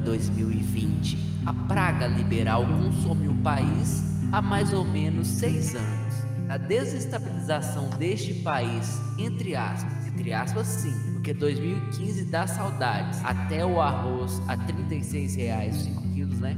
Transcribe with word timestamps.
2020. 0.00 1.18
A 1.46 1.54
praga 1.54 2.06
liberal 2.06 2.66
consome 2.66 3.28
o 3.28 3.34
país 3.36 4.02
há 4.32 4.42
mais 4.42 4.72
ou 4.72 4.84
menos 4.84 5.28
seis 5.28 5.74
anos. 5.74 6.14
A 6.48 6.56
desestabilização 6.56 7.88
deste 7.90 8.34
país, 8.34 9.00
entre 9.18 9.54
aspas, 9.54 10.06
entre 10.08 10.32
aspas 10.32 10.66
sim, 10.66 11.12
porque 11.12 11.32
2015 11.32 12.24
dá 12.24 12.46
saudades. 12.46 13.24
Até 13.24 13.64
o 13.64 13.80
arroz 13.80 14.42
a 14.48 14.56
36 14.56 15.36
reais 15.36 15.76
5 15.76 16.02
quilos, 16.08 16.40
né? 16.40 16.56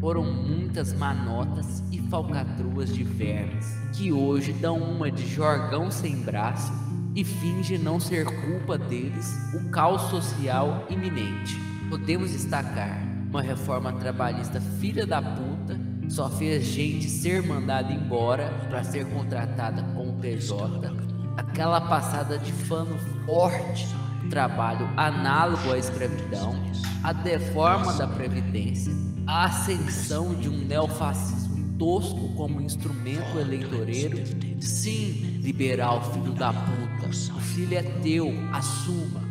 Foram 0.00 0.24
muitas 0.24 0.92
manotas 0.92 1.82
e 1.90 1.98
falcatruas 2.08 2.94
de 2.94 3.04
vermes, 3.04 3.66
que 3.92 4.12
hoje 4.12 4.52
dão 4.52 4.78
uma 4.78 5.10
de 5.10 5.26
jorgão 5.26 5.90
sem 5.90 6.16
braço 6.16 6.72
e 7.14 7.24
finge 7.24 7.78
não 7.78 8.00
ser 8.00 8.24
culpa 8.24 8.76
deles 8.76 9.34
o 9.54 9.68
caos 9.70 10.02
social 10.10 10.86
iminente. 10.90 11.73
Podemos 11.94 12.32
destacar 12.32 12.98
uma 13.30 13.40
reforma 13.40 13.92
trabalhista 13.92 14.60
filha 14.80 15.06
da 15.06 15.22
puta 15.22 15.78
só 16.08 16.28
fez 16.28 16.64
gente 16.64 17.08
ser 17.08 17.40
mandada 17.46 17.92
embora 17.92 18.52
para 18.68 18.82
ser 18.82 19.06
contratada 19.10 19.80
com 19.94 20.08
o 20.08 20.12
PJ, 20.14 20.92
aquela 21.36 21.80
passada 21.82 22.36
de 22.36 22.50
fano 22.52 22.98
forte 23.24 23.86
trabalho 24.28 24.90
análogo 24.96 25.72
à 25.72 25.78
escravidão, 25.78 26.56
a 27.04 27.12
deforma 27.12 27.92
da 27.92 28.08
previdência, 28.08 28.92
a 29.24 29.44
ascensão 29.44 30.34
de 30.34 30.48
um 30.48 30.64
neofascismo 30.64 31.78
tosco 31.78 32.34
como 32.34 32.60
instrumento 32.60 33.38
eleitoreiro. 33.38 34.18
Sim, 34.60 35.38
liberal 35.40 36.12
filho 36.12 36.32
da 36.32 36.52
puta, 36.52 37.08
o 37.08 37.40
filho 37.40 37.78
é 37.78 37.82
teu, 38.02 38.34
assuma. 38.52 39.22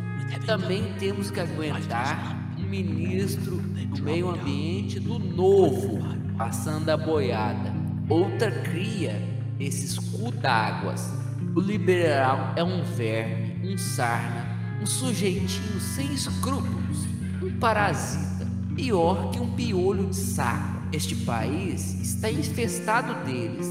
Também 0.46 0.94
temos 0.98 1.30
que 1.30 1.42
aguentar 1.42 2.43
ministro 2.74 3.58
do 3.58 4.02
meio 4.02 4.32
ambiente 4.32 5.00
do 5.00 5.20
novo, 5.20 6.00
passando 6.36 6.90
a 6.90 6.98
boiada. 6.98 7.72
Outra 8.10 8.50
cria 8.50 9.22
esses 9.60 10.00
cu 10.00 10.32
d'águas. 10.32 11.08
O 11.56 11.60
liberal 11.60 12.54
é 12.56 12.64
um 12.64 12.84
verme, 12.84 13.72
um 13.72 13.78
sarna, 13.78 14.58
um 14.82 14.88
sujeitinho 14.88 15.80
sem 15.80 16.12
escrúpulos, 16.14 17.06
um 17.44 17.52
parasita, 17.60 18.48
pior 18.76 19.30
que 19.30 19.40
um 19.40 19.52
piolho 19.52 20.08
de 20.08 20.16
saco. 20.16 20.82
Este 20.92 21.16
país 21.16 22.02
está 22.02 22.32
infestado 22.32 23.24
deles. 23.24 23.68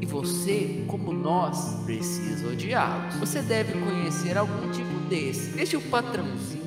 E 0.00 0.06
você, 0.06 0.84
como 0.86 1.12
nós, 1.12 1.82
precisa 1.84 2.48
odiá-los. 2.48 3.16
Você 3.16 3.42
deve 3.42 3.72
conhecer 3.72 4.38
algum 4.38 4.70
tipo 4.70 4.98
desse. 5.10 5.50
Deixe 5.50 5.76
o 5.76 5.82
patrãozinho 5.82 6.57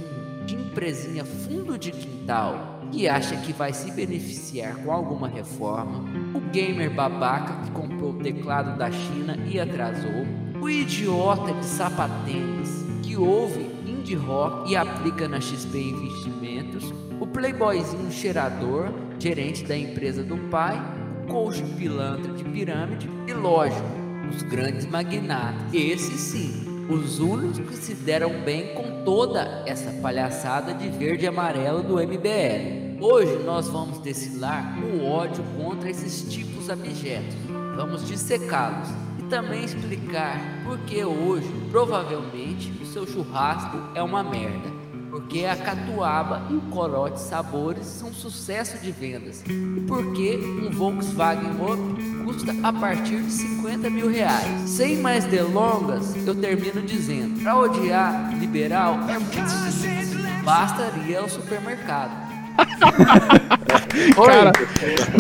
empresinha 0.72 1.26
fundo 1.26 1.78
de 1.78 1.92
quintal 1.92 2.80
que 2.92 3.08
acha 3.08 3.36
que 3.38 3.52
vai 3.52 3.74
se 3.74 3.92
beneficiar 3.92 4.76
com 4.78 4.92
alguma 4.92 5.28
reforma, 5.28 6.06
o 6.34 6.40
gamer 6.52 6.90
babaca 6.90 7.64
que 7.64 7.72
comprou 7.72 8.12
o 8.12 8.20
teclado 8.20 8.78
da 8.78 8.92
China 8.92 9.38
e 9.50 9.60
atrasou, 9.60 10.26
o 10.62 10.70
idiota 10.70 11.54
de 11.54 11.66
sapatênis 11.66 12.70
que 13.04 13.16
ouve 13.16 13.70
indie 13.86 14.16
rock 14.16 14.72
e 14.72 14.76
aplica 14.76 15.28
na 15.28 15.40
XP 15.40 15.78
Investimentos, 15.78 16.94
o 17.20 17.28
playboyzinho 17.28 18.12
cheirador, 18.12 18.90
gerente 19.20 19.64
da 19.64 19.78
empresa 19.78 20.24
do 20.24 20.38
pai, 20.50 20.78
o 21.24 21.28
coach 21.28 21.62
pilantra 21.78 22.34
de 22.34 22.44
pirâmide 22.44 23.10
e, 23.28 23.34
lógico, 23.34 23.82
os 24.30 24.42
grandes 24.44 24.86
magnatas. 24.86 25.74
Esses 25.74 26.20
sim, 26.20 26.71
os 26.92 27.20
únicos 27.20 27.60
que 27.70 27.76
se 27.76 27.94
deram 27.94 28.42
bem 28.42 28.74
com 28.76 29.04
toda 29.06 29.64
essa 29.66 29.92
palhaçada 30.02 30.74
de 30.74 30.90
verde 30.90 31.24
e 31.24 31.28
amarelo 31.28 31.82
do 31.82 31.96
MBL. 31.96 33.00
Hoje 33.00 33.42
nós 33.44 33.68
vamos 33.70 34.00
destilar 34.00 34.78
o 34.84 35.06
ódio 35.06 35.44
contra 35.58 35.90
esses 35.90 36.32
tipos 36.32 36.70
abjetos. 36.70 37.36
Vamos 37.76 38.06
dissecá-los 38.06 38.90
e 39.18 39.24
também 39.24 39.64
explicar 39.64 40.38
por 40.66 40.78
que 40.80 41.04
hoje, 41.04 41.50
provavelmente, 41.72 42.72
o 42.82 42.86
seu 42.86 43.08
churrasco 43.08 43.78
é 43.96 44.04
uma 44.04 44.22
merda. 44.22 44.81
Porque 45.12 45.46
a 45.46 45.58
catuaba 45.58 46.44
e 46.50 46.56
o 46.56 46.62
corote 46.72 47.20
sabores 47.20 47.86
são 47.86 48.14
sucesso 48.14 48.78
de 48.78 48.94
vendas. 48.94 49.44
E 49.46 49.82
porque 49.82 50.38
um 50.38 50.72
Volkswagen 50.72 51.52
Up 51.62 52.24
custa 52.24 52.56
a 52.64 52.72
partir 52.72 53.22
de 53.22 53.30
50 53.30 53.90
mil 53.90 54.10
reais. 54.10 54.70
Sem 54.70 54.96
mais 54.98 55.26
delongas, 55.26 56.16
eu 56.26 56.34
termino 56.34 56.82
dizendo: 56.82 57.42
para 57.44 57.58
odiar 57.58 58.34
liberal 58.40 59.02
é 59.10 59.20
muito 59.20 59.50
simples. 59.72 60.12
Bastaria 60.46 61.20
ao 61.20 61.28
supermercado. 61.28 62.32
Cara, 64.16 64.52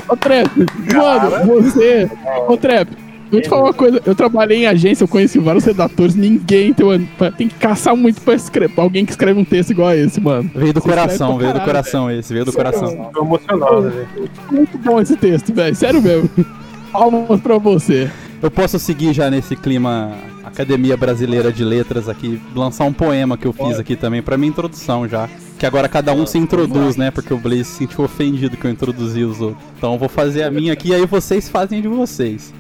ô 0.07 0.16
Trep, 0.16 0.50
mano, 0.94 1.62
você. 1.62 2.09
Ô 2.47 2.56
Trep, 2.56 2.90
vou 3.31 3.42
te 3.42 3.50
falar 3.50 3.64
uma 3.64 3.74
coisa. 3.74 4.02
Eu 4.06 4.14
trabalhei 4.14 4.59
em 4.59 4.68
agência, 4.68 5.03
eu 5.03 5.08
conheci 5.08 5.40
vários 5.40 5.64
redatores, 5.64 6.16
ninguém 6.16 6.74
tem, 6.74 7.09
tem 7.38 7.47
que 7.47 7.56
caçar 7.56 7.96
muito 7.96 8.22
pra 8.22 8.34
escrever. 8.34 8.74
Alguém 8.80 9.06
que 9.06 9.12
escreve 9.12 9.40
um 9.40 9.46
texto 9.46 9.72
igual 9.72 9.90
a 9.90 9.96
esse, 9.96 10.19
mano. 10.19 10.50
Veio 10.53 10.74
do 10.74 10.81
coração, 10.81 11.38
veio 11.38 11.53
do 11.53 11.62
coração 11.62 12.08
véio. 12.08 12.19
esse, 12.19 12.34
veio 12.34 12.46
do 12.46 12.53
coração. 12.53 13.09
Tô 13.14 13.24
emocionado, 13.24 13.90
velho. 13.90 14.08
Muito 14.52 14.78
bom 14.78 15.00
esse 15.00 15.16
texto, 15.16 15.53
velho. 15.53 15.75
Sério 15.75 16.02
mesmo. 16.02 16.30
Palmas 16.92 17.40
pra 17.40 17.58
você. 17.58 18.09
Eu 18.42 18.52
posso 18.52 18.78
seguir 18.78 19.14
já 19.14 19.30
nesse 19.30 19.56
clima 19.56 20.12
Academia 20.44 20.98
Brasileira 20.98 21.52
de 21.52 21.63
Letras 21.63 22.09
aqui, 22.09 22.42
lançar 22.53 22.84
um 22.86 22.92
poema 22.94 23.38
que 23.38 23.46
eu 23.46 23.53
fiz 23.53 23.80
aqui 23.80 23.96
também 23.96 24.22
pra 24.22 24.38
minha 24.38 24.50
introdução 24.50 25.08
já. 25.08 25.30
Que 25.58 25.66
agora 25.66 25.88
cada 25.88 26.12
um 26.12 26.25
se 26.25 26.38
introduz, 26.38 26.98
né? 26.98 27.12
Porque 27.12 27.34
o 27.34 27.38
Blaze 27.38 27.66
se 27.66 27.78
sentiu 27.78 28.03
ofendido 28.03 28.58
que 28.58 28.66
eu 28.66 28.72
introduzi 28.72 29.24
os 29.24 29.40
outros. 29.40 29.63
Então 29.78 29.94
eu 29.94 30.00
vou 30.00 30.09
fazer 30.09 30.44
a 30.44 30.52
minha 30.52 30.74
aqui 30.74 30.90
e 30.90 30.94
aí 30.96 31.06
vocês 31.06 31.48
fazem 31.48 31.81
de 31.81 31.88
vocês. 31.88 32.52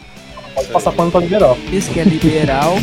Pode 0.55 0.69
passar 0.69 0.93
pano 0.93 1.11
pra 1.11 1.21
liberal. 1.21 1.57
Isso 1.73 1.91
que 1.93 2.01
é 2.01 2.05
liberal 2.05 2.75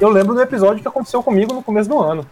Eu 0.00 0.08
lembro 0.08 0.34
do 0.34 0.40
episódio 0.40 0.80
que 0.80 0.88
aconteceu 0.88 1.22
comigo 1.22 1.52
no 1.52 1.62
começo 1.62 1.88
do 1.88 1.98
ano. 1.98 2.24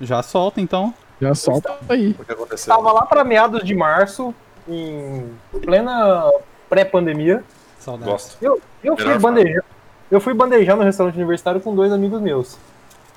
Já 0.00 0.22
solta 0.22 0.60
então. 0.60 0.92
Já 1.20 1.34
solta 1.34 1.76
aí. 1.88 2.14
O 2.18 2.24
que 2.24 2.32
aconteceu? 2.32 2.74
Tava 2.74 2.92
lá 2.92 3.06
pra 3.06 3.22
meados 3.22 3.62
de 3.62 3.74
março, 3.74 4.34
em 4.68 5.30
plena 5.62 6.28
pré-pandemia. 6.68 7.44
Saudades. 7.78 8.12
Gosto. 8.12 8.36
Eu, 8.42 8.60
eu 8.82 8.96
fui 8.96 9.18
bandejar. 9.18 9.64
Eu 10.10 10.20
fui 10.20 10.34
bandejar 10.34 10.76
no 10.76 10.82
restaurante 10.82 11.16
universitário 11.16 11.60
com 11.60 11.74
dois 11.74 11.92
amigos 11.92 12.20
meus. 12.20 12.58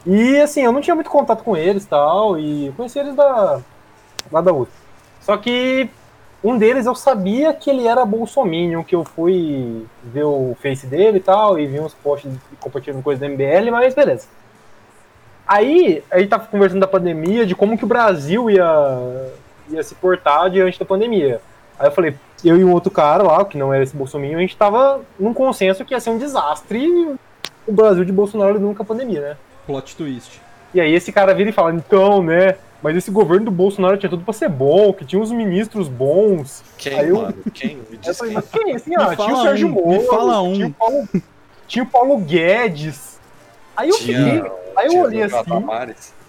E 0.06 0.40
assim, 0.40 0.62
eu 0.62 0.72
não 0.72 0.80
tinha 0.80 0.96
muito 0.96 1.10
contato 1.10 1.44
com 1.44 1.58
eles 1.58 1.84
e 1.84 1.88
tal, 1.88 2.40
e 2.40 2.72
conheci 2.78 3.00
eles 3.00 3.16
da, 3.16 3.60
lá 4.32 4.42
da 4.42 4.54
USP. 4.54 4.72
Só 5.22 5.36
que 5.38 5.90
um 6.44 6.58
deles 6.58 6.86
eu 6.86 6.96
sabia 6.96 7.54
que 7.54 7.70
ele 7.70 7.88
era 7.88 8.06
bolsominion, 8.06 8.84
que 8.84 8.96
eu 8.96 9.04
fui 9.04 9.86
ver 10.04 10.24
o 10.24 10.56
face 10.62 10.86
dele 10.86 11.18
e 11.18 11.22
tal, 11.22 11.60
e 11.60 11.66
vi 11.66 11.80
uns 11.80 11.94
posts 11.94 12.32
compartilhando 12.60 13.04
coisas 13.04 13.20
do 13.20 13.34
MBL, 13.34 13.72
mas 13.72 13.94
beleza. 13.94 14.28
Aí, 15.48 16.04
a 16.12 16.20
gente 16.20 16.30
tava 16.30 16.46
conversando 16.48 16.82
da 16.82 16.88
pandemia, 16.88 17.46
de 17.46 17.56
como 17.56 17.78
que 17.78 17.86
o 17.86 17.88
Brasil 17.88 18.50
ia, 18.50 19.32
ia 19.70 19.82
se 19.82 19.96
portar 19.96 20.50
diante 20.50 20.80
da 20.80 20.86
pandemia. 20.86 21.42
Aí 21.80 21.88
eu 21.88 21.92
falei, 21.92 22.16
eu 22.44 22.58
e 22.58 22.64
um 22.64 22.72
outro 22.74 22.92
cara 22.92 23.24
lá, 23.24 23.46
que 23.46 23.58
não 23.58 23.74
era 23.74 23.84
esse 23.84 23.96
Bolsonaro, 23.96 24.38
a 24.38 24.42
gente 24.42 24.58
tava 24.58 25.02
num 25.20 25.34
consenso 25.34 25.86
que 25.86 25.94
ia 25.94 26.00
ser 26.00 26.10
um 26.10 26.18
desastre 26.18 27.18
o 27.68 27.74
Brasil 27.74 28.06
de 28.06 28.14
Bolsonaro 28.14 28.60
nunca 28.60 28.82
a 28.82 28.86
pandemia, 28.86 29.22
né? 29.22 29.38
Plot 29.66 29.96
twist. 29.96 30.42
E 30.74 30.80
aí 30.80 30.94
esse 30.94 31.12
cara 31.12 31.34
vira 31.34 31.50
e 31.50 31.54
fala, 31.54 31.74
então, 31.74 32.24
né, 32.24 32.56
mas 32.82 32.96
esse 32.96 33.10
governo 33.12 33.46
do 33.46 33.52
Bolsonaro 33.52 33.98
tinha 33.98 34.10
tudo 34.10 34.24
pra 34.24 34.34
ser 34.34 34.50
bom, 34.50 34.94
que 34.94 35.04
tinha 35.06 35.22
uns 35.22 35.32
ministros 35.32 35.88
bons. 35.88 36.64
Quem, 36.78 37.00
Aí 37.00 37.10
eu- 37.10 37.18
mano? 37.18 37.36
Quem? 37.54 37.78
Me 37.78 37.84
eu 37.92 37.98
diz 38.00 38.18
falei, 38.18 38.38
quem. 38.52 38.76
Assim, 38.76 38.92
ah, 38.96 39.06
tinha 39.06 39.18
fala 39.18 39.34
o 39.34 39.42
Sérgio 39.44 39.68
um, 39.68 39.72
Moro, 39.72 39.88
me 39.90 40.00
fala 40.08 40.42
um. 40.42 40.54
tinha 40.54 40.68
o 40.68 40.74
Paulo, 40.74 41.08
tinha 41.68 41.84
o 41.84 41.88
Paulo 41.88 42.18
Guedes. 42.20 43.20
Aí 43.76 43.90
eu 43.90 43.96
fiquei, 43.96 44.16
Tinha, 44.16 44.52
aí 44.76 44.88
eu 44.88 44.98
olhei 45.02 45.22
assim, 45.24 45.38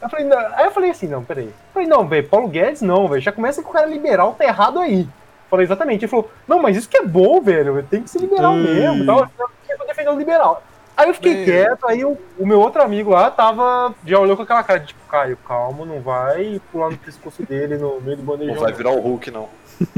eu 0.01 0.09
falei, 0.09 0.25
não, 0.27 0.39
aí 0.39 0.65
eu 0.67 0.71
falei 0.71 0.91
assim, 0.91 1.07
não, 1.09 1.25
peraí. 1.25 1.47
Eu 1.47 1.53
falei, 1.73 1.89
não, 1.89 2.07
velho, 2.07 2.29
Paulo 2.29 2.47
Guedes 2.49 2.83
não, 2.83 3.09
velho. 3.09 3.21
Já 3.23 3.33
começa 3.33 3.63
que 3.63 3.69
o 3.69 3.73
cara 3.73 3.87
liberal 3.87 4.35
tá 4.39 4.45
errado 4.45 4.79
aí. 4.79 5.01
Eu 5.01 5.51
falei, 5.51 5.65
exatamente. 5.65 6.03
Ele 6.05 6.11
falou, 6.11 6.31
não, 6.47 6.61
mas 6.61 6.77
isso 6.77 6.89
que 6.89 6.99
é 6.99 7.05
bom, 7.05 7.41
velho. 7.41 7.83
Tem 7.91 8.03
que 8.03 8.11
ser 8.11 8.19
liberal 8.21 8.53
Hum. 8.53 8.63
mesmo. 8.63 9.07
Tal. 9.07 9.29
Eu 9.69 9.79
tô 9.79 9.85
defendendo 9.87 10.15
o 10.15 10.19
liberal. 10.19 10.63
Aí 10.99 11.09
eu 11.09 11.15
fiquei 11.15 11.33
Meu. 11.37 11.45
quieto, 11.45 11.87
aí 11.87 12.05
o, 12.05 12.19
o 12.37 12.45
meu 12.45 12.59
outro 12.59 12.83
amigo 12.83 13.11
lá 13.11 13.31
tava. 13.31 13.95
Já 14.05 14.19
olhou 14.19 14.37
com 14.37 14.43
aquela 14.43 14.65
cara 14.65 14.81
de 14.81 14.89
tipo, 14.89 15.01
Caio, 15.09 15.39
calma, 15.47 15.87
não 15.87 16.01
vai 16.01 16.61
pular 16.73 16.91
no 16.91 16.99
pescoço 16.99 17.41
dele 17.45 17.79
no 17.79 18.01
meio 18.01 18.17
do 18.17 18.25
bandejão. 18.25 18.57
Não 18.57 18.63
vai 18.63 18.73
virar 18.73 18.91
o 18.91 18.99
Hulk, 18.99 19.31
não. 19.31 19.49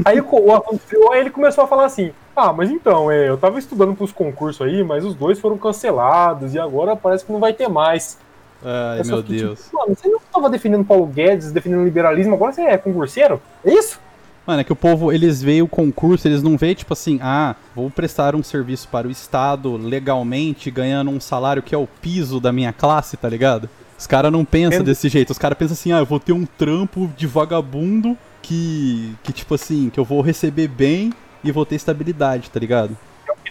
Aí 0.05 0.21
o, 0.21 0.53
aconteceu, 0.53 1.11
aí 1.11 1.21
ele 1.21 1.31
começou 1.31 1.63
a 1.63 1.67
falar 1.67 1.85
assim: 1.85 2.13
Ah, 2.35 2.53
mas 2.53 2.69
então, 2.69 3.09
é, 3.09 3.27
eu 3.27 3.35
tava 3.35 3.57
estudando 3.57 3.95
pros 3.95 4.11
concursos 4.11 4.65
aí, 4.65 4.83
mas 4.83 5.03
os 5.03 5.15
dois 5.15 5.39
foram 5.39 5.57
cancelados 5.57 6.53
e 6.53 6.59
agora 6.59 6.95
parece 6.95 7.25
que 7.25 7.31
não 7.31 7.39
vai 7.39 7.51
ter 7.51 7.67
mais. 7.67 8.19
Ai, 8.63 8.99
Eu 8.99 9.05
meu 9.05 9.17
fiquei 9.17 9.39
Deus. 9.39 9.63
Tipo, 9.63 9.77
Mano, 9.77 9.95
você 9.95 10.07
não 10.07 10.19
tava 10.31 10.51
defendendo 10.51 10.85
Paulo 10.85 11.07
Guedes, 11.07 11.51
defendendo 11.51 11.83
liberalismo, 11.83 12.35
agora 12.35 12.53
você 12.53 12.61
é 12.61 12.77
concurseiro? 12.77 13.41
É 13.65 13.73
isso? 13.73 13.99
Mano, 14.45 14.61
é 14.61 14.63
que 14.63 14.73
o 14.73 14.75
povo, 14.75 15.11
eles 15.11 15.41
veem 15.41 15.61
o 15.61 15.67
concurso, 15.67 16.27
eles 16.27 16.41
não 16.41 16.57
veem, 16.57 16.73
tipo 16.73 16.93
assim, 16.93 17.19
ah, 17.21 17.55
vou 17.75 17.89
prestar 17.91 18.35
um 18.35 18.41
serviço 18.41 18.87
para 18.87 19.07
o 19.07 19.11
Estado 19.11 19.77
legalmente, 19.77 20.71
ganhando 20.71 21.11
um 21.11 21.19
salário 21.19 21.61
que 21.61 21.75
é 21.75 21.77
o 21.77 21.87
piso 21.87 22.39
da 22.39 22.51
minha 22.51 22.73
classe, 22.73 23.15
tá 23.17 23.29
ligado? 23.29 23.69
Os 23.97 24.07
caras 24.07 24.31
não 24.31 24.43
pensam 24.43 24.83
desse 24.83 25.09
jeito, 25.09 25.29
os 25.29 25.37
caras 25.37 25.57
pensam 25.57 25.73
assim, 25.73 25.91
ah, 25.91 25.99
eu 25.99 26.05
vou 26.05 26.19
ter 26.19 26.33
um 26.33 26.45
trampo 26.45 27.07
de 27.15 27.27
vagabundo 27.27 28.17
que, 28.41 29.15
que, 29.21 29.31
tipo 29.31 29.53
assim, 29.53 29.91
que 29.91 29.99
eu 29.99 30.05
vou 30.05 30.21
receber 30.21 30.67
bem 30.67 31.13
e 31.43 31.51
vou 31.51 31.65
ter 31.65 31.75
estabilidade, 31.75 32.49
tá 32.49 32.59
ligado? 32.59 32.97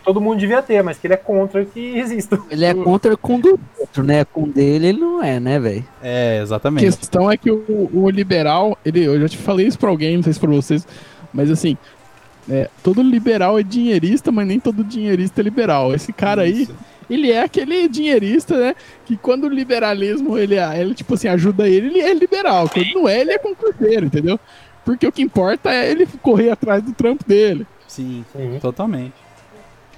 Que 0.01 0.05
todo 0.05 0.21
mundo 0.21 0.39
devia 0.39 0.63
ter, 0.63 0.83
mas 0.83 0.99
que 0.99 1.07
ele 1.07 1.15
é 1.15 1.17
contra 1.19 1.65
que 1.65 1.99
exista. 1.99 2.39
Ele 2.51 2.65
é 2.65 2.75
contra 2.75 3.17
com 3.17 3.37
o 3.37 3.41
do 3.41 3.61
outro, 3.79 4.03
né? 4.03 4.25
Com 4.25 4.45
o 4.45 4.47
dele 4.49 4.89
ele 4.89 4.99
não 4.99 5.23
é, 5.23 5.39
né, 5.39 5.59
velho? 5.59 5.85
É, 6.03 6.39
A 6.39 6.43
exatamente. 6.43 6.85
questão 6.85 7.31
é 7.31 7.37
que 7.37 7.51
o, 7.51 7.91
o 7.93 8.09
liberal, 8.11 8.77
ele, 8.85 9.05
eu 9.05 9.21
já 9.21 9.29
te 9.29 9.37
falei 9.37 9.67
isso 9.67 9.79
pra 9.79 9.91
alguém, 9.91 10.17
não 10.17 10.23
sei 10.23 10.33
se 10.33 10.41
pra 10.41 10.51
vocês, 10.51 10.87
mas 11.33 11.51
assim, 11.51 11.77
é, 12.49 12.69
todo 12.83 13.03
liberal 13.03 13.59
é 13.59 13.63
dinheirista, 13.63 14.33
mas 14.33 14.47
nem 14.47 14.59
todo 14.59 14.83
dinheirista 14.83 15.41
é 15.41 15.45
liberal. 15.45 15.95
Esse 15.95 16.13
cara 16.13 16.43
aí, 16.43 16.63
Isso. 16.63 16.75
ele 17.09 17.31
é 17.31 17.43
aquele 17.43 17.89
dinheirista, 17.89 18.57
né? 18.59 18.75
Que 19.05 19.17
quando 19.17 19.45
o 19.45 19.49
liberalismo, 19.49 20.39
ele, 20.39 20.57
ele 20.57 20.95
tipo 20.95 21.15
assim, 21.15 21.29
ajuda 21.29 21.69
ele, 21.69 21.89
ele 21.89 22.01
é 22.01 22.15
liberal. 22.15 22.69
Quando 22.69 22.93
não 22.95 23.09
é, 23.09 23.21
ele 23.21 23.33
é 23.33 23.39
concurseiro, 23.39 24.07
entendeu? 24.07 24.39
Porque 24.85 25.07
o 25.07 25.13
que 25.13 25.23
importa 25.23 25.71
é 25.71 25.91
ele 25.91 26.07
correr 26.23 26.51
atrás 26.51 26.83
do 26.83 26.93
trampo 26.93 27.25
dele. 27.27 27.67
Sim, 27.87 28.25
Sim. 28.33 28.59
totalmente. 28.61 29.15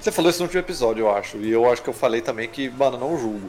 Você 0.02 0.10
falou 0.10 0.30
isso 0.30 0.40
no 0.40 0.46
último 0.46 0.60
episódio, 0.60 1.02
eu 1.06 1.14
acho. 1.14 1.36
E 1.36 1.50
eu 1.50 1.70
acho 1.72 1.80
que 1.80 1.88
eu 1.88 1.94
falei 1.94 2.20
também 2.20 2.48
que, 2.48 2.68
mano, 2.68 2.98
não 2.98 3.16
julgo. 3.16 3.48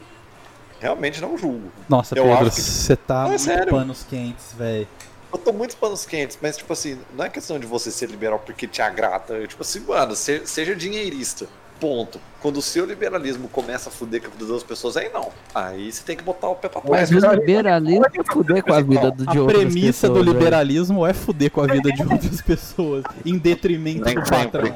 Realmente 0.80 1.20
não 1.20 1.36
julgo. 1.36 1.70
Nossa, 1.88 2.16
Eu 2.16 2.24
Pedro, 2.24 2.46
acho 2.46 2.54
que- 2.56 2.60
você 2.62 2.94
tá 2.96 3.14
Não, 3.14 3.24
é 3.24 3.28
muito 3.30 3.40
sério. 3.42 3.72
panos 3.72 4.04
quentes, 4.08 4.52
velho. 4.56 4.86
Eu 5.32 5.38
tô 5.38 5.52
muito 5.52 5.76
panos 5.76 6.06
quentes, 6.06 6.38
mas, 6.40 6.56
tipo 6.56 6.72
assim, 6.72 6.96
não 7.16 7.24
é 7.24 7.28
questão 7.28 7.58
de 7.58 7.66
você 7.66 7.90
ser 7.90 8.08
liberal 8.08 8.38
porque 8.38 8.68
te 8.68 8.80
agrada. 8.80 9.36
É, 9.42 9.46
tipo 9.48 9.62
assim, 9.62 9.80
mano, 9.80 10.14
se- 10.14 10.42
seja 10.46 10.76
dinheirista. 10.76 11.46
Ponto. 11.80 12.20
Quando 12.40 12.58
o 12.58 12.62
seu 12.62 12.86
liberalismo 12.86 13.48
começa 13.48 13.88
a 13.88 13.92
fuder 13.92 14.20
com 14.22 14.28
a 14.28 14.30
vida 14.30 14.46
das 14.52 14.62
pessoas, 14.62 14.96
aí 14.96 15.10
não. 15.12 15.30
Aí 15.52 15.90
você 15.90 16.04
tem 16.04 16.16
que 16.16 16.22
botar 16.22 16.48
o 16.48 16.54
pé 16.54 16.68
pra 16.68 16.80
trás. 16.80 17.10
Mas 17.10 17.24
o 17.24 17.32
liberalismo 17.34 18.04
é 18.06 18.32
fuder 18.32 18.62
com 18.62 18.72
a 18.72 18.80
vida 18.80 19.10
do, 19.10 19.26
de 19.26 19.38
A 19.38 19.40
outras 19.42 19.58
premissa 19.58 20.06
do 20.08 20.12
pessoas, 20.14 20.24
velho. 20.26 20.38
liberalismo 20.38 21.04
é 21.06 21.12
fuder 21.12 21.50
com 21.50 21.60
a 21.62 21.66
vida 21.66 21.90
de 21.90 22.02
outras 22.02 22.40
pessoas, 22.40 23.04
em 23.26 23.36
detrimento 23.36 24.04
Nem 24.04 24.14
do 24.14 24.26
sempre. 24.28 24.72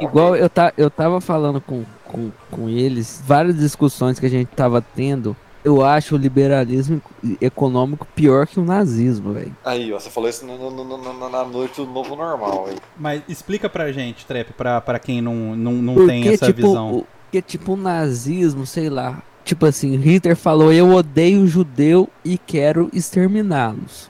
Igual 0.00 0.36
eu, 0.36 0.48
tá, 0.48 0.72
eu 0.76 0.90
tava 0.90 1.20
falando 1.20 1.60
com, 1.60 1.84
com, 2.04 2.30
com 2.50 2.68
eles, 2.68 3.22
várias 3.26 3.56
discussões 3.56 4.18
que 4.18 4.26
a 4.26 4.30
gente 4.30 4.48
tava 4.48 4.80
tendo. 4.80 5.36
Eu 5.64 5.84
acho 5.84 6.14
o 6.14 6.18
liberalismo 6.18 7.02
econômico 7.40 8.06
pior 8.14 8.46
que 8.46 8.60
o 8.60 8.64
nazismo, 8.64 9.32
velho. 9.32 9.54
Aí, 9.64 9.92
ó, 9.92 9.98
você 9.98 10.08
falou 10.08 10.30
isso 10.30 10.46
no- 10.46 10.56
no- 10.70 10.84
no- 10.84 11.12
no- 11.14 11.28
na 11.28 11.44
noite 11.44 11.76
do 11.76 11.86
novo 11.86 12.14
normal. 12.14 12.68
Mas 12.96 13.22
explica 13.28 13.68
pra 13.68 13.90
gente, 13.90 14.24
Trep, 14.26 14.52
pra, 14.52 14.80
pra 14.80 14.98
quem 15.00 15.20
não, 15.20 15.56
não, 15.56 15.72
não 15.72 15.94
Porque, 15.94 16.06
tem 16.08 16.28
essa 16.28 16.46
tipo, 16.46 16.68
visão. 16.68 17.04
porque, 17.24 17.42
tipo, 17.42 17.72
o 17.72 17.76
nazismo, 17.76 18.64
sei 18.64 18.88
lá. 18.88 19.20
Tipo 19.44 19.66
assim, 19.66 19.96
Hitler 19.96 20.36
falou: 20.36 20.72
Eu 20.72 20.92
odeio 20.92 21.42
o 21.42 21.46
judeu 21.48 22.08
e 22.24 22.38
quero 22.38 22.88
exterminá-los. 22.92 24.08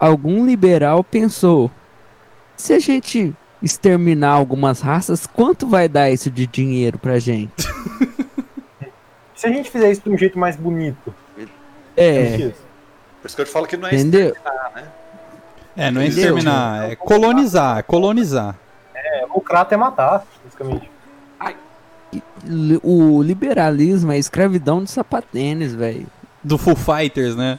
Algum 0.00 0.46
liberal 0.46 1.02
pensou: 1.04 1.70
se 2.56 2.72
a 2.72 2.78
gente 2.78 3.34
exterminar 3.62 4.30
algumas 4.32 4.80
raças, 4.80 5.26
quanto 5.26 5.66
vai 5.66 5.88
dar 5.88 6.10
isso 6.10 6.30
de 6.30 6.46
dinheiro 6.46 6.98
pra 6.98 7.18
gente? 7.18 7.52
Se 9.34 9.46
a 9.46 9.50
gente 9.50 9.70
fizer 9.70 9.90
isso 9.90 10.02
de 10.02 10.10
um 10.10 10.18
jeito 10.18 10.38
mais 10.38 10.56
bonito, 10.56 11.14
É, 11.96 12.36
isso. 12.36 12.54
Por 13.20 13.26
isso 13.26 13.36
que 13.36 13.42
eu 13.42 13.46
te 13.46 13.50
falo 13.52 13.66
que 13.66 13.76
não 13.76 13.88
é 13.88 13.94
entendeu? 13.94 14.28
exterminar, 14.28 14.72
né? 14.74 14.84
É, 15.76 15.90
não 15.92 16.00
é 16.00 16.06
Entendeu? 16.06 16.24
exterminar, 16.36 16.90
é 16.90 16.96
colonizar, 16.96 17.78
é 17.78 17.82
colonizar. 17.82 18.56
É, 18.94 19.26
lucrar 19.32 19.62
até 19.62 19.76
matar, 19.76 20.24
basicamente. 20.44 20.90
O 22.82 23.22
liberalismo 23.22 24.10
é 24.12 24.18
escravidão 24.18 24.82
de 24.82 24.90
sapatênis, 24.90 25.74
velho. 25.74 26.06
Do 26.42 26.56
Full 26.56 26.76
Fighters, 26.76 27.36
né? 27.36 27.58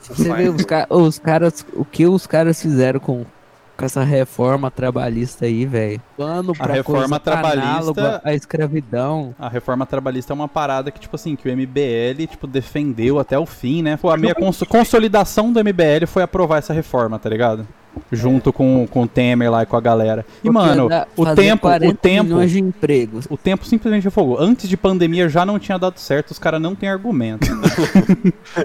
Você 0.00 0.32
vê 0.32 0.48
os, 0.48 0.64
ca- 0.64 0.86
os 0.88 1.18
caras, 1.18 1.66
o 1.74 1.84
que 1.84 2.06
os 2.06 2.26
caras 2.26 2.60
fizeram 2.62 2.98
com, 2.98 3.26
com 3.76 3.84
essa 3.84 4.02
reforma 4.04 4.70
trabalhista 4.70 5.46
aí, 5.46 5.64
velho. 5.66 6.00
Plano 6.16 6.52
pra 6.54 6.74
reforma 6.74 7.00
coisa 7.00 7.20
trabalhista- 7.20 8.20
à 8.24 8.34
escravidão. 8.34 9.34
A 9.38 9.48
reforma 9.48 9.86
trabalhista 9.86 10.32
é 10.32 10.34
uma 10.34 10.48
parada 10.48 10.90
que, 10.90 11.00
tipo 11.00 11.16
assim, 11.16 11.34
que 11.36 11.48
o 11.48 11.52
MBL, 11.52 12.26
tipo, 12.26 12.46
defendeu 12.46 13.18
até 13.18 13.38
o 13.38 13.46
fim, 13.46 13.82
né? 13.82 13.96
Pô, 13.96 14.10
a 14.10 14.16
minha 14.16 14.34
cons- 14.34 14.62
consolidação 14.68 15.52
do 15.52 15.58
MBL 15.60 16.06
foi 16.06 16.22
aprovar 16.22 16.58
essa 16.58 16.72
reforma, 16.72 17.18
tá 17.18 17.28
ligado? 17.28 17.66
Junto 18.10 18.52
com, 18.52 18.86
com 18.90 19.02
o 19.02 19.06
Temer 19.08 19.50
lá 19.50 19.62
e 19.62 19.66
com 19.66 19.76
a 19.76 19.80
galera. 19.80 20.24
E, 20.42 20.50
Porque 20.50 20.50
mano, 20.50 20.88
o 21.16 21.34
tempo, 21.34 21.66
o 21.66 21.70
40 21.70 21.94
tempo, 22.00 22.46
de 22.46 22.58
empregos. 22.58 23.26
o 23.30 23.36
tempo 23.36 23.64
simplesmente 23.66 24.08
afogou. 24.08 24.38
Antes 24.40 24.68
de 24.68 24.76
pandemia 24.76 25.28
já 25.28 25.44
não 25.46 25.58
tinha 25.58 25.78
dado 25.78 25.98
certo, 25.98 26.30
os 26.30 26.38
caras 26.38 26.60
não 26.60 26.74
têm 26.74 26.88
argumento. 26.88 27.46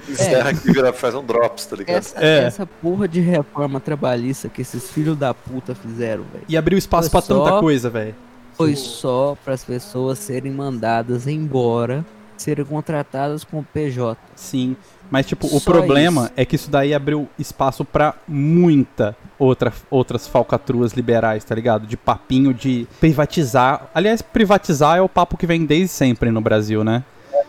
Encerra 0.10 0.50
aqui 0.52 0.72
vira, 0.72 0.92
faz 0.94 1.16
um 1.16 1.24
drops, 1.24 1.66
tá 1.66 1.76
ligado? 1.76 1.98
Essa, 1.98 2.24
É. 2.24 2.44
essa 2.46 2.66
porra 2.66 3.08
de 3.08 3.20
reforma 3.22 3.80
trabalhista 3.80 4.50
que 4.50 4.62
esses 4.62 4.90
filhos 4.92 5.18
da 5.18 5.34
puta 5.34 5.76
fizeram, 5.76 6.24
velho. 6.32 6.44
E 6.48 6.58
abriu 6.58 6.78
espaço 6.78 7.10
pra 7.10 7.22
tanta 7.22 7.60
coisa, 7.60 7.90
velho. 7.90 8.16
Foi 8.56 8.76
só 8.76 9.38
para 9.44 9.54
as 9.54 9.64
pessoas 9.64 10.18
serem 10.20 10.52
mandadas 10.52 11.28
embora, 11.28 12.04
serem 12.36 12.66
contratadas 12.66 13.44
com 13.44 13.64
PJ. 13.64 14.18
Sim. 14.36 14.76
Mas, 15.10 15.26
tipo, 15.26 15.48
o 15.48 15.60
Só 15.60 15.72
problema 15.72 16.24
isso. 16.26 16.34
é 16.36 16.46
que 16.46 16.56
isso 16.56 16.70
daí 16.70 16.94
abriu 16.94 17.30
espaço 17.40 17.86
pra 17.86 18.14
muita 18.28 19.16
outra, 19.40 19.72
outras 19.90 20.28
falcatruas 20.28 20.92
liberais, 20.94 21.44
tá 21.46 21.56
ligado? 21.56 21.88
De 21.88 21.96
papinho 21.96 22.54
de 22.54 22.86
privatizar. 23.00 23.90
Aliás, 23.96 24.22
privatizar 24.22 24.98
é 24.98 25.02
o 25.02 25.08
papo 25.08 25.38
que 25.38 25.48
vem 25.48 25.66
desde 25.66 25.88
sempre 25.90 26.30
no 26.30 26.42
Brasil, 26.42 26.84
né? 26.84 27.04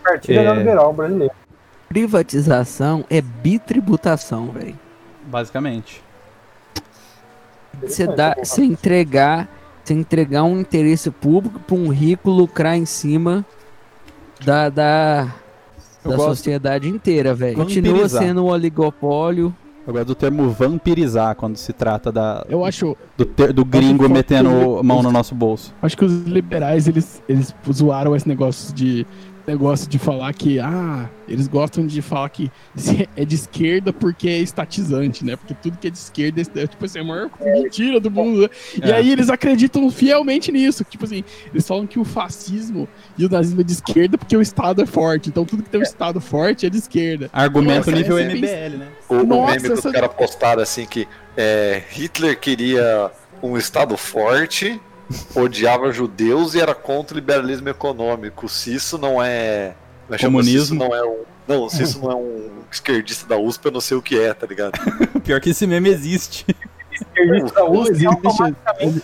Partido 0.05 0.39
É. 0.39 0.55
liberal 0.55 0.93
brasileiro. 0.93 1.35
Privatização 1.89 3.05
é 3.11 3.21
bitributação, 3.21 4.51
velho. 4.53 4.79
Basicamente. 5.27 6.03
Você 7.83 8.07
dá, 8.07 8.35
você 8.43 8.63
entregar, 8.63 9.49
você 9.83 9.95
entregar 9.95 10.43
um 10.45 10.61
interesse 10.61 11.11
público 11.11 11.59
para 11.61 11.75
um 11.77 11.89
rico 11.89 12.31
lucrar 12.31 12.77
em 12.77 12.85
cima 12.87 13.45
da, 14.45 14.69
da 14.69 15.29
Eu 16.09 16.17
da 16.17 16.17
gosto- 16.17 16.37
sociedade 16.37 16.89
inteira, 16.89 17.35
velho. 17.35 17.57
Continua 17.57 18.09
sendo 18.09 18.45
um 18.45 18.49
oligopólio. 18.49 19.55
Eu 19.87 19.93
gosto 19.95 20.07
do 20.09 20.15
termo 20.15 20.51
vampirizar 20.51 21.35
quando 21.35 21.57
se 21.57 21.73
trata 21.73 22.13
da, 22.13 22.45
Eu 22.49 22.63
acho, 22.63 22.95
do, 23.17 23.25
ter- 23.25 23.55
do 23.55 23.65
gringo 23.65 24.05
que 24.07 24.13
metendo 24.13 24.83
mão 24.85 25.03
no 25.03 25.11
nosso 25.11 25.35
bolso. 25.35 25.75
acho 25.81 25.97
que 25.97 26.05
os 26.05 26.25
liberais, 26.25 26.87
eles, 26.87 27.23
eles 27.27 27.55
zoaram 27.73 28.15
esse 28.15 28.29
negócio 28.29 28.75
de 28.75 29.07
negócio 29.49 29.89
de 29.89 29.99
falar 29.99 30.33
que, 30.35 30.61
ah, 30.61 31.09
eles 31.27 31.49
gostam 31.49 31.87
de 31.87 32.01
falar 32.03 32.29
que 32.29 32.51
é 33.17 33.25
de 33.25 33.35
esquerda 33.35 33.93
porque 33.93 34.29
é 34.29 34.39
estatizante, 34.39 35.25
né? 35.25 35.37
Porque 35.37 35.55
tudo 35.55 35.79
que 35.79 35.87
é 35.89 35.91
de 35.91 35.99
esquerda 35.99 36.43
é, 36.55 36.67
tipo 36.67 36.85
assim, 36.85 36.99
a 37.01 37.05
maior 37.05 37.31
mentira 37.41 37.99
do 37.99 38.11
mundo. 38.11 38.43
né? 38.43 38.49
E 38.87 38.91
É. 38.91 38.95
aí 38.97 39.11
eles 39.11 39.29
acreditam 39.31 39.91
fielmente 39.91 40.53
nisso. 40.53 40.85
Tipo 40.85 41.05
assim, 41.07 41.25
eles 41.53 41.67
falam 41.67 41.87
que 41.87 41.99
o 41.99 42.05
fascismo 42.05 42.87
e 43.19 43.25
o 43.25 43.29
nazismo 43.29 43.61
é 43.61 43.65
de 43.65 43.73
esquerda 43.73 44.17
porque 44.19 44.37
o 44.37 44.43
Estado 44.43 44.83
é 44.83 44.87
forte. 44.87 45.29
Então 45.31 45.45
tudo 45.45 45.63
que 45.63 45.71
tem 45.71 45.81
um 45.81 45.83
Estado 45.83 46.21
forte 46.21 46.67
é 46.67 46.71
de 46.71 46.79
esquerda. 46.79 47.31
Argumento 47.33 47.91
Nossa, 47.91 47.93
nível 47.93 48.19
é 48.19 48.25
MBL, 48.35 48.77
né? 48.79 48.89
O, 49.09 49.15
o 49.15 49.25
Nossa, 49.27 49.53
meme 49.57 49.69
dos 49.71 49.79
essa- 49.79 49.91
caras 49.93 50.13
postaram 50.15 50.63
assim 50.63 50.85
que 50.87 51.09
é, 51.37 51.83
Hitler 51.91 52.39
queria 52.39 53.11
um 53.43 53.57
Estado 53.57 53.97
forte, 53.97 54.81
odiava 55.35 55.93
judeus 55.93 56.55
e 56.55 56.61
era 56.61 56.75
contra 56.75 57.15
o 57.15 57.19
liberalismo 57.21 57.69
econômico. 57.69 58.49
Se 58.49 58.75
isso 58.75 58.99
não 58.99 59.23
é. 59.23 59.75
é 60.11 60.19
Comunismo. 60.19 60.79
não 60.79 60.95
é 60.95 61.05
um. 61.05 61.19
Não, 61.47 61.69
se 61.71 61.83
isso 61.83 61.99
não 62.01 62.11
é 62.11 62.15
um 62.15 62.51
esquerdista 62.71 63.27
da 63.27 63.37
USP, 63.39 63.67
eu 63.67 63.73
não 63.73 63.81
sei 63.81 63.97
o 63.97 64.03
que 64.03 64.19
é, 64.19 64.35
tá 64.35 64.47
ligado? 64.47 64.79
Pior 65.25 65.41
que 65.41 65.51
esse 65.51 65.67
meme 65.67 65.89
existe. 65.89 66.45
Esquerdista 66.93 67.55
da 67.55 67.61
Não, 67.67 67.73
USP 67.73 67.91
existe- 67.93 68.07
automaticamente 68.07 69.03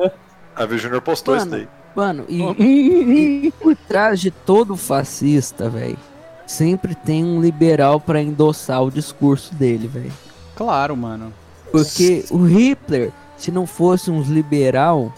né? 0.00 0.10
A 0.54 0.64
V 0.66 0.78
Júnior 0.78 1.02
postou 1.02 1.34
Mano. 1.36 1.46
isso 1.46 1.56
daí. 1.56 1.68
Mano, 1.94 2.24
e, 2.28 2.42
Hum, 2.42 2.54
e 2.58 3.52
por 3.58 3.74
trás 3.74 4.20
de 4.20 4.30
todo 4.30 4.76
fascista, 4.76 5.68
velho, 5.70 5.96
sempre 6.46 6.94
tem 6.94 7.24
um 7.24 7.40
liberal 7.40 7.98
pra 7.98 8.20
endossar 8.20 8.82
o 8.82 8.90
discurso 8.90 9.54
dele, 9.54 9.88
velho. 9.88 10.12
Claro, 10.54 10.94
mano. 10.96 11.32
Porque 11.72 12.24
o 12.30 12.44
Hitler, 12.44 13.12
se 13.36 13.50
não 13.50 13.66
fosse 13.66 14.10
uns 14.10 14.28
liberal, 14.28 15.12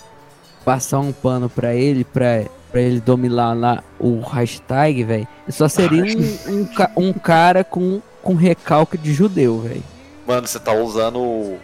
passar 0.64 1.00
um 1.00 1.12
pano 1.12 1.48
pra 1.48 1.74
ele, 1.74 2.04
pra, 2.04 2.44
pra 2.70 2.80
ele 2.80 3.00
dominar 3.00 3.54
lá 3.54 3.82
o 3.98 4.20
hashtag, 4.20 5.04
velho, 5.04 5.28
só 5.48 5.68
seria 5.68 6.04
um, 6.04 6.68
um, 6.96 7.08
um 7.08 7.12
cara 7.12 7.64
com, 7.64 8.00
com 8.22 8.34
recalque 8.34 8.98
de 8.98 9.12
judeu, 9.12 9.60
velho. 9.60 9.82
Mano, 10.26 10.46
você 10.46 10.60
tá 10.60 10.74
usando 10.74 11.56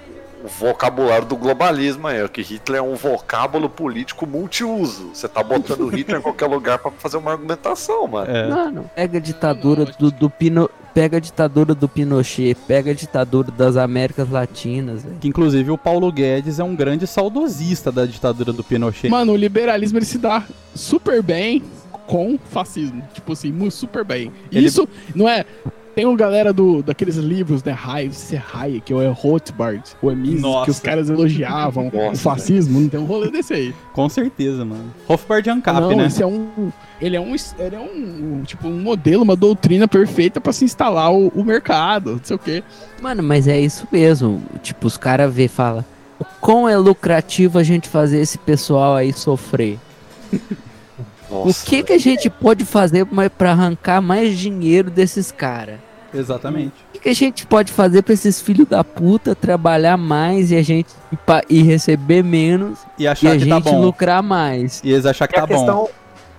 o, 0.44 0.48
vocabulário 0.48 1.26
do 1.26 1.36
globalismo 1.36 2.06
aí, 2.06 2.28
que 2.28 2.42
Hitler 2.42 2.78
é 2.78 2.82
um 2.82 2.94
vocábulo 2.94 3.68
político 3.68 4.26
multiuso. 4.26 5.10
Você 5.12 5.28
tá 5.28 5.42
botando 5.42 5.88
Hitler 5.88 6.18
em 6.18 6.22
qualquer 6.22 6.46
lugar 6.46 6.78
pra 6.78 6.90
fazer 6.92 7.16
uma 7.16 7.32
argumentação, 7.32 8.06
mano. 8.06 8.30
É. 8.30 8.48
Mano, 8.48 8.90
pega 8.94 9.18
a 9.18 9.20
ditadura 9.20 9.84
do, 9.98 10.10
do 10.10 10.30
Pino, 10.30 10.68
pega 10.92 11.16
a 11.16 11.20
ditadura 11.20 11.74
do 11.74 11.88
Pinochet, 11.88 12.54
pega 12.66 12.92
a 12.92 12.94
ditadura 12.94 13.50
das 13.50 13.76
Américas 13.76 14.30
Latinas, 14.30 15.02
velho. 15.02 15.16
Que 15.20 15.28
inclusive 15.28 15.70
o 15.70 15.78
Paulo 15.78 16.10
Guedes 16.12 16.58
é 16.58 16.64
um 16.64 16.74
grande 16.76 17.06
saudosista 17.06 17.90
da 17.90 18.06
ditadura 18.06 18.52
do 18.52 18.62
Pinochet. 18.62 19.08
Mano, 19.10 19.32
o 19.32 19.36
liberalismo 19.36 19.98
ele 19.98 20.06
se 20.06 20.18
dá 20.18 20.44
super 20.74 21.22
bem 21.22 21.62
com 22.06 22.38
fascismo. 22.50 23.02
Tipo 23.12 23.32
assim, 23.32 23.70
super 23.70 24.04
bem. 24.04 24.30
Ele- 24.52 24.66
Isso 24.66 24.88
não 25.14 25.28
é. 25.28 25.44
Tem 25.94 26.04
uma 26.04 26.16
galera 26.16 26.52
do, 26.52 26.82
daqueles 26.82 27.16
livros, 27.16 27.62
né? 27.62 27.76
Hayek, 27.80 28.14
se 28.14 28.34
é 28.34 28.42
Hayek 28.52 28.92
ou 28.92 29.00
é 29.00 29.08
Rothbard 29.08 29.82
ou 30.02 30.10
é 30.10 30.14
Mises, 30.14 30.42
Nossa. 30.42 30.64
que 30.64 30.70
os 30.72 30.80
caras 30.80 31.08
elogiavam 31.08 31.88
o 31.94 31.96
Nossa, 31.96 32.20
fascismo. 32.20 32.80
Não 32.80 32.88
tem 32.88 32.98
um 32.98 33.04
rolê 33.04 33.30
desse 33.30 33.54
aí. 33.54 33.74
Com 33.92 34.08
certeza, 34.08 34.64
mano. 34.64 34.92
Hofbard 35.06 35.48
Ancap, 35.48 35.80
não, 35.80 35.96
né? 35.96 36.06
esse 36.06 36.20
é 36.20 36.26
um. 36.26 36.72
Ele 37.00 37.16
é 37.16 37.20
um, 37.20 37.34
ele 37.58 37.76
é 37.76 37.80
um, 37.80 38.38
um, 38.40 38.42
tipo, 38.42 38.66
um 38.66 38.80
modelo, 38.80 39.22
uma 39.22 39.36
doutrina 39.36 39.86
perfeita 39.86 40.40
pra 40.40 40.52
se 40.52 40.64
instalar 40.64 41.12
o, 41.12 41.28
o 41.28 41.44
mercado, 41.44 42.12
não 42.12 42.20
sei 42.22 42.36
o 42.36 42.38
quê. 42.38 42.64
Mano, 43.00 43.22
mas 43.22 43.46
é 43.46 43.60
isso 43.60 43.86
mesmo. 43.92 44.42
Tipo, 44.62 44.88
os 44.88 44.96
caras 44.96 45.32
vê 45.32 45.44
e 45.44 45.48
fala, 45.48 45.84
o 46.18 46.24
quão 46.40 46.68
é 46.68 46.76
lucrativo 46.76 47.58
a 47.58 47.62
gente 47.62 47.88
fazer 47.88 48.18
esse 48.20 48.38
pessoal 48.38 48.96
aí 48.96 49.12
sofrer? 49.12 49.78
Nossa, 51.35 51.67
o 51.67 51.69
que 51.69 51.83
que 51.83 51.93
a 51.93 51.99
gente 51.99 52.31
pode 52.31 52.64
fazer 52.64 53.07
pra 53.37 53.50
arrancar 53.53 54.00
mais 54.00 54.38
dinheiro 54.38 54.91
desses 54.91 55.33
caras? 55.33 55.76
Exatamente. 56.12 56.73
O 56.91 56.93
que, 56.93 56.99
que 57.00 57.09
a 57.09 57.14
gente 57.14 57.45
pode 57.47 57.73
fazer 57.73 58.03
pra 58.03 58.14
esses 58.14 58.41
filhos 58.41 58.69
da 58.69 58.85
puta 58.85 59.35
trabalhar 59.35 59.97
mais 59.97 60.53
e 60.53 60.57
a 60.57 60.62
gente 60.62 60.88
e, 61.12 61.59
e 61.59 61.62
receber 61.62 62.23
menos 62.23 62.79
E 62.99 63.03
e 63.03 63.09
achar 63.09 63.33
a 63.33 63.37
que 63.38 63.47
tá 63.49 63.55
gente 63.57 63.64
bom. 63.64 63.81
lucrar 63.81 64.23
mais? 64.23 64.81
E 64.85 64.93
eles 64.93 65.05
achar 65.07 65.26
que 65.26 65.35
E 65.35 65.37
tá 65.37 65.43
a 65.43 65.47
bom. 65.47 65.55
questão, 65.55 65.88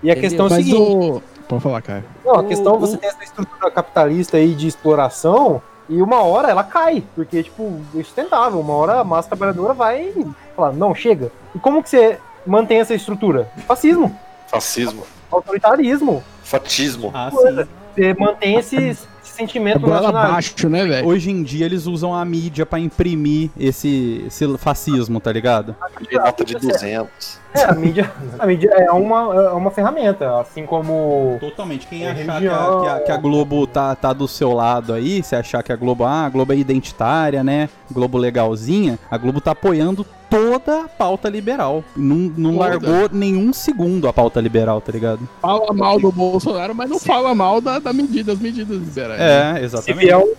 e 0.02 0.10
a 0.10 0.14
Entendeu? 0.14 0.30
questão 0.30 0.46
é 0.46 0.50
o 0.50 0.54
seguinte: 0.56 0.76
o. 0.78 1.22
Pode 1.48 1.62
falar, 1.62 1.82
cara. 1.82 2.06
não, 2.26 2.36
a 2.36 2.44
questão 2.46 2.74
é 2.74 2.78
o- 2.78 2.80
você 2.80 2.96
o- 2.96 2.98
tem 2.98 3.10
essa 3.10 3.24
estrutura 3.24 3.70
capitalista 3.70 4.38
aí 4.38 4.56
de 4.56 4.66
exploração 4.68 5.62
e 5.90 6.02
uma 6.02 6.24
hora 6.24 6.50
ela 6.50 6.64
cai, 6.64 7.04
porque, 7.14 7.44
tipo, 7.44 7.80
é 7.94 7.98
sustentável. 8.02 8.60
Uma 8.62 8.74
hora 8.74 9.00
a 9.02 9.04
massa 9.04 9.28
trabalhadora 9.28 9.74
vai 9.74 10.12
falar, 10.56 10.72
não, 10.74 10.96
chega. 10.96 11.32
E 11.54 11.60
como 11.60 11.84
que 11.84 11.90
você 11.90 12.18
mantém 12.48 12.80
essa 12.80 12.96
estrutura? 12.96 13.48
Fascismo, 13.68 14.18
fascismo, 14.56 15.04
autoritarismo. 15.32 16.24
fatismo. 16.44 17.12
Ah, 17.14 17.32
sim. 17.32 17.66
Você 17.96 18.14
mantém 18.14 18.58
esse, 18.58 18.76
esse 18.76 19.08
sentimento 19.24 19.80
Goela 19.80 20.10
abaixo, 20.10 20.68
né, 20.68 20.86
velho? 20.86 21.08
Hoje 21.08 21.32
em 21.32 21.44
dia 21.44 21.66
eles 21.66 21.86
usam 21.86 22.14
a 22.14 22.24
mídia 22.26 22.66
pra 22.66 22.78
imprimir 22.78 23.50
esse, 23.58 24.24
esse 24.28 24.58
fascismo, 24.58 25.20
tá 25.20 25.32
ligado? 25.32 25.76
Nota 26.12 26.44
de 26.44 26.56
200. 26.56 27.40
É, 27.54 27.64
a 27.64 27.74
mídia, 27.74 28.12
a 28.38 28.46
mídia 28.46 28.70
é 28.70 28.92
uma, 28.92 29.34
é 29.34 29.52
uma 29.52 29.72
ferramenta, 29.72 30.42
assim 30.42 30.66
como 30.66 31.38
Totalmente. 31.40 31.88
Quem 31.88 32.06
É 32.06 32.12
achar 32.12 32.42
que 32.42 32.48
a, 32.48 32.82
que, 32.82 32.88
a, 32.88 33.00
que 33.06 33.12
a 33.12 33.18
Globo 33.18 33.66
tá, 33.66 33.96
tá 33.96 34.12
do 34.12 34.28
seu 34.28 34.52
lado 34.52 34.94
aí, 34.94 35.24
se 35.24 35.36
achar 35.38 35.64
que 35.64 35.72
a 35.72 35.76
Globo, 35.76 36.04
ah, 36.04 36.26
a 36.26 36.30
Globo 36.30 36.52
é 36.52 36.58
identitária, 36.58 37.44
né? 37.44 37.70
Globo 37.90 38.18
legalzinha, 38.18 39.00
a 39.10 39.18
Globo 39.18 39.40
tá 39.40 39.52
apoiando 39.52 40.06
toda 40.30 40.82
a 40.82 40.88
pauta 40.88 41.30
liberal. 41.30 41.84
Não, 41.96 42.16
não 42.16 42.54
Toda. 42.54 42.70
largou 42.70 43.10
nenhum 43.12 43.54
segundo 43.54 44.08
a 44.08 44.14
pauta 44.14 44.40
liberal, 44.40 44.82
tá 44.82 44.92
ligado? 44.92 45.28
Fala 45.42 45.74
mal 45.74 46.00
do 46.00 46.12
Bolsonaro, 46.12 46.76
mas 46.76 46.90
não 46.90 47.00
fala 47.00 47.34
mal 47.34 47.62
da, 47.62 47.80
da 47.80 47.94
medida, 47.94 48.34
das 48.34 48.42
medidas 48.42 48.78
liberais. 48.78 49.20
É, 49.20 49.56
se 49.58 49.64
exatamente. 49.64 50.06
vier 50.06 50.18
o 50.18 50.36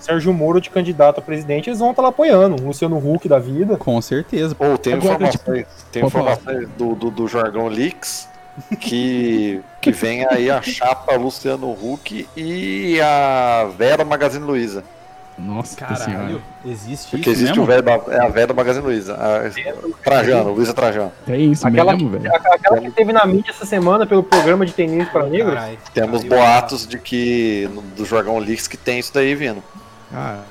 Sérgio 0.00 0.32
Moro 0.32 0.60
de 0.60 0.70
candidato 0.70 1.18
a 1.18 1.22
presidente, 1.22 1.70
eles 1.70 1.78
vão 1.78 1.90
estar 1.90 2.02
lá 2.02 2.08
apoiando. 2.08 2.62
O 2.62 2.66
Luciano 2.66 2.96
Huck 2.96 3.28
da 3.28 3.38
vida. 3.38 3.76
Com 3.76 4.00
certeza. 4.00 4.54
Ou 4.58 4.76
tem 4.76 4.94
Agora, 4.94 5.14
informações, 5.14 5.66
tem 5.92 6.02
pode 6.02 6.12
falar. 6.12 6.32
informações 6.32 6.68
do, 6.76 6.94
do, 6.94 7.10
do 7.10 7.28
jargão 7.28 7.68
Leaks 7.68 8.28
que, 8.80 9.60
que 9.80 9.92
vem 9.92 10.26
aí 10.26 10.50
a 10.50 10.60
chapa 10.62 11.14
Luciano 11.16 11.70
Huck 11.70 12.26
e 12.36 13.00
a 13.00 13.70
Vera 13.76 14.04
Magazine 14.04 14.44
Luiza. 14.44 14.84
Nossa 15.38 15.76
senhora. 15.96 16.40
existe 16.64 17.10
Porque 17.12 17.30
existe 17.30 17.58
o 17.60 17.64
velho 17.64 17.82
da, 17.82 17.92
é 18.08 18.20
a 18.20 18.28
Vera 18.28 18.52
Magazine 18.52 18.84
Luiza. 18.84 19.14
A, 19.14 20.02
Trajano, 20.02 20.52
Luiza 20.52 20.74
Trajano. 20.74 21.12
Tem 21.24 21.52
isso 21.52 21.66
Aquela, 21.66 21.92
mesmo, 21.94 22.10
que, 22.10 22.16
velho. 22.18 22.34
aquela 22.34 22.80
que 22.80 22.90
teve 22.90 23.12
na 23.12 23.24
mídia 23.24 23.50
essa 23.52 23.64
semana 23.64 24.06
pelo 24.06 24.22
programa 24.22 24.66
de 24.66 24.72
tênis 24.72 25.08
para 25.08 25.26
negros. 25.26 25.58
Temos 25.94 26.24
boatos 26.24 26.86
de 26.86 26.98
que 26.98 27.68
no- 27.72 27.82
do 27.82 28.04
jargão 28.04 28.38
Leaks 28.38 28.66
que 28.66 28.76
tem 28.76 28.98
isso 28.98 29.12
daí 29.14 29.34
vindo. 29.34 29.62
Caralho, 30.10 30.42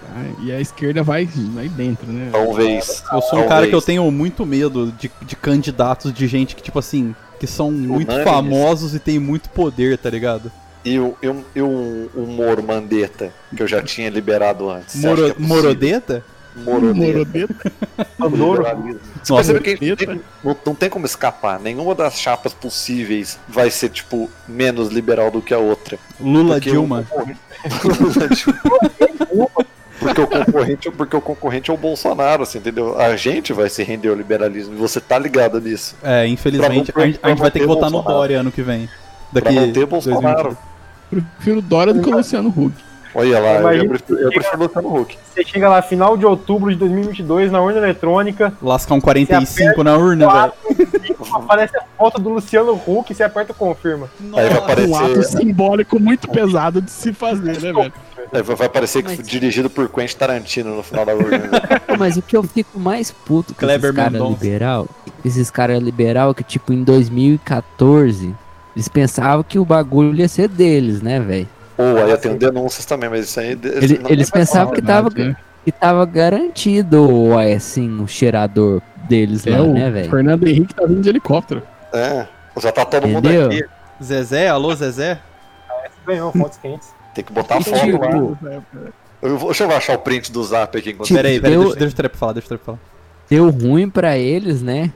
e 0.44 0.52
a 0.52 0.62
esquerda 0.62 1.02
vai, 1.04 1.26
vai 1.26 1.68
dentro, 1.68 2.06
né? 2.12 2.30
Talvez. 2.32 3.04
Eu 3.12 3.22
sou 3.24 3.40
um 3.40 3.42
cara 3.44 3.48
talvez. 3.50 3.70
que 3.70 3.76
eu 3.76 3.82
tenho 3.82 4.10
muito 4.12 4.46
medo 4.46 4.92
de, 4.92 5.12
de 5.24 5.36
candidatos 5.36 6.14
de 6.14 6.28
gente 6.28 6.56
que, 6.56 6.62
tipo 6.62 6.78
assim, 6.78 7.16
que 7.40 7.48
são 7.48 7.72
muito 7.72 8.08
Unânimes. 8.12 8.32
famosos 8.32 8.94
e 8.94 9.00
tem 9.00 9.18
muito 9.18 9.50
poder, 9.50 9.98
tá 9.98 10.10
ligado? 10.12 10.52
E 10.88 11.00
o, 11.00 11.16
e 11.22 11.28
o, 11.28 11.46
e 11.56 11.62
o, 11.62 12.10
o 12.16 12.26
Moro 12.28 12.64
Mandetta, 12.64 13.34
que 13.56 13.62
eu 13.62 13.68
já 13.68 13.82
tinha 13.82 14.10
liberado 14.10 14.70
antes. 14.70 14.96
Moro, 14.96 15.28
é? 15.28 15.34
Morodeta? 15.38 16.24
Morodeta. 16.56 17.72
Morodeta. 18.18 19.00
Você 19.24 19.54
percebe 19.54 19.78
que 19.78 19.90
não 19.90 19.96
tem, 19.96 20.22
não, 20.44 20.58
não 20.66 20.76
tem 20.76 20.90
como 20.90 21.06
escapar. 21.06 21.60
Nenhuma 21.60 21.94
das 21.94 22.20
chapas 22.20 22.54
possíveis 22.54 23.38
vai 23.48 23.70
ser, 23.70 23.90
tipo, 23.90 24.30
menos 24.48 24.90
liberal 24.90 25.30
do 25.30 25.42
que 25.42 25.54
a 25.54 25.58
outra. 25.60 26.00
Lula 26.20 26.56
Porque 26.56 26.72
Dilma. 26.72 27.06
o 27.14 27.20
Lula 27.88 28.28
Dilma. 28.30 29.50
Porque 30.00 30.22
o, 30.22 30.28
concorrente, 30.28 30.92
porque 30.92 31.16
o 31.16 31.22
concorrente 31.22 31.72
é 31.72 31.74
o 31.74 31.78
Bolsonaro, 31.78 32.44
assim, 32.44 32.60
entendeu? 32.60 33.00
A 33.00 33.16
gente 33.18 33.52
vai 33.52 33.68
se 33.70 33.84
render 33.84 34.10
ao 34.10 34.16
liberalismo 34.16 34.74
e 34.76 34.78
você 34.78 35.00
tá 35.02 35.18
ligado 35.18 35.60
nisso. 35.60 35.96
É, 36.04 36.26
infelizmente, 36.28 36.92
Pra 36.92 37.02
a 37.02 37.06
não- 37.06 37.12
gente, 37.12 37.20
a 37.24 37.30
gente 37.30 37.40
vai 37.40 37.52
ter 37.52 37.60
que 37.60 37.66
pra 37.66 37.74
não 37.76 37.76
votar 37.76 37.90
ter 37.90 37.96
no 37.96 38.02
Bolsonaro. 38.04 38.20
Dória 38.20 38.40
ano 38.40 38.52
que 38.52 38.62
vem. 38.62 38.88
Pra 39.34 39.42
Daqui 39.42 39.56
não 39.56 39.74
ter 39.74 39.86
Bolsonaro. 39.86 40.58
Prefiro 41.10 41.62
Dória 41.62 41.94
do 41.94 42.02
que 42.02 42.10
o 42.10 42.16
Luciano 42.18 42.50
Huck. 42.50 42.74
Olha 43.16 43.40
lá, 43.40 43.54
eu, 43.54 43.60
Imagina- 43.62 43.90
prefiro, 43.90 44.20
eu 44.20 44.30
prefiro 44.32 44.64
Luciano 44.64 44.96
Huck. 44.96 45.18
Você 45.34 45.44
chega 45.44 45.70
lá, 45.70 45.82
final 45.82 46.16
de 46.18 46.26
outubro 46.26 46.70
de 46.70 46.78
2022, 46.78 47.52
na 47.52 47.60
urna 47.62 47.80
eletrônica, 47.80 48.54
Lascar 48.62 48.94
um 48.96 49.02
45 49.02 49.84
na 49.84 49.98
urna, 49.98 50.28
velho. 50.30 50.54
aparece 51.34 51.76
a 51.78 51.82
foto 51.98 52.22
do 52.22 52.30
Luciano 52.30 52.74
Huck 52.86 53.12
e 53.12 53.16
você 53.16 53.24
aperta 53.24 53.54
confirma. 53.54 54.08
Aí 54.22 54.50
vai 54.50 54.54
Um 54.54 54.58
aparecer, 54.58 54.96
ato 55.04 55.24
simbólico 55.24 56.00
muito 56.00 56.28
pesado 56.30 56.82
de 56.82 56.92
se 56.92 57.12
fazer, 57.14 57.60
né, 57.60 57.74
velho? 57.74 57.94
vai 58.44 58.56
que 59.02 59.10
Mas- 59.10 59.16
foi 59.16 59.26
dirigido 59.26 59.70
por 59.70 59.88
Quentin 59.90 60.18
Tarantino 60.18 60.76
no 60.76 60.84
final 60.84 61.06
da 61.06 61.14
urna. 61.16 61.50
Pô, 61.88 61.96
Mas 61.98 62.18
o 62.18 62.22
que 62.22 62.36
eu 62.38 62.44
fico 62.44 62.78
mais 62.80 63.10
puto 63.10 63.54
com 63.54 63.60
Kleber 63.62 63.90
esses 63.92 63.96
caras 63.96 64.22
liberal, 64.30 64.88
esses 65.26 65.50
caras 65.50 65.82
liberal 65.82 66.36
que 66.36 66.44
tipo 66.44 66.72
em 66.74 66.84
2014 66.84 68.36
eles 68.78 68.88
pensavam 68.88 69.44
que 69.44 69.58
o 69.58 69.66
bagulho 69.66 70.14
ia 70.16 70.28
ser 70.28 70.48
deles, 70.48 71.02
né, 71.02 71.20
velho? 71.20 71.50
Ou 71.76 71.98
aí 71.98 72.04
Ah, 72.04 72.10
eu 72.10 72.18
tenho 72.20 72.38
denúncias 72.38 72.86
também, 72.86 73.10
mas 73.10 73.26
isso 73.26 73.40
aí. 73.40 73.52
Ele- 73.52 74.00
eles 74.08 74.30
pensavam 74.30 74.72
que 74.72 74.82
tava, 74.84 75.10
né? 75.16 75.36
que 75.66 75.72
tava 75.72 76.06
garantido, 76.06 77.08
assim, 77.56 78.00
o 78.00 78.08
cheirador 78.08 78.80
deles 79.10 79.48
É, 79.48 79.50
lá, 79.50 79.62
o 79.64 79.74
né, 79.74 79.90
velho? 79.90 80.10
Fernando 80.12 80.48
Henrique 80.48 80.76
tá 80.76 80.86
vindo 80.86 81.02
de 81.02 81.10
helicóptero. 81.10 81.64
É, 81.92 82.28
já 82.62 82.72
tá 82.72 82.86
todo 82.86 83.08
mundo 83.08 83.28
Entendeu? 83.28 83.48
aqui. 83.48 83.66
Zezé, 84.04 84.48
alô 84.48 84.76
Zezé? 84.76 85.20
Ganhou 86.06 86.32
fontes 86.32 86.60
quentes. 86.60 86.90
Tem 87.16 87.24
que 87.24 87.34
botar 87.34 87.60
foto 87.62 87.80
tipo, 87.80 87.98
lá. 88.00 88.62
Eu 89.22 89.38
vou, 89.38 89.50
deixa 89.50 89.64
eu 89.64 89.72
achar 89.76 89.96
o 89.96 90.00
print 90.00 90.32
do 90.32 90.44
zap 90.44 90.78
aqui 90.78 90.92
enquanto 90.92 91.08
Tipo, 91.08 91.18
Peraí, 91.18 91.40
peraí, 91.42 91.56
eu- 91.56 91.64
deixa, 91.64 91.80
deixa 91.80 91.94
o 91.94 91.98
Trep 91.98 92.16
falar, 92.16 92.34
deixa 92.34 92.46
o 92.46 92.50
Trep 92.50 92.64
falar. 92.64 92.78
Deu 93.28 93.50
ruim 93.50 93.90
pra 93.90 94.16
eles, 94.18 94.62
né? 94.62 94.92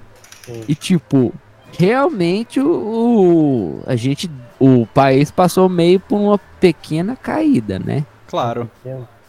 Sim. 0.46 0.64
E 0.68 0.76
tipo, 0.76 1.34
realmente 1.78 2.60
o, 2.60 2.66
o- 2.68 3.84
a 3.86 3.96
gente, 3.96 4.30
o 4.60 4.86
país 4.88 5.32
passou 5.32 5.68
meio 5.70 6.00
por 6.00 6.18
uma 6.18 6.38
pequena 6.60 7.16
caída, 7.16 7.80
né? 7.80 8.06
Claro. 8.28 8.70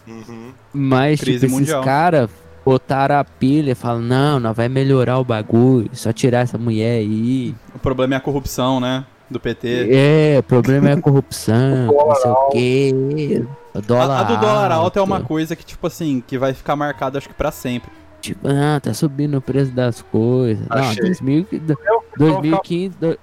Uhum. 0.06 0.52
Mas 0.72 1.20
Crise 1.20 1.46
tipo, 1.46 1.60
esses 1.60 1.74
caras 1.84 2.28
botaram 2.64 3.16
a 3.18 3.24
pilha 3.24 3.72
e 3.72 3.74
falaram, 3.74 4.02
não, 4.02 4.40
não 4.40 4.52
vai 4.54 4.68
melhorar 4.68 5.18
o 5.18 5.24
bagulho, 5.24 5.90
só 5.92 6.12
tirar 6.12 6.40
essa 6.40 6.58
mulher 6.58 6.98
aí. 6.98 7.54
O 7.74 7.78
problema 7.78 8.14
é 8.14 8.16
a 8.18 8.20
corrupção, 8.20 8.78
né? 8.80 9.04
Do 9.30 9.40
PT. 9.40 9.88
É, 9.90 10.36
o 10.38 10.42
problema 10.42 10.90
é 10.90 10.92
a 10.92 11.00
corrupção, 11.00 11.86
não 11.88 12.14
sei 12.16 12.30
o 12.30 12.48
quê. 12.50 13.44
O 13.74 13.80
dólar 13.80 14.18
A, 14.18 14.20
a 14.20 14.22
do 14.24 14.36
dólar 14.36 14.70
alto 14.72 14.98
é 14.98 15.00
alto. 15.00 15.10
uma 15.10 15.20
coisa 15.22 15.56
que, 15.56 15.64
tipo 15.64 15.86
assim, 15.86 16.22
que 16.26 16.36
vai 16.36 16.52
ficar 16.52 16.76
marcada 16.76 17.16
acho 17.18 17.28
que 17.28 17.34
pra 17.34 17.50
sempre. 17.50 17.90
Tipo, 18.22 18.46
ah, 18.48 18.78
tá 18.80 18.94
subindo 18.94 19.36
o 19.36 19.42
preço 19.42 19.72
das 19.72 20.00
coisas. 20.00 20.64
Não, 20.68 20.78
Achei. 20.78 21.02
2000, 21.02 21.46
do- 21.60 21.76
Eu, 21.84 22.04
2015, 22.16 22.96
do- 22.96 23.18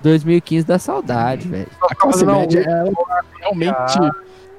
2015 0.00 0.66
dá 0.66 0.78
saudade, 0.78 1.46
velho. 1.48 1.68
A 1.82 1.94
classe 1.94 2.24
Não, 2.24 2.40
média, 2.40 2.60
ela 2.66 2.90
realmente 3.40 3.98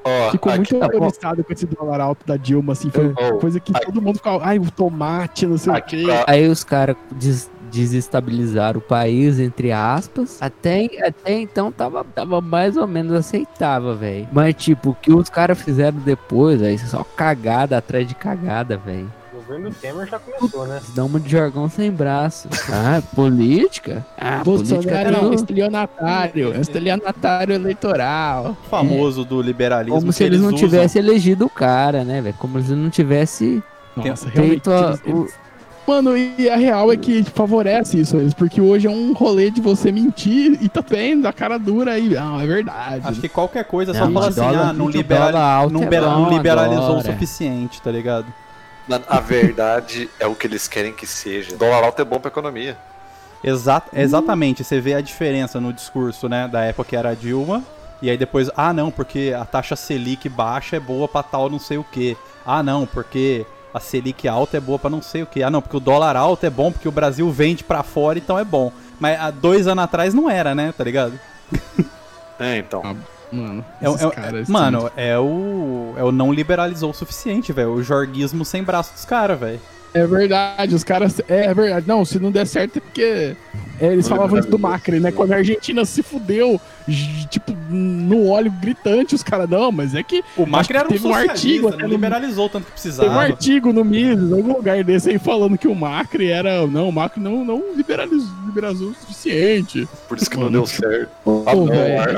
Ó, 0.04 0.30
ficou 0.32 0.52
aqui, 0.52 0.58
muito 0.60 0.80
tá 0.80 0.88
bom. 0.88 0.98
horrorizada 0.98 1.44
com 1.44 1.52
esse 1.54 1.66
dólar 1.66 2.00
alto 2.02 2.26
da 2.26 2.38
Dilma, 2.38 2.74
assim, 2.74 2.90
foi 2.92 3.12
Oh, 3.18 3.38
coisa 3.40 3.60
que 3.60 3.76
aqui. 3.76 3.86
todo 3.86 4.02
mundo 4.02 4.18
ficava, 4.18 4.46
ai, 4.46 4.60
o 4.60 4.70
tomate, 4.72 5.46
não 5.48 5.58
sei 5.58 5.74
aqui 5.74 5.96
o 5.96 6.00
quê. 6.00 6.06
pra- 6.06 6.26
Aí 6.28 6.48
os 6.48 6.64
caras 6.64 6.96
des- 7.12 7.50
desestabilizaram 7.72 8.80
o 8.80 8.82
país, 8.82 9.40
entre 9.40 9.72
aspas. 9.72 10.38
Até, 10.42 10.88
até 11.04 11.34
então 11.40 11.72
tava, 11.72 12.04
tava 12.04 12.40
mais 12.42 12.78
ou 12.78 12.88
menos 12.88 13.14
aceitável, 13.14 13.96
velho. 13.96 14.28
Mas, 14.32 14.54
tipo, 14.56 14.92
o 14.92 14.96
que 14.96 15.12
os 15.12 15.30
caras 15.30 15.60
fizeram 15.62 15.98
depois, 16.00 16.62
aí 16.62 16.78
só 16.78 17.04
cagada 17.04 17.78
atrás 17.78 18.08
de 18.08 18.16
cagada, 18.16 18.78
velho. 18.78 19.12
O 19.50 19.52
governo 19.52 19.72
Temer 19.82 20.08
já 20.08 20.20
começou, 20.20 20.68
né? 20.68 20.80
Dá 20.94 21.04
uma 21.04 21.20
de 21.20 21.28
jargão 21.32 21.68
sem 21.68 21.90
braço. 21.90 22.48
Ah, 22.72 23.02
política? 23.16 24.06
Ah, 24.16 24.42
política 24.44 24.76
Bolsonaro 24.76 25.10
é 25.10 25.14
tudo- 25.20 25.30
um 25.30 25.34
estelionatário, 25.34 26.54
é 26.54 26.58
um 26.60 26.62
estelionatário 26.62 27.56
eleitoral. 27.56 28.56
O 28.64 28.70
famoso 28.70 29.26
do 29.26 29.42
liberalismo. 29.42 30.00
Como 30.00 30.14
se 30.14 30.24
eles 30.24 30.40
não 30.40 30.50
usam. 30.50 30.60
tivessem 30.60 31.02
elegido 31.02 31.46
o 31.48 31.50
cara, 31.50 32.04
né, 32.04 32.22
velho? 32.22 32.36
Como 32.38 32.62
se 32.62 32.74
não 32.74 32.92
tivesse 32.92 33.64
Nossa, 33.96 34.30
feito 34.30 34.70
a, 34.72 35.00
eles- 35.04 35.16
o, 35.16 35.28
Mano, 35.88 36.16
e 36.16 36.48
a 36.48 36.56
real 36.56 36.92
é 36.94 36.98
que 36.98 37.24
favorece 37.24 38.00
isso, 38.00 38.16
eles, 38.18 38.36
porque 38.36 38.62
hoje 38.62 38.86
é 38.86 38.92
um 38.92 39.14
rolê 39.14 39.50
de 39.50 39.60
você 39.60 39.92
mentir 39.92 40.60
e 40.62 40.70
tá 40.70 40.84
tendo 40.84 41.28
a 41.28 41.34
cara 41.34 41.58
dura 41.58 41.94
aí. 41.94 42.10
Não, 42.10 42.40
é 42.40 42.46
verdade. 42.46 43.02
Acho 43.08 43.20
que 43.20 43.28
qualquer 43.28 43.64
coisa 43.66 43.90
é 43.94 43.96
só 43.96 44.06
Não, 44.08 44.14
o 44.14 44.20
assim, 44.24 44.40
ah, 44.42 44.72
não, 44.72 44.86
o 44.86 44.90
liberali- 44.92 45.32
dólar 45.32 45.44
alto 45.44 45.74
não, 45.74 45.82
é 45.82 46.00
não 46.02 46.26
bom 46.26 46.30
liberalizou 46.30 46.84
o 46.84 46.86
agora. 47.00 47.12
suficiente, 47.12 47.82
tá 47.82 47.90
ligado? 47.90 48.28
Mano, 48.90 49.06
a 49.08 49.20
verdade 49.20 50.10
é 50.20 50.26
o 50.26 50.34
que 50.34 50.48
eles 50.48 50.68
querem 50.68 50.92
que 50.92 51.06
seja. 51.06 51.56
Dólar 51.56 51.84
alto 51.84 52.02
é 52.02 52.06
bom 52.06 52.20
pra 52.20 52.30
economia. 52.30 52.76
Exa 53.44 53.84
exatamente, 53.94 54.64
você 54.64 54.82
vê 54.82 54.96
a 54.96 55.02
diferença 55.02 55.62
no 55.62 55.72
discurso, 55.72 56.28
né, 56.28 56.48
da 56.48 56.62
época 56.62 56.90
que 56.90 56.96
era 56.96 57.10
a 57.10 57.14
Dilma, 57.14 57.64
e 58.02 58.10
aí 58.10 58.18
depois, 58.18 58.50
ah 58.58 58.74
não, 58.74 58.90
porque 58.90 59.34
a 59.40 59.46
taxa 59.46 59.76
Selic 59.76 60.28
baixa 60.28 60.76
é 60.78 60.80
boa 60.80 61.08
pra 61.08 61.22
tal 61.22 61.50
não 61.50 61.60
sei 61.60 61.78
o 61.78 61.84
que. 61.84 62.18
Ah 62.44 62.64
não, 62.64 62.88
porque 62.88 63.46
a 63.72 63.80
Selic 63.80 64.28
alta 64.28 64.58
é 64.58 64.60
boa 64.60 64.80
pra 64.80 64.90
não 64.90 65.04
sei 65.04 65.22
o 65.22 65.28
que. 65.28 65.44
Ah 65.44 65.52
não, 65.52 65.62
porque 65.62 65.78
o 65.78 65.80
dólar 65.80 66.16
alto 66.16 66.46
é 66.46 66.50
bom 66.50 66.72
porque 66.72 66.88
o 66.88 66.92
Brasil 66.92 67.30
vende 67.32 67.64
pra 67.64 67.84
fora, 67.84 68.18
então 68.18 68.40
é 68.40 68.44
bom. 68.44 68.74
Mas 69.00 69.20
há 69.20 69.30
dois 69.30 69.68
anos 69.68 69.84
atrás 69.84 70.16
não 70.16 70.30
era, 70.30 70.56
né, 70.56 70.74
tá 70.76 70.84
ligado? 70.84 71.18
É, 72.40 72.58
então. 72.58 72.98
Mano, 73.32 73.64
É, 73.82 73.86
é 73.86 74.10
caras, 74.10 74.50
mano, 74.50 74.92
é 74.98 75.18
o. 75.18 75.94
É 75.98 76.04
o 76.04 76.12
não 76.12 76.34
liberalizou 76.34 76.90
o 76.90 76.94
suficiente, 76.94 77.54
velho. 77.54 77.74
O 77.74 77.84
jorguismo 77.84 78.44
sem 78.44 78.64
braço 78.64 78.94
dos 78.94 79.06
caras, 79.06 79.40
velho. 79.40 79.60
É 79.94 80.06
verdade, 80.06 80.76
os 80.76 80.84
caras. 80.84 81.20
É, 81.28 81.46
é 81.46 81.54
verdade. 81.54 81.88
Não, 81.88 82.06
se 82.06 82.20
não 82.20 82.32
der 82.32 82.46
certo 82.46 82.78
é 82.78 82.80
porque. 82.80 83.36
é, 83.82 83.88
eles 83.88 84.08
falavam 84.08 84.40
isso 84.40 84.50
do 84.50 84.60
Macri, 84.60 85.00
né? 85.00 85.12
Quando 85.12 85.34
a 85.34 85.38
Argentina 85.38 85.84
se 85.86 86.04
fudeu, 86.04 86.60
tipo, 87.30 87.56
no 87.70 88.28
óleo 88.30 88.52
gritante, 88.52 89.14
os 89.16 89.24
caras, 89.24 89.50
não, 89.50 89.72
mas 89.72 89.94
é 89.96 90.02
que. 90.04 90.24
O 90.36 90.46
Macri 90.46 90.76
era 90.78 90.88
um 90.88 90.92
teve 90.92 91.08
um 91.08 91.14
artigo 91.14 91.70
não 91.70 91.78
no- 91.78 91.88
liberalizou 91.88 92.50
tanto 92.50 92.66
que 92.66 92.82
Teve 92.82 92.90
um 92.90 92.96
precisava. 92.98 93.22
artigo 93.22 93.72
no 93.74 93.86
Mises, 93.86 94.32
algum 94.34 94.54
lugar 94.54 94.84
desse 94.84 95.10
aí, 95.12 95.20
falando 95.20 95.58
que 95.58 95.68
o 95.68 95.76
Macri 95.76 96.28
era. 96.32 96.66
Não, 96.68 96.90
o 96.90 96.92
Macri 96.92 97.22
não, 97.22 97.46
não 97.46 97.64
liberalizou, 97.76 98.28
liberalizou 98.46 98.90
o 98.90 98.94
suficiente. 98.96 99.88
Por 100.08 100.18
isso 100.18 100.30
que 100.30 100.36
não 100.38 100.44
Mano. 100.46 100.58
deu 100.58 100.66
certo. 100.66 101.10
Pô, 101.24 101.44
Ah, 101.46 101.56
não, 101.56 101.66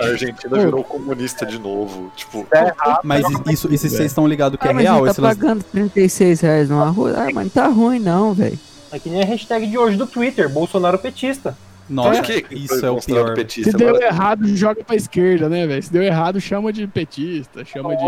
a 0.05 0.09
Argentina 0.11 0.55
Pô. 0.55 0.61
virou 0.61 0.83
comunista 0.83 1.45
de 1.45 1.59
novo. 1.59 2.11
Tipo, 2.15 2.45
Tá 2.49 2.61
errado. 2.67 2.99
Mas 3.03 3.25
isso, 3.49 3.71
isso 3.73 3.89
vocês 3.89 4.01
estão 4.05 4.27
ligados 4.27 4.59
que 4.59 4.67
Ah, 4.67 4.71
é 4.71 4.73
mas 4.73 4.83
real? 4.83 5.03
tá 5.05 5.11
Esse 5.11 5.21
lance- 5.21 5.35
pagando 5.39 5.63
36 5.63 6.39
reais 6.41 6.69
no 6.69 6.81
arroz. 6.81 7.15
Ah, 7.15 7.27
mas 7.33 7.43
não 7.45 7.49
tá 7.49 7.67
ruim 7.67 7.99
não, 7.99 8.33
velho. 8.33 8.57
É 8.91 8.99
que 8.99 9.09
nem 9.09 9.21
a 9.21 9.25
hashtag 9.25 9.67
de 9.67 9.77
hoje 9.77 9.95
do 9.97 10.05
Twitter, 10.05 10.49
Bolsonaro 10.49 10.97
petista. 10.97 11.55
Nossa, 11.91 12.21
que 12.21 12.45
isso 12.55 12.85
é 12.85 12.89
o 12.89 12.99
pior. 12.99 13.33
petista? 13.35 13.71
Se 13.71 13.77
deu 13.77 13.89
Agora- 13.89 14.05
errado, 14.05 14.47
joga 14.55 14.83
pra 14.83 14.95
esquerda, 14.95 15.49
né, 15.49 15.67
velho? 15.67 15.83
Se 15.83 15.91
deu 15.91 16.01
errado, 16.01 16.39
chama 16.39 16.71
de 16.71 16.87
petista, 16.87 17.65
chama 17.65 17.95
de. 17.95 18.03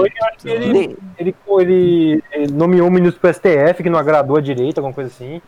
Ele, 0.45 0.97
ele, 1.17 1.35
ele, 1.59 2.23
ele 2.31 2.51
nomeou 2.53 2.87
um 2.87 2.91
ministro 2.91 3.19
pro 3.19 3.29
STF 3.33 3.83
que 3.83 3.89
não 3.89 3.99
agradou 3.99 4.37
a 4.37 4.41
direita, 4.41 4.79
alguma 4.79 4.93
coisa 4.93 5.09
assim. 5.09 5.41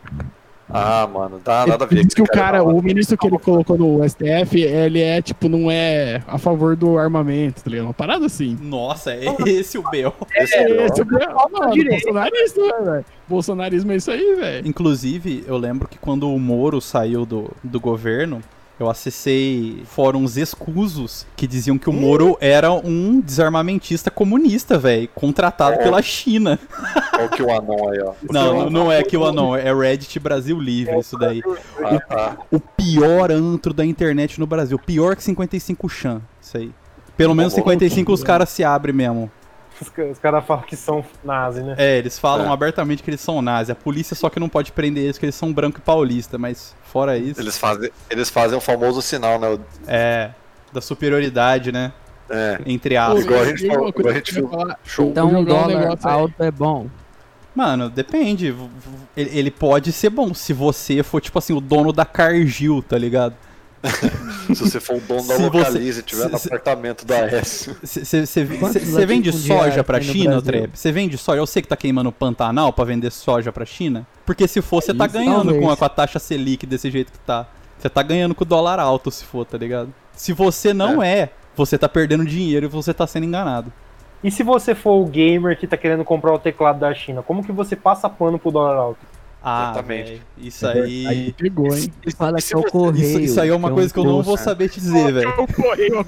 Ah, 0.68 1.06
mano, 1.06 1.40
dá 1.44 1.64
nada 1.66 1.84
a 1.84 1.86
ver. 1.86 2.04
Disse 2.04 2.16
que 2.16 2.22
o 2.22 2.26
cara, 2.26 2.58
é 2.58 2.62
o 2.62 2.82
ministro 2.82 3.16
que 3.16 3.26
ele 3.26 3.38
colocou 3.38 3.78
no 3.78 4.06
STF, 4.08 4.60
ele 4.60 5.00
é, 5.00 5.22
tipo, 5.22 5.48
não 5.48 5.70
é 5.70 6.22
a 6.26 6.38
favor 6.38 6.74
do 6.74 6.98
armamento, 6.98 7.62
tá 7.62 7.70
ligado? 7.70 7.86
Uma 7.86 7.94
parada 7.94 8.26
assim. 8.26 8.58
Nossa, 8.60 9.12
é 9.12 9.24
esse 9.46 9.78
o 9.78 9.82
B.O. 9.88 10.12
Esse 10.34 10.54
É, 10.54 10.62
é, 10.70 10.86
esse 10.86 11.00
é 11.00 11.04
o 11.04 11.50
mano, 11.50 11.72
direita. 11.72 12.04
bolsonarista, 12.04 12.60
né, 12.60 12.90
velho? 12.90 13.04
Bolsonarismo 13.28 13.92
é 13.92 13.96
isso 13.96 14.10
aí, 14.10 14.34
velho. 14.34 14.68
Inclusive, 14.68 15.44
eu 15.46 15.56
lembro 15.56 15.88
que 15.88 15.98
quando 15.98 16.28
o 16.32 16.38
Moro 16.38 16.80
saiu 16.80 17.24
do, 17.24 17.50
do 17.62 17.78
governo, 17.80 18.40
eu 18.78 18.90
acessei 18.90 19.82
fóruns 19.86 20.36
escusos 20.36 21.26
que 21.34 21.46
diziam 21.46 21.78
que 21.78 21.88
o 21.88 21.92
Moro 21.92 22.36
era 22.40 22.70
um 22.72 23.20
desarmamentista 23.20 24.10
comunista, 24.10 24.78
velho, 24.78 25.08
contratado 25.14 25.76
É. 25.76 25.82
pela 25.82 26.02
China. 26.02 26.58
Olha 27.14 27.26
o 27.26 27.28
que 27.30 27.42
o 27.42 27.50
anão 27.50 27.88
aí, 27.88 28.00
ó. 28.00 28.12
Não, 28.30 28.70
não 28.70 28.92
é 28.92 29.02
que 29.02 29.16
o 29.16 29.32
não, 29.32 29.56
é 29.56 29.72
Reddit 29.74 30.18
Brasil 30.18 30.60
Livre 30.60 30.98
isso 30.98 31.16
daí. 31.18 31.42
Ah, 31.82 32.00
tá. 32.00 32.38
O 32.50 32.60
pior 32.60 33.30
antro 33.30 33.72
da 33.72 33.84
internet 33.84 34.38
no 34.38 34.46
Brasil, 34.46 34.78
pior 34.78 35.16
que 35.16 35.24
55 35.24 35.88
Chan, 35.88 36.20
isso 36.40 36.56
aí. 36.58 36.70
Pelo 37.16 37.34
menos 37.34 37.54
Bom, 37.54 37.60
55 37.60 38.12
os 38.12 38.22
caras 38.22 38.50
se 38.50 38.62
abrem 38.62 38.94
mesmo. 38.94 39.30
Os, 39.80 39.88
os 40.12 40.18
caras 40.18 40.44
falam 40.46 40.62
que 40.64 40.74
são 40.76 41.04
nazi, 41.24 41.62
né? 41.62 41.74
É, 41.78 41.98
eles 41.98 42.18
falam 42.18 42.46
É. 42.48 42.52
abertamente 42.52 43.02
que 43.02 43.10
eles 43.10 43.20
são 43.20 43.42
nazi. 43.42 43.70
A 43.72 43.74
polícia 43.74 44.14
só 44.16 44.30
que 44.30 44.40
não 44.40 44.48
pode 44.48 44.72
prender 44.72 45.04
eles, 45.04 45.16
porque 45.16 45.26
eles 45.26 45.34
são 45.34 45.52
branco 45.52 45.78
e 45.78 45.82
paulista, 45.82 46.38
mas 46.38 46.74
fora 46.84 47.16
isso, 47.18 47.40
Eles 47.40 47.58
fazem, 47.58 47.90
eles 48.08 48.30
fazem 48.30 48.56
o 48.56 48.60
famoso 48.60 49.02
sinal, 49.02 49.38
né? 49.38 49.48
o- 49.48 49.60
é 49.86 50.30
da 50.72 50.80
superioridade, 50.80 51.70
né? 51.72 51.92
É. 52.28 52.58
Entre 52.66 52.96
aspas. 52.96 53.24
Igual 53.24 53.40
a 53.40 53.44
gente 53.46 53.66
falou, 53.66 53.88
igual 53.88 54.08
a 54.08 54.14
gente 54.14 54.34
que 54.34 54.42
falar. 54.42 54.78
Show. 54.84 55.10
Então 55.10 55.28
o 55.32 55.38
um 55.38 55.44
dólar 55.44 55.88
aí. 55.90 55.96
alto 56.02 56.42
é 56.42 56.50
bom. 56.50 56.86
Mano, 57.54 57.88
depende. 57.88 58.54
Ele 59.16 59.50
pode 59.50 59.90
ser 59.92 60.10
bom 60.10 60.34
se 60.34 60.52
você 60.52 61.02
for, 61.02 61.20
tipo 61.20 61.38
assim, 61.38 61.52
o 61.54 61.60
dono 61.60 61.92
da 61.92 62.04
Cargill, 62.04 62.82
tá 62.82 62.98
ligado? 62.98 63.34
Se 64.54 64.62
você 64.62 64.80
for 64.80 64.96
o 64.96 65.00
dono 65.00 65.22
da 65.26 65.34
Se 65.34 65.42
você- 65.42 65.58
Localize 65.58 66.00
e 66.00 66.02
tiver 66.02 66.22
se- 66.24 66.28
no 66.28 66.38
se- 66.38 66.46
apartamento 66.48 67.04
da. 67.04 67.28
Quantos 68.58 68.82
Você 68.82 69.06
vende 69.06 69.32
soja 69.32 69.84
pra 69.84 70.00
China? 70.00 70.40
Trep? 70.42 70.70
Você 70.76 70.92
vende 70.92 71.18
soja? 71.18 71.38
Eu 71.40 71.46
sei 71.46 71.62
que 71.62 71.68
tá 71.68 71.76
queimando 71.76 72.10
Pantanal 72.12 72.72
pra 72.72 72.84
vender 72.84 73.10
soja 73.10 73.52
pra 73.52 73.64
China. 73.64 74.06
Porque 74.24 74.46
se 74.48 74.60
for, 74.62 74.82
você 74.82 74.94
tá 74.94 75.06
Isso, 75.06 75.14
ganhando 75.14 75.54
com 75.58 75.70
a, 75.70 75.76
com 75.76 75.84
a 75.84 75.88
taxa 75.88 76.18
Selic 76.18 76.66
desse 76.66 76.90
jeito 76.90 77.12
que 77.12 77.18
tá. 77.20 77.46
Você 77.78 77.88
tá 77.88 78.02
ganhando 78.02 78.34
com 78.34 78.42
o 78.44 78.46
dólar 78.46 78.78
alto, 78.80 79.10
se 79.10 79.24
for, 79.24 79.44
tá 79.44 79.58
ligado? 79.58 79.92
Se 80.14 80.32
você 80.32 80.72
não 80.72 81.02
é, 81.02 81.30
você 81.54 81.76
tá 81.76 81.88
perdendo 81.88 82.24
dinheiro 82.24 82.66
e 82.66 82.68
você 82.68 82.94
tá 82.94 83.06
sendo 83.06 83.24
enganado. 83.26 83.72
E 84.24 84.30
se 84.30 84.42
você 84.42 84.74
for 84.74 85.00
o 85.00 85.04
gamer 85.04 85.58
que 85.58 85.66
tá 85.66 85.76
querendo 85.76 86.02
comprar 86.04 86.32
o 86.32 86.38
teclado 86.38 86.78
da 86.80 86.92
China, 86.94 87.22
como 87.22 87.44
que 87.44 87.52
você 87.52 87.76
passa 87.76 88.08
pano 88.08 88.38
pro 88.38 88.50
dólar 88.50 88.74
alto? 88.76 88.98
Ah, 89.42 89.70
Exatamente. 89.72 90.22
isso 90.38 90.66
aí. 90.66 91.06
Aí 91.06 91.32
pegou, 91.32 91.74
hein? 91.76 91.92
Ele 92.02 92.14
fala 92.16 92.38
que 92.38 92.52
é 92.52 92.56
o 92.56 92.64
correio. 92.64 93.06
Isso, 93.06 93.20
isso 93.20 93.40
aí 93.40 93.48
é 93.48 93.54
uma 93.54 93.68
que 93.68 93.74
coisa 93.74 93.92
que 93.94 93.98
eu 94.00 94.04
não 94.04 94.22
vou 94.22 94.36
saber 94.36 94.68
te 94.68 94.80
dizer, 94.80 95.12
velho. 95.12 95.32
Correio. 95.54 96.04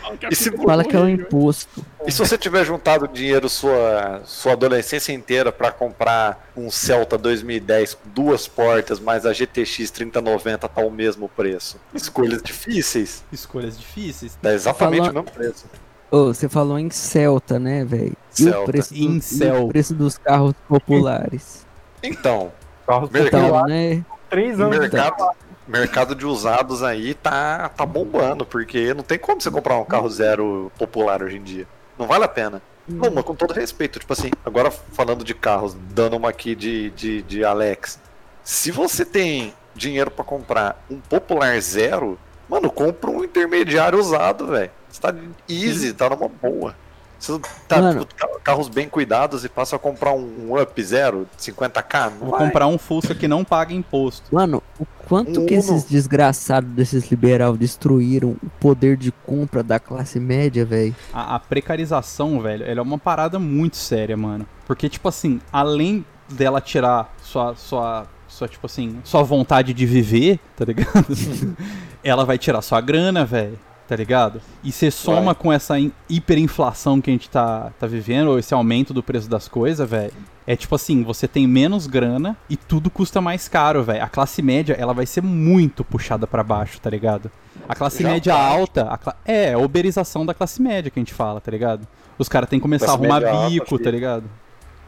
Fala 0.00 0.16
que 0.16 0.26
a 0.26 0.28
E 0.30 0.34
se 0.34 0.48
é 0.48 0.52
Fala 0.56 0.84
que 0.84 0.96
é 0.96 0.98
o 0.98 1.02
correio. 1.02 1.20
imposto. 1.20 1.84
E 2.06 2.10
se 2.12 2.18
você 2.18 2.38
tiver 2.38 2.64
juntado 2.64 3.06
dinheiro 3.08 3.46
sua, 3.48 4.22
sua 4.24 4.52
adolescência 4.52 5.12
inteira 5.12 5.52
pra 5.52 5.70
comprar 5.70 6.50
um 6.56 6.70
Celta 6.70 7.18
2010 7.18 7.94
com 7.94 8.08
duas 8.14 8.48
portas, 8.48 8.98
mas 9.00 9.26
a 9.26 9.32
GTX 9.34 9.90
3090 9.90 10.66
tá 10.66 10.80
o 10.80 10.90
mesmo 10.90 11.28
preço? 11.28 11.76
Escolhas 11.94 12.42
difíceis. 12.42 13.22
Escolhas 13.30 13.78
difíceis. 13.78 14.38
Dá 14.40 14.54
exatamente 14.54 15.00
Fala- 15.06 15.10
o 15.10 15.14
mesmo 15.24 15.30
preço. 15.30 15.66
Ô, 16.10 16.26
você 16.32 16.48
falou 16.48 16.78
em 16.78 16.88
Celta, 16.88 17.58
né, 17.58 17.84
velho? 17.84 18.16
E 18.38 18.48
o 18.48 18.64
preço, 18.64 18.94
do- 18.94 19.44
e 19.44 19.50
o 19.60 19.68
preço 19.68 19.94
dos 19.94 20.16
carros 20.16 20.54
populares? 20.66 21.66
Então, 22.02 22.52
Carros 22.86 23.10
Mercado. 23.10 23.28
Então, 23.28 23.42
populares, 23.42 23.98
né? 23.98 24.04
três 24.30 24.60
anos 24.60 24.74
de 24.74 24.80
mercado, 24.80 25.30
mercado 25.66 26.14
de 26.14 26.26
usados 26.26 26.82
aí 26.82 27.12
tá, 27.12 27.68
tá 27.68 27.84
bombando, 27.84 28.46
porque 28.46 28.94
não 28.94 29.02
tem 29.02 29.18
como 29.18 29.40
você 29.40 29.50
comprar 29.50 29.76
um 29.78 29.84
carro 29.84 30.08
zero 30.08 30.72
popular 30.78 31.22
hoje 31.22 31.36
em 31.36 31.42
dia. 31.42 31.66
Não 31.98 32.06
vale 32.06 32.24
a 32.24 32.28
pena. 32.28 32.62
Não, 32.88 33.10
mas 33.10 33.22
com 33.24 33.34
todo 33.34 33.52
respeito, 33.52 33.98
tipo 33.98 34.12
assim, 34.14 34.30
agora 34.46 34.70
falando 34.70 35.22
de 35.22 35.34
carros, 35.34 35.76
dando 35.90 36.16
uma 36.16 36.30
aqui 36.30 36.54
de, 36.54 36.88
de, 36.90 37.20
de 37.22 37.44
Alex. 37.44 38.00
Se 38.42 38.70
você 38.70 39.04
tem 39.04 39.52
dinheiro 39.74 40.10
pra 40.10 40.24
comprar 40.24 40.82
um 40.90 40.98
popular 40.98 41.60
zero, 41.60 42.18
mano, 42.48 42.70
compra 42.70 43.10
um 43.10 43.22
intermediário 43.22 43.98
usado, 43.98 44.46
velho. 44.46 44.70
Você 44.88 45.00
tá 45.02 45.14
easy, 45.46 45.92
tá 45.92 46.08
numa 46.08 46.28
boa. 46.28 46.74
Você 47.18 47.38
tá 47.66 47.80
Mano. 47.80 48.00
tipo, 48.04 48.14
ca- 48.14 48.38
carros 48.44 48.68
bem 48.68 48.88
cuidados 48.88 49.44
e 49.44 49.48
passa 49.48 49.74
a 49.74 49.78
comprar 49.78 50.12
um, 50.12 50.50
um 50.50 50.60
up 50.62 50.82
zero, 50.82 51.26
50k, 51.38 52.10
não 52.12 52.18
Vou 52.18 52.30
vai. 52.30 52.46
comprar 52.46 52.66
um 52.68 52.78
Fusca 52.78 53.14
que 53.14 53.26
não 53.26 53.44
paga 53.44 53.74
imposto. 53.74 54.32
Mano, 54.32 54.62
o 54.78 54.86
quanto 55.08 55.40
Um 55.40 55.46
que 55.46 55.54
esses 55.54 55.82
desgraçados 55.84 56.70
desses 56.70 57.10
liberal 57.10 57.56
destruíram 57.56 58.36
o 58.42 58.50
poder 58.60 58.96
de 58.96 59.10
compra 59.10 59.62
da 59.64 59.80
classe 59.80 60.20
média, 60.20 60.64
velho? 60.64 60.94
A, 61.12 61.34
a 61.34 61.38
precarização, 61.40 62.40
velho, 62.40 62.64
ela 62.64 62.78
é 62.78 62.82
uma 62.82 62.98
parada 62.98 63.38
muito 63.38 63.76
séria, 63.76 64.16
mano. 64.16 64.46
Porque, 64.66 64.88
tipo 64.88 65.08
assim, 65.08 65.40
além 65.52 66.04
dela 66.28 66.60
tirar 66.60 67.12
sua, 67.22 67.54
sua, 67.56 68.06
sua 68.28 68.46
tipo 68.46 68.66
assim, 68.66 69.00
sua 69.02 69.22
vontade 69.24 69.74
de 69.74 69.84
viver, 69.86 70.38
tá 70.56 70.64
ligado? 70.64 71.06
ela 72.04 72.24
vai 72.24 72.38
tirar 72.38 72.62
sua 72.62 72.80
grana, 72.80 73.24
velho, 73.24 73.58
tá 73.88 73.96
ligado? 73.96 74.40
E 74.62 74.70
você 74.70 74.90
soma 74.90 75.26
Vai. 75.26 75.34
com 75.34 75.52
essa 75.52 75.78
in- 75.80 75.90
hiperinflação 76.08 77.00
que 77.00 77.10
a 77.10 77.12
gente 77.12 77.28
tá, 77.30 77.72
tá 77.80 77.86
vivendo, 77.86 78.28
ou 78.28 78.38
esse 78.38 78.52
aumento 78.52 78.92
do 78.92 79.02
preço 79.02 79.28
das 79.28 79.48
coisas, 79.48 79.88
velho. 79.88 80.12
É 80.46 80.54
tipo 80.54 80.74
assim, 80.74 81.02
você 81.02 81.26
tem 81.26 81.46
menos 81.46 81.86
grana 81.86 82.36
e 82.48 82.56
tudo 82.56 82.90
custa 82.90 83.20
mais 83.20 83.48
caro, 83.48 83.82
velho. 83.82 84.02
A 84.04 84.08
classe 84.08 84.40
média, 84.42 84.74
ela 84.78 84.92
vai 84.94 85.06
ser 85.06 85.22
muito 85.22 85.82
puxada 85.84 86.26
pra 86.26 86.42
baixo, 86.42 86.80
tá 86.80 86.88
ligado? 86.90 87.30
A 87.68 87.74
classe 87.74 88.02
Já 88.02 88.08
média 88.10 88.32
tá. 88.34 88.40
alta, 88.40 88.82
a 88.88 88.96
cla- 88.98 89.16
é, 89.24 89.52
a 89.54 89.58
uberização 89.58 90.24
da 90.24 90.32
classe 90.34 90.60
média 90.62 90.90
que 90.90 90.98
a 90.98 91.02
gente 91.02 91.12
fala, 91.14 91.40
tá 91.40 91.50
ligado? 91.50 91.86
Os 92.18 92.28
caras 92.28 92.48
têm 92.48 92.58
que 92.58 92.62
começar 92.62 92.86
Classe 92.86 93.04
a 93.06 93.14
arrumar 93.14 93.28
alta, 93.30 93.50
bico, 93.50 93.78
tá 93.78 93.90
ligado? 93.90 94.24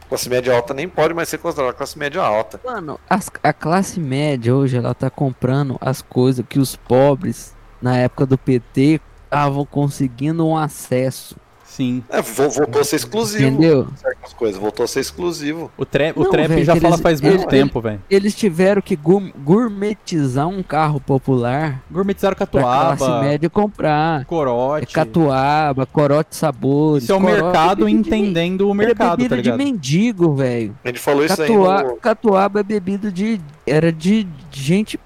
Classe 0.09 0.29
média 0.29 0.53
alta 0.53 0.73
nem 0.73 0.89
pode 0.89 1.13
mais 1.13 1.29
ser 1.29 1.37
considerada 1.37 1.73
classe 1.73 1.97
média 1.97 2.21
alta. 2.21 2.59
Mano, 2.65 2.99
as- 3.09 3.31
a 3.41 3.53
classe 3.53 3.99
média 3.99 4.53
hoje, 4.55 4.77
ela 4.77 4.93
tá 4.93 5.09
comprando 5.09 5.77
as 5.79 6.01
coisas 6.01 6.43
que 6.49 6.59
os 6.59 6.75
pobres, 6.75 7.55
na 7.81 7.97
época 7.97 8.25
do 8.25 8.37
PT, 8.37 8.99
estavam 9.25 9.65
conseguindo 9.65 10.45
um 10.45 10.57
acesso. 10.57 11.35
Sim. 11.63 12.03
É, 12.09 12.21
vo- 12.21 12.49
voltou 12.49 12.81
a 12.81 12.83
ser 12.83 12.97
exclusivo. 12.97 13.47
Entendeu? 13.47 13.87
Certas 13.95 14.33
coisas, 14.33 14.59
voltou 14.59 14.83
a 14.83 14.87
ser 14.89 14.99
exclusivo. 14.99 15.71
O, 15.77 15.85
tra 15.85 16.11
o 16.17 16.23
Não, 16.23 16.29
trap 16.29 16.47
velho, 16.49 16.65
já 16.65 16.75
fala 16.75 16.95
eles- 16.95 16.99
faz 17.01 17.21
muito 17.21 17.43
ele- 17.43 17.47
tempo, 17.47 17.79
velho. 17.79 18.01
Eles 18.09 18.35
tiveram 18.35 18.81
que 18.81 18.93
gourmetizar 18.97 20.49
um 20.49 20.61
carro 20.61 20.99
popular 20.99 21.81
Gourmetizaram 21.89 22.35
pra 22.35 22.45
classe 22.45 22.99
catuaba, 22.99 23.21
média 23.23 23.49
comprar. 23.49 24.21
É 24.21 24.25
corote. 24.25 24.93
catuaba, 24.93 25.85
corote 25.85 26.35
sabores. 26.35 27.03
Isso 27.03 27.13
é 27.13 27.15
o 27.15 27.21
corote- 27.21 27.41
mercado 27.41 27.85
de 27.85 27.91
entendendo 27.93 28.67
o 28.67 28.71
era 28.71 28.75
mercado, 28.75 29.09
tá 29.11 29.15
bebida 29.15 29.35
de 29.37 29.41
ligado? 29.43 29.57
mendigo, 29.57 30.35
velho. 30.35 30.75
A 30.83 30.87
gente 30.89 30.99
falou 30.99 31.23
isso 31.23 31.41
aí 31.41 31.47
Catua... 31.47 31.83
no, 31.83 31.95
Catuaba 31.95 32.59
é 32.59 32.63
bebida 32.63 33.09
de. 33.09 33.39
Era 33.65 33.93
de 33.93 34.27
gente 34.51 34.99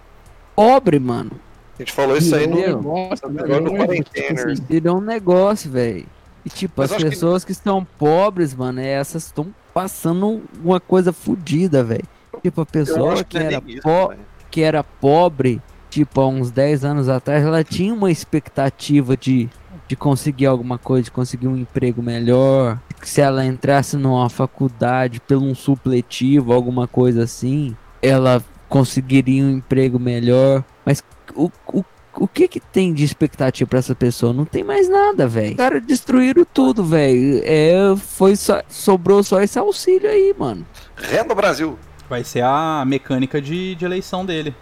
pobre, 0.55 0.97
mano. 0.99 1.31
A 1.77 1.81
gente 1.81 1.91
falou 1.91 2.15
isso 2.17 2.33
aí 2.35 2.47
no. 2.47 2.81
Nossa, 2.81 3.25
Agora 3.27 3.59
no 3.59 3.75
é, 3.75 3.77
quarentena, 3.85 4.27
tipo 4.35 4.49
assim, 4.51 4.63
Virou 4.69 4.97
um 4.97 5.01
negócio, 5.01 5.69
velho. 5.69 6.05
E 6.45 6.49
tipo, 6.49 6.73
Mas 6.77 6.91
as 6.91 6.95
acho 6.97 7.03
que- 7.05 7.09
pessoas 7.11 7.43
que... 7.43 7.51
estão 7.51 7.83
pobres, 7.97 8.53
mano, 8.53 8.79
essas 8.79 9.25
estão 9.25 9.47
passando 9.73 10.41
uma 10.63 10.79
coisa 10.79 11.11
fodida, 11.11 11.83
velho. 11.83 12.03
Tipo, 12.41 12.61
a 12.61 12.65
pessoa 12.65 13.23
que, 13.23 13.37
não 13.39 13.45
é 13.45 13.53
era 13.53 13.63
isso, 13.67 13.81
po- 13.81 14.07
velho. 14.09 14.19
que 14.51 14.61
era 14.61 14.83
pobre, 14.83 15.61
tipo, 15.89 16.21
há 16.21 16.27
uns 16.27 16.51
10 16.51 16.85
anos 16.85 17.09
atrás, 17.09 17.43
ela 17.43 17.63
tinha 17.63 17.93
uma 17.93 18.11
expectativa 18.11 19.17
de, 19.17 19.49
de 19.87 19.95
conseguir 19.95 20.45
alguma 20.45 20.77
coisa, 20.77 21.03
de 21.05 21.11
conseguir 21.11 21.47
um 21.47 21.57
emprego 21.57 22.01
melhor. 22.01 22.79
Que 23.01 23.09
se 23.09 23.19
ela 23.21 23.43
entrasse 23.45 23.97
numa 23.97 24.29
faculdade 24.29 25.19
pelo 25.19 25.43
um 25.43 25.55
supletivo, 25.55 26.53
alguma 26.53 26.87
coisa 26.87 27.23
assim, 27.23 27.75
ela 28.01 28.41
conseguiria 28.69 29.43
um 29.43 29.49
emprego 29.57 29.99
melhor. 29.99 30.63
Mas 30.85 31.03
o, 31.35 31.51
o, 31.67 31.83
o 32.17 32.27
que 32.27 32.47
que 32.47 32.59
tem 32.59 32.93
de 32.93 33.03
expectativa 33.03 33.67
pra 33.69 33.79
essa 33.79 33.95
pessoa? 33.95 34.33
Não 34.33 34.45
tem 34.45 34.63
mais 34.63 34.87
nada, 34.89 35.27
velho. 35.27 35.51
Os 35.51 35.57
caras 35.57 35.83
destruíram 35.85 36.45
tudo, 36.53 36.83
velho. 36.83 37.41
É, 37.43 37.95
foi 37.97 38.35
só, 38.35 38.61
sobrou 38.69 39.23
só 39.23 39.41
esse 39.41 39.57
auxílio 39.59 40.09
aí, 40.09 40.33
mano. 40.37 40.65
Renda 40.95 41.33
Brasil. 41.35 41.77
Vai 42.09 42.23
ser 42.23 42.43
a 42.43 42.83
mecânica 42.85 43.41
de, 43.41 43.75
de 43.75 43.83
eleição 43.85 44.25
dele. 44.25 44.53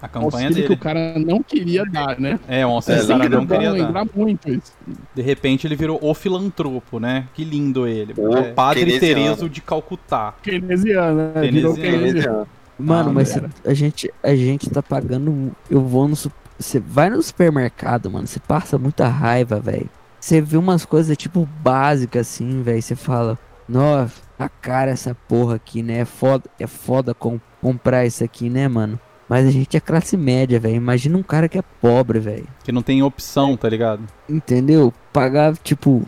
A 0.00 0.08
campanha 0.08 0.48
auxílio 0.48 0.54
que 0.54 0.62
dele. 0.62 0.74
o 0.74 0.78
cara 0.78 1.18
não 1.18 1.42
queria 1.42 1.84
dar, 1.84 2.18
né? 2.18 2.40
É, 2.48 2.66
um 2.66 2.70
auxílio 2.70 2.98
É, 3.02 3.06
que 3.06 3.12
o 3.12 3.18
cara 3.18 3.28
não 3.28 3.46
queria 3.46 3.70
dar. 3.70 3.76
lembrar 3.76 4.06
muito 4.14 4.50
isso. 4.50 4.72
De 5.14 5.22
repente 5.22 5.64
ele 5.66 5.76
virou 5.76 5.96
o 6.02 6.12
filantropo, 6.12 6.98
né? 6.98 7.28
Que 7.34 7.44
lindo 7.44 7.86
ele. 7.86 8.12
O 8.16 8.36
É, 8.36 8.50
Padre 8.52 8.84
keynesiano. 8.84 9.14
Tereso 9.22 9.48
de 9.48 9.60
Calcutá. 9.60 10.34
Keynesiano, 10.42 11.32
né? 11.34 11.40
Virou 11.48 11.74
Keynesiano. 11.74 12.02
keynesiano. 12.04 12.48
Mano, 12.82 13.10
Ah, 13.10 13.12
mas 13.12 13.28
cê- 13.28 13.42
a 13.64 13.74
gente, 13.74 14.12
a 14.22 14.34
gente 14.34 14.68
tá 14.70 14.82
pagando. 14.82 15.52
Eu 15.70 15.80
vou 15.82 16.08
no. 16.08 16.16
Você 16.58 16.78
vai 16.80 17.10
no 17.10 17.20
supermercado, 17.22 18.10
mano. 18.10 18.26
Você 18.26 18.38
passa 18.40 18.78
muita 18.78 19.08
raiva, 19.08 19.58
velho. 19.60 19.88
Você 20.20 20.40
vê 20.40 20.56
umas 20.56 20.84
coisas 20.84 21.16
tipo 21.16 21.48
básicas 21.62 22.28
assim, 22.28 22.62
velho. 22.62 22.80
Você 22.80 22.94
fala, 22.94 23.36
nossa, 23.68 24.14
tá 24.38 24.48
cara 24.48 24.90
essa 24.92 25.14
porra 25.26 25.56
aqui, 25.56 25.82
né? 25.82 26.00
É 26.00 26.04
foda, 26.04 26.44
é 26.60 26.66
foda 26.66 27.12
com- 27.14 27.40
comprar 27.60 28.06
isso 28.06 28.22
aqui, 28.22 28.48
né, 28.48 28.68
mano? 28.68 28.98
Mas 29.28 29.46
a 29.46 29.50
gente 29.50 29.76
é 29.76 29.80
classe 29.80 30.16
média, 30.16 30.60
velho. 30.60 30.76
Imagina 30.76 31.16
um 31.18 31.22
cara 31.22 31.48
que 31.48 31.58
é 31.58 31.62
pobre, 31.80 32.18
velho. 32.20 32.46
Que 32.62 32.70
não 32.70 32.82
tem 32.82 33.02
opção, 33.02 33.56
tá 33.56 33.68
ligado? 33.68 34.02
Entendeu? 34.28 34.92
Pagar, 35.12 35.56
tipo, 35.56 36.02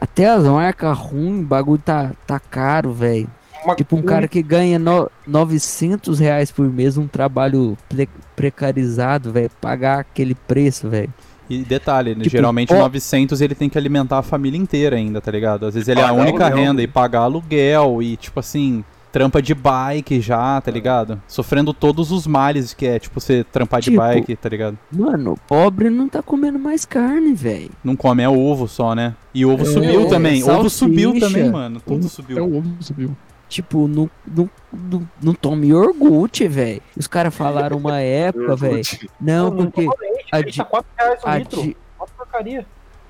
até 0.00 0.28
as 0.28 0.42
marcas 0.44 0.98
ruins, 0.98 1.40
o 1.40 1.46
bagulho 1.46 1.80
tá, 1.82 2.12
tá 2.26 2.38
caro, 2.40 2.92
velho. 2.92 3.28
Uma- 3.64 3.74
Tipo, 3.74 3.96
um 3.96 4.02
cara 4.02 4.28
que 4.28 4.42
ganha 4.42 4.78
no, 4.78 5.10
900 5.26 6.18
reais 6.18 6.50
por 6.52 6.68
mês, 6.70 6.96
um 6.96 7.06
trabalho 7.06 7.76
pre- 7.88 8.08
precarizado, 8.36 9.32
velho, 9.32 9.50
pagar 9.60 10.00
aquele 10.00 10.34
preço, 10.34 10.88
velho. 10.88 11.12
E 11.48 11.58
detalhe, 11.58 12.14
né, 12.14 12.22
Tipo, 12.24 12.36
geralmente 12.36 12.72
ó- 12.72 12.78
900 12.78 13.40
ele 13.40 13.54
tem 13.54 13.68
que 13.68 13.76
alimentar 13.76 14.18
a 14.18 14.22
família 14.22 14.58
inteira 14.58 14.96
ainda, 14.96 15.20
tá 15.20 15.30
ligado? 15.30 15.66
Às 15.66 15.74
vezes 15.74 15.88
ele 15.88 16.00
é 16.00 16.02
a 16.04 16.08
Pagar 16.08 16.20
única 16.22 16.46
aluguel. 16.46 16.64
renda 16.64 16.82
e 16.82 16.86
pagar 16.86 17.20
aluguel 17.20 18.02
e 18.02 18.16
tipo 18.16 18.40
assim, 18.40 18.82
trampa 19.12 19.42
de 19.42 19.54
bike 19.54 20.20
já, 20.22 20.58
tá 20.62 20.70
ligado? 20.70 21.20
Sofrendo 21.28 21.74
todos 21.74 22.10
os 22.10 22.26
males 22.26 22.72
que 22.72 22.86
é, 22.86 22.98
tipo, 22.98 23.20
você 23.20 23.44
trampar 23.44 23.80
de 23.82 23.90
Tipo- 23.90 24.02
bike, 24.02 24.36
tá 24.36 24.48
ligado? 24.48 24.78
Mano, 24.90 25.38
pobre 25.46 25.90
não 25.90 26.08
tá 26.08 26.22
comendo 26.22 26.58
mais 26.58 26.86
carne, 26.86 27.34
velho. 27.34 27.70
Não 27.84 27.94
come 27.94 28.22
é 28.22 28.28
ovo 28.28 28.66
só, 28.66 28.94
né? 28.94 29.14
E 29.34 29.44
ovo 29.44 29.64
É, 29.64 29.66
subiu 29.66 30.00
é, 30.00 30.06
também. 30.08 30.42
Ovo 30.42 30.70
subiu 30.70 31.10
salsicha. 31.10 31.26
também, 31.28 31.50
mano. 31.50 31.80
Tudo 31.86 32.08
subiu. 32.08 32.38
É 32.38 32.40
o 32.42 32.56
ovo 32.56 32.70
subiu. 32.80 33.14
Tipo, 33.48 33.86
não, 33.86 34.10
não, 34.26 34.50
não, 34.72 35.08
não 35.22 35.34
tome 35.34 35.68
iogurte, 35.68 36.48
velho. 36.48 36.80
Os 36.96 37.06
caras 37.06 37.34
falaram 37.34 37.76
uma 37.76 38.00
época, 38.02 38.56
velho. 38.56 38.82
Não, 39.20 39.50
Não, 39.50 39.56
não 39.64 39.70
porque, 39.70 39.80
leite, 40.00 40.26
a 40.32 40.40
di- 40.40 40.56
tá 40.56 40.64
4 40.64 40.90
reais 40.98 41.20
o 41.22 41.28
a 41.28 41.38
litro. 41.38 41.62
di- 41.62 41.76
Uma 41.98 42.06
porcaria. 42.08 42.66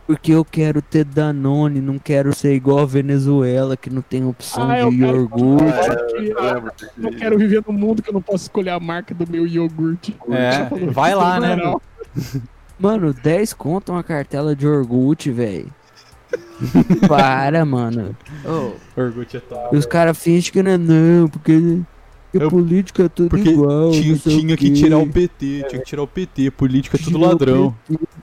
porque 0.06 0.32
eu 0.32 0.44
quero 0.44 0.82
ter 0.82 1.04
Danone, 1.04 1.80
não 1.80 1.98
quero 1.98 2.34
ser 2.34 2.52
igual 2.54 2.80
a 2.80 2.84
Venezuela, 2.84 3.74
que 3.76 3.88
não 3.88 4.02
tem 4.02 4.24
opção 4.26 4.68
Ah, 4.70 4.80
eu 4.80 4.90
de 4.90 4.98
quero- 4.98 5.16
iogurte. 5.16 5.64
Eu 5.64 6.42
lembro 6.42 6.72
desse 6.72 6.84
Eu 6.96 7.02
não 7.02 7.12
quero 7.12 7.38
viver 7.38 7.62
num 7.66 7.72
mundo 7.72 8.02
que 8.02 8.10
eu 8.10 8.14
não 8.14 8.22
posso 8.22 8.44
escolher 8.44 8.70
a 8.70 8.80
marca 8.80 9.14
do 9.14 9.26
meu 9.30 9.46
iogurte. 9.46 10.14
É, 10.30 10.68
vai 10.90 11.14
lá, 11.14 11.40
né? 11.40 11.56
Não, 11.56 11.80
Mano, 12.78 13.14
10 13.14 13.52
conto 13.54 13.92
uma 13.92 14.02
cartela 14.02 14.54
de 14.54 14.66
iogurte, 14.66 15.30
velho. 15.30 15.72
Para, 17.08 17.64
mano. 17.64 18.16
Orgut 18.96 19.36
é 19.36 19.40
top. 19.40 19.74
E 19.74 19.78
os 19.78 19.86
caras 19.86 20.16
fingem 20.18 20.52
que 20.52 20.62
não 20.62 20.70
é 20.72 20.78
não, 20.78 21.28
porque 21.28 21.80
a 22.34 22.38
Eu- 22.38 22.50
política 22.50 23.04
é 23.04 23.08
tudo 23.08 23.28
Porque 23.30 23.50
igual. 23.50 23.90
tinha, 23.92 24.16
tinha 24.16 24.54
o 24.54 24.58
que 24.58 24.70
tirar 24.72 24.98
o 24.98 25.06
PT, 25.06 25.64
tinha 25.68 25.80
que 25.80 25.84
tirar 25.86 26.02
o 26.02 26.06
PT, 26.06 26.50
política 26.50 26.96
é 26.96 26.98
tudo 26.98 27.12
Tirou 27.16 27.28
ladrão. 27.28 27.76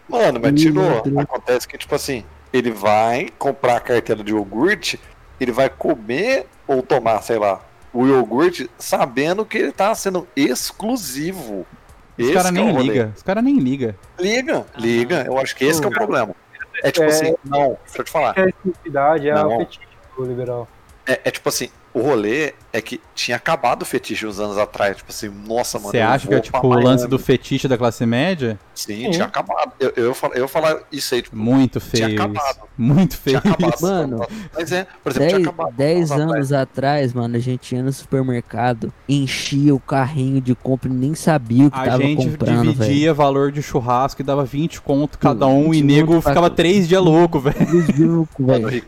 Mano, 0.09 0.39
mas 0.41 0.61
tirou. 0.61 0.83
ladrão. 0.95 1.19
Acontece 1.19 1.67
que, 1.67 1.77
tipo 1.77 1.95
assim, 1.95 2.23
ele 2.51 2.71
vai 2.71 3.29
comprar 3.39 3.77
a 3.77 3.79
cartela 3.79 4.23
de 4.23 4.31
iogurte, 4.31 4.99
ele 5.39 5.51
vai 5.51 5.69
comer 5.69 6.45
ou 6.67 6.81
tomar, 6.83 7.21
sei 7.21 7.39
lá, 7.39 7.61
o 7.93 8.05
iogurte 8.05 8.69
sabendo 8.77 9.45
que 9.45 9.57
ele 9.57 9.71
tá 9.71 9.93
sendo 9.95 10.27
exclusivo. 10.35 11.65
Os 12.19 12.29
caras 12.31 12.45
é 12.47 12.51
nem 12.51 12.77
ligam. 12.77 13.13
Os 13.15 13.23
caras 13.23 13.43
nem 13.43 13.57
ligam. 13.57 13.95
Liga, 14.19 14.65
liga. 14.77 15.23
Eu 15.25 15.37
acho 15.39 15.55
que 15.55 15.65
esse 15.65 15.79
que 15.81 15.87
é 15.87 15.89
o 15.89 15.93
problema. 15.93 16.35
É 16.83 16.91
tipo 16.91 17.03
É. 17.03 17.07
assim, 17.07 17.35
não, 17.43 17.77
deixa 17.85 17.99
eu 18.01 18.03
te 18.03 18.11
falar. 18.11 18.33
É 18.37 18.43
a 18.43 19.39
é 19.39 19.45
o 19.45 19.57
fetiche 19.59 19.87
do 20.17 20.25
liberal. 20.25 20.67
É, 21.07 21.19
é 21.25 21.31
tipo 21.31 21.47
assim, 21.49 21.69
o 21.93 22.01
rolê 22.01 22.53
é 22.73 22.81
que 22.81 23.01
tinha 23.13 23.35
acabado 23.37 23.81
o 23.81 23.85
fetiche 23.85 24.25
uns 24.25 24.39
anos 24.39 24.57
atrás. 24.57 24.97
Tipo 24.97 25.11
assim, 25.11 25.29
nossa, 25.47 25.77
mano. 25.77 25.91
Você 25.91 25.99
acha 25.99 26.27
que 26.27 26.33
é 26.33 26.39
tipo 26.39 26.65
o 26.65 26.73
lance 26.73 27.07
do 27.07 27.19
fetiche 27.19 27.67
da 27.67 27.77
classe 27.77 28.05
média? 28.05 28.57
Sim, 28.73 29.05
Sim. 29.05 29.11
tinha 29.11 29.25
acabado. 29.25 29.73
Eu, 29.79 29.91
eu, 29.95 30.07
ia 30.09 30.13
falar- 30.13 30.35
eu 30.37 30.47
falar 30.47 30.77
isso 30.91 31.13
aí, 31.13 31.21
tipo, 31.21 31.35
Muito 31.35 31.79
Tinha 31.79 32.07
feio 32.07 32.21
acabado. 32.23 32.49
isso. 32.55 32.59
Muito 32.77 33.17
feio 33.17 33.41
tinha 33.41 33.53
acabado. 33.53 33.81
Mano, 33.81 34.27
Mas 34.55 34.71
é, 34.71 34.87
por 35.03 35.11
exemplo, 35.11 35.27
tinha 35.27 35.37
Dez, 35.39 35.47
acabado. 35.47 35.73
dez 35.75 36.11
anos 36.11 36.33
anos 36.35 36.53
atrás, 36.53 37.13
mano, 37.13 37.35
a 37.35 37.39
gente 37.39 37.75
ia 37.75 37.83
no 37.83 37.91
supermercado, 37.93 38.91
enchia 39.07 39.75
o 39.75 39.79
carrinho 39.79 40.39
de 40.41 40.55
compra 40.55 40.89
e 40.89 40.93
nem 40.93 41.13
sabia 41.13 41.67
o 41.67 41.71
que 41.71 41.77
A 41.77 41.83
tava 41.83 42.01
gente 42.01 42.25
comprando, 42.29 42.63
velho. 42.63 42.73
dividia 42.73 43.13
valor 43.13 43.51
de 43.51 43.61
churrasco 43.61 44.21
e 44.21 44.23
dava 44.23 44.43
20 44.45 44.81
conto 44.81 45.19
cada 45.19 45.45
um 45.45 45.69
20 45.71 45.77
e 45.79 45.83
nego 45.83 46.21
ficava 46.21 46.49
três 46.49 46.87
dias 46.87 47.03
louco, 47.03 47.39
velho. 47.39 47.57
Velho. 48.39 48.83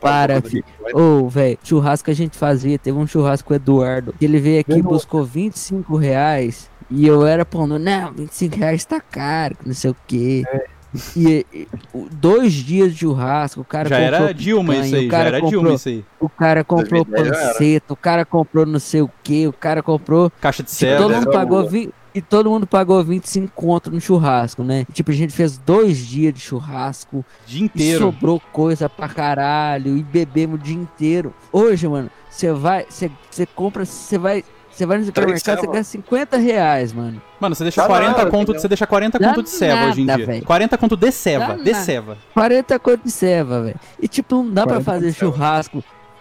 Para, 0.00 0.38
um 0.38 0.42
filho. 0.42 0.64
Ô, 0.92 1.28
velho, 1.28 1.58
churrasco 1.62 2.04
que 2.06 2.10
a 2.10 2.14
gente 2.14 2.36
fazia, 2.36 2.78
teve 2.78 2.98
um 2.98 3.06
churrasco 3.12 3.54
Eduardo, 3.54 4.14
que 4.18 4.24
ele 4.24 4.38
veio 4.38 4.60
aqui 4.60 4.74
e 4.74 4.82
buscou 4.82 5.24
25 5.24 5.96
reais, 5.96 6.70
e 6.90 7.06
eu 7.06 7.26
era 7.26 7.44
pondo, 7.44 7.78
não, 7.78 8.12
25 8.12 8.56
reais 8.56 8.84
tá 8.84 9.00
caro, 9.00 9.56
não 9.64 9.74
sei 9.74 9.90
o 9.90 9.96
quê. 10.06 10.42
É. 10.46 10.72
E, 11.16 11.46
e, 11.54 11.68
dois 12.10 12.52
dias 12.52 12.92
de 12.92 13.00
churrasco, 13.00 13.62
o 13.62 13.64
cara 13.64 13.88
Já 13.88 13.98
comprou 13.98 14.22
era 14.24 14.34
Dilma 14.34 14.74
picanha, 14.74 14.86
isso 14.86 14.94
aí, 14.96 15.00
o 15.00 15.04
já 15.04 15.10
cara 15.10 15.28
era 15.28 15.40
comprou, 15.40 15.62
Dilma 15.62 15.74
isso 15.74 15.88
aí. 15.88 16.04
O 16.20 16.28
cara 16.28 16.64
comprou 16.64 17.04
2010 17.04 17.28
já 17.28 17.42
era. 17.42 17.52
panceta, 17.54 17.92
o 17.92 17.96
cara 17.96 18.24
comprou 18.26 18.66
não 18.66 18.78
sei 18.78 19.00
o 19.00 19.10
que, 19.22 19.48
o 19.48 19.52
cara 19.54 19.82
comprou 19.82 20.30
Caixa 20.38 20.62
de 20.62 20.68
Tipo, 20.68 20.80
cera. 20.80 20.98
todo 20.98 21.14
mundo 21.14 21.30
pagou 21.30 21.58
Lula. 21.58 21.70
20, 21.70 21.94
e 22.14 22.20
todo 22.20 22.50
mundo 22.50 22.66
pagou 22.66 23.02
25 23.02 23.52
conto 23.54 23.90
no 23.90 24.00
churrasco, 24.00 24.62
né? 24.62 24.86
Tipo, 24.92 25.10
a 25.10 25.14
gente 25.14 25.32
fez 25.32 25.56
dois 25.58 25.98
dias 25.98 26.34
de 26.34 26.40
churrasco 26.40 27.24
dia 27.46 27.62
e 27.62 27.64
inteiro. 27.64 28.00
sobrou 28.04 28.40
coisa 28.52 28.88
pra 28.88 29.08
caralho 29.08 29.96
e 29.96 30.02
bebemos 30.02 30.60
o 30.60 30.62
dia 30.62 30.74
inteiro. 30.76 31.34
Hoje, 31.52 31.88
mano, 31.88 32.10
você 32.30 32.52
vai, 32.52 32.86
você 32.88 33.10
você 33.30 33.46
compra, 33.46 33.84
você 33.84 34.18
vai, 34.18 34.44
você 34.70 34.84
vai 34.86 34.98
no 34.98 35.04
supermercado, 35.04 35.60
você 35.60 35.66
gasta 35.66 35.84
50 35.84 36.36
reais, 36.36 36.92
mano. 36.92 37.20
Mano, 37.40 37.54
você 37.54 37.64
deixa 37.64 37.80
Dá 37.82 37.86
40 37.88 38.16
nada, 38.18 38.30
conto, 38.30 38.52
você 38.52 38.68
deixa 38.68 38.86
40 38.86 39.18
Dá 39.18 39.28
conto 39.30 39.42
de 39.44 39.50
ceva 39.50 39.86
hoje 39.90 40.02
em 40.02 40.06
dia. 40.06 40.26
velho. 40.26 40.44
40 40.44 40.78
conto 40.78 40.96
de 40.96 41.12
ceva, 41.12 41.46
Dá 41.48 41.54
de 41.62 41.72
nada. 41.72 41.84
ceva. 41.84 42.18
40 42.34 42.78
conto 42.78 43.00
de 43.04 43.10
ceva, 43.10 43.62
velho. 43.62 43.80
E 44.00 44.06
tipo, 44.08 44.36
não 44.36 44.50
dá 44.50 44.62
pra 44.66 44.80
40 44.80 44.84
fazer 44.84 45.12
ceva. 45.12 45.32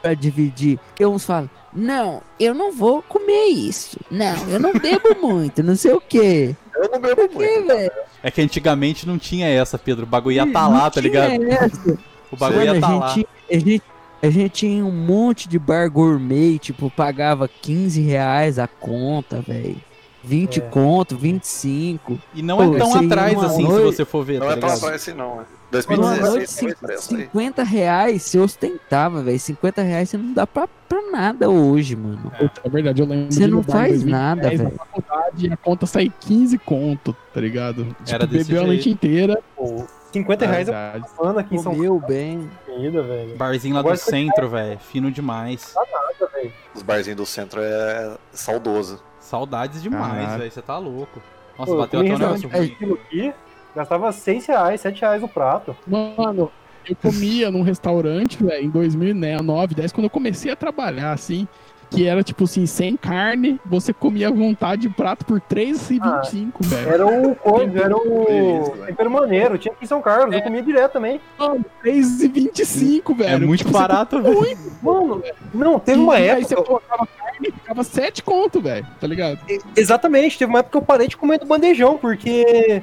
Pra 0.02 0.14
dividir. 0.14 0.78
Porque 0.90 1.06
uns 1.06 1.26
falam, 1.26 1.50
não, 1.74 2.22
eu 2.40 2.54
não 2.54 2.72
vou 2.72 3.02
comer 3.02 3.46
isso. 3.48 3.98
Não, 4.10 4.36
eu 4.50 4.60
não 4.60 4.74
bebo 4.74 5.16
muito, 5.22 5.62
não 5.64 5.76
sei 5.76 5.94
o 5.94 6.02
quê. 6.02 6.56
Eu 6.76 6.90
não 6.90 7.00
bebo 7.00 7.28
Por 7.30 7.40
quê, 7.42 7.52
muito. 7.58 7.68
velho? 7.68 7.92
É 8.24 8.32
que 8.32 8.42
antigamente 8.42 9.08
não 9.08 9.18
tinha 9.18 9.48
essa, 9.48 9.78
Pedro. 9.78 10.04
O 10.04 10.08
bagulho 10.08 10.36
ia 10.36 10.52
tá 10.52 10.68
lá, 10.68 10.90
tá 10.90 11.00
ligado? 11.02 11.32
Essa. 11.44 11.98
O 12.32 12.36
bagulho 12.38 12.64
ia 12.64 12.74
Mano, 12.74 12.82
tá 12.82 12.88
a, 12.88 12.96
lá. 13.00 13.08
gente, 13.10 13.28
a, 13.50 13.54
gente, 13.60 13.84
a 14.24 14.30
gente 14.30 14.50
tinha 14.52 14.86
um 14.86 14.92
monte 14.92 15.48
de 15.50 15.58
bar 15.60 15.90
gourmet, 15.90 16.58
tipo, 16.60 16.90
pagava 16.90 17.48
15 17.48 18.02
reais 18.02 18.58
a 18.60 18.68
conta, 18.68 19.42
velho. 19.42 19.78
20 20.24 20.58
É. 20.60 20.62
conto, 20.62 21.18
25. 21.18 22.20
E 22.36 22.42
não 22.44 22.58
Pô, 22.58 22.76
é 22.76 22.78
tão 22.78 23.02
ia 23.02 23.08
atrás 23.08 23.44
assim, 23.44 23.56
se 23.58 23.64
noite- 23.64 23.96
você 23.98 24.06
for 24.06 24.24
ver, 24.24 24.40
Não 24.40 24.48
tá 24.48 24.54
é 24.54 24.56
tão 24.58 24.70
atrás 24.70 24.96
assim, 24.96 25.14
não. 25.14 25.42
é. 25.42 25.46
Numa 25.71 26.15
2016 26.17 26.21
noite, 26.21 26.47
foi 26.53 26.69
cin- 26.69 26.75
preço 26.86 27.15
aí. 27.15 27.21
50 27.23 27.63
reais 27.63 28.21
você 28.23 28.39
ostentava, 28.39 29.21
velho. 29.23 29.39
50 29.39 29.81
reais 29.81 30.10
você 30.10 30.17
não 30.17 30.34
dá 30.34 30.45
pra, 30.45 30.67
pra 30.67 31.01
nada 31.12 31.49
hoje, 31.49 31.95
mano. 31.95 32.31
Puta, 32.38 32.62
é 32.63 32.69
verdade, 32.69 33.01
eu 33.01 33.05
lembro 33.07 33.31
Você 33.31 33.47
não 33.47 33.63
faz 33.63 34.03
2010, 34.03 34.05
nada, 34.05 34.41
na 34.43 34.49
velho. 34.49 34.71
faculdade 34.77 35.53
a 35.53 35.57
conta 35.57 35.86
sai 35.86 36.12
15 36.19 36.57
conto, 36.57 37.15
tá 37.34 37.39
ligado? 37.39 37.86
Tipo, 37.86 38.13
Era 38.15 38.27
desse 38.27 38.45
bebeu 38.49 38.63
a 38.63 38.67
noite 38.67 38.89
inteira. 38.89 39.39
Pô, 39.55 39.86
50 40.12 40.45
reais 40.45 40.67
é 40.67 41.01
uma 41.19 41.39
aqui 41.39 41.55
em 41.55 41.60
São 41.60 41.73
Comeu 41.73 41.97
bem. 42.05 42.49
comida, 42.65 43.01
velho. 43.01 43.38
Barzinho 43.38 43.73
lá 43.75 43.79
Agora 43.79 43.95
do 43.95 43.99
centro, 44.01 44.49
velho. 44.49 44.77
Fino 44.79 45.10
demais. 45.10 45.73
Nada, 45.73 46.31
velho. 46.34 46.51
Os 46.75 46.81
barzinhos 46.81 47.15
do 47.17 47.25
centro 47.25 47.62
é 47.63 48.17
saudoso. 48.34 49.01
Saudades 49.21 49.81
demais, 49.81 50.36
velho. 50.38 50.51
Você 50.51 50.62
tá 50.62 50.77
louco. 50.77 51.21
Nossa, 51.57 51.71
Pô, 51.71 51.77
bateu 51.77 51.99
até 52.01 52.13
um 52.13 52.17
negócio 52.17 52.49
ruim. 52.49 53.34
Gastava 53.75 54.12
6 54.12 54.45
reais, 54.45 54.81
7 54.81 55.01
reais 55.01 55.23
o 55.23 55.27
prato. 55.27 55.75
Mano, 55.88 56.51
eu 56.88 56.95
comia 56.95 57.51
num 57.51 57.62
restaurante, 57.62 58.43
velho, 58.43 58.65
em 58.65 58.69
2009, 58.69 59.75
10, 59.75 59.91
quando 59.91 60.05
eu 60.05 60.10
comecei 60.10 60.51
a 60.51 60.55
trabalhar, 60.55 61.12
assim, 61.12 61.47
que 61.89 62.07
era, 62.07 62.23
tipo 62.23 62.45
assim, 62.45 62.65
sem 62.65 62.95
carne, 62.95 63.60
você 63.65 63.91
comia 63.91 64.29
à 64.29 64.31
vontade 64.31 64.88
o 64.88 64.93
prato 64.93 65.25
por 65.25 65.39
R$3,25, 65.39 66.53
velho. 66.62 66.89
Era 66.89 67.05
o 67.05 67.36
corvo, 67.36 67.77
era 67.77 67.95
o 67.97 68.77
tempero 68.86 69.12
maneiro. 69.12 69.57
Tinha 69.57 69.73
aqui 69.73 69.84
em 69.84 69.88
São 69.88 70.01
Carlos, 70.01 70.34
eu 70.34 70.41
comia 70.41 70.63
direto 70.63 70.93
também. 70.93 71.19
Mano, 71.38 71.65
R$3,25, 71.84 73.13
velho. 73.13 73.29
É 73.29 73.38
muito 73.39 73.57
Tipo, 73.60 73.71
você 73.71 73.77
barato, 73.77 74.21
velho. 74.21 74.57
Mano, 74.81 75.21
não, 75.53 75.79
teve 75.79 75.99
uma 75.99 76.17
E 76.17 76.29
aí 76.29 76.45
você 76.45 76.53
época. 76.53 76.67
colocava 76.67 77.07
carne 77.07 77.51
ficava 77.51 77.84
7 77.84 78.23
conto, 78.23 78.62
velho. 78.62 78.88
Tá 78.97 79.05
ligado? 79.05 79.39
Exatamente, 79.75 80.39
teve 80.39 80.49
uma 80.49 80.60
época 80.60 80.71
que 80.71 80.77
eu 80.77 80.88
parei 80.88 81.10
de 81.10 81.17
comer 81.17 81.39
do 81.39 81.45
bandejão, 81.45 81.97
porque 81.97 82.81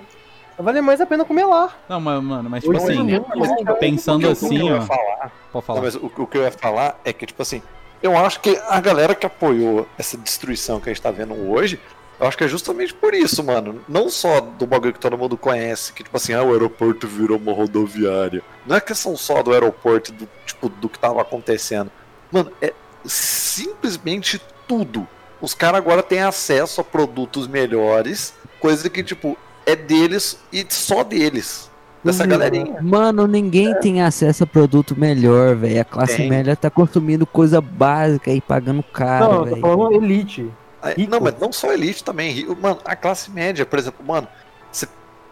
valia 0.65 0.83
mais 0.83 1.01
a 1.01 1.07
pena 1.07 1.25
comer 1.25 1.45
lá. 1.45 1.73
Não, 1.89 2.01
mas, 2.01 2.23
mano, 2.23 2.51
mas 2.51 2.63
tipo 2.65 2.77
Hoje 2.77 2.85
assim, 2.85 3.01
em 3.01 3.07
dia, 3.07 3.25
mas- 3.37 3.79
pensando 3.79 4.17
O 4.17 4.21
que 4.21 4.27
eu- 4.27 4.49
o 4.49 4.51
que 4.51 4.57
assim, 4.57 4.73
ó. 4.73 4.81
falar 4.83 5.19
Pode 5.19 5.33
Não, 5.55 5.63
falar. 5.63 5.81
mas 5.83 5.95
o, 5.95 6.13
o 6.19 6.27
que 6.27 6.39
eu 6.39 6.43
ia 6.43 6.51
falar 6.53 7.01
é 7.05 7.13
que, 7.13 7.25
tipo 7.27 7.41
assim, 7.43 7.63
eu 8.03 8.17
acho 8.17 8.41
que 8.41 8.61
a 8.69 8.81
galera 8.81 9.15
que 9.15 9.25
apoiou 9.27 9.87
essa 9.99 10.17
destruição 10.17 10.79
que 10.81 10.89
a 10.91 10.93
gente 10.93 11.03
tá 11.03 11.11
vendo 11.11 11.35
hoje, 11.51 11.81
eu 12.21 12.27
acho 12.27 12.37
que 12.37 12.45
é 12.45 12.49
justamente 12.49 12.93
por 12.93 13.15
isso, 13.15 13.43
mano. 13.45 13.81
Não 13.89 14.09
só 14.11 14.41
do 14.41 14.67
bagulho 14.67 14.93
que 14.93 14.99
todo 15.01 15.17
mundo 15.17 15.37
conhece, 15.37 15.93
que, 15.93 16.03
tipo 16.03 16.17
assim, 16.17 16.33
ah, 16.35 16.43
o 16.43 16.53
aeroporto 16.53 17.07
virou 17.07 17.39
uma 17.39 17.53
rodoviária. 17.53 18.43
Não 18.67 18.77
é 18.77 18.81
questão 18.81 19.17
só 19.17 19.43
do 19.43 19.53
aeroporto, 19.53 20.13
do, 20.13 20.29
tipo, 20.45 20.69
do 20.69 20.89
que 20.89 20.99
tava 20.99 21.23
acontecendo. 21.23 21.91
Mano, 22.33 22.51
é 22.61 22.73
simplesmente 23.07 24.41
tudo. 24.67 25.07
Os 25.41 25.55
caras 25.55 25.79
agora 25.79 26.03
têm 26.03 26.21
acesso 26.23 26.81
a 26.81 26.85
produtos 26.85 27.47
melhores, 27.47 28.35
coisa 28.61 28.89
que, 28.91 29.03
tipo, 29.03 29.37
é 29.71 29.77
deles 29.77 30.39
e 30.53 30.65
só 30.69 31.03
deles. 31.05 31.69
Dessa 32.03 32.23
Uhum. 32.23 32.29
galerinha. 32.31 32.77
Mano, 32.81 33.27
ninguém 33.27 33.75
tem 33.81 34.01
acesso 34.03 34.45
a 34.45 34.47
produto 34.47 34.95
melhor, 34.99 35.57
velho. 35.57 35.81
A 35.81 35.85
classe 35.85 36.17
Tem. 36.17 36.31
média 36.31 36.55
tá 36.55 36.71
consumindo 36.71 37.27
coisa 37.27 37.61
básica 37.61 38.31
e 38.31 38.41
pagando 38.41 38.83
caro, 38.85 39.25
não, 39.33 39.47
eu 39.47 39.55
tô 39.57 39.61
falando 39.61 39.93
elite. 39.93 40.49
Rico. 40.97 41.11
Não, 41.11 41.21
mas 41.21 41.35
não 41.41 41.53
só 41.53 41.73
elite 41.73 42.05
também. 42.05 42.47
Mano, 42.63 42.79
a 42.85 42.95
classe 42.95 43.31
média, 43.33 43.67
por 43.67 43.79
exemplo, 43.81 44.07
mano, 44.07 44.29
você 44.71 44.87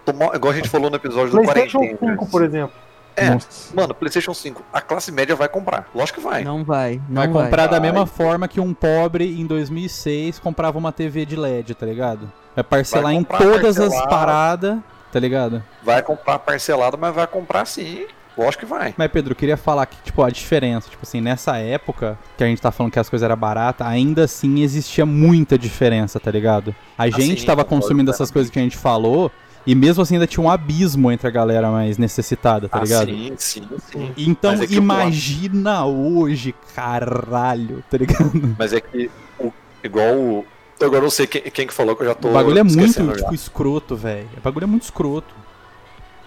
tomou, 0.05 0.35
igual 0.35 0.53
a 0.53 0.57
gente 0.57 0.69
falou 0.69 0.91
no 0.91 0.97
episódio 0.97 1.31
do 1.31 1.41
PlayStation 1.41 1.79
Quarentena. 1.79 2.13
5, 2.13 2.27
por 2.27 2.43
exemplo. 2.45 2.75
É, 3.17 3.31
Nossa. 3.31 3.75
mano, 3.75 3.95
PlayStation 3.95 4.35
5, 4.35 4.63
a 4.73 4.81
classe 4.81 5.11
média 5.11 5.35
vai 5.35 5.49
comprar. 5.49 5.89
Lógico 5.95 6.21
que 6.21 6.25
vai. 6.27 6.45
Não 6.45 6.63
vai, 6.63 7.01
não 7.09 7.23
Vai 7.23 7.29
vai. 7.29 7.43
comprar 7.45 7.67
da 7.67 7.79
Vai. 7.79 7.81
mesma 7.81 8.07
forma 8.07 8.47
que 8.47 8.61
um 8.61 8.75
pobre 8.75 9.41
em 9.41 9.47
2006 9.47 10.39
comprava 10.39 10.77
uma 10.79 10.93
TV 10.93 11.25
de 11.25 11.35
LED, 11.37 11.75
tá 11.75 11.87
ligado? 11.87 12.31
Vai 12.55 12.63
parcelar 12.65 13.05
Vai 13.13 13.15
em 13.15 13.25
todas 13.25 13.79
as 13.79 13.89
parcelado. 13.89 14.09
paradas, 14.11 14.79
tá 15.13 15.19
ligado? 15.19 15.63
Vai 15.83 16.03
comprar 16.03 16.39
parcelado, 16.41 16.99
mas 16.99 17.15
vai 17.15 17.27
comprar 17.27 17.65
sim. 17.67 18.07
Lógico 18.37 18.67
que 18.67 18.71
vai. 18.71 18.93
Mas, 18.99 19.11
Pedro, 19.11 19.33
eu 19.33 19.37
queria 19.37 19.57
falar 19.57 19.87
que, 19.87 19.97
tipo, 20.05 20.23
a 20.23 20.29
diferença, 20.29 20.91
tipo 20.91 21.03
assim, 21.03 21.23
nessa 21.23 21.57
época 21.57 22.19
que 22.37 22.45
a 22.45 22.47
gente 22.47 22.61
tá 22.61 22.71
falando 22.71 22.93
que 22.93 22.99
as 22.99 23.09
coisas 23.09 23.25
eram 23.25 23.35
baratas, 23.37 23.87
ainda 23.87 24.25
assim 24.25 24.61
existia 24.61 25.07
muita 25.07 25.57
diferença, 25.57 26.21
tá 26.21 26.31
ligado? 26.31 26.75
A 26.99 27.09
gente 27.09 27.41
sim, 27.41 27.47
tava 27.47 27.65
consumindo 27.65 28.11
essas 28.11 28.31
coisas 28.31 28.51
que 28.53 28.59
a 28.59 28.63
gente 28.63 28.77
falou, 28.77 29.33
e 29.67 29.75
mesmo 29.75 30.03
assim 30.03 30.15
ainda 30.15 30.27
tinha 30.27 30.43
um 30.45 30.51
abismo 30.51 31.11
entre 31.11 31.27
a 31.27 31.31
galera 31.31 31.71
mais 31.71 31.99
necessitada, 31.99 32.69
tá 32.69 32.79
Ah, 32.79 32.83
ligado? 32.83 33.07
sim, 33.09 33.33
sim, 33.37 33.69
sim. 33.91 34.13
Então 34.17 34.53
é 34.53 34.65
imagina 34.71 35.85
hoje, 35.85 36.55
caralho, 36.75 37.83
tá 37.91 37.99
ligado? 37.99 38.55
Mas 38.59 38.73
é 38.73 38.81
que, 38.81 39.11
o- 39.39 39.53
igual 39.83 40.15
o. 40.15 40.47
eu 40.79 40.87
Agora 40.87 41.03
não 41.03 41.11
sei 41.11 41.27
quem, 41.27 41.43
quem 41.43 41.67
que 41.67 41.75
falou 41.75 41.97
que 41.97 42.03
eu 42.03 42.07
já 42.07 42.15
tô. 42.15 42.29
O 42.29 42.33
bagulho 42.33 42.59
é 42.59 42.63
muito, 42.63 42.93
já. 43.07 43.15
tipo, 43.17 43.35
escroto, 43.35 43.97
velho. 43.97 44.29
O 44.37 44.41
bagulho 44.41 44.65
é 44.65 44.67
muito 44.69 44.83
escroto. 44.85 45.35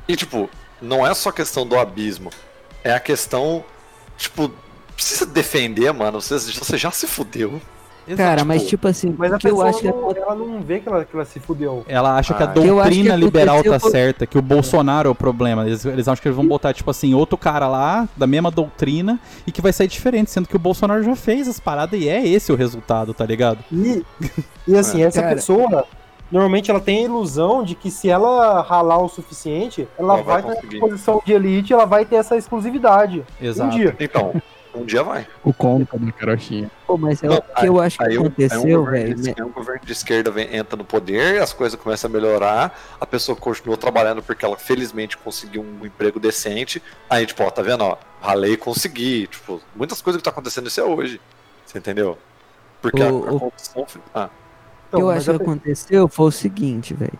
E, 0.08 0.16
tipo, 0.16 0.50
não 0.82 1.06
é 1.06 1.14
só 1.14 1.32
questão 1.32 1.66
do 1.66 1.78
abismo. 1.78 2.32
É 2.84 2.94
a 2.94 3.00
questão. 3.00 3.64
Tipo, 4.18 4.52
precisa 4.96 5.26
defender, 5.26 5.92
mano. 5.94 6.20
Você, 6.20 6.38
você 6.38 6.78
já 6.78 6.92
se 6.92 7.08
fudeu. 7.08 7.62
Cara, 8.18 8.44
mas 8.46 8.62
tipo, 8.62 8.70
tipo 8.70 8.88
assim, 8.88 9.16
Mas 9.18 9.34
a 9.34 9.38
que 9.38 9.48
eu 9.48 9.52
pessoa 9.52 9.70
acho 9.70 9.80
que 9.80 9.88
não, 9.88 10.12
ela 10.12 10.36
não 10.36 10.62
vê 10.62 10.80
que 10.80 10.88
ela, 10.90 11.04
que 11.06 11.16
ela 11.16 11.26
se 11.26 11.40
fudeu. 11.40 11.84
Ela 11.88 12.18
acha 12.18 12.34
que 12.34 12.42
a 12.44 12.46
Ah, 12.48 12.54
eu 12.56 12.80
acho 12.80 12.90
que 12.90 12.96
doutrina 12.98 13.16
liberal 13.16 13.64
tá 13.64 13.80
por- 13.80 13.92
certa, 13.92 14.26
que 14.26 14.38
o 14.38 14.42
Bolsonaro 14.42 15.08
é 15.10 15.12
o 15.12 15.16
problema. 15.16 15.66
Eles, 15.68 15.86
eles 15.86 16.08
acham 16.08 16.22
que 16.22 16.28
eles 16.28 16.36
vão 16.36 16.48
botar, 16.48 16.74
tipo 16.74 16.90
assim, 16.90 17.14
outro 17.14 17.38
cara 17.38 17.68
lá, 17.68 18.08
da 18.16 18.26
mesma 18.28 18.50
doutrina, 18.52 19.20
e 19.46 19.52
que 19.52 19.62
vai 19.62 19.72
sair 19.74 19.88
diferente, 19.88 20.32
sendo 20.32 20.48
que 20.48 20.56
o 20.56 20.60
Bolsonaro 20.60 21.04
já 21.04 21.16
fez 21.16 21.48
as 21.48 21.60
paradas 21.60 22.00
e 22.00 22.08
é 22.10 22.26
esse 22.28 22.52
o 22.52 22.56
resultado, 22.56 23.14
tá 23.14 23.26
ligado? 23.26 23.60
E, 23.72 24.04
e 24.68 24.76
assim, 24.78 25.04
essa 25.04 25.22
Cara. 25.22 25.36
pessoa, 25.36 25.86
normalmente 26.32 26.70
ela 26.72 26.80
tem 26.80 27.00
a 27.00 27.06
ilusão 27.06 27.64
de 27.64 27.76
que 27.76 27.90
se 27.92 28.10
ela 28.10 28.62
ralar 28.62 29.00
o 29.04 29.08
suficiente, 29.10 29.88
ela, 29.98 30.14
Ela 30.16 30.24
vai 30.24 30.42
vai 30.42 30.52
estar 30.52 30.56
conseguir. 30.62 30.80
na 30.80 30.88
posição 30.88 31.22
de 31.26 31.34
elite, 31.34 31.74
ela 31.74 31.86
vai 31.86 32.06
ter 32.06 32.16
essa 32.16 32.36
exclusividade. 32.38 33.24
Exato. 33.42 33.74
Um 33.74 33.78
dia. 33.78 33.96
Então, 34.00 34.34
um 34.80 34.86
dia 34.86 35.04
vai. 35.04 35.28
O 35.44 35.54
conta 35.54 35.98
da 35.98 36.12
carochinha. 36.12 36.70
Pô, 36.88 36.98
mas 36.98 37.22
é 37.24 37.28
Não, 37.28 37.38
o 37.38 37.42
que 37.42 37.66
eu 37.68 37.80
acho 37.80 37.98
que 37.98 38.04
Aí, 38.04 38.12
aí 38.12 38.18
aconteceu, 38.18 38.86
velho. 38.86 39.16
de- 39.16 39.22
né? 39.30 39.36
aí 39.38 39.44
um 39.44 39.50
governo 39.52 39.82
de 39.86 39.92
esquerda 39.92 40.32
vem- 40.32 40.56
entra 40.56 40.76
no 40.78 40.84
poder, 40.84 41.42
as 41.42 41.54
coisas 41.54 41.80
começam 41.80 42.10
a 42.10 42.14
melhorar, 42.14 42.78
a 43.00 43.06
pessoa 43.06 43.36
continua 43.36 43.78
trabalhando 43.78 44.22
porque 44.24 44.44
ela 44.44 44.58
felizmente 44.58 45.18
conseguiu 45.18 45.62
um 45.62 45.86
emprego 45.86 46.20
decente. 46.20 46.82
Aí, 47.10 47.26
tipo, 47.26 47.44
ó, 47.44 47.50
tá 47.52 47.62
vendo, 47.62 47.84
ó, 47.84 47.98
ralei 48.22 48.54
e 48.54 48.58
consegui. 48.58 49.28
Tipo, 49.28 49.62
muitas 49.76 50.02
coisas 50.02 50.20
que 50.20 50.24
tá 50.24 50.32
acontecendo 50.32 50.68
isso 50.68 50.80
é 50.80 50.84
hoje. 50.84 51.22
Você 51.66 51.78
entendeu? 51.78 52.18
Porque 52.82 53.02
a, 53.04 53.12
O- 53.12 53.28
a 53.28 53.32
o- 53.34 53.40
corrupção. 53.40 53.86
Ah, 54.16 54.30
Então, 54.88 55.02
eu 55.02 55.08
mas 55.08 55.18
acho 55.18 55.26
que 55.26 55.32
eu- 55.32 55.36
aconteceu 55.52 56.08
foi 56.08 56.26
o 56.28 56.32
seguinte, 56.32 56.94
velho. 56.94 57.20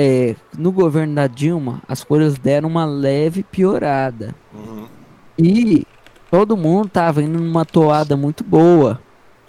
É, 0.00 0.36
no 0.56 0.70
governo 0.70 1.12
da 1.16 1.26
Dilma, 1.26 1.82
as 1.88 2.04
coisas 2.04 2.38
deram 2.38 2.68
uma 2.68 2.84
leve 2.84 3.42
piorada. 3.42 4.32
uhum. 4.54 4.86
E 5.36 5.84
todo 6.30 6.56
mundo 6.56 6.88
tava 6.88 7.22
indo 7.22 7.38
numa 7.38 7.64
toada 7.64 8.16
muito 8.16 8.44
boa 8.44 9.00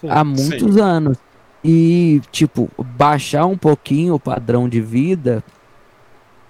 Sim. 0.02 0.08
há 0.10 0.24
muitos 0.24 0.78
anos. 0.78 1.18
E, 1.64 2.22
tipo, 2.32 2.70
baixar 2.98 3.46
um 3.46 3.58
pouquinho 3.58 4.16
o 4.16 4.20
padrão 4.20 4.70
de 4.70 4.80
vida, 4.80 5.44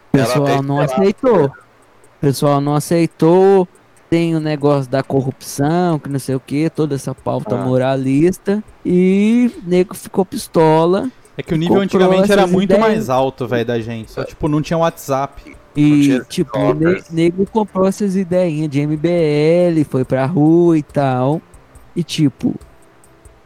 o 0.10 0.18
pessoal 0.18 0.62
não 0.62 0.82
esperado, 0.84 1.02
aceitou. 1.02 1.46
O 1.46 2.20
pessoal 2.22 2.62
não 2.62 2.76
aceitou. 2.76 3.68
Tem 4.10 4.36
o 4.36 4.40
negócio 4.40 4.90
da 4.90 5.04
corrupção, 5.04 6.00
que 6.00 6.10
não 6.10 6.18
sei 6.20 6.34
o 6.36 6.40
que, 6.40 6.68
toda 6.70 6.96
essa 6.96 7.14
pauta 7.14 7.56
Ah. 7.56 7.64
moralista. 7.64 8.64
E 8.84 9.52
o 9.64 9.70
nego 9.70 9.94
ficou 9.96 10.26
pistola. 10.26 11.10
É 11.38 11.44
que 11.44 11.54
o 11.54 11.58
nível 11.58 11.80
antigamente 11.80 12.32
era 12.32 12.46
muito 12.48 12.72
ideias. 12.74 12.82
mais 12.82 13.10
alto, 13.10 13.48
velho, 13.48 13.66
da 13.66 13.80
gente. 13.80 14.12
Só, 14.12 14.24
tipo, 14.24 14.48
não 14.48 14.62
tinha 14.62 14.78
WhatsApp. 14.78 15.56
E, 15.76 16.22
tipo, 16.28 16.58
o 16.58 16.74
ne- 16.74 17.02
nego 17.12 17.46
comprou 17.46 17.88
essas 17.88 18.16
ideinhas 18.16 18.70
de 18.70 18.82
MBL, 18.82 19.84
foi 19.90 20.04
pra 20.04 20.26
rua 20.26 20.78
e 20.78 20.84
tal. 20.84 21.42
E, 21.96 22.04
tipo, 22.04 22.56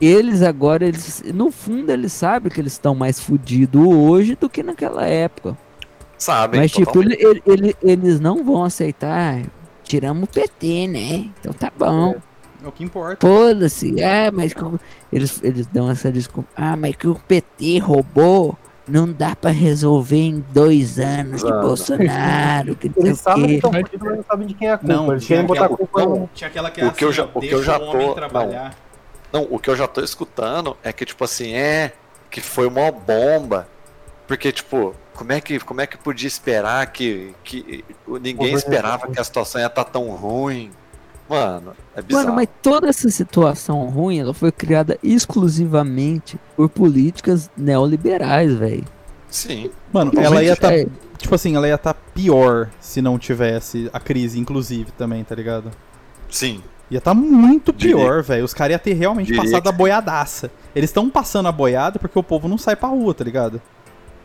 eles 0.02 0.42
agora, 0.42 0.86
eles, 0.86 1.24
no 1.34 1.52
fundo, 1.52 1.92
eles 1.92 2.12
sabem 2.14 2.52
que 2.52 2.60
eles 2.60 2.74
estão 2.74 2.94
mais 2.96 3.20
fudidos 3.20 3.86
hoje 3.86 4.36
do 4.36 4.50
que 4.50 4.64
naquela 4.64 5.06
época. 5.06 5.58
Sabem. 6.18 6.62
Mas, 6.62 6.72
tipo, 6.72 7.02
ele- 7.02 7.18
ele- 7.20 7.44
ele- 7.46 7.76
eles 7.84 8.20
não 8.20 8.44
vão 8.44 8.64
aceitar. 8.64 9.40
"Ah, 9.44 9.50
Tiramos 9.84 10.24
o 10.24 10.28
PT, 10.28 10.88
né? 10.88 11.30
Então 11.40 11.52
tá 11.52 11.70
bom. 11.78 12.16
É 12.64 12.68
o 12.68 12.72
que 12.72 12.86
importa. 12.86 13.28
Foda-se. 13.28 14.02
Ah, 14.02 14.32
mas 14.32 14.54
que 14.54 14.64
o- 14.64 14.80
eles, 15.12 15.42
eles 15.44 15.68
dão 15.68 15.92
essa 15.92 16.10
desculpa. 16.10 16.50
Ah, 16.56 16.78
mas 16.78 16.96
que 16.96 17.06
o 17.06 17.16
PT 17.16 17.80
roubou. 17.80 18.58
Não 18.88 19.10
dá 19.12 19.34
pra 19.36 19.50
resolver 19.52 20.18
em 20.18 20.44
dois 20.52 21.00
anos 21.00 21.42
de 21.42 21.50
Não. 21.50 21.62
Bolsonaro. 21.62 22.76
Que 22.76 22.90
não 22.90 23.06
Eles 23.06 23.20
sabem 23.20 23.46
que 23.48 23.54
estão 23.56 23.72
fudidos, 23.72 24.00
mas 24.02 24.18
não 24.18 24.24
sabem 24.24 24.48
de 24.48 24.54
quem 24.54 24.68
é 24.68 24.72
a 24.74 24.78
culpa. 24.78 24.94
Não, 24.94 25.12
Eles 25.14 25.26
querem 25.26 25.46
botar 25.46 25.62
a 25.62 25.66
aquela- 25.66 25.78
culpa 25.78 26.06
não. 26.06 26.30
Tinha 26.34 26.48
aquela 26.50 26.70
que 26.70 26.84
O 26.84 26.92
que 26.92 27.06
eu 27.06 27.12
já- 27.14 27.24
o 27.34 27.40
que 27.40 27.52
eu 27.52 27.64
já 27.64 27.80
tô- 27.80 28.16
Não, 29.32 29.48
o 29.50 29.58
que 29.58 29.70
eu 29.70 29.76
já 29.76 29.88
tô 29.88 30.02
escutando 30.02 30.76
é 30.84 30.92
que, 30.94 31.06
tipo 31.06 31.24
assim, 31.24 31.54
é. 31.54 31.94
Que 32.30 32.42
foi 32.42 32.68
uma 32.68 32.92
bomba. 32.92 33.68
Porque, 34.28 34.52
tipo, 34.52 34.96
como 35.14 35.32
é 35.32 35.40
que, 35.40 35.60
como 35.60 35.80
é 35.82 35.88
que 35.88 35.98
podia 35.98 36.28
esperar 36.28 36.86
que. 36.88 37.34
que 37.44 37.86
ninguém 38.22 38.54
esperava 38.54 39.08
que 39.08 39.20
a 39.20 39.24
situação 39.24 39.62
ia 39.62 39.68
estar 39.68 39.84
tão 39.86 40.10
ruim? 40.10 40.72
Mano, 41.34 41.74
é 41.96 42.02
bizarro. 42.02 42.26
Mano, 42.26 42.36
mas 42.38 42.48
toda 42.62 42.88
essa 42.90 43.10
situação 43.10 43.86
ruim, 43.90 44.20
ela 44.20 44.34
foi 44.34 44.52
criada 44.52 44.98
exclusivamente 45.04 46.40
por 46.56 46.70
políticas 46.70 47.50
neoliberais, 47.58 48.54
velho. 48.54 48.84
Sim. 49.30 49.70
Mano, 49.92 50.12
Totalmente. 50.12 50.34
ela 50.36 50.44
ia 50.44 50.56
tá, 50.56 50.74
É, 50.74 50.88
tipo 51.18 51.34
assim, 51.36 51.56
ela 51.56 51.68
ia 51.68 51.78
tá 51.78 51.94
pior 51.94 52.70
se 52.80 53.02
não 53.02 53.18
tivesse 53.18 53.90
a 53.92 54.00
crise, 54.00 54.40
inclusive, 54.40 54.92
também, 54.92 55.24
tá 55.24 55.34
ligado? 55.36 55.72
Sim. 56.30 56.62
Ia 56.92 57.02
tá 57.02 57.14
muito 57.14 57.74
pior, 57.74 58.22
velho. 58.22 58.46
Os 58.46 58.54
caras 58.54 58.74
iam 58.74 58.80
ter 58.80 58.94
realmente 58.94 59.28
Diria 59.28 59.42
passado 59.42 59.68
a 59.68 59.72
boiadaça. 59.72 60.52
Eles 60.76 60.90
estão 60.90 61.10
passando 61.10 61.48
a 61.48 61.52
boiada 61.52 61.98
porque 61.98 62.18
o 62.20 62.24
povo 62.24 62.48
não 62.48 62.58
sai 62.58 62.76
pra 62.76 62.90
rua, 62.90 63.14
tá 63.14 63.24
ligado? 63.24 63.60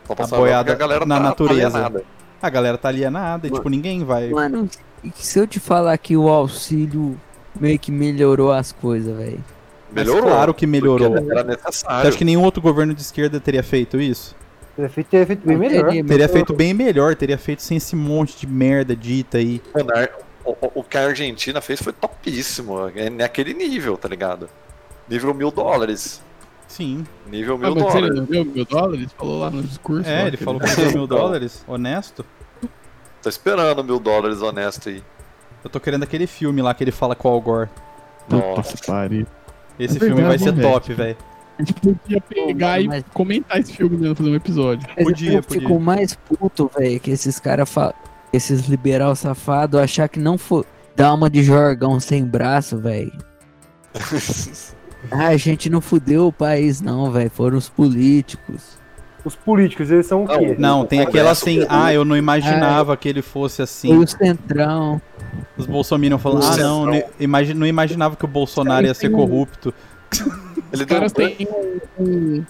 Tô 0.07 0.15
passando 0.15 0.39
boiada 0.39 0.71
a 0.71 0.75
galera 0.75 1.05
na 1.05 1.17
tá- 1.17 1.23
natureza. 1.23 1.67
alienada. 1.77 2.03
A 2.41 2.49
galera 2.49 2.77
tá 2.77 2.87
alienada 2.89 3.47
e, 3.47 3.49
Mano. 3.49 3.59
tipo, 3.59 3.69
ninguém 3.69 4.03
vai. 4.03 4.29
mano, 4.29 4.69
e 5.03 5.11
se 5.15 5.39
eu 5.39 5.47
te 5.47 5.59
falar 5.59 5.97
que 5.97 6.15
o 6.17 6.27
auxílio 6.29 7.19
meio 7.59 7.77
que 7.79 7.91
melhorou 7.91 8.51
as 8.51 8.71
coisas, 8.71 9.15
velho. 9.15 9.43
Mas 9.91 10.05
Melhorou. 10.05 10.29
claro 10.29 10.53
que 10.53 10.67
melhorou. 10.67 11.17
Era 11.17 11.41
Você 11.43 11.43
necessário. 11.43 12.07
acha 12.09 12.17
que 12.17 12.23
nenhum 12.25 12.43
outro 12.43 12.61
governo 12.61 12.93
de 12.93 13.01
esquerda 13.01 13.39
teria 13.39 13.63
feito 13.63 13.99
isso? 13.99 14.35
Teria 14.75 14.89
feito, 14.89 15.07
teria 15.07 15.25
feito 15.25 15.47
bem 15.47 15.57
melhor. 15.57 15.85
teria, 15.87 16.05
Teria 16.05 16.29
feito 16.29 16.53
bem 16.53 16.73
melhor, 16.73 17.15
teria 17.15 17.37
feito 17.37 17.61
sem 17.63 17.77
esse 17.77 17.95
monte 17.95 18.37
de 18.39 18.45
merda 18.47 18.95
dita 18.95 19.39
aí. 19.39 19.61
O, 20.45 20.51
o- 20.51 20.71
o 20.75 20.83
que 20.83 20.97
a 20.97 21.05
Argentina 21.07 21.59
fez 21.59 21.81
foi 21.81 21.91
topíssimo. 21.91 22.87
É 22.95 23.09
naquele 23.09 23.53
nível, 23.53 23.97
tá 23.97 24.07
ligado? 24.07 24.47
Nível 25.09 25.33
mil 25.33 25.49
dólares. 25.51 26.21
Sim. 26.67 27.03
Nível 27.27 27.55
Ah, 27.55 27.57
mil 27.71 27.75
mas 27.83 27.95
ele 27.95 28.07
dólares. 28.09 28.29
deu 28.29 28.45
mil 28.45 28.65
dólares? 28.65 29.07
Falou 29.17 29.39
lá 29.39 29.49
no 29.49 29.63
discurso. 29.63 30.07
É, 30.09 30.21
lá 30.21 30.27
ele 30.27 30.37
falou 30.37 30.59
que 30.61 30.67
mil 30.95 31.07
dólares, 31.07 31.63
honesto. 31.67 32.23
Tô 33.21 33.29
esperando 33.29 33.83
mil 33.83 33.99
dólares 33.99 34.41
honesto 34.41 34.89
aí. 34.89 35.03
Eu 35.63 35.69
tô 35.69 35.79
querendo 35.79 36.03
aquele 36.03 36.25
filme 36.27 36.61
lá 36.61 36.73
que 36.73 36.83
ele 36.83 36.91
fala 36.91 37.15
com 37.15 37.27
o 37.27 37.31
Al 37.31 37.41
Gore. 37.41 37.69
Nossa. 38.29 38.77
que 38.77 38.87
pariu. 38.87 39.25
Esse 39.77 39.97
É 39.97 39.99
filme 39.99 40.21
vai 40.21 40.37
verdade, 40.37 40.43
ser 40.43 40.51
né, 40.53 40.61
velho? 40.61 40.73
top, 40.73 40.93
velho. 40.93 41.17
A 41.57 41.61
gente 41.61 41.73
podia 41.73 42.21
pegar 42.21 42.67
mano, 42.71 42.83
e 42.83 42.87
mas- 42.87 43.03
comentar 43.13 43.59
esse 43.59 43.73
filme 43.73 43.97
mesmo, 43.97 44.15
fazer 44.15 44.29
um 44.29 44.35
episódio. 44.35 44.87
Mas 44.95 45.03
Podia, 45.05 45.33
eu 45.33 45.43
podia. 45.43 45.59
fico 45.61 45.79
mais 45.79 46.13
puto, 46.15 46.71
velho, 46.77 46.99
que 47.01 47.11
esses 47.11 47.37
caras, 47.39 47.69
fa... 47.69 47.93
esses 48.31 48.67
liberal 48.67 49.13
safado, 49.15 49.77
achar 49.77 50.07
que 50.07 50.19
não 50.19 50.37
foi 50.37 50.63
dar 50.95 51.13
uma 51.13 51.29
de 51.29 51.43
jorgão 51.43 51.99
sem 51.99 52.23
braço, 52.25 52.77
velho. 52.77 53.11
Ah, 55.11 55.27
a 55.27 55.37
gente 55.37 55.69
não 55.69 55.79
fudeu 55.79 56.27
o 56.27 56.33
país, 56.33 56.81
não, 56.81 57.09
velho. 57.09 57.29
Foram 57.31 57.57
os 57.57 57.69
políticos. 57.69 58.77
Os 59.25 59.35
políticos, 59.35 59.91
eles 59.91 60.05
são 60.05 60.23
o 60.23 60.27
Não, 60.27 60.39
quê? 60.39 60.55
Não, 60.57 60.85
tem 60.85 60.99
O 61.01 61.03
aquela 61.03 61.31
assim, 61.31 61.65
ah, 61.69 61.93
eu 61.93 62.05
não 62.05 62.15
imaginava 62.15 62.95
que 62.95 63.07
ele 63.09 63.21
fosse 63.21 63.61
assim. 63.61 63.95
o 63.97 64.07
Centrão. 64.07 65.01
Os 65.57 65.65
bolsominion 65.65 66.17
falando, 66.17 66.43
O 66.43 66.47
ah, 66.47 66.57
não, 66.57 66.85
não, 66.85 67.03
imagi- 67.19 67.53
não 67.53 67.67
imaginava 67.67 68.15
que 68.15 68.23
o 68.25 68.27
Bolsonaro 68.27 68.85
ia 68.85 68.93
ser 68.93 69.09
corrupto. 69.09 69.73
Os 70.71 70.83
caras 70.85 71.11
têm 71.11 71.35
um, 71.99 72.03
um- 72.03 72.45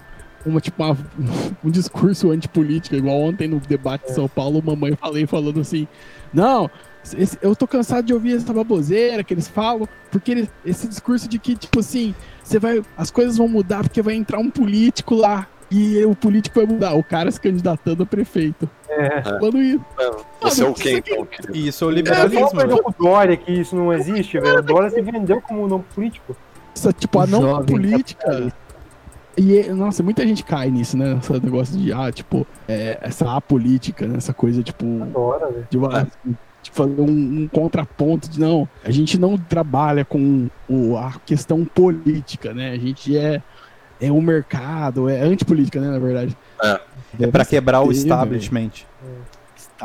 uma, 0.46 0.62
tipo, 0.62 0.82
uma- 0.84 0.98
um 1.64 1.70
discurso 1.72 2.32
antipolítico, 2.32 2.96
igual 2.96 3.20
ontem 3.20 3.48
no 3.48 3.60
debate 3.60 4.06
de 4.08 4.14
São 4.14 4.28
Paulo, 4.28 4.62
mamãe 4.64 4.96
falei 4.96 5.26
falando 5.26 5.60
assim, 5.60 5.88
não, 6.34 6.70
esse- 7.18 7.38
eu 7.42 7.56
tô 7.56 7.68
cansado 7.68 8.06
de 8.06 8.14
ouvir 8.14 8.36
essa 8.38 8.54
baboseira 8.54 9.24
que 9.24 9.34
eles 9.34 9.48
falam, 9.48 9.88
porque 10.12 10.32
ele- 10.32 10.50
esse 10.64 10.88
discurso 10.88 11.28
de 11.28 11.40
que, 11.40 11.56
tipo 11.56 11.80
assim, 11.80 12.14
você 12.44 12.60
vai. 12.60 12.82
As 12.96 13.10
coisas 13.10 13.38
vão 13.38 13.48
mudar 13.48 13.82
porque 13.84 14.02
vai 14.02 14.14
entrar 14.14 14.38
um 14.40 14.50
político 14.52 15.16
lá. 15.16 15.48
E 15.72 16.04
o 16.04 16.16
político 16.16 16.60
vai 16.60 16.66
mudar, 16.66 16.94
o 16.96 17.04
cara 17.04 17.30
se 17.30 17.40
candidatando 17.40 18.02
a 18.02 18.06
prefeito. 18.06 18.68
É. 18.90 19.22
Falando 19.22 19.62
isso. 19.62 19.86
Você 20.42 20.64
é 20.64 20.68
o 20.68 20.74
quem, 20.74 20.98
então, 20.98 21.26
querido? 21.26 21.56
E 21.56 21.68
isso 21.68 21.84
é 21.84 21.88
o 21.88 21.92
É, 21.92 21.94
liberalismo, 21.94 22.50
com 22.50 22.90
o 22.90 22.94
Dória 22.98 23.38
que 23.38 23.52
isso 23.52 23.76
não 23.76 23.94
existe, 23.94 24.40
velho. 24.40 24.60
O 24.60 24.64
Dória 24.64 24.90
se 24.90 25.02
vendeu 25.02 25.40
como 25.42 25.68
nome 25.68 25.84
político. 25.94 26.36
Essa, 26.76 26.92
tipo, 26.92 27.20
a 27.20 27.28
não 27.28 27.42
jovem 27.42 27.66
política. 27.66 28.52
E, 29.38 29.60
é- 29.60 29.74
nossa, 29.74 30.02
muita 30.04 30.26
gente 30.26 30.44
cai 30.44 30.70
nisso, 30.70 30.98
né? 30.98 31.18
Esse 31.22 31.32
negócio 31.34 31.78
de, 31.78 31.94
ah, 31.94 32.12
tipo, 32.12 32.46
é, 32.68 32.98
essa 33.02 33.32
apolítica, 33.36 34.08
né? 34.08 34.18
Essa 34.18 34.34
coisa, 34.34 34.64
tipo, 34.64 34.84
velho. 34.86 35.68
de, 35.70 35.78
uma- 35.78 36.08
de 36.62 36.72
fazer 36.72 37.00
um, 37.00 37.44
um 37.44 37.48
contraponto 37.48 38.28
de, 38.30 38.40
não, 38.40 38.68
a 38.84 38.92
gente 38.92 39.18
não 39.20 39.38
trabalha 39.38 40.04
com 40.04 40.50
o, 40.68 40.98
a 40.98 41.14
questão 41.26 41.64
política, 41.64 42.54
né? 42.54 42.72
A 42.72 42.78
gente 42.78 43.16
é, 43.16 43.42
é 44.02 44.12
o 44.12 44.22
mercado, 44.22 45.10
é 45.10 45.20
antipolítica, 45.22 45.80
né, 45.80 45.90
na 45.90 46.00
verdade. 46.00 46.38
É. 46.64 46.80
É 47.22 47.28
pra 47.28 47.44
quebrar 47.46 47.82
o 47.82 47.92
establishment. 47.92 48.72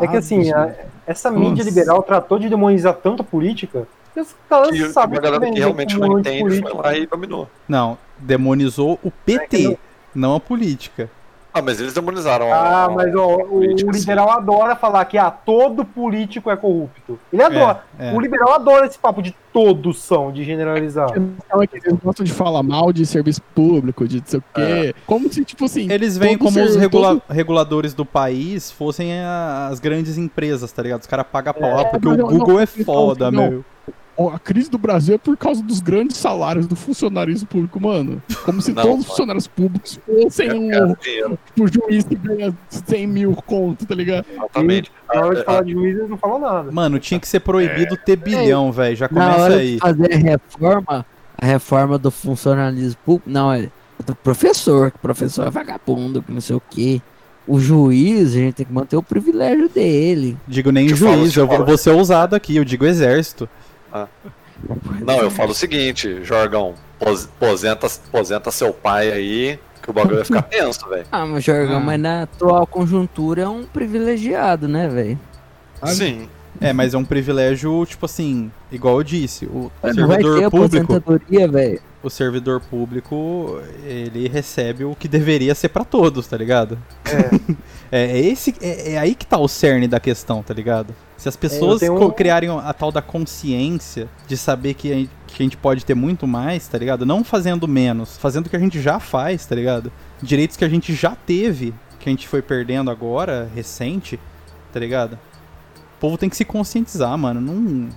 É 0.01 0.07
que 0.07 0.17
assim, 0.17 0.53
a- 0.53 0.75
essa 1.07 1.31
mídia 1.31 1.49
Nossa. 1.51 1.69
liberal 1.69 2.03
tratou 2.03 2.39
de 2.39 2.49
demonizar 2.49 2.95
tanto 2.95 3.23
a 3.23 3.25
política 3.25 3.87
que 4.13 4.21
os 4.21 4.35
caras 4.49 4.71
Que, 4.71 4.89
sabem 4.91 5.19
a 5.19 5.23
galera 5.23 5.41
que 5.41 5.47
vender 5.47 5.61
realmente 5.61 5.99
não 5.99 6.19
entende 6.19 6.39
foi 6.41 6.51
antipolítico. 6.51 6.83
lá 6.83 6.97
e 6.97 7.07
dominou. 7.07 7.49
Não, 7.69 7.97
demonizou 8.19 8.99
o 9.03 9.11
PT, 9.11 9.43
É 9.43 9.69
que 9.71 9.79
não 10.15 10.35
a 10.35 10.41
política. 10.41 11.09
Ah, 11.57 11.63
mas 11.63 11.81
eles 11.81 11.93
demonizaram 11.95 12.53
Ah, 12.53 12.87
a- 12.87 12.89
mas 12.89 13.15
ó, 13.15 13.37
o 13.37 13.45
política, 13.47 13.93
sim. 13.93 14.01
liberal 14.01 14.29
adora 14.33 14.75
falar 14.75 15.05
que 15.05 15.17
ah, 15.17 15.31
todo 15.31 15.85
político 15.85 16.51
é 16.51 16.57
corrupto. 16.57 17.17
Ele 17.33 17.43
adora. 17.45 17.85
É, 17.97 18.11
é. 18.11 18.13
O 18.13 18.21
liberal 18.21 18.55
adora 18.55 18.87
esse 18.87 18.99
papo 18.99 19.23
de 19.23 19.33
todos 19.53 20.03
são, 20.03 20.33
de 20.33 20.43
generalizar. 20.43 21.11
É 21.11 21.67
que 21.69 21.77
eles 21.87 22.01
gostam 22.03 22.25
de 22.25 22.33
falar 22.33 22.61
mal 22.65 22.93
de 22.93 23.07
serviço 23.07 23.41
público, 23.55 24.09
de 24.09 24.17
não 24.19 24.27
sei 24.27 24.41
o 24.41 24.45
quê. 24.53 24.95
Como 25.07 25.33
se, 25.33 25.45
tipo 25.45 25.67
assim. 25.67 25.89
Eles 25.93 26.19
veem 26.19 26.37
como 26.37 26.61
os 26.61 26.75
regula- 26.75 27.21
todo- 27.21 27.23
reguladores 27.31 27.95
do 27.95 28.05
país 28.05 28.73
fossem 28.73 29.13
as 29.71 29.79
grandes 29.79 30.19
empresas, 30.19 30.73
tá 30.73 30.83
ligado? 30.83 31.03
Os 31.03 31.07
caras 31.07 31.25
pagam 31.31 31.55
pau, 31.55 31.71
É, 31.79 31.83
ah, 31.83 31.85
porque 31.85 32.09
o 32.09 32.17
Google 32.17 32.49
não, 32.55 32.61
é 32.61 32.67
foda, 32.67 33.29
assim, 33.29 33.37
não. 33.37 33.51
meu. 33.51 33.65
A 34.17 34.39
crise 34.39 34.71
do 34.71 34.79
Brasil 34.79 35.17
é 35.17 35.19
por 35.19 35.37
causa 35.37 35.61
dos 35.63 35.81
grandes 35.81 36.17
salários 36.17 36.67
do 36.69 36.77
funcionarismo 36.77 37.49
público, 37.49 37.81
mano. 37.81 38.23
Como 38.45 38.63
se 38.63 38.73
Não, 38.73 38.83
todos 38.83 39.01
os 39.01 39.07
funcionários 39.07 39.47
públicos 39.49 39.99
fossem 40.07 40.71
É, 40.73 40.85
um 40.87 40.95
tipo, 40.95 41.67
juiz 41.67 42.05
que 42.05 42.15
ganha 42.15 42.55
100 42.69 43.07
mil 43.09 43.35
conto, 43.35 43.85
tá 43.85 43.95
ligado? 43.95 44.25
Exatamente. 44.33 44.93
Na 45.13 45.21
hora 45.21 45.35
de 45.35 45.41
Ah, 45.41 45.45
falar 45.45 45.63
de 45.65 45.73
juiz, 45.73 45.97
eles 45.97 46.09
não 46.11 46.17
falam 46.17 46.39
nada. 46.39 46.71
Mano, 46.71 46.99
tinha 47.01 47.19
que 47.19 47.27
ser 47.27 47.41
proibido 47.41 47.97
ter 47.97 48.15
bilhão, 48.17 48.71
velho. 48.71 48.95
Já 48.95 49.07
É. 49.07 49.09
Na 49.13 49.21
começa 49.25 49.43
hora 49.43 49.55
aí. 49.57 49.73
de 49.75 49.79
fazer 49.81 50.13
a 50.13 50.17
reforma, 50.17 51.07
a 51.37 51.47
reforma 51.47 51.99
do 51.99 52.11
funcionalismo 52.11 52.97
público, 53.05 53.29
não, 53.29 53.53
é 53.53 53.69
do 54.07 54.15
professor, 54.15 54.91
que 54.93 54.97
o 54.97 55.01
professor 55.01 55.47
é 55.47 55.51
vagabundo, 55.51 56.23
que 56.23 56.31
não 56.31 56.41
sei 56.41 56.55
o 56.55 56.63
quê. 56.71 57.03
O 57.47 57.59
juiz, 57.59 58.31
a 58.31 58.39
gente 58.39 58.55
tem 58.55 58.67
que 58.67 58.73
manter 58.73 58.97
o 58.97 59.03
privilégio 59.03 59.69
dele. 59.69 60.37
Digo 60.49 60.71
nem 60.71 60.89
Eu 60.89 60.97
falo, 60.97 61.17
juiz, 61.19 61.33
você 61.35 61.41
eu 61.41 61.47
fala. 61.49 61.65
vou 61.65 61.77
ser 61.77 61.91
ousado 61.91 62.35
aqui, 62.37 62.57
eu 62.57 62.65
digo 62.65 62.87
exército. 62.87 63.49
Não, 65.05 65.19
eu 65.21 65.31
falo 65.31 65.51
o 65.51 65.55
seguinte, 65.55 66.23
Jorgão. 66.25 66.75
pos- 66.99 67.29
posenta, 67.39 67.89
posenta 68.11 68.51
seu 68.51 68.73
pai 68.73 69.11
aí, 69.13 69.59
que 69.83 69.91
o 69.91 69.93
bagulho 69.93 70.17
vai 70.17 70.25
ficar 70.25 70.43
tenso, 70.49 70.89
velho. 70.89 71.07
Ah, 71.13 71.27
mas 71.27 71.45
Jorgão, 71.45 71.77
Ah. 71.77 71.81
mas 71.81 72.01
na 72.01 72.23
atual 72.23 72.67
conjuntura 72.67 73.43
é 73.43 73.49
um 73.49 73.65
privilegiado, 73.65 74.67
né, 74.69 74.89
velho? 74.89 75.19
Sabe? 75.81 75.93
Sim. 75.95 76.29
É, 76.61 76.73
mas 76.73 76.95
é 76.95 76.99
um 76.99 77.05
privilégio, 77.05 77.85
tipo 77.85 78.07
assim, 78.07 78.51
igual 78.71 78.99
eu 78.99 79.03
disse, 79.03 79.45
o 79.47 79.73
Não 79.83 80.07
vai 80.07 80.19
ter 80.19 80.23
servidor 80.23 80.51
público, 80.53 80.93
aposentadoria, 80.95 81.49
velho. 81.49 81.81
o 82.01 82.09
servidor 82.09 82.61
público, 82.61 83.61
ele 83.85 84.29
recebe 84.29 84.85
o 84.85 84.95
que 84.95 85.09
deveria 85.09 85.53
ser 85.57 85.69
pra 85.71 85.85
todos, 85.85 86.29
tá 86.29 86.37
ligado? 86.37 86.79
É, 87.91 88.07
é 88.15 88.19
esse 88.21 88.55
é, 88.63 88.93
é 88.93 88.99
aí 88.99 89.17
que 89.17 89.27
tá 89.27 89.37
o 89.37 89.49
cerne 89.49 89.89
da 89.89 89.99
questão, 89.99 90.45
tá 90.45 90.55
ligado? 90.55 90.95
Se 91.17 91.29
as 91.29 91.37
pessoas 91.37 91.81
um- 91.83 92.11
criarem 92.11 92.51
a 92.51 92.73
tal 92.73 92.91
da 92.93 93.01
consciência 93.01 94.09
de 94.27 94.37
saber 94.37 94.75
que 94.75 94.93
a, 94.93 94.95
gente, 94.97 95.11
que 95.29 95.43
a 95.43 95.45
gente 95.45 95.57
pode 95.57 95.85
ter 95.85 95.95
muito 95.95 96.27
mais, 96.27 96.67
tá 96.69 96.77
ligado? 96.77 97.07
Não 97.07 97.23
fazendo 97.25 97.67
menos, 97.69 98.17
fazendo 98.19 98.47
o 98.47 98.51
que 98.51 98.57
a 98.57 98.59
gente 98.59 98.81
já 98.81 98.99
faz, 99.01 99.47
tá 99.47 99.55
ligado? 99.55 99.91
Direitos 100.23 100.57
que 100.57 100.65
a 100.65 100.69
gente 100.69 100.93
já 100.95 101.17
teve, 101.27 101.73
que 101.99 102.09
a 102.09 102.13
gente 102.13 102.29
foi 102.29 102.43
perdendo 102.43 102.91
agora, 102.91 103.49
recente, 103.55 104.19
tá 104.73 104.79
ligado? 104.81 105.15
O 105.97 106.01
povo 106.01 106.19
tem 106.19 106.29
que 106.29 106.37
se 106.37 106.45
conscientizar, 106.45 107.17
mano. 107.17 107.41
Não 107.41 107.89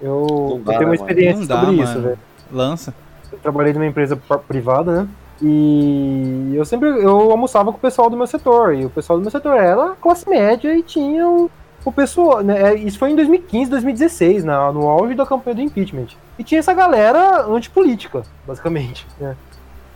Eu, 0.00 0.26
Não 0.28 0.50
eu 0.56 0.62
dá, 0.64 0.72
tenho 0.78 0.88
uma 0.88 0.94
experiência 0.94 1.40
Não 1.40 1.46
dá, 1.46 1.60
sobre 1.60 1.76
isso, 1.76 1.92
mano. 1.92 2.02
velho. 2.02 2.18
lança. 2.50 2.94
Eu 3.30 3.38
trabalhei 3.38 3.72
numa 3.72 3.86
empresa 3.86 4.16
privada, 4.48 5.02
né? 5.02 5.08
E 5.42 6.52
eu 6.54 6.64
sempre 6.64 6.88
eu 6.88 7.30
almoçava 7.30 7.70
com 7.72 7.78
o 7.78 7.80
pessoal 7.80 8.08
do 8.08 8.16
meu 8.16 8.26
setor. 8.26 8.74
E 8.74 8.84
o 8.84 8.90
pessoal 8.90 9.18
do 9.18 9.22
meu 9.22 9.30
setor 9.30 9.56
era 9.56 9.90
classe 10.00 10.28
média 10.28 10.76
e 10.76 10.82
tinha 10.82 11.28
o, 11.28 11.50
o 11.84 11.92
pessoal. 11.92 12.42
Né, 12.42 12.72
é, 12.72 12.74
isso 12.74 12.98
foi 12.98 13.10
em 13.10 13.16
2015, 13.16 13.70
2016, 13.70 14.44
na, 14.44 14.70
no 14.72 14.88
auge 14.88 15.14
da 15.14 15.26
campanha 15.26 15.56
do 15.56 15.62
impeachment. 15.62 16.08
E 16.38 16.44
tinha 16.44 16.58
essa 16.58 16.72
galera 16.72 17.44
antipolítica, 17.46 18.22
basicamente. 18.46 19.06
Né? 19.20 19.36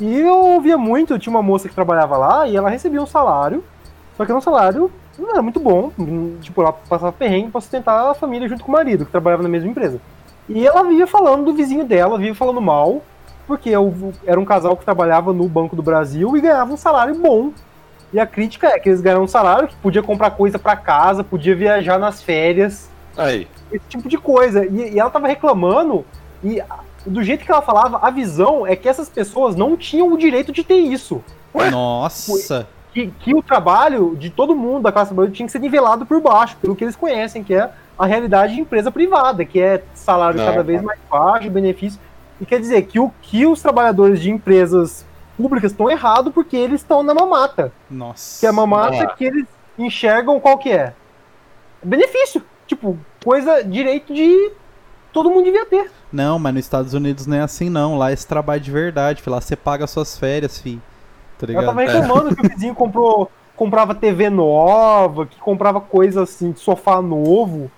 E 0.00 0.18
eu 0.20 0.36
ouvia 0.36 0.76
muito, 0.76 1.18
tinha 1.18 1.30
uma 1.34 1.42
moça 1.42 1.68
que 1.68 1.74
trabalhava 1.74 2.16
lá 2.16 2.46
e 2.46 2.56
ela 2.56 2.68
recebia 2.68 3.00
um 3.02 3.06
salário, 3.06 3.64
só 4.16 4.24
que 4.24 4.30
era 4.30 4.38
um 4.38 4.42
salário 4.42 4.90
não 5.18 5.30
era 5.30 5.40
muito 5.40 5.58
bom, 5.58 5.90
tipo, 6.42 6.60
ela 6.60 6.72
passava 6.72 7.10
perrengue 7.10 7.50
pra 7.50 7.60
sustentar 7.60 8.10
a 8.10 8.14
família 8.14 8.46
junto 8.48 8.62
com 8.62 8.70
o 8.70 8.74
marido, 8.74 9.06
que 9.06 9.10
trabalhava 9.10 9.42
na 9.42 9.48
mesma 9.48 9.70
empresa. 9.70 9.98
E 10.48 10.66
ela 10.66 10.84
via 10.84 11.06
falando 11.06 11.46
do 11.46 11.54
vizinho 11.54 11.84
dela, 11.84 12.18
via 12.18 12.34
falando 12.34 12.60
mal, 12.60 13.02
porque 13.46 13.70
eu- 13.70 14.12
era 14.26 14.38
um 14.38 14.44
casal 14.44 14.76
que 14.76 14.84
trabalhava 14.84 15.32
no 15.32 15.48
Banco 15.48 15.74
do 15.74 15.82
Brasil 15.82 16.36
e 16.36 16.40
ganhava 16.42 16.72
um 16.72 16.76
salário 16.76 17.14
bom. 17.14 17.50
E 18.12 18.20
a 18.20 18.26
crítica 18.26 18.68
é 18.68 18.78
que 18.78 18.88
eles 18.88 19.00
ganharam 19.00 19.24
um 19.24 19.28
salário 19.28 19.68
que 19.68 19.76
podia 19.76 20.02
comprar 20.02 20.30
coisa 20.30 20.58
pra 20.58 20.76
casa, 20.76 21.24
podia 21.24 21.54
viajar 21.54 21.98
nas 21.98 22.22
férias, 22.22 22.88
Aí. 23.16 23.48
esse 23.72 23.84
tipo 23.88 24.08
de 24.08 24.16
coisa. 24.16 24.64
E, 24.64 24.94
e 24.94 24.98
ela 24.98 25.10
tava 25.10 25.26
reclamando, 25.26 26.04
e 26.42 26.62
do 27.04 27.22
jeito 27.22 27.44
que 27.44 27.50
ela 27.50 27.62
falava, 27.62 27.98
a 28.02 28.10
visão 28.10 28.66
é 28.66 28.76
que 28.76 28.88
essas 28.88 29.08
pessoas 29.08 29.56
não 29.56 29.76
tinham 29.76 30.12
o 30.12 30.18
direito 30.18 30.52
de 30.52 30.62
ter 30.62 30.78
isso. 30.78 31.22
Nossa! 31.70 32.66
Que, 32.92 33.08
que 33.20 33.34
o 33.34 33.42
trabalho 33.42 34.16
de 34.16 34.30
todo 34.30 34.56
mundo 34.56 34.84
da 34.84 34.92
classe 34.92 35.10
trabalhadora 35.10 35.36
tinha 35.36 35.46
que 35.46 35.52
ser 35.52 35.58
nivelado 35.58 36.06
por 36.06 36.20
baixo, 36.20 36.56
pelo 36.60 36.74
que 36.74 36.84
eles 36.84 36.96
conhecem, 36.96 37.44
que 37.44 37.54
é 37.54 37.70
a 37.98 38.06
realidade 38.06 38.54
de 38.54 38.60
empresa 38.60 38.90
privada, 38.90 39.44
que 39.44 39.60
é 39.60 39.82
salário 39.94 40.38
Não, 40.38 40.46
cada 40.46 40.62
vez 40.62 40.82
mais 40.82 40.98
baixo, 41.10 41.50
benefício. 41.50 42.00
E 42.40 42.46
quer 42.46 42.60
dizer 42.60 42.82
que 42.82 42.98
o 42.98 43.10
que 43.22 43.46
os 43.46 43.60
trabalhadores 43.60 44.20
de 44.20 44.30
empresas 44.30 45.04
públicas 45.36 45.72
estão 45.72 45.90
errados 45.90 46.32
porque 46.32 46.56
eles 46.56 46.80
estão 46.80 47.02
na 47.02 47.14
mamata. 47.14 47.72
Nossa. 47.90 48.40
Que 48.40 48.46
é 48.46 48.48
a 48.48 48.52
mamata 48.52 49.02
Ah. 49.02 49.06
que 49.14 49.24
eles 49.24 49.46
enxergam 49.78 50.40
qual 50.40 50.58
que 50.58 50.70
é? 50.70 50.92
Benefício. 51.82 52.42
Tipo, 52.66 52.98
coisa, 53.24 53.62
direito 53.62 54.12
de 54.12 54.50
todo 55.12 55.30
mundo 55.30 55.44
devia 55.44 55.64
ter. 55.66 55.90
Não, 56.12 56.38
mas 56.38 56.54
nos 56.54 56.64
Estados 56.64 56.94
Unidos 56.94 57.26
não 57.26 57.36
é 57.36 57.40
assim 57.40 57.68
não. 57.70 57.96
Lá 57.96 58.10
é 58.10 58.14
esse 58.14 58.26
trabalho 58.26 58.60
de 58.60 58.70
verdade, 58.70 59.22
fi. 59.22 59.30
Lá 59.30 59.40
você 59.40 59.54
paga 59.54 59.86
suas 59.86 60.18
férias, 60.18 60.58
fi. 60.58 60.80
Tá 61.38 61.46
ligado? 61.46 61.66
tava 61.66 61.80
reclamando 61.82 62.34
que 62.34 62.46
o 62.46 62.48
vizinho 62.48 62.74
comprou, 62.74 63.30
comprava 63.54 63.94
TV 63.94 64.30
nova, 64.30 65.26
que 65.26 65.38
comprava 65.38 65.80
coisa 65.80 66.22
assim, 66.22 66.50
de 66.52 66.60
sofá 66.60 67.00
novo. 67.02 67.70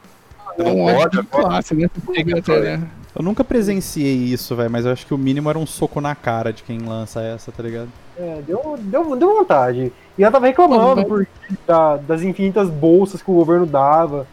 É 0.57 0.63
Não 0.63 0.73
um 0.77 0.85
pode 0.87 0.97
ódio 0.97 1.11
de 1.23 1.29
agora. 1.29 1.49
classe, 1.49 1.75
né? 1.75 1.91
Chega 2.15 2.39
até, 2.39 2.61
né? 2.77 2.89
Eu 3.19 3.25
nunca 3.25 3.43
presenciei 3.43 4.15
isso, 4.15 4.55
velho, 4.55 4.71
mas 4.71 4.87
eu 4.87 4.93
acho 4.93 5.05
que 5.05 5.13
o 5.13 5.19
mínimo 5.19 5.51
era 5.51 5.59
um 5.59 5.67
soco 5.67 6.01
na 6.01 6.15
cara 6.15 6.53
de 6.53 6.63
quem 6.63 6.79
lança 6.79 7.21
essa, 7.21 7.51
tá 7.51 7.63
ligado? 7.63 7.89
É, 8.17 8.41
deu, 8.47 8.77
deu, 8.79 9.17
deu 9.17 9.35
vontade. 9.37 9.93
E 10.17 10.23
ela 10.23 10.31
tava 10.31 10.47
reclamando 10.47 11.05
por, 11.05 11.27
da- 11.67 11.97
das 11.97 12.23
infinitas 12.23 12.71
bolsas 12.71 13.21
que 13.21 13.31
o 13.31 13.35
governo 13.35 13.67
dava 13.67 14.25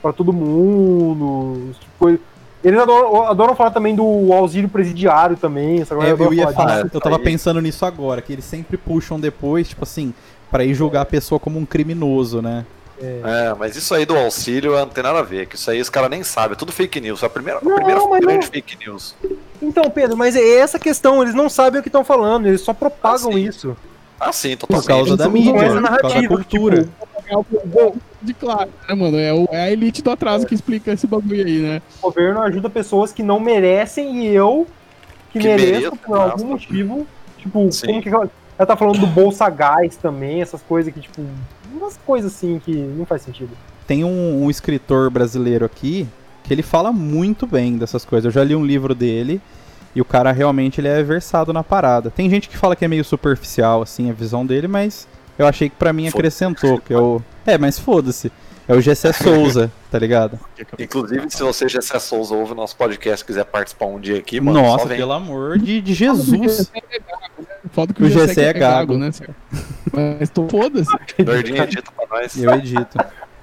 pra 0.00 0.12
todo 0.14 0.32
mundo. 0.32 1.72
Tipo, 1.78 2.18
eles 2.64 2.80
adoram, 2.80 3.26
adoram 3.26 3.54
falar 3.54 3.70
também 3.70 3.94
do 3.94 4.32
auxílio 4.32 4.68
presidiário 4.68 5.36
também. 5.36 5.80
Essa 5.82 5.94
É, 5.96 6.12
eu 6.12 6.32
ia 6.32 6.44
falar 6.44 6.54
falar, 6.54 6.82
disso. 6.84 6.96
eu 6.96 7.00
tava 7.00 7.16
aí. 7.16 7.22
pensando 7.22 7.60
nisso 7.60 7.84
agora, 7.84 8.22
que 8.22 8.32
eles 8.32 8.44
sempre 8.44 8.76
puxam 8.78 9.20
depois, 9.20 9.68
tipo 9.68 9.82
assim, 9.84 10.14
pra 10.50 10.64
ir 10.64 10.72
julgar 10.74 11.02
a 11.02 11.06
pessoa 11.06 11.38
como 11.38 11.58
um 11.58 11.66
criminoso, 11.66 12.40
né? 12.40 12.64
É, 13.02 13.54
mas 13.58 13.74
isso 13.76 13.94
aí 13.94 14.06
do 14.06 14.16
auxílio 14.16 14.72
não 14.72 14.88
tem 14.88 15.02
nada 15.02 15.18
a 15.18 15.22
ver, 15.22 15.46
que 15.46 15.56
isso 15.56 15.70
aí 15.70 15.80
os 15.80 15.90
caras 15.90 16.08
nem 16.10 16.22
sabem, 16.22 16.52
é 16.52 16.56
tudo 16.56 16.70
fake 16.72 17.00
news. 17.00 17.22
É 17.22 17.26
a 17.26 17.30
primeira, 17.30 17.58
a 17.58 17.64
Não, 17.64 17.74
primeira 17.74 18.00
mas 18.06 18.20
grande 18.20 18.46
não- 18.46 18.52
fake 18.52 18.78
news. 18.86 19.14
Então, 19.60 19.90
Pedro, 19.90 20.16
mas 20.16 20.34
é 20.36 20.58
essa 20.58 20.78
questão. 20.78 21.22
Eles 21.22 21.34
não 21.34 21.48
sabem 21.48 21.80
o 21.80 21.82
que 21.82 21.88
estão 21.88 22.04
falando, 22.04 22.46
eles 22.46 22.60
só 22.60 22.72
propagam 22.72 23.30
Ah, 23.32 23.38
isso. 23.38 23.76
Ah, 24.18 24.32
sim, 24.32 24.56
Por 24.56 24.66
totalmente. 24.68 24.86
causa 24.88 25.16
da 25.16 25.24
Isso 25.24 25.32
mídia, 25.32 25.50
é 25.50 25.52
por 25.52 25.60
causa 25.60 25.74
da 25.74 25.80
narrativa, 25.80 26.34
cultura. 26.36 26.82
tipo, 26.82 26.92
É 27.28 27.92
de 28.20 28.34
classe, 28.34 28.70
né, 28.88 28.94
mano? 28.94 29.18
É, 29.18 29.32
o- 29.32 29.48
é 29.50 29.62
a 29.64 29.70
elite 29.70 30.02
do 30.02 30.10
atraso 30.10 30.46
que 30.46 30.54
explica 30.54 30.92
esse 30.92 31.06
bagulho 31.06 31.44
aí, 31.44 31.58
né? 31.58 31.82
O 32.00 32.06
governo 32.08 32.40
ajuda 32.42 32.68
pessoas 32.70 33.12
que 33.12 33.22
não 33.22 33.40
merecem 33.40 34.26
e 34.26 34.34
eu, 34.34 34.66
que, 35.32 35.38
Que 35.40 35.46
mereço, 35.48 35.72
mereço, 35.72 35.96
por 35.96 36.16
algum 36.16 36.26
aspas. 36.26 36.42
motivo. 36.44 37.06
Tipo, 37.38 37.72
Sim. 37.72 37.86
como 37.86 38.02
que 38.02 38.08
ela, 38.10 38.30
ela 38.58 38.66
tá 38.66 38.76
falando 38.76 38.98
do 39.00 39.06
Bolsa 39.06 39.48
Gás 39.48 39.96
também, 39.96 40.40
essas 40.42 40.60
coisas 40.62 40.92
que, 40.92 41.00
tipo, 41.00 41.22
umas 41.76 41.96
coisas 41.96 42.32
assim 42.32 42.60
que 42.64 42.72
não 42.72 43.04
faz 43.04 43.22
sentido. 43.22 43.50
Tem 43.86 44.04
um, 44.04 44.44
um 44.44 44.50
escritor 44.50 45.10
brasileiro 45.10 45.64
aqui 45.64 46.06
que 46.44 46.52
ele 46.52 46.62
fala 46.62 46.92
muito 46.92 47.46
bem 47.46 47.76
dessas 47.76 48.04
coisas. 48.04 48.24
Eu 48.26 48.30
já 48.30 48.44
li 48.44 48.54
um 48.54 48.64
livro 48.64 48.94
dele 48.94 49.40
e 49.94 50.00
o 50.00 50.04
cara 50.04 50.32
realmente 50.32 50.80
ele 50.80 50.88
é 50.88 51.02
versado 51.02 51.52
na 51.52 51.62
parada. 51.62 52.10
Tem 52.10 52.28
gente 52.28 52.48
que 52.48 52.56
fala 52.56 52.74
que 52.74 52.84
é 52.84 52.88
meio 52.88 53.04
superficial 53.04 53.82
assim 53.82 54.10
a 54.10 54.12
visão 54.12 54.44
dele, 54.44 54.66
mas 54.66 55.06
eu 55.38 55.46
achei 55.46 55.68
que 55.68 55.76
pra 55.76 55.92
mim 55.92 56.06
acrescentou, 56.08 56.78
que 56.80 56.92
eu 56.92 57.22
É, 57.46 57.58
mas 57.58 57.78
foda-se. 57.78 58.30
É 58.68 58.74
o 58.74 58.80
Gessé 58.80 59.12
Souza, 59.12 59.72
tá 59.90 59.98
ligado? 59.98 60.38
Inclusive, 60.78 61.26
se 61.28 61.42
você, 61.42 61.68
Gessé 61.68 61.98
Souza, 61.98 62.34
ouve 62.34 62.52
o 62.52 62.54
nosso 62.54 62.76
podcast 62.76 63.22
e 63.22 63.26
quiser 63.26 63.44
participar 63.44 63.86
um 63.86 63.98
dia 63.98 64.18
aqui, 64.18 64.40
mano, 64.40 64.62
Nossa, 64.62 64.82
só 64.84 64.88
vem. 64.88 64.98
pelo 64.98 65.12
amor 65.12 65.58
de, 65.58 65.80
de 65.80 65.92
Jesus. 65.94 66.70
Foda 67.72 67.92
que 67.92 68.02
O 68.02 68.06
o 68.06 68.10
GC 68.10 68.26
GC 68.28 68.40
é 68.40 68.44
é 68.48 68.52
gago, 68.52 68.96
né, 68.96 69.10
senhor? 69.12 69.34
Mas 69.92 70.30
tô 70.30 70.48
foda-se. 70.48 70.90
Nordinho 71.24 71.62
edita 71.62 71.90
pra 71.96 72.06
nós. 72.20 72.36
Eu 72.36 72.52
edito. 72.54 72.98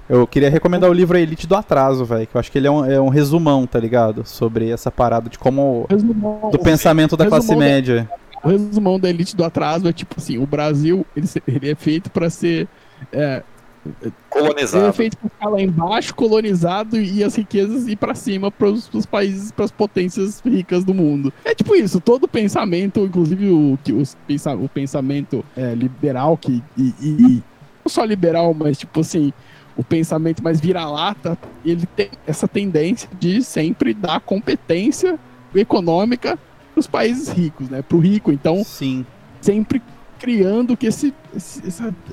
Eu 0.08 0.26
queria 0.26 0.50
recomendar 0.50 0.90
o 0.90 0.94
livro 0.94 1.18
A 1.18 1.20
Elite 1.20 1.46
do 1.46 1.56
Atraso, 1.56 2.04
velho, 2.06 2.26
que 2.26 2.36
eu 2.36 2.40
acho 2.40 2.52
que 2.52 2.58
ele 2.58 2.68
é 2.68 2.72
um, 2.72 2.84
é 2.86 3.00
um 3.00 3.10
resumão, 3.10 3.68
tá 3.68 3.80
ligado? 3.80 4.26
Sobre 4.26 4.70
essa 4.72 4.90
parada 4.90 5.30
de 5.30 5.38
como 5.38 5.86
Resumão, 5.90 6.50
do 6.52 6.58
pensamento 6.58 7.16
da 7.16 7.28
classe 7.28 7.50
da- 7.50 7.56
média. 7.56 8.10
o 8.44 8.48
resumão 8.50 9.00
da 9.00 9.08
elite 9.10 9.36
do 9.36 9.44
atraso 9.44 9.88
é 9.88 9.94
tipo 9.94 10.16
assim, 10.18 10.38
o 10.40 10.48
Brasil, 10.48 11.06
ele, 11.16 11.28
ele 11.48 11.72
é 11.72 11.76
feito 11.76 12.10
pra 12.10 12.30
ser... 12.30 12.68
É, 13.14 13.44
ele 13.86 13.96
é 14.10 14.12
Colonizado. 14.30 14.94
feito 14.94 15.18
pra 15.18 15.30
ficar 15.30 15.50
lá 15.50 15.62
embaixo, 15.62 16.14
colonizado 16.16 17.00
e 17.00 17.24
as 17.24 17.36
riquezas 17.36 17.88
ir 17.88 17.96
pra 17.96 18.14
cima 18.14 18.52
pros, 18.52 18.88
pros 18.88 19.06
países, 19.06 19.52
pras 19.52 19.72
potências 19.72 20.42
ricas 20.46 20.84
do 20.84 20.94
mundo. 20.94 21.32
É 21.46 21.56
tipo 21.56 21.76
isso, 21.76 22.00
todo 22.00 22.28
pensamento, 22.28 23.00
inclusive 23.02 23.50
o, 23.50 23.78
que 23.84 23.92
os, 23.94 24.16
o 24.62 24.70
pensamento 24.70 25.44
é, 25.56 25.74
liberal, 25.74 26.38
que, 26.38 26.64
e, 26.78 26.94
e- 27.02 27.44
não 27.84 27.90
só 27.90 28.04
liberal, 28.04 28.54
mas 28.54 28.78
tipo 28.78 29.00
assim, 29.00 29.32
o 29.76 29.84
pensamento 29.84 30.44
mais 30.44 30.60
vira-lata, 30.60 31.38
ele 31.64 31.86
tem 31.86 32.10
essa 32.28 32.48
tendência 32.48 33.10
de 33.18 33.42
sempre 33.44 33.94
dar 33.94 34.20
competência 34.20 35.18
econômica 35.56 36.38
pros 36.74 36.86
países 36.88 37.30
ricos, 37.30 37.70
né? 37.70 37.82
Pro 37.82 37.98
rico, 37.98 38.32
então 38.32 38.64
Sim. 38.64 39.06
sempre 39.42 39.82
criando 40.20 40.76
que 40.76 40.88
esse, 40.88 41.14
esse, 41.36 41.62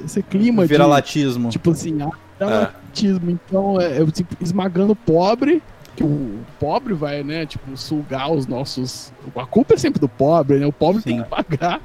esse 0.04 0.22
clima 0.22 0.62
de, 0.62 0.68
Viralatismo. 0.68 1.50
Tipo 1.50 1.72
assim, 1.72 2.00
ah, 2.00 2.11
dramatismo. 2.38 3.30
Então, 3.30 3.80
é, 3.80 4.00
é, 4.00 4.07
tipo, 4.07 4.36
esmagando 4.40 4.92
o 4.92 4.96
pobre, 4.96 5.62
que 5.94 6.04
o 6.04 6.38
pobre 6.61 6.94
vai, 6.94 7.22
né, 7.22 7.44
tipo, 7.46 7.76
sugar 7.76 8.30
os 8.30 8.46
nossos. 8.46 9.12
A 9.34 9.46
culpa 9.46 9.74
é 9.74 9.76
sempre 9.76 10.00
do 10.00 10.09
pobre, 10.09 10.59
né? 10.59 10.66
O 10.66 10.72
pobre 10.72 11.02
tem 11.02 11.18
Sim. 11.18 11.22
que 11.24 11.28
pagar. 11.28 11.80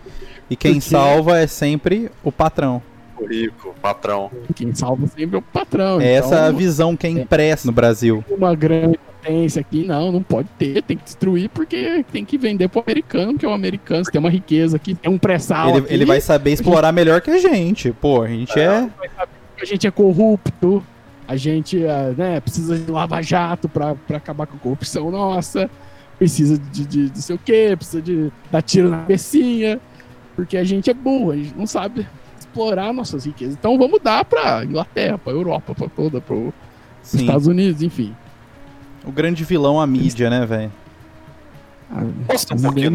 E 0.49 0.55
quem 0.55 0.73
porque- 0.75 0.89
salva 0.89 1.39
é 1.39 1.47
sempre 1.47 2.11
o 2.23 2.31
patrão. 2.31 2.81
O 3.21 3.27
rico, 3.27 3.75
patrão. 3.79 4.31
Quem 4.55 4.73
salva 4.73 5.05
sempre 5.07 5.35
é 5.35 5.39
o 5.39 5.41
patrão. 5.41 6.01
É 6.01 6.13
essa 6.13 6.45
a 6.45 6.47
então, 6.47 6.57
visão 6.57 6.97
que 6.97 7.05
é 7.05 7.09
impressa 7.11 7.67
no 7.67 7.71
Brasil. 7.71 8.25
uma 8.29 8.55
grande 8.55 8.97
potência 8.97 9.61
aqui, 9.61 9.85
não, 9.85 10.11
não 10.11 10.23
pode 10.23 10.49
ter, 10.57 10.81
tem 10.81 10.97
que 10.97 11.03
destruir 11.03 11.49
porque 11.49 12.03
tem 12.11 12.25
que 12.25 12.37
vender 12.37 12.67
pro 12.67 12.81
americano, 12.81 13.37
que 13.37 13.45
é 13.45 13.49
o 13.49 13.53
americano, 13.53 14.03
se 14.03 14.11
tem 14.11 14.19
uma 14.19 14.29
riqueza 14.29 14.77
aqui, 14.77 14.95
tem 14.95 15.11
um 15.11 15.19
pré-sal 15.19 15.77
Ele, 15.77 15.85
ele 15.89 16.05
vai 16.05 16.19
saber 16.19 16.51
explorar 16.51 16.91
melhor 16.91 17.21
que 17.21 17.29
a 17.29 17.37
gente. 17.37 17.91
Pô, 17.91 18.23
a 18.23 18.27
gente 18.27 18.59
é. 18.59 18.89
a 19.61 19.65
gente 19.65 19.85
é 19.85 19.91
corrupto, 19.91 20.83
a 21.27 21.35
gente 21.35 21.85
é, 21.85 22.13
né, 22.17 22.39
precisa 22.39 22.77
de 22.77 22.89
lava-jato 22.89 23.69
pra, 23.69 23.93
pra 23.93 24.17
acabar 24.17 24.47
com 24.47 24.57
a 24.57 24.59
corrupção 24.59 25.11
nossa. 25.11 25.69
precisa 26.17 26.57
de, 26.57 26.85
de, 26.85 27.09
de 27.09 27.21
sei 27.21 27.35
o 27.35 27.39
quê, 27.39 27.75
precisa 27.77 28.01
de 28.01 28.31
dar 28.51 28.63
tiro 28.63 28.89
na 28.89 28.97
cabecinha, 29.01 29.79
porque 30.35 30.57
a 30.57 30.63
gente 30.63 30.89
é 30.89 30.93
burro, 30.93 31.31
a 31.31 31.35
gente 31.35 31.53
não 31.55 31.67
sabe 31.67 32.07
explorar 32.51 32.93
nossas 32.93 33.25
riquezas. 33.25 33.55
Então 33.55 33.77
vamos 33.77 33.99
dar 34.01 34.25
pra 34.25 34.63
Inglaterra, 34.65 35.17
pra 35.17 35.31
Europa, 35.33 35.73
pra 35.73 35.87
toda, 35.87 36.19
pro 36.19 36.53
Sim. 37.01 37.21
Estados 37.21 37.47
Unidos, 37.47 37.81
enfim. 37.81 38.15
O 39.05 39.11
grande 39.11 39.43
vilão, 39.43 39.79
a 39.79 39.87
mídia, 39.87 40.29
né, 40.29 40.45
velho? 40.45 40.71
Ah, 41.89 42.03
Posso 42.27 42.47
ser 42.47 42.53
um 42.53 42.59
sabe. 42.59 42.83
Eu 42.85 42.91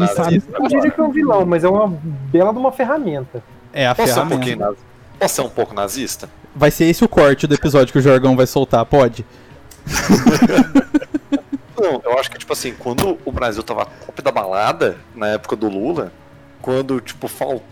não 0.59 0.67
diria 0.67 0.91
que 0.91 0.99
é 0.99 1.03
um 1.03 1.11
vilão, 1.11 1.45
mas 1.45 1.63
é 1.63 1.69
uma 1.69 1.87
bela 2.31 2.53
de 2.53 2.59
uma 2.59 2.71
ferramenta. 2.71 3.43
É 3.73 3.87
a 3.87 3.93
Posso 3.93 4.11
um 4.11 4.13
ferramenta. 4.27 4.55
nazista? 4.55 4.85
Posso 5.19 5.35
ser 5.35 5.41
um 5.41 5.49
pouco 5.49 5.73
nazista? 5.73 6.29
Vai 6.55 6.71
ser 6.71 6.85
esse 6.85 7.03
o 7.03 7.09
corte 7.09 7.45
do 7.45 7.53
episódio 7.55 7.91
que 7.91 7.99
o 7.99 8.01
Jorgão 8.01 8.35
vai 8.35 8.47
soltar, 8.47 8.85
pode? 8.85 9.25
Não, 11.79 12.01
eu 12.03 12.17
acho 12.17 12.31
que, 12.31 12.39
tipo 12.39 12.51
assim, 12.53 12.73
quando 12.77 13.19
o 13.23 13.31
Brasil 13.31 13.61
tava 13.61 13.85
top 13.85 14.21
da 14.21 14.31
balada, 14.31 14.97
na 15.15 15.27
época 15.27 15.55
do 15.55 15.69
Lula, 15.69 16.11
quando, 16.61 16.99
tipo, 16.99 17.27
faltou. 17.27 17.63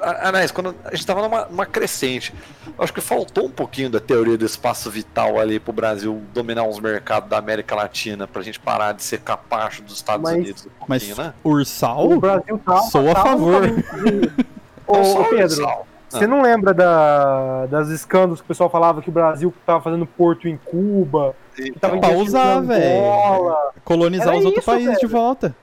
Aliás, 0.00 0.50
quando 0.50 0.74
a 0.84 0.94
gente 0.94 1.06
tava 1.06 1.22
numa, 1.22 1.46
numa 1.46 1.64
crescente, 1.66 2.34
eu 2.66 2.84
acho 2.84 2.92
que 2.92 3.00
faltou 3.00 3.46
um 3.46 3.50
pouquinho 3.50 3.88
da 3.90 4.00
teoria 4.00 4.36
do 4.36 4.44
espaço 4.44 4.90
vital 4.90 5.38
ali 5.40 5.58
pro 5.58 5.72
Brasil 5.72 6.20
dominar 6.34 6.64
uns 6.64 6.78
mercados 6.78 7.28
da 7.30 7.38
América 7.38 7.74
Latina, 7.74 8.26
pra 8.26 8.42
gente 8.42 8.60
parar 8.60 8.92
de 8.92 9.02
ser 9.02 9.20
capacho 9.20 9.82
dos 9.82 9.94
Estados 9.94 10.22
Mas- 10.22 10.34
Unidos 10.36 10.66
um 10.66 10.70
Mas 10.88 11.04
pouquinho, 11.04 11.26
né? 11.26 11.34
Ursal? 11.42 12.10
O 12.12 12.20
Brasil 12.20 12.60
tá. 12.64 12.76
Sou 12.82 13.02
a 13.10 13.14
no 13.14 13.14
favor. 13.14 13.62
Ô, 14.86 14.96
ô, 14.98 15.24
Pedro, 15.30 15.44
Ursal. 15.44 15.86
você 16.10 16.26
não 16.26 16.42
lembra 16.42 16.74
da, 16.74 17.66
das 17.66 17.88
escândalos 17.88 18.40
que 18.40 18.44
o 18.44 18.48
pessoal 18.48 18.68
falava 18.68 19.00
que 19.00 19.08
o 19.08 19.12
Brasil 19.12 19.52
tava 19.64 19.80
fazendo 19.80 20.04
porto 20.04 20.46
em 20.46 20.58
Cuba? 20.58 21.34
Que 21.56 21.70
tava 21.78 21.98
Pra 21.98 22.10
usar, 22.10 22.56
Angola? 22.58 23.72
Colonizar 23.84 24.28
Era 24.28 24.38
os 24.38 24.44
outros 24.44 24.62
isso, 24.62 24.70
países 24.70 24.98
de 24.98 25.06
velho. 25.06 25.08
volta. 25.18 25.56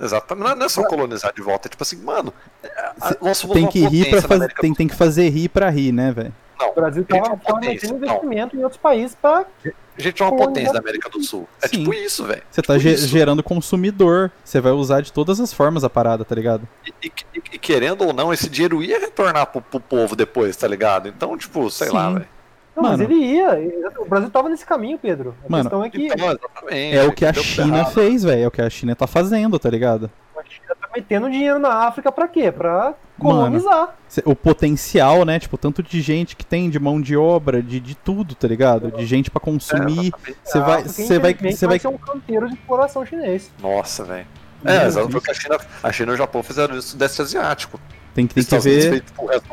Exatamente. 0.00 0.44
Não 0.44 0.52
é- 0.52 0.54
não 0.56 0.66
é 0.66 0.68
só 0.68 0.82
colonizar 0.84 1.32
de 1.34 1.42
volta, 1.42 1.68
é 1.68 1.70
tipo 1.70 1.82
assim, 1.82 1.96
mano. 1.96 2.32
nós 3.20 3.40
Tem 3.52 3.66
que 3.66 3.86
rir 3.86 4.10
na 4.14 4.22
fazer. 4.22 4.52
Tem, 4.54 4.74
tem 4.74 4.88
que 4.88 4.94
fazer 4.94 5.28
rir 5.28 5.48
pra 5.48 5.68
rir, 5.70 5.92
né, 5.92 6.12
velho? 6.12 6.34
Não, 6.58 6.70
O 6.70 6.74
Brasil 6.74 7.06
é 7.08 7.12
tava 7.20 7.28
uma 7.28 7.36
potência, 7.36 7.88
fornecendo 7.88 7.98
não. 7.98 8.06
investimento 8.06 8.56
em 8.56 8.62
outros 8.64 8.80
países 8.80 9.14
pra. 9.14 9.44
a 9.64 10.00
gente 10.02 10.20
é 10.20 10.26
uma 10.26 10.36
potência 10.36 10.72
da 10.72 10.80
América 10.80 11.08
do 11.08 11.22
Sul. 11.22 11.48
É 11.62 11.68
Sim. 11.68 11.78
tipo 11.78 11.94
isso, 11.94 12.24
velho. 12.24 12.42
Você 12.50 12.60
tá 12.62 12.76
Tipo 12.78 12.96
gerando 13.06 13.42
consumidor. 13.44 14.32
Você 14.44 14.60
vai 14.60 14.72
usar 14.72 15.00
de 15.00 15.12
todas 15.12 15.38
as 15.38 15.52
formas 15.52 15.84
a 15.84 15.90
parada, 15.90 16.24
tá 16.24 16.34
ligado? 16.34 16.66
E, 16.84 16.92
e- 17.06 17.12
e 17.52 17.58
querendo 17.60 18.04
ou 18.04 18.12
não, 18.12 18.32
esse 18.32 18.48
dinheiro 18.50 18.82
ia 18.82 18.98
retornar 18.98 19.46
pro, 19.46 19.62
pro 19.62 19.78
povo 19.78 20.16
depois, 20.16 20.56
tá 20.56 20.66
ligado? 20.66 21.08
Então, 21.08 21.36
tipo, 21.38 21.70
sei 21.70 21.90
lá, 21.90 22.08
Sim. 22.08 22.14
velho. 22.14 22.28
Não, 22.82 22.90
mas 22.90 23.00
Mano. 23.00 23.12
ele 23.12 23.14
ia. 23.24 23.90
O 23.98 24.04
Brasil 24.08 24.30
tava 24.30 24.48
nesse 24.48 24.64
caminho, 24.64 24.98
Pedro. 24.98 25.34
A 25.44 25.50
Mano. 25.50 25.64
questão 25.64 25.84
é 25.84 25.90
que. 25.90 26.08
É 26.96 27.04
o 27.04 27.12
que 27.12 27.24
a 27.26 27.32
China 27.32 27.84
fez, 27.86 28.22
velho. 28.24 28.42
É 28.44 28.46
o 28.46 28.50
que 28.50 28.62
a 28.62 28.70
China 28.70 28.94
tá 28.94 29.06
fazendo, 29.06 29.58
tá 29.58 29.68
ligado? 29.70 30.10
a 30.36 30.42
China 30.48 30.76
tá 30.80 30.88
metendo 30.94 31.28
dinheiro 31.28 31.58
na 31.58 31.86
África 31.86 32.12
pra 32.12 32.28
quê? 32.28 32.52
Pra 32.52 32.94
colonizar. 33.18 33.96
Cê- 34.08 34.22
O 34.24 34.36
potencial, 34.36 35.24
né? 35.24 35.38
Tipo, 35.38 35.58
tanto 35.58 35.82
de 35.82 36.00
gente 36.00 36.36
que 36.36 36.46
tem, 36.46 36.70
de 36.70 36.78
mão 36.78 37.00
de 37.00 37.16
obra, 37.16 37.60
de, 37.60 37.80
de 37.80 37.94
tudo, 37.96 38.34
tá 38.36 38.46
ligado? 38.46 38.92
De 38.92 39.04
gente 39.04 39.30
pra 39.30 39.40
consumir. 39.40 40.12
Você 40.44 40.58
A 40.58 40.60
vai. 40.62 40.82
Você 40.84 41.18
vai. 41.18 41.34
Você 41.34 41.66
vai. 41.66 41.78
ser 41.80 41.88
um 41.88 41.98
canteiro 41.98 42.48
de 42.48 42.54
exploração 42.54 43.04
chinês. 43.04 43.50
Nossa, 43.60 44.04
velho. 44.04 44.26
É, 44.64 44.86
exatamente 44.86 45.12
porque 45.12 45.30
a 45.30 45.34
China, 45.34 45.58
a 45.82 45.92
China 45.92 46.12
e 46.12 46.14
o 46.14 46.18
Japão 46.18 46.42
fizeram 46.42 46.74
isso 46.76 46.86
no 46.86 46.90
Sudeste 46.92 47.22
Asiático. 47.22 47.80
Tem, 48.18 48.26
que- 48.26 48.34
tem 48.34 48.44
que 48.44 48.58
ver. 48.58 49.04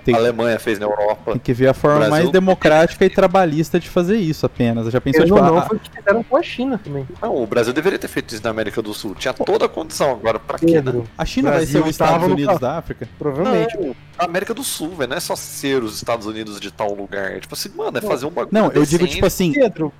tem- 0.03 0.16
A 0.16 0.18
Alemanha 0.18 0.57
fez 0.59 0.80
na 0.80 0.88
Europa. 0.88 1.34
Tem 1.34 1.39
que 1.39 1.53
ver 1.53 1.68
a 1.68 1.74
forma 1.76 1.97
Brasil- 1.97 2.11
mais 2.16 2.30
democrática 2.32 3.05
e 3.05 3.09
trabalhista 3.11 3.80
de 3.80 3.88
fazer 3.88 4.18
isso 4.18 4.43
apenas. 4.43 4.86
Eu 4.86 4.91
já 4.91 4.99
pensou, 4.99 5.24
tipo, 5.24 5.36
não, 5.39 5.57
ah, 5.59 5.61
foi 5.68 5.78
o 5.78 5.80
que 5.80 5.91
fizeram 5.91 6.24
com 6.24 6.36
a 6.36 6.41
China 6.41 6.80
também. 6.84 7.07
Não, 7.22 7.43
o 7.43 7.45
Brasil 7.45 7.72
deveria 7.74 7.99
ter 7.99 8.07
feito 8.07 8.34
isso 8.34 8.43
na 8.43 8.49
América 8.49 8.82
do 8.82 8.91
Sul. 8.91 9.13
Tinha 9.13 9.34
toda 9.36 9.66
a 9.66 9.70
condição 9.70 10.09
agora. 10.09 10.39
Pra 10.39 10.57
quê, 10.57 10.82
né? 10.82 11.03
A 11.16 11.26
China 11.26 11.51
vai 11.51 11.66
ser 11.66 11.78
os 11.84 11.89
Estados 11.89 12.28
no 12.28 12.34
Unidos 12.34 12.55
ca- 12.55 12.59
da 12.59 12.78
África? 12.80 13.07
provavelmente. 13.20 13.78
Não, 13.78 13.95
a 14.18 14.26
América 14.26 14.51
do 14.53 14.63
Sul, 14.63 14.95
velho. 14.95 15.09
Não 15.11 15.18
é 15.18 15.20
só 15.20 15.36
ser 15.36 15.84
os 15.84 15.95
Estados 15.97 16.26
Unidos 16.26 16.59
de 16.59 16.72
tal 16.72 16.91
lugar. 16.93 17.34
É 17.34 17.39
tipo 17.39 17.53
assim, 17.53 17.70
mano, 17.76 17.95
é 17.99 18.01
fazer 18.01 18.26
um 18.26 18.32
bagulho. 18.32 18.49
Não, 18.51 18.72
eu 18.72 18.84
digo, 18.84 19.05
tipo 19.05 19.28
assim, 19.28 19.51
Pedro, 19.51 19.93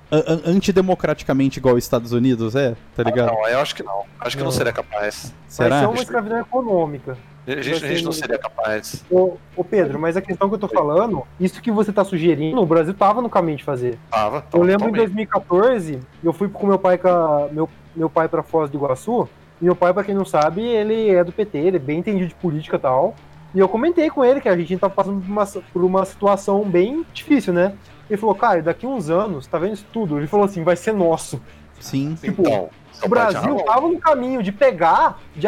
antidemocraticamente 0.44 1.58
igual 1.58 1.76
os 1.76 1.84
Estados 1.84 2.12
Unidos, 2.12 2.54
é? 2.56 2.74
Tá 2.96 3.02
ligado? 3.02 3.28
Não, 3.32 3.48
eu 3.48 3.60
acho 3.60 3.74
que 3.74 3.82
não. 3.82 4.02
Acho 4.20 4.36
que 4.36 4.42
não, 4.42 4.50
Não. 4.50 4.56
seria 4.56 4.72
capaz. 4.72 5.32
vai 5.56 5.68
Será? 5.68 5.80
ser 5.80 5.86
uma 5.86 5.96
escravidão 6.02 6.40
econômica. 6.40 7.16
A 7.46 7.62
gente, 7.62 7.84
a 7.84 7.88
gente 7.88 8.04
não 8.04 8.12
seria 8.12 8.38
capaz. 8.38 9.04
Ô, 9.10 9.36
ô, 9.56 9.62
Pedro, 9.62 9.98
mas 10.00 10.16
a 10.16 10.20
questão 10.20 10.48
que 10.48 10.54
eu 10.56 10.58
tô 10.58 10.66
falando, 10.68 11.22
isso 11.38 11.62
que 11.62 11.70
você 11.70 11.92
tá 11.92 12.04
sugerindo, 12.04 12.60
o 12.60 12.66
Brasil 12.66 12.92
tava 12.92 13.22
no 13.22 13.30
caminho 13.30 13.56
de 13.58 13.64
fazer. 13.64 13.98
Tava. 14.10 14.38
Eu 14.38 14.42
tava 14.42 14.64
lembro 14.64 14.88
em 14.88 14.92
totalmente. 14.92 14.96
2014, 15.14 16.00
eu 16.24 16.32
fui 16.32 16.48
com 16.48 16.66
meu 16.66 16.78
pai, 16.78 16.98
com 16.98 17.08
a- 17.08 17.48
meu, 17.52 17.68
meu 17.94 18.10
pai 18.10 18.28
pra 18.28 18.42
Foz 18.42 18.68
do 18.70 18.76
Iguaçu, 18.76 19.28
e 19.60 19.64
meu 19.64 19.76
pai, 19.76 19.92
pra 19.94 20.02
quem 20.04 20.14
não 20.14 20.24
sabe, 20.24 20.60
ele 20.62 21.08
é 21.10 21.22
do 21.22 21.30
PT, 21.32 21.56
ele 21.58 21.76
é 21.76 21.80
bem 21.80 22.00
entendido 22.00 22.28
de 22.28 22.34
política 22.34 22.76
e 22.76 22.80
tal. 22.80 23.14
E 23.54 23.58
eu 23.58 23.68
comentei 23.68 24.10
com 24.10 24.24
ele 24.24 24.40
que 24.40 24.48
a 24.48 24.56
gente 24.56 24.76
tava 24.76 24.92
passando 24.92 25.20
por 25.20 25.30
uma, 25.30 25.46
por 25.72 25.84
uma 25.84 26.04
situação 26.04 26.62
bem 26.64 27.06
difícil, 27.14 27.52
né? 27.52 27.74
Ele 28.10 28.18
falou, 28.20 28.34
cara, 28.34 28.60
daqui 28.62 28.86
uns 28.86 29.08
anos, 29.08 29.46
tá 29.46 29.58
vendo 29.58 29.74
isso 29.74 29.86
tudo? 29.92 30.18
Ele 30.18 30.26
falou 30.26 30.44
assim, 30.46 30.62
vai 30.62 30.76
ser 30.76 30.92
nosso. 30.92 31.40
Sim. 31.80 32.16
Então, 32.22 32.68
O 33.02 33.08
Brasil 33.08 33.56
tava 33.64 33.88
no 33.88 33.98
caminho 33.98 34.42
de 34.42 34.50
pegar, 34.52 35.20
de 35.34 35.46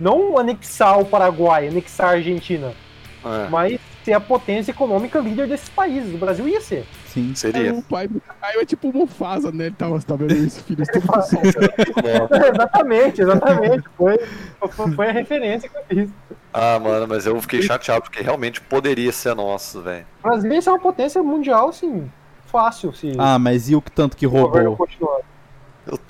não 0.00 0.38
anexar 0.38 0.98
o 0.98 1.04
Paraguai, 1.04 1.68
anexar 1.68 2.08
a 2.08 2.10
Argentina, 2.12 2.72
É, 3.24 3.48
mas 3.50 3.78
ser 4.02 4.14
a 4.14 4.20
potência 4.20 4.70
econômica 4.70 5.18
líder 5.20 5.46
desses 5.46 5.68
países. 5.68 6.14
O 6.14 6.18
Brasil 6.18 6.48
ia 6.48 6.60
ser. 6.60 6.86
Sim. 7.06 7.34
seria. 7.34 7.74
O 7.74 7.82
pai 7.82 8.08
do 8.08 8.20
Caio 8.40 8.60
é 8.60 8.64
tipo 8.64 8.88
o 8.88 8.92
Mufasa, 8.96 9.52
né? 9.52 9.66
Ele 9.66 9.74
tava, 9.74 10.00
tá 10.00 10.16
vendo 10.16 10.32
esse 10.32 10.62
filho 10.64 10.84
sol. 10.86 11.42
exatamente, 12.54 13.20
exatamente. 13.20 13.84
Foi, 13.96 14.18
foi, 14.96 15.08
a 15.08 15.12
referência 15.12 15.68
que 15.68 15.76
eu 15.76 15.82
fiz. 15.88 16.10
Ah, 16.52 16.78
mano, 16.78 17.06
mas 17.06 17.26
eu 17.26 17.40
fiquei 17.42 17.62
chateado 17.62 18.02
porque 18.02 18.22
realmente 18.22 18.60
poderia 18.60 19.12
ser 19.12 19.34
nosso, 19.34 19.82
velho. 19.82 20.06
O 20.24 20.28
Brasil 20.28 20.52
ia 20.52 20.62
ser 20.62 20.70
uma 20.70 20.78
potência 20.80 21.22
mundial, 21.22 21.68
assim, 21.68 22.10
fácil, 22.46 22.92
se 22.92 23.12
Ah, 23.18 23.38
mas 23.38 23.68
e 23.70 23.76
o 23.76 23.82
que 23.82 23.90
tanto 23.90 24.16
que 24.16 24.26
roubou? 24.26 24.60
Eu- 24.60 24.78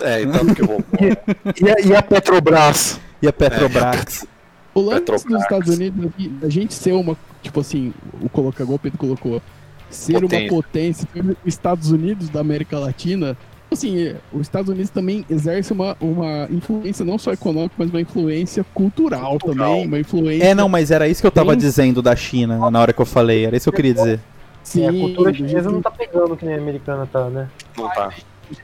É, 0.01 0.23
e 0.23 0.27
tanto 0.27 0.55
que 0.55 0.63
roubou. 0.63 0.85
E 1.61 1.71
a, 1.71 1.87
e 1.87 1.97
a 1.97 2.03
Petrobras? 2.03 3.01
E 3.23 3.29
a 3.29 3.33
Petrobras? 3.33 4.27
O 4.75 4.81
lance 4.81 5.01
Petrobras. 5.01 5.25
dos 5.33 5.43
Estados 5.43 5.75
Unidos 5.77 6.07
aqui, 6.07 6.33
a 6.43 6.49
gente 6.49 6.73
ser 6.75 6.93
uma, 6.93 7.17
tipo 7.43 7.61
assim, 7.61 7.93
o 8.21 8.29
coloca 8.29 8.63
igual 8.63 8.77
o 8.77 8.79
Pedro 8.79 8.99
colocou, 8.99 9.43
ser 9.91 10.21
Potência. 10.21 10.39
uma 10.43 10.49
potência, 10.49 11.09
os 11.15 11.37
Estados 11.45 11.91
Unidos 11.91 12.29
da 12.29 12.41
América 12.41 12.79
Latina, 12.79 13.37
assim, 13.71 14.15
os 14.33 14.43
Estados 14.43 14.69
Unidos 14.71 14.91
também 14.91 15.25
exerce 15.29 15.73
uma, 15.73 15.97
uma 16.01 16.47
influência 16.51 17.05
não 17.05 17.19
só 17.19 17.33
econômica, 17.33 17.75
mas 17.77 17.91
uma 17.91 18.01
influência 18.01 18.65
cultural, 18.73 19.39
Cultural. 19.39 19.71
também, 19.71 19.87
uma 19.87 19.99
influência 19.99 20.45
É, 20.45 20.55
não, 20.55 20.69
mas 20.69 20.91
era 20.93 21.09
isso 21.09 21.21
que 21.21 21.27
eu 21.27 21.33
tava 21.33 21.51
Bem- 21.51 21.59
dizendo 21.59 22.01
da 22.01 22.15
China 22.15 22.71
na 22.71 22.81
hora 22.81 22.93
que 22.93 23.01
eu 23.01 23.07
falei. 23.07 23.45
Era 23.47 23.57
isso 23.57 23.65
que 23.65 23.75
eu 23.75 23.77
queria 23.77 23.95
dizer. 23.95 24.21
sim, 24.63 24.85
É, 24.85 24.89
a 24.89 24.93
cultura 24.93 25.35
chinesa 25.35 25.69
não 25.71 25.83
tá 25.83 25.91
pegando 25.91 26.37
que 26.37 26.45
nem 26.47 26.55
a 26.55 26.59
americana 26.59 27.07
tá, 27.13 27.29
né? 27.29 27.49
Não 27.77 27.89
tá. 27.89 28.13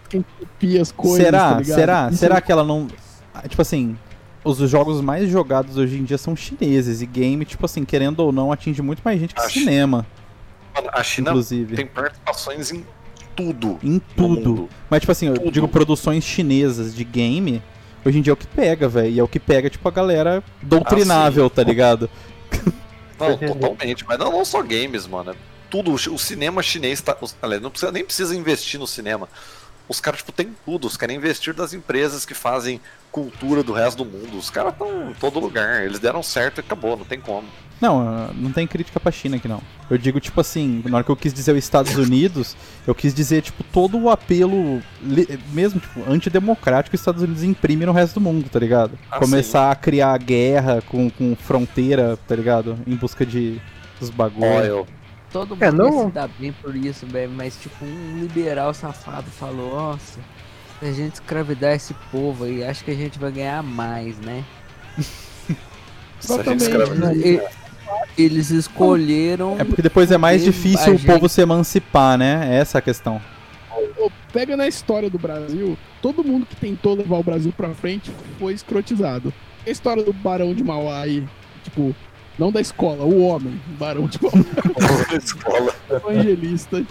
que 0.08 0.24
copia 0.38 0.82
as 0.82 0.92
coisas, 0.92 1.18
será? 1.24 1.56
tá 1.56 1.64
será? 1.64 2.08
Isso 2.10 2.18
Será 2.18 2.40
que 2.40 2.50
ela 2.52 2.62
não. 2.64 2.86
Ah, 3.34 3.46
Tipo 3.48 3.62
assim, 3.62 3.96
os 4.46 4.70
jogos 4.70 5.00
mais 5.00 5.28
jogados 5.28 5.76
hoje 5.76 5.98
em 5.98 6.04
dia 6.04 6.18
são 6.18 6.36
chineses. 6.36 7.02
E 7.02 7.06
game, 7.06 7.44
tipo 7.44 7.64
assim, 7.66 7.84
querendo 7.84 8.20
ou 8.20 8.32
não, 8.32 8.52
atinge 8.52 8.80
muito 8.82 9.02
mais 9.04 9.20
gente 9.20 9.34
que 9.34 9.40
Acho. 9.40 9.58
cinema, 9.58 10.06
Mano, 10.74 10.88
a 10.92 11.02
China 11.02 11.30
inclusive. 11.30 11.74
tem 11.74 11.86
participações 11.86 12.70
em 12.70 12.84
tudo. 13.34 13.78
Em 13.82 13.98
tudo. 13.98 14.68
Mas, 14.88 15.00
tipo 15.00 15.12
assim, 15.12 15.26
eu 15.26 15.34
Tudo. 15.34 15.50
digo 15.50 15.68
produções 15.68 16.24
chinesas 16.24 16.94
de 16.94 17.04
game. 17.04 17.62
Hoje 18.04 18.18
em 18.18 18.22
dia 18.22 18.30
é 18.30 18.34
o 18.34 18.36
que 18.36 18.46
pega, 18.46 18.88
velho. 18.88 19.10
E 19.10 19.20
é 19.20 19.22
o 19.22 19.28
que 19.28 19.38
pega, 19.38 19.68
tipo, 19.68 19.86
a 19.86 19.90
galera 19.90 20.42
doutrinável, 20.62 21.50
tá 21.50 21.62
ligado? 21.62 22.08
Não, 23.18 23.36
totalmente. 23.36 24.04
Mas 24.06 24.18
não, 24.18 24.30
não 24.30 24.44
só 24.44 24.62
games, 24.62 25.06
mano. 25.06 25.30
É 25.30 25.34
Tudo. 25.70 25.92
O 25.94 26.18
cinema 26.18 26.62
chinês 26.62 27.00
tá. 27.00 27.16
aliás, 27.40 27.62
não 27.62 27.70
precisa, 27.70 27.90
nem 27.90 28.04
precisa 28.04 28.36
investir 28.36 28.78
no 28.78 28.86
cinema. 28.86 29.26
Os 29.88 30.00
caras, 30.00 30.20
tipo, 30.20 30.32
tem 30.32 30.54
tudo. 30.66 30.86
Os 30.86 30.98
querem 30.98 31.16
investir 31.16 31.54
das 31.54 31.72
empresas 31.72 32.26
que 32.26 32.34
fazem 32.34 32.78
cultura 33.16 33.62
do 33.62 33.72
resto 33.72 34.04
do 34.04 34.10
mundo. 34.10 34.36
Os 34.36 34.50
caras 34.50 34.72
estão 34.74 35.10
em 35.10 35.14
todo 35.14 35.40
lugar. 35.40 35.82
Eles 35.86 35.98
deram 35.98 36.22
certo 36.22 36.58
e 36.58 36.60
acabou, 36.60 36.98
não 36.98 37.04
tem 37.04 37.18
como. 37.18 37.48
Não, 37.80 38.00
ah, 38.00 38.30
não 38.34 38.52
tem 38.52 38.66
crítica 38.66 39.00
pra 39.00 39.10
China 39.10 39.36
aqui, 39.36 39.48
não. 39.48 39.62
Eu 39.88 39.96
digo, 39.96 40.20
tipo 40.20 40.38
assim, 40.40 40.82
na 40.86 40.96
hora 40.98 41.04
que 41.04 41.10
eu 41.10 41.16
quis 41.16 41.32
dizer 41.32 41.52
os 41.52 41.58
Estados 41.58 41.94
Unidos, 41.96 42.54
eu 42.86 42.94
quis 42.94 43.14
dizer, 43.14 43.40
tipo, 43.42 43.62
todo 43.64 43.98
o 43.98 44.10
apelo, 44.10 44.82
mesmo, 45.52 45.80
tipo, 45.80 46.00
antidemocrático 46.10 46.90
que 46.90 46.94
os 46.96 47.00
Estados 47.00 47.22
Unidos 47.22 47.42
imprime 47.42 47.86
no 47.86 47.92
resto 47.92 48.14
do 48.14 48.20
mundo, 48.20 48.48
tá 48.50 48.58
ligado? 48.58 48.98
Ah, 49.10 49.18
Começar 49.18 49.70
a 49.70 49.74
criar 49.74 50.16
guerra 50.18 50.82
com, 50.82 51.08
com 51.10 51.34
fronteira, 51.36 52.18
tá 52.28 52.34
ligado? 52.36 52.78
Em 52.86 52.94
busca 52.96 53.24
de 53.24 53.60
dos 53.98 54.10
bagulho. 54.10 54.46
Ó, 54.46 54.60
eu. 54.60 54.86
Todo 55.32 55.50
mundo 55.50 55.62
É, 55.62 55.70
não- 55.72 56.06
se 56.06 56.12
dá 56.12 56.28
bem 56.28 56.52
por 56.52 56.74
isso, 56.76 57.06
velho. 57.06 57.32
Mas, 57.34 57.56
tipo, 57.60 57.84
um 57.84 58.18
liberal 58.20 58.72
safado 58.72 59.30
falou: 59.30 59.74
Nossa, 59.76 60.18
a 60.82 60.92
gente 60.92 61.14
escravidar 61.14 61.74
esse 61.74 61.94
povo 62.10 62.44
aí, 62.44 62.62
acho 62.64 62.84
que 62.84 62.90
a 62.90 62.94
gente 62.94 63.18
vai 63.18 63.30
ganhar 63.32 63.62
mais, 63.62 64.18
né? 64.18 64.44
Exatamente, 66.22 66.64
Eles 68.16 68.50
escolheram. 68.50 69.56
É 69.58 69.64
porque 69.64 69.82
depois 69.82 70.10
é 70.10 70.18
mais 70.18 70.42
difícil 70.44 70.94
o 70.94 70.98
povo 70.98 71.28
se 71.28 71.40
emancipar, 71.40 72.18
né? 72.18 72.56
Essa 72.56 72.78
é 72.78 72.80
a 72.80 72.82
questão. 72.82 73.20
Pega 74.32 74.56
na 74.56 74.66
história 74.68 75.08
do 75.08 75.18
Brasil, 75.18 75.78
todo 76.02 76.22
mundo 76.22 76.44
que 76.44 76.56
tentou 76.56 76.94
levar 76.94 77.16
o 77.16 77.22
Brasil 77.22 77.52
pra 77.56 77.70
frente 77.70 78.10
foi 78.38 78.52
escrotizado. 78.52 79.32
A 79.66 79.70
história 79.70 80.02
do 80.02 80.12
Barão 80.12 80.54
de 80.54 80.62
Mauá 80.62 81.00
aí, 81.00 81.26
tipo, 81.64 81.94
não 82.38 82.52
da 82.52 82.60
escola, 82.60 83.04
o 83.04 83.22
homem, 83.22 83.60
o 83.68 83.72
Barão 83.78 84.06
de 84.06 84.18
Mauá, 84.22 84.34
Escola. 85.16 85.74
evangelista, 85.90 86.84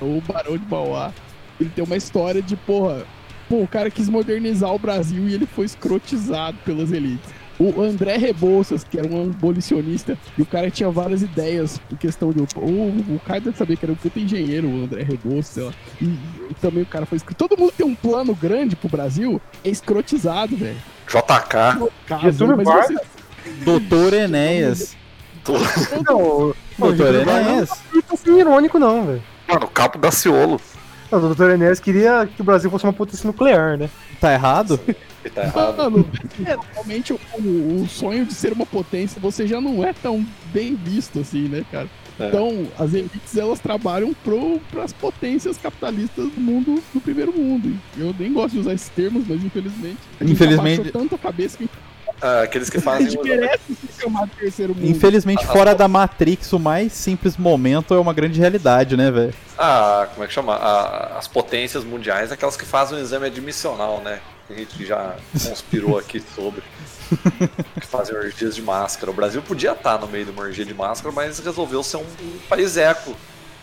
o 0.00 0.22
Barão 0.26 0.56
de 0.56 0.66
Mauá, 0.66 1.12
ele 1.60 1.70
tem 1.70 1.84
uma 1.84 1.96
história 1.96 2.40
de, 2.42 2.56
porra, 2.56 3.04
pô, 3.48 3.56
o 3.62 3.68
cara 3.68 3.90
quis 3.90 4.08
modernizar 4.08 4.72
o 4.74 4.78
Brasil 4.78 5.28
e 5.28 5.34
ele 5.34 5.46
foi 5.46 5.66
escrotizado 5.66 6.56
pelas 6.64 6.90
elites. 6.92 7.30
O 7.58 7.82
André 7.82 8.16
Rebouças, 8.16 8.82
que 8.84 8.98
era 8.98 9.06
um 9.06 9.24
abolicionista, 9.30 10.16
e 10.38 10.40
o 10.40 10.46
cara 10.46 10.70
tinha 10.70 10.88
várias 10.90 11.20
ideias 11.20 11.78
em 11.92 11.96
questão 11.96 12.32
de. 12.32 12.40
O, 12.40 12.44
o 12.56 13.20
cara 13.26 13.38
deve 13.38 13.54
saber 13.58 13.76
que 13.76 13.84
era 13.84 13.92
um 13.92 13.96
puta 13.96 14.18
engenheiro, 14.18 14.66
o 14.66 14.84
André 14.84 15.02
Rebouças, 15.02 15.46
sei 15.52 15.62
lá. 15.64 15.72
E, 16.00 16.06
e 16.06 16.54
também 16.58 16.82
o 16.82 16.86
cara 16.86 17.04
foi 17.04 17.16
escrotizado. 17.16 17.48
Todo 17.50 17.60
mundo 17.60 17.74
tem 17.76 17.84
um 17.84 17.94
plano 17.94 18.34
grande 18.34 18.74
pro 18.76 18.88
Brasil, 18.88 19.38
é 19.62 19.68
escrotizado, 19.68 20.56
velho. 20.56 20.78
JK. 21.06 21.90
Caso, 22.06 22.22
Getúlio 22.32 22.56
mas 22.56 22.66
Vargas. 22.66 22.88
você- 22.96 23.50
Doutor 23.64 24.12
Enéas. 24.14 24.96
Não, 26.08 26.54
Doutor 26.78 27.14
Enéas. 27.14 27.70
não 27.92 28.00
tá 28.02 28.16
sendo 28.16 28.38
irônico, 28.38 28.78
não, 28.78 29.04
velho. 29.04 29.22
Mano, 29.46 29.66
Capo 29.68 29.98
Daciolo. 29.98 30.58
Não, 31.10 31.18
O 31.18 31.22
doutor 31.22 31.50
Enéas 31.50 31.80
queria 31.80 32.28
que 32.34 32.40
o 32.40 32.44
Brasil 32.44 32.70
fosse 32.70 32.84
uma 32.84 32.92
potência 32.92 33.26
nuclear, 33.26 33.76
né? 33.76 33.88
Tá 34.20 34.32
errado? 34.32 34.78
Tá 35.34 35.42
errado. 35.44 35.76
Mano, 35.76 36.10
é, 36.46 36.56
realmente 36.74 37.12
o, 37.12 37.18
o- 37.38 37.86
sonho 37.88 38.24
de 38.24 38.34
ser 38.34 38.52
uma 38.52 38.64
potência 38.66 39.20
você 39.20 39.46
já 39.46 39.60
não 39.60 39.84
é 39.84 39.92
tão 39.92 40.24
bem 40.52 40.74
visto 40.74 41.18
assim, 41.20 41.48
né, 41.48 41.64
cara? 41.70 41.88
É. 42.18 42.28
Então, 42.28 42.66
as 42.78 42.92
elites 42.92 43.36
elas 43.36 43.58
trabalham 43.60 44.12
pro, 44.22 44.60
pras 44.70 44.92
potências 44.92 45.56
capitalistas 45.56 46.26
do 46.30 46.40
mundo, 46.40 46.82
do 46.92 47.00
primeiro 47.00 47.32
mundo. 47.32 47.74
Eu 47.96 48.14
nem 48.18 48.30
gosto 48.32 48.52
de 48.54 48.60
usar 48.60 48.74
esses 48.74 48.90
termos, 48.90 49.24
mas 49.26 49.42
infelizmente. 49.42 49.98
a 50.20 50.24
gente 50.24 50.32
Infelizmente- 50.34 50.80
abaixou 50.80 51.00
tanto 51.00 51.14
a 51.14 51.18
cabeça 51.18 51.56
que 51.56 51.68
Ah, 52.20 52.42
aqueles 52.42 52.68
que 52.68 52.78
fazem. 52.80 53.10
gente 53.10 53.22
merece 53.22 53.60
se 53.74 54.02
chamar 54.02 54.26
de 54.26 54.36
terceiro 54.36 54.74
mundo. 54.74 54.86
Infelizmente, 54.86 55.46
fora 55.46 55.74
da 55.74 55.88
Matrix, 55.88 56.52
o 56.52 56.58
mais 56.58 56.92
simples 56.92 57.36
momento 57.36 57.94
é 57.94 57.98
uma 57.98 58.12
grande 58.12 58.38
realidade, 58.38 58.96
né, 58.96 59.10
velho? 59.10 59.34
Ah, 59.58 60.08
como 60.12 60.24
é 60.24 60.26
que 60.26 60.32
chama? 60.32 60.54
Ah, 60.54 61.16
as 61.18 61.26
potências 61.28 61.84
mundiais, 61.84 62.30
aquelas 62.32 62.56
que 62.56 62.64
fazem 62.64 62.98
o 62.98 63.00
exame 63.00 63.26
admissional, 63.26 64.00
né? 64.00 64.20
Que 64.46 64.52
a 64.52 64.56
gente 64.56 64.86
já 64.86 65.16
conspirou 65.48 65.98
aqui 65.98 66.22
sobre. 66.34 66.62
que 67.80 67.86
fazem 67.86 68.14
orgias 68.14 68.54
de 68.54 68.62
máscara. 68.62 69.10
O 69.10 69.14
Brasil 69.14 69.42
podia 69.42 69.72
estar 69.72 69.98
no 69.98 70.06
meio 70.06 70.24
de 70.26 70.30
uma 70.30 70.42
orgia 70.42 70.64
de 70.64 70.74
máscara, 70.74 71.12
mas 71.14 71.38
resolveu 71.38 71.82
ser 71.82 71.96
um, 71.96 72.00
um 72.22 72.38
país 72.48 72.76
eco. 72.76 73.14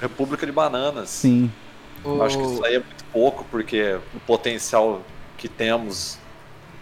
República 0.02 0.46
de 0.46 0.52
bananas. 0.52 1.10
Sim. 1.10 1.52
Eu 2.06 2.24
acho 2.24 2.38
que 2.38 2.44
isso 2.46 2.64
aí 2.64 2.76
é 2.76 2.80
muito 2.80 3.04
pouco, 3.12 3.46
porque 3.50 3.98
o 4.16 4.20
potencial 4.22 5.02
que 5.38 5.48
temos. 5.48 6.18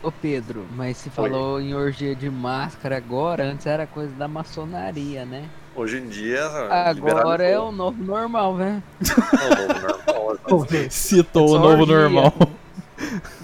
Ô 0.05 0.11
Pedro, 0.11 0.65
mas 0.75 0.97
se 0.97 1.09
falou 1.09 1.59
em 1.59 1.73
orgia 1.73 2.15
de 2.15 2.29
máscara 2.29 2.95
agora, 2.95 3.43
antes 3.43 3.65
era 3.65 3.87
coisa 3.87 4.13
da 4.13 4.27
maçonaria, 4.27 5.25
né? 5.25 5.45
Hoje 5.75 5.97
em 5.97 6.07
dia. 6.07 6.45
Agora 6.69 7.43
é 7.43 7.57
o 7.59 7.71
novo 7.71 8.03
normal, 8.03 8.55
velho. 8.55 8.83
É 9.01 9.45
o 9.45 9.67
novo 9.67 9.81
normal. 9.81 10.89
Citou 10.91 11.55
É 11.55 11.57
o 11.57 11.59
novo 11.59 11.85
normal. 11.87 12.33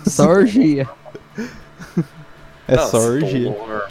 Só 0.06 0.30
orgia. 0.30 0.88
É 2.68 2.78
só 2.78 3.00
orgia. 3.00 3.50
novo 3.50 3.60
normal. 3.68 3.88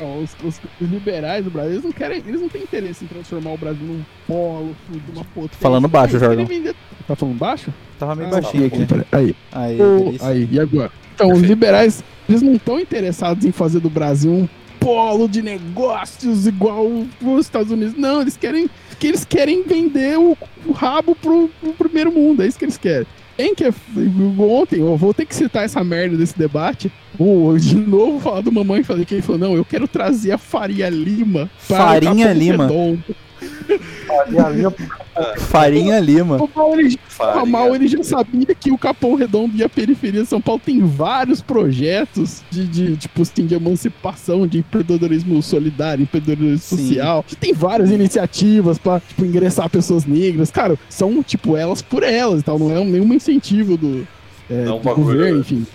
Ó, 0.00 0.16
Os, 0.18 0.36
os- 0.44 0.60
os 0.80 0.88
liberais 0.88 1.44
do 1.44 1.50
Brasil, 1.52 1.72
eles 1.74 1.84
não 1.84 1.92
querem, 1.92 2.18
eles 2.18 2.40
não 2.40 2.48
têm 2.48 2.62
interesse 2.62 3.04
em 3.04 3.08
transformar 3.08 3.50
o 3.52 3.58
Brasil 3.58 3.84
num 3.86 4.04
polo, 4.26 4.74
de 4.88 5.12
uma 5.12 5.24
potência. 5.24 5.58
Falando 5.60 5.86
baixo, 5.88 6.16
Eles 6.16 6.22
querem 6.28 6.38
Jordan. 6.46 6.52
vender- 6.54 6.76
Tá 7.08 7.16
falando 7.16 7.36
baixo? 7.38 7.72
Tava 7.98 8.14
meio 8.14 8.28
Ah, 8.28 8.32
baixinho 8.32 8.66
aqui, 8.66 8.82
aqui. 8.82 8.86
peraí. 8.86 9.06
Aí. 9.10 9.36
Aí, 9.50 9.76
delícia. 9.78 10.28
aí, 10.28 10.48
e 10.52 10.60
agora? 10.60 10.92
Então, 11.14 11.32
os 11.32 11.40
liberais, 11.40 12.04
eles 12.28 12.42
não 12.42 12.52
estão 12.54 12.78
interessados 12.78 13.44
em 13.44 13.50
fazer 13.50 13.80
do 13.80 13.88
Brasil 13.90 14.30
um 14.30 14.48
polo 14.78 15.26
de 15.28 15.42
negócios 15.42 16.46
igual 16.46 16.86
os 16.86 17.40
Estados 17.40 17.72
Unidos. 17.72 17.94
Não, 17.96 18.20
eles 18.20 18.36
querem 18.36 18.68
que 19.00 19.06
eles 19.08 19.24
querem 19.24 19.62
vender 19.64 20.18
o, 20.18 20.36
o 20.66 20.72
rabo 20.72 21.16
pro, 21.16 21.50
pro 21.60 21.72
primeiro 21.72 22.12
mundo. 22.12 22.42
É 22.42 22.46
isso 22.46 22.58
que 22.58 22.64
eles 22.66 22.78
querem. 22.78 23.06
Quem 23.36 23.54
que 23.54 23.64
é, 23.64 23.72
ontem, 24.38 24.80
eu 24.80 24.96
vou 24.96 25.14
ter 25.14 25.24
que 25.24 25.34
citar 25.34 25.64
essa 25.64 25.82
merda 25.82 26.16
desse 26.16 26.36
debate. 26.36 26.90
Vou 27.16 27.56
de 27.56 27.74
novo 27.76 28.18
falar 28.20 28.40
do 28.40 28.50
mamãe 28.52 28.82
falei 28.82 29.04
que 29.04 29.14
ele 29.14 29.22
falou: 29.22 29.40
não, 29.40 29.54
eu 29.56 29.64
quero 29.64 29.88
trazer 29.88 30.32
a 30.32 30.38
Faria 30.38 30.88
Lima. 30.88 31.44
o 31.44 31.48
Farinha 31.72 32.32
Lima. 32.32 32.66
Redondo." 32.66 33.02
Ali, 34.44 34.64
ó, 34.66 34.72
Farinha 35.38 35.98
Lima. 36.00 36.36
O 36.36 36.48
mal, 36.54 36.78
ele, 36.78 36.98
Farinha. 37.08 37.46
mal 37.46 37.74
ele 37.74 37.88
já 37.88 38.02
sabia 38.02 38.54
que 38.54 38.70
o 38.70 38.78
Capão 38.78 39.14
Redondo 39.14 39.56
e 39.56 39.62
a 39.64 39.68
periferia 39.68 40.22
de 40.22 40.28
São 40.28 40.40
Paulo 40.40 40.60
tem 40.64 40.80
vários 40.80 41.40
projetos 41.42 42.42
de, 42.50 42.66
de 42.66 42.96
tipo 42.96 43.22
assim, 43.22 43.46
de 43.46 43.54
emancipação, 43.54 44.46
de 44.46 44.58
empreendedorismo 44.58 45.42
solidário, 45.42 46.02
empreendedorismo 46.02 46.58
Sim. 46.58 46.76
social. 46.88 47.24
Tem 47.40 47.52
várias 47.52 47.90
iniciativas 47.90 48.78
pra 48.78 49.00
tipo, 49.00 49.24
ingressar 49.24 49.68
pessoas 49.68 50.04
negras. 50.06 50.50
Cara, 50.50 50.78
são 50.88 51.22
tipo 51.22 51.56
elas 51.56 51.82
por 51.82 52.02
elas 52.02 52.40
e 52.40 52.44
tal. 52.44 52.58
Não 52.58 52.70
é 52.74 52.78
um- 52.80 52.84
nenhum 52.88 53.12
incentivo 53.12 53.76
do, 53.76 54.06
é, 54.50 54.64
Não, 54.64 54.78
do 54.78 54.94
governo, 54.94 55.34
né? 55.36 55.40
enfim. 55.40 55.66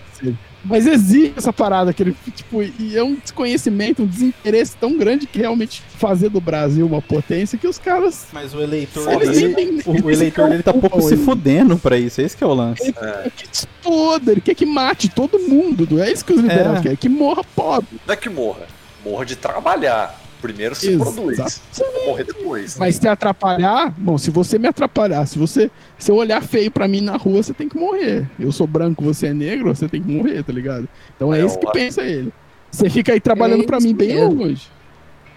Mas 0.66 0.88
existe 0.88 1.34
essa 1.36 1.51
parada 1.51 1.91
que 1.93 2.01
ele, 2.03 2.16
tipo, 2.36 2.64
e 2.64 2.95
é 2.97 3.03
um 3.03 3.16
desconhecimento, 3.16 4.03
um 4.03 4.05
desinteresse 4.05 4.76
tão 4.78 4.97
grande 4.97 5.28
que 5.28 5.39
realmente 5.39 5.84
fazer 5.97 6.30
do 6.30 6.39
Brasil 6.39 6.86
uma 6.86 7.01
potência 7.01 7.57
que 7.57 7.68
os 7.68 7.78
caras 7.78 8.28
Mas 8.32 8.53
o 8.53 8.61
eleitor 8.61 9.05
dele, 9.20 9.47
nem- 9.55 9.70
o 9.86 9.93
eles 10.07 10.20
eleitor 10.20 10.49
dele 10.49 10.64
tá 10.64 10.74
pouco 10.74 11.01
se 11.01 11.16
ele- 11.16 11.24
fudendo 11.26 11.78
pra 11.78 11.97
isso. 11.97 12.22
Esse 12.22 12.38
que 12.38 12.43
é 12.43 12.47
o 12.47 12.53
lance. 12.53 12.93
quer 12.93 13.32
que 13.36 13.45
exploda, 13.51 14.32
ele 14.32 14.41
quer 14.41 14.55
que 14.55 14.66
mate 14.66 15.09
todo 15.09 15.38
mundo. 15.39 15.99
É 16.01 16.11
isso 16.11 16.24
que 16.24 16.32
os 16.34 16.39
liberais 16.39 16.80
É. 16.80 16.82
querem, 16.82 16.97
que 16.97 17.09
morra 17.09 17.43
pobre. 17.55 17.99
Não 18.07 18.14
é 18.14 18.18
que 18.18 18.30
morra. 18.30 18.61
Morra 19.03 19.26
de 19.26 19.36
trabalhar. 19.36 20.23
Primeiro 20.44 20.76
se 20.76 20.89
Exato. 20.89 21.12
produz. 21.14 21.62
Você 21.72 21.84
vai 21.89 22.06
morrer 22.06 22.24
depois. 22.26 22.78
Mas 22.78 22.96
se 22.98 23.08
atrapalhar, 23.08 23.94
bom, 23.98 24.18
se 24.18 24.30
você 24.30 24.60
me 24.60 24.68
atrapalhar, 24.68 25.26
se 25.26 25.39
você 25.39 25.72
se 25.98 26.12
eu 26.12 26.16
olhar 26.16 26.44
feio 26.44 26.70
pra 26.70 26.86
mim 26.88 27.00
na 27.02 27.16
rua, 27.16 27.41
você 27.41 27.54
tem 27.54 27.70
que 27.70 27.78
morrer. 27.78 28.30
Eu 28.38 28.52
sou 28.52 28.68
branco, 28.68 29.02
você 29.04 29.28
é 29.28 29.34
negro, 29.34 29.74
você 29.74 29.88
tem 29.88 30.02
que 30.04 30.12
morrer, 30.12 30.44
tá 30.44 30.52
ligado? 30.52 30.88
Então 31.16 31.34
é, 31.34 31.39
É, 31.41 31.46
isso 31.46 31.58
que 31.58 31.66
eu- 31.66 31.72
pensa 31.72 32.02
ele. 32.04 32.32
Você 32.70 32.89
fica 32.89 33.14
aí 33.14 33.22
trabalhando 33.22 33.64
É 33.64 33.66
pra 33.66 33.78
isso 33.78 33.88
mim 33.88 33.96
bem 33.96 34.22
longe. 34.22 34.68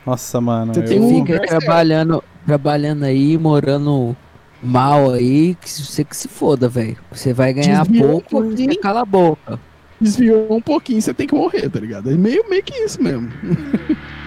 Nossa, 0.05 0.41
mano. 0.41 0.75
Você 0.75 0.81
eu- 0.81 0.85
tem 0.85 0.99
Fica 1.01 1.15
aí 1.35 1.39
Conversa- 1.39 1.59
trabalhando, 1.59 2.25
trabalhando 2.45 3.03
aí, 3.05 3.39
morando 3.39 4.17
mal 4.63 5.13
aí, 5.13 5.55
que 5.61 5.71
você 5.71 6.03
que 6.03 6.17
se 6.17 6.27
foda, 6.27 6.69
velho. 6.69 6.97
Você 7.13 7.33
vai 7.33 7.53
ganhar 7.53 7.85
Desviou 7.87 8.17
um 8.17 8.21
pouco 8.21 8.53
e 8.61 8.77
cala 8.77 9.03
a 9.03 9.05
boca. 9.05 9.61
Desviou 10.01 10.53
um 10.53 10.61
pouquinho, 10.61 11.01
você 11.01 11.15
tem 11.15 11.27
que 11.29 11.35
morrer, 11.35 11.69
tá 11.71 11.79
ligado? 11.79 12.11
É 12.11 12.15
meio, 12.17 12.45
meio 12.51 12.63
que 12.63 12.75
isso 12.75 13.01
mesmo. 13.03 13.29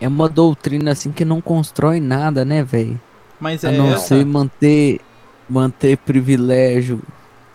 É 0.00 0.06
uma 0.08 0.28
doutrina 0.28 0.92
assim 0.92 1.10
que 1.12 1.24
não 1.24 1.40
constrói 1.40 2.00
nada, 2.00 2.44
né, 2.44 2.62
velho? 2.62 3.00
Mas 3.40 3.64
A 3.64 3.72
é 3.72 3.78
não 3.78 3.92
essa. 3.94 3.98
ser 3.98 4.24
manter, 4.26 5.00
manter 5.48 5.96
privilégio 5.98 7.02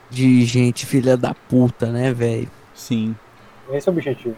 de 0.10 0.44
gente 0.46 0.86
filha 0.86 1.16
da 1.18 1.34
puta, 1.34 1.92
né, 1.92 2.14
velho? 2.14 2.50
Sim. 2.74 3.16
esse 3.72 3.88
é 3.88 3.92
o 3.92 3.96
objetivo. 3.96 4.36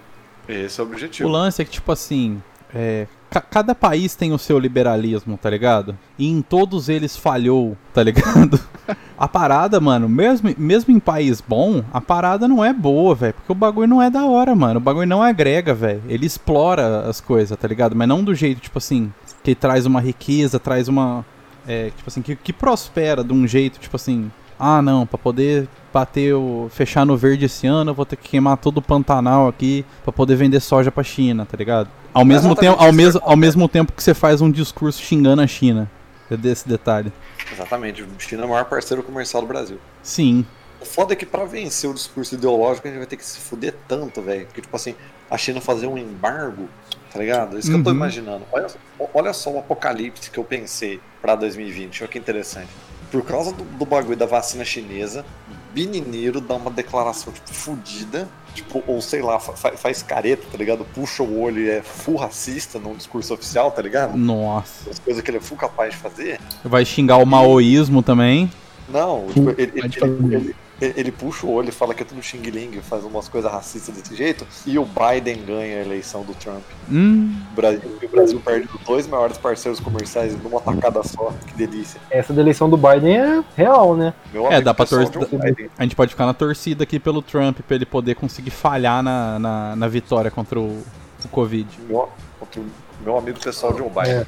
Esse 0.48 0.80
é 0.80 0.84
o 0.84 0.88
O 0.88 0.90
objetivo. 0.90 1.30
lance 1.30 1.62
é 1.62 1.66
que, 1.66 1.72
tipo 1.72 1.92
assim, 1.92 2.42
é, 2.74 3.08
cada 3.42 3.74
país 3.74 4.16
tem 4.16 4.34
o 4.34 4.38
seu 4.38 4.60
liberalismo, 4.60 5.38
tá 5.38 5.50
ligado? 5.50 5.98
E 6.18 6.30
em 6.30 6.42
todos 6.42 6.90
eles 6.90 7.16
falhou, 7.18 7.78
tá 7.94 8.04
ligado? 8.04 8.60
A 9.18 9.28
parada, 9.28 9.80
mano, 9.80 10.10
mesmo, 10.10 10.54
mesmo 10.58 10.94
em 10.94 11.00
país 11.00 11.40
bom, 11.40 11.84
a 11.94 12.02
parada 12.02 12.48
não 12.48 12.66
é 12.66 12.74
boa, 12.74 13.16
velho. 13.16 13.34
Porque 13.34 13.52
o 13.52 13.56
bagulho 13.56 13.88
não 13.88 14.02
é 14.02 14.10
da 14.10 14.26
hora, 14.26 14.54
mano. 14.54 14.80
O 14.80 14.84
bagulho 14.84 15.08
não 15.08 15.24
agrega, 15.24 15.74
velho. 15.74 16.02
Ele 16.10 16.26
explora 16.26 17.08
as 17.08 17.22
coisas, 17.22 17.58
tá 17.58 17.68
ligado? 17.68 17.96
Mas 17.96 18.08
não 18.08 18.22
do 18.22 18.36
jeito, 18.36 18.60
tipo 18.60 18.80
assim, 18.80 19.14
que 19.42 19.56
traz 19.56 19.86
uma 19.86 20.02
riqueza, 20.02 20.60
traz 20.60 20.90
uma. 20.90 21.26
É, 21.66 21.92
tipo 21.96 22.04
assim, 22.08 22.22
que, 22.22 22.36
que 22.36 22.52
prospera 22.52 23.24
de 23.24 23.32
um 23.32 23.48
jeito, 23.48 23.80
tipo 23.80 23.96
assim. 23.96 24.30
Ah, 24.60 24.82
não, 24.82 25.06
pra 25.06 25.18
poder 25.18 25.68
bater 25.94 26.34
o. 26.34 26.68
fechar 26.72 27.06
no 27.06 27.16
verde 27.18 27.46
esse 27.46 27.68
ano, 27.68 27.92
eu 27.92 27.96
vou 27.96 28.06
ter 28.06 28.16
que 28.16 28.30
queimar 28.30 28.58
todo 28.58 28.78
o 28.78 28.82
Pantanal 28.82 29.48
aqui 29.48 29.86
pra 30.04 30.12
poder 30.12 30.36
vender 30.36 30.60
soja 30.60 30.92
pra 30.92 31.04
China, 31.04 31.46
tá 31.46 31.58
ligado? 31.58 31.90
Ao 32.14 32.24
mesmo, 32.24 32.52
Exatamente 32.52 32.60
tempo, 32.78 32.84
ao, 32.84 32.94
mesmo, 32.94 33.20
que 33.22 33.28
ao 33.30 33.38
mesmo 33.38 33.68
tempo 33.70 33.92
que 33.94 34.04
você 34.04 34.14
faz 34.14 34.42
um 34.42 34.50
discurso 34.52 35.02
xingando 35.02 35.42
a 35.42 35.48
China. 35.48 35.90
É 36.32 36.38
desse 36.38 36.68
detalhe. 36.68 37.12
Exatamente. 37.52 38.04
China 38.20 38.44
é 38.44 38.46
o 38.46 38.50
maior 38.50 38.66
parceiro 38.66 39.04
comercial 39.04 39.42
do 39.42 39.48
Brasil. 39.48 39.78
Sim. 40.02 40.46
O 40.82 40.86
foda 40.86 41.14
é 41.14 41.16
que 41.16 41.26
pra 41.26 41.46
vencer 41.46 41.90
o 41.90 41.94
discurso 41.94 42.36
ideológico 42.36 42.88
a 42.88 42.92
gente 42.92 42.98
vai 43.00 43.08
ter 43.08 43.18
que 43.18 43.26
se 43.26 43.40
fuder 43.40 43.76
tanto, 43.88 44.22
velho. 44.22 44.46
Porque, 44.48 44.62
tipo 44.62 44.76
assim, 44.76 44.96
a 45.30 45.38
China 45.38 45.60
fazer 45.62 45.86
um 45.88 45.98
embargo, 45.98 46.68
tá 47.12 47.20
ligado? 47.20 47.58
Isso 47.60 47.70
que 47.70 47.76
eu 47.78 47.84
tô 47.84 47.90
Uhum. 47.90 47.96
imaginando. 47.98 48.44
Olha, 48.52 48.68
olha 49.14 49.34
só 49.34 49.52
o 49.52 49.60
apocalipse 49.60 50.30
que 50.32 50.38
eu 50.40 50.44
pensei. 50.44 51.00
pra 51.22 51.36
2020. 51.36 52.04
Olha 52.04 52.12
que 52.12 52.18
interessante. 52.20 52.68
Por 53.14 53.24
causa 53.24 53.52
do, 53.52 53.64
do 53.64 53.86
bagulho 53.86 54.18
da 54.18 54.26
vacina 54.26 54.66
chinesa, 54.66 55.24
Binineiro 55.72 56.42
dá 56.42 56.56
uma 56.56 56.72
declaração, 56.72 57.32
tipo, 57.32 57.54
fudida. 57.54 58.28
Tipo, 58.56 58.84
ou 58.86 59.02
sei 59.02 59.22
lá, 59.22 59.40
fa- 59.40 59.72
faz 59.78 60.04
careta, 60.04 60.44
tá 60.52 60.58
ligado? 60.58 60.86
Puxa 60.94 61.24
o 61.24 61.40
olho 61.42 61.60
e 61.60 61.70
é 61.70 61.82
full 61.82 62.16
racista 62.18 62.78
num 62.80 62.94
discurso 62.96 63.34
oficial, 63.34 63.72
tá 63.72 63.82
ligado? 63.82 64.16
Nossa. 64.18 64.90
As 64.92 65.00
coisas 65.00 65.24
que 65.24 65.30
ele 65.32 65.38
é 65.38 65.42
full 65.42 65.58
capaz 65.58 65.92
de 65.94 65.98
fazer. 65.98 66.40
Vai 66.64 66.86
xingar 66.86 67.18
o 67.18 67.26
maoísmo 67.26 68.04
também. 68.04 68.52
Não, 68.90 69.28
tipo, 69.28 69.50
ele, 69.52 69.72
ele, 69.76 70.36
ele. 70.36 70.56
Ele- 70.82 71.12
puxa 71.12 71.46
o 71.46 71.52
olho 71.52 71.70
e 71.70 71.72
fala 71.72 71.94
que 71.94 72.04
é 72.04 72.06
tudo 72.06 72.22
xing 72.22 72.42
ling, 72.50 72.82
faz 72.82 73.04
umas 73.04 73.28
coisas 73.30 73.52
racistas 73.52 73.96
desse 73.96 74.16
jeito, 74.16 74.46
e 74.66 74.78
o 74.80 74.86
Biden 74.86 75.44
ganha 75.46 75.78
a 75.78 75.82
eleição 75.82 76.24
do 76.24 76.34
Trump. 76.34 76.64
Hum. 76.92 77.36
O 77.52 77.56
Brasil, 77.56 77.98
o 78.04 78.08
Brasil 78.08 78.42
perde 78.44 78.68
os 78.74 78.82
dois 78.86 79.08
maiores 79.08 79.38
parceiros 79.38 79.80
comerciais 79.80 80.36
numa 80.42 80.60
tacada 80.60 81.02
só. 81.04 81.32
Que 81.48 81.54
delícia. 81.56 82.00
Essa 82.10 82.34
da 82.34 82.42
eleição 82.42 82.70
do 82.70 82.76
Biden 82.78 83.18
é 83.18 83.44
real, 83.56 83.96
né? 83.96 84.14
Meu 84.34 84.52
É, 84.52 84.60
dá 84.62 84.74
pra 84.74 84.86
torcer- 84.86 85.28
Biden. 85.30 85.70
A 85.78 85.84
gente 85.84 85.96
pode 85.96 86.12
ficar 86.12 86.26
na 86.26 86.34
torcida 86.34 86.84
aqui 86.84 87.00
pelo 87.00 87.22
Trump 87.22 87.60
pra 87.62 87.76
ele 87.76 87.86
poder 87.86 88.16
conseguir 88.16 88.52
falhar 88.52 89.02
na, 89.04 89.40
na, 89.40 89.76
na 89.76 89.88
vitória 89.88 90.30
contra 90.32 90.60
o, 90.60 90.84
o 91.24 91.28
Covid. 91.30 91.68
Meu, 91.88 92.10
contra 92.40 92.60
o 92.62 92.66
meu 93.04 93.18
amigo 93.18 93.40
pessoal 93.40 93.78
Joe 93.78 93.90
Biden. 93.90 94.14
É. 94.22 94.26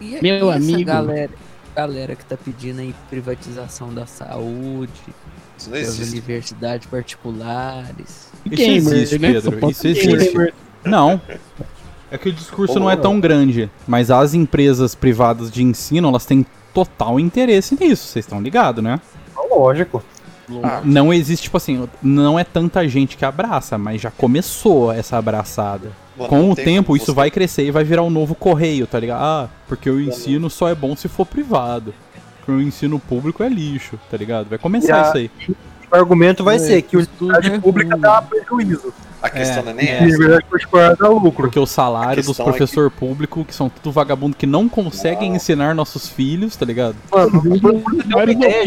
E, 0.00 0.18
Meu 0.22 0.46
e 0.46 0.48
essa 0.48 0.56
amigo. 0.56 0.84
galera, 0.84 1.30
galera 1.78 2.16
que 2.16 2.24
tá 2.24 2.36
pedindo 2.36 2.80
aí 2.80 2.92
privatização 3.08 3.94
da 3.94 4.04
saúde, 4.04 4.90
Isso 5.56 5.70
não 5.70 5.78
das 5.78 5.88
existe. 5.88 6.10
universidades 6.12 6.88
particulares. 6.88 8.30
Isso 8.44 8.56
Gamer, 8.56 8.92
existe, 8.94 9.18
né? 9.20 9.32
Pedro. 9.32 9.70
Isso 9.70 9.86
existe. 9.86 10.32
gamer. 10.32 10.54
Não. 10.84 11.20
É 12.10 12.18
que 12.18 12.30
o 12.30 12.32
discurso 12.32 12.76
Ô, 12.76 12.80
não 12.80 12.90
é 12.90 12.96
não. 12.96 13.02
tão 13.02 13.20
grande, 13.20 13.70
mas 13.86 14.10
as 14.10 14.34
empresas 14.34 14.96
privadas 14.96 15.52
de 15.52 15.62
ensino, 15.62 16.08
elas 16.08 16.26
têm 16.26 16.44
total 16.74 17.20
interesse 17.20 17.76
nisso, 17.78 18.08
vocês 18.08 18.24
estão 18.24 18.40
ligados, 18.40 18.82
né? 18.82 19.00
Lógico. 19.48 20.02
Ah, 20.64 20.80
Não 20.84 21.12
existe, 21.12 21.44
tipo 21.44 21.58
assim, 21.58 21.88
não 22.02 22.38
é 22.38 22.42
tanta 22.42 22.88
gente 22.88 23.16
que 23.16 23.24
abraça, 23.24 23.78
mas 23.78 24.00
já 24.00 24.10
começou 24.10 24.90
essa 24.90 25.16
abraçada. 25.16 25.92
Mano, 26.18 26.28
Com 26.28 26.50
o 26.50 26.54
tem 26.56 26.64
tempo, 26.64 26.86
como 26.88 26.96
isso 26.96 27.06
você- 27.06 27.12
vai 27.12 27.30
crescer 27.30 27.64
e 27.64 27.70
vai 27.70 27.84
virar 27.84 28.02
um 28.02 28.10
novo 28.10 28.34
correio, 28.34 28.86
tá 28.86 28.98
ligado? 29.00 29.22
Ah, 29.22 29.48
porque 29.66 29.88
o 29.88 30.00
ensino 30.00 30.50
só 30.50 30.68
é 30.68 30.74
bom 30.74 30.94
se 30.96 31.08
for 31.08 31.24
privado. 31.26 31.94
Porque 32.38 32.52
o 32.52 32.60
ensino 32.62 32.98
público 32.98 33.42
é 33.42 33.48
lixo, 33.48 33.98
tá 34.10 34.16
ligado? 34.16 34.48
Vai 34.48 34.58
começar 34.58 34.88
E 34.96 35.00
a- 35.00 35.02
isso 35.02 35.16
aí. 35.16 35.30
O 35.90 35.96
argumento 35.96 36.44
vai 36.44 36.56
É, 36.56 36.58
ser 36.58 36.82
que 36.82 36.96
a 36.96 36.98
universidade 36.98 37.48
é 37.50 37.58
pública 37.58 37.92
ruim. 37.92 38.00
dá 38.02 38.20
prejuízo. 38.22 38.92
A 39.22 39.28
questão 39.30 39.60
É, 39.60 39.62
não 39.64 39.70
é 39.70 39.74
nem 39.74 39.88
a 39.88 39.92
essa. 39.94 40.02
universidade 40.04 40.44
particular 40.44 40.96
dá 40.96 41.08
lucro. 41.08 41.42
Porque 41.44 41.58
o 41.58 41.66
salário 41.66 42.16
dos 42.22 42.26
questão 42.36 42.46
é 42.46 42.52
que- 42.52 42.58
professor 42.58 42.90
público, 42.90 43.44
que 43.44 43.54
são 43.54 43.68
tudo 43.70 43.90
vagabundo 43.90 44.36
que 44.36 44.46
não 44.46 44.68
conseguem 44.68 45.30
Não. 45.30 45.36
ensinar 45.36 45.74
nossos 45.74 46.08
filhos, 46.08 46.54
tá 46.56 46.64
ligado? 46.66 46.94
Mano, 47.10 47.42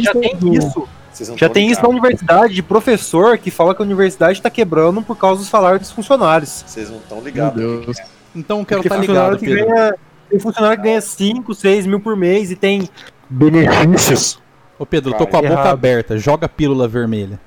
já 0.01 0.13
tem 0.13 0.33
isso. 0.55 0.87
Já 1.35 1.49
tem 1.49 1.69
isso 1.69 1.81
na 1.81 1.89
universidade, 1.89 2.53
de 2.53 2.63
professor 2.63 3.37
que 3.37 3.51
fala 3.51 3.75
que 3.75 3.81
a 3.81 3.85
universidade 3.85 4.41
tá 4.41 4.49
quebrando 4.49 5.01
por 5.01 5.15
causa 5.17 5.39
dos 5.41 5.49
salários 5.49 5.81
dos 5.81 5.91
funcionários. 5.91 6.63
Vocês 6.65 6.89
não 6.89 6.97
estão 6.97 7.21
ligados. 7.21 7.97
Então 8.35 8.59
eu 8.59 8.65
quero 8.65 8.81
estar 8.81 8.95
funcionário 8.97 9.37
ligado, 9.37 9.39
que 9.39 9.65
ganha, 9.65 9.95
tem 10.29 10.39
funcionário 10.39 10.77
que 10.77 10.83
ganha 10.83 11.01
5, 11.01 11.53
6 11.53 11.85
mil 11.85 11.99
por 11.99 12.15
mês 12.15 12.49
e 12.51 12.55
tem 12.55 12.89
benefícios. 13.29 14.39
Ô 14.79 14.85
Pedro, 14.85 15.11
eu 15.11 15.17
tô 15.17 15.25
Cara, 15.27 15.31
com 15.31 15.37
a 15.37 15.41
boca 15.41 15.53
errado. 15.53 15.73
aberta, 15.73 16.17
joga 16.17 16.45
a 16.45 16.49
pílula 16.49 16.87
vermelha. 16.87 17.39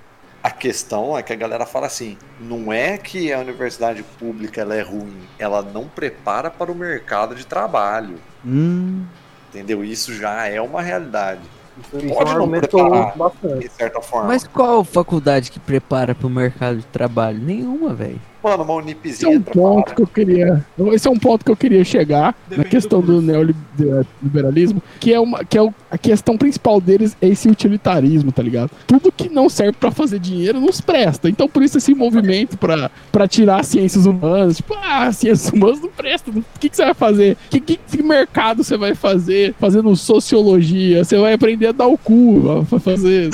A 0.42 0.50
questão 0.50 1.16
é 1.16 1.22
que 1.22 1.32
a 1.32 1.36
galera 1.36 1.64
fala 1.64 1.86
assim, 1.86 2.18
não 2.38 2.70
é 2.70 2.98
que 2.98 3.32
a 3.32 3.38
universidade 3.38 4.02
pública 4.18 4.60
ela 4.60 4.74
é 4.74 4.82
ruim, 4.82 5.16
ela 5.38 5.62
não 5.62 5.84
prepara 5.86 6.50
para 6.50 6.70
o 6.70 6.74
mercado 6.74 7.34
de 7.34 7.46
trabalho, 7.46 8.16
Hum. 8.44 9.04
entendeu? 9.48 9.82
Isso 9.82 10.12
já 10.14 10.46
é 10.46 10.60
uma 10.60 10.82
realidade, 10.82 11.40
Isso 11.80 12.14
Pode 12.14 12.30
é 12.30 12.34
eu 12.36 12.48
preparar. 12.48 13.08
uso 13.08 13.18
bastante. 13.18 13.58
de 13.60 13.68
certa 13.68 14.00
forma. 14.00 14.28
Mas 14.28 14.46
qual 14.46 14.84
faculdade 14.84 15.50
que 15.50 15.58
prepara 15.58 16.14
pro 16.14 16.28
mercado 16.30 16.78
de 16.78 16.86
trabalho? 16.86 17.38
Nenhuma, 17.38 17.92
velho. 17.92 18.20
Mano, 18.44 18.62
uma 18.62 18.74
Esse 18.74 19.24
é 19.24 19.28
Unipzinha 19.28 19.30
um 19.38 19.40
ponto 19.42 19.94
que 19.94 20.02
eu 20.02 20.06
queria. 20.06 20.64
Esse 20.92 21.08
é 21.08 21.10
um 21.10 21.18
ponto 21.18 21.42
que 21.44 21.50
eu 21.50 21.56
queria 21.56 21.82
chegar 21.82 22.36
na 22.54 22.62
questão 22.64 23.00
do 23.00 23.22
neoliberalismo, 23.22 24.82
que 25.00 25.12
é 25.14 25.18
uma 25.18 25.42
que 25.44 25.56
é 25.56 25.62
o- 25.62 25.72
a 25.90 25.96
questão 25.96 26.36
principal 26.36 26.80
deles 26.80 27.16
é 27.22 27.28
esse 27.28 27.48
utilitarismo, 27.48 28.30
tá 28.30 28.42
ligado? 28.42 28.70
Tudo 28.86 29.10
que 29.10 29.28
não 29.30 29.48
serve 29.48 29.72
pra 29.72 29.90
fazer 29.90 30.18
dinheiro 30.18 30.60
nos 30.60 30.80
presta. 30.80 31.28
Então 31.30 31.48
por 31.48 31.62
isso 31.62 31.78
esse 31.78 31.94
movimento 31.94 32.58
pra 32.58 32.90
para 33.10 33.26
tirar 33.26 33.60
as 33.60 33.66
ciências 33.68 34.04
humanas, 34.06 34.56
tipo, 34.58 34.74
ah, 34.74 35.10
ciências 35.10 35.50
humanas 35.52 35.80
não 35.80 35.88
presta. 35.88 36.30
O 36.30 36.44
que, 36.60 36.68
que 36.68 36.76
você 36.76 36.84
vai 36.84 36.94
fazer? 36.94 37.36
Que, 37.48 37.60
que, 37.60 37.76
que 37.78 38.02
mercado 38.02 38.62
você 38.62 38.76
vai 38.76 38.94
fazer? 38.94 39.54
Fazendo 39.58 39.94
sociologia, 39.96 41.02
você 41.02 41.16
vai 41.16 41.32
aprender 41.32 41.68
a 41.68 41.72
dar 41.72 41.86
o 41.86 41.96
cu, 41.96 42.64
vai 42.68 42.80
fazer, 42.80 43.30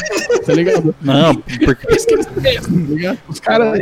tá 0.47 0.53
ligado? 0.53 0.95
Não, 1.01 1.35
porque. 1.35 1.87
É 1.93 1.97
isso 1.97 2.07
que 2.07 2.15
eles 2.15 2.27
prestam, 2.27 2.73
tá 2.87 2.93
ligado? 2.93 3.19
Os 3.29 3.41
caras 3.41 3.81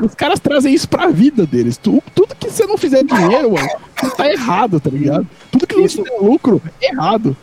os 0.00 0.14
caras 0.14 0.40
trazem 0.40 0.74
isso 0.74 0.88
pra 0.88 1.08
vida 1.08 1.46
deles. 1.46 1.76
Tu- 1.76 2.02
tudo 2.14 2.34
que 2.34 2.50
você 2.50 2.66
não 2.66 2.76
fizer 2.78 3.02
dinheiro, 3.04 3.52
mano, 3.52 3.68
tá 4.16 4.30
errado, 4.30 4.80
tá 4.80 4.90
ligado? 4.90 5.26
Tudo 5.50 5.66
que 5.66 5.76
não 5.76 5.84
Isso- 5.84 6.02
te 6.02 6.10
der 6.10 6.18
lucro, 6.20 6.60
é 6.82 6.92
errado. 6.92 7.36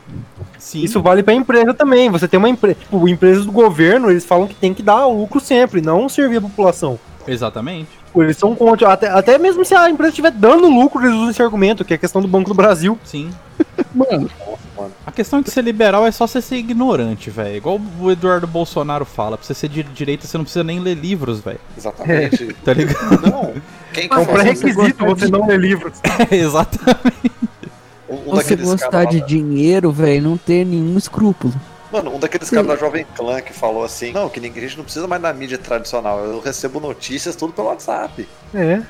Sim. 0.58 0.84
Isso 0.84 1.02
vale 1.02 1.22
pra 1.22 1.34
empresa 1.34 1.74
também. 1.74 2.10
Você 2.10 2.28
tem 2.28 2.38
uma 2.40 2.50
empresa. 2.50 2.76
Tipo, 2.80 3.08
empresas 3.08 3.46
do 3.46 3.52
governo, 3.52 4.10
eles 4.10 4.26
falam 4.26 4.48
que 4.48 4.56
tem 4.56 4.74
que 4.74 4.82
dar 4.82 5.06
lucro 5.06 5.40
sempre, 5.40 5.80
não 5.82 6.10
servir 6.10 6.38
a 6.38 6.42
população. 6.42 7.00
Exatamente. 7.28 7.88
Tipo, 8.06 8.24
Eles 8.24 8.38
são 8.38 8.56
contra. 8.56 8.92
Até, 8.92 9.10
até 9.10 9.38
mesmo 9.38 9.64
se 9.66 9.76
a 9.76 9.90
empresa 9.90 10.10
estiver 10.10 10.32
dando 10.32 10.68
lucro, 10.70 11.02
eles 11.04 11.14
usam 11.16 11.30
esse 11.30 11.42
argumento, 11.44 11.84
que 11.86 11.94
é 11.94 11.96
a 11.96 12.00
questão 12.00 12.22
do 12.22 12.28
Banco 12.28 12.50
do 12.50 12.56
Brasil. 12.56 12.98
Sim. 13.04 13.30
Mano, 13.94 14.30
A 15.06 15.12
questão 15.12 15.40
é 15.40 15.44
que 15.44 15.50
ser 15.52 15.62
liberal 15.64 16.06
é 16.06 16.12
só 16.12 16.28
você 16.28 16.42
ser 16.42 16.58
ignorante, 16.58 17.30
velho. 17.30 17.56
Igual 17.56 17.80
o 18.00 18.12
Eduardo 18.12 18.46
Bolsonaro 18.48 19.06
fala. 19.06 19.38
Pra 19.38 19.46
você 19.46 19.54
ser 19.54 19.70
de 19.70 19.84
direita, 19.84 20.28
você 20.28 20.38
não 20.38 20.44
precisa 20.46 20.64
nem 20.64 20.80
ler 20.80 20.96
livros, 20.96 21.40
velho. 21.40 21.60
Exatamente. 21.78 22.56
Tá 22.64 22.74
ligado? 22.74 23.22
Não. 23.22 23.54
Quem 23.94 24.10
que 24.10 24.14
É 24.16 24.18
um 24.18 24.26
pré-requisito 24.26 25.06
você 25.06 25.28
não 25.28 25.46
ler 25.48 25.60
livros. 25.60 25.94
Exatamente. 26.32 27.32
Um, 28.10 28.16
um 28.16 28.36
Você 28.36 28.56
gostar 28.56 29.06
de 29.06 29.20
lá- 29.20 29.26
dinheiro, 29.26 29.92
velho, 29.92 30.22
não 30.22 30.38
ter 30.38 30.66
nenhum 30.66 30.98
escrúpulo. 30.98 31.54
Mano, 31.92 32.16
um 32.16 32.20
daqueles 32.20 32.50
caras 32.50 32.68
da 32.68 32.76
Jovem 32.76 33.06
Clã 33.16 33.40
que 33.42 33.54
falou 33.54 33.84
assim, 33.84 34.12
não, 34.12 34.28
que 34.28 34.40
ninguém, 34.40 34.64
a 34.64 34.68
gente 34.68 34.78
não 34.78 34.84
precisa 34.84 35.08
mais 35.08 35.22
da 35.22 35.32
mídia 35.32 35.58
tradicional, 35.58 36.20
eu 36.20 36.40
recebo 36.42 36.80
notícias 36.80 37.36
tudo 37.36 37.54
pelo 37.54 37.68
WhatsApp. 37.68 38.28
É. 38.54 38.82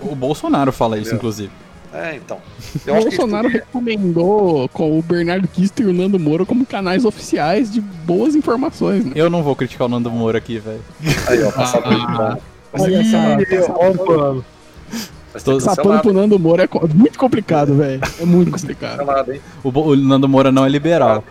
O 0.00 0.14
Bolsonaro 0.14 0.72
fala 0.72 0.96
isso, 0.96 1.02
Entendeu? 1.08 1.16
inclusive. 1.18 1.52
É, 1.92 2.14
então. 2.16 2.38
o 2.86 3.02
Bolsonaro 3.02 3.48
recomendou 3.48 4.68
com 4.68 4.98
o 4.98 5.02
Bernardo 5.02 5.48
Kister 5.48 5.86
e 5.86 5.88
o 5.88 5.92
Nando 5.92 6.18
Moura 6.18 6.46
como 6.46 6.64
canais 6.64 7.04
oficiais 7.04 7.70
de 7.72 7.80
boas 7.80 8.34
informações, 8.34 9.04
né? 9.04 9.12
Eu 9.14 9.28
não 9.28 9.42
vou 9.42 9.56
criticar 9.56 9.86
o 9.86 9.90
Nando 9.90 10.10
Moura 10.10 10.38
aqui, 10.38 10.58
velho. 10.58 10.80
Aí, 11.26 11.42
ó, 11.42 11.50
passar 11.50 11.82
por 11.82 11.92
Ah, 11.92 12.38
essa- 12.74 12.86
que- 12.86 12.94
essa- 12.94 13.72
Olha 13.72 15.44
que 15.44 15.50
Essa 15.56 15.76
pano 15.76 16.00
pro 16.00 16.12
Nando 16.12 16.38
Moura 16.38 16.64
é 16.64 16.66
co- 16.66 16.88
muito 16.94 17.18
complicado, 17.18 17.74
velho. 17.76 18.00
É 18.20 18.24
muito 18.24 18.50
complicado. 18.52 18.98
cancelado, 18.98 19.32
hein? 19.32 19.40
O, 19.62 19.68
o 19.70 19.96
Nando 19.96 20.28
Moura 20.28 20.50
não 20.52 20.64
é 20.64 20.68
liberal. 20.68 21.24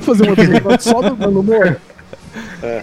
Vou 0.00 0.14
fazer 0.16 0.26
uma 0.28 0.34
pergunta 0.36 0.80
só 0.80 1.00
do 1.02 1.16
Nando 1.16 1.42
Moura. 1.42 1.80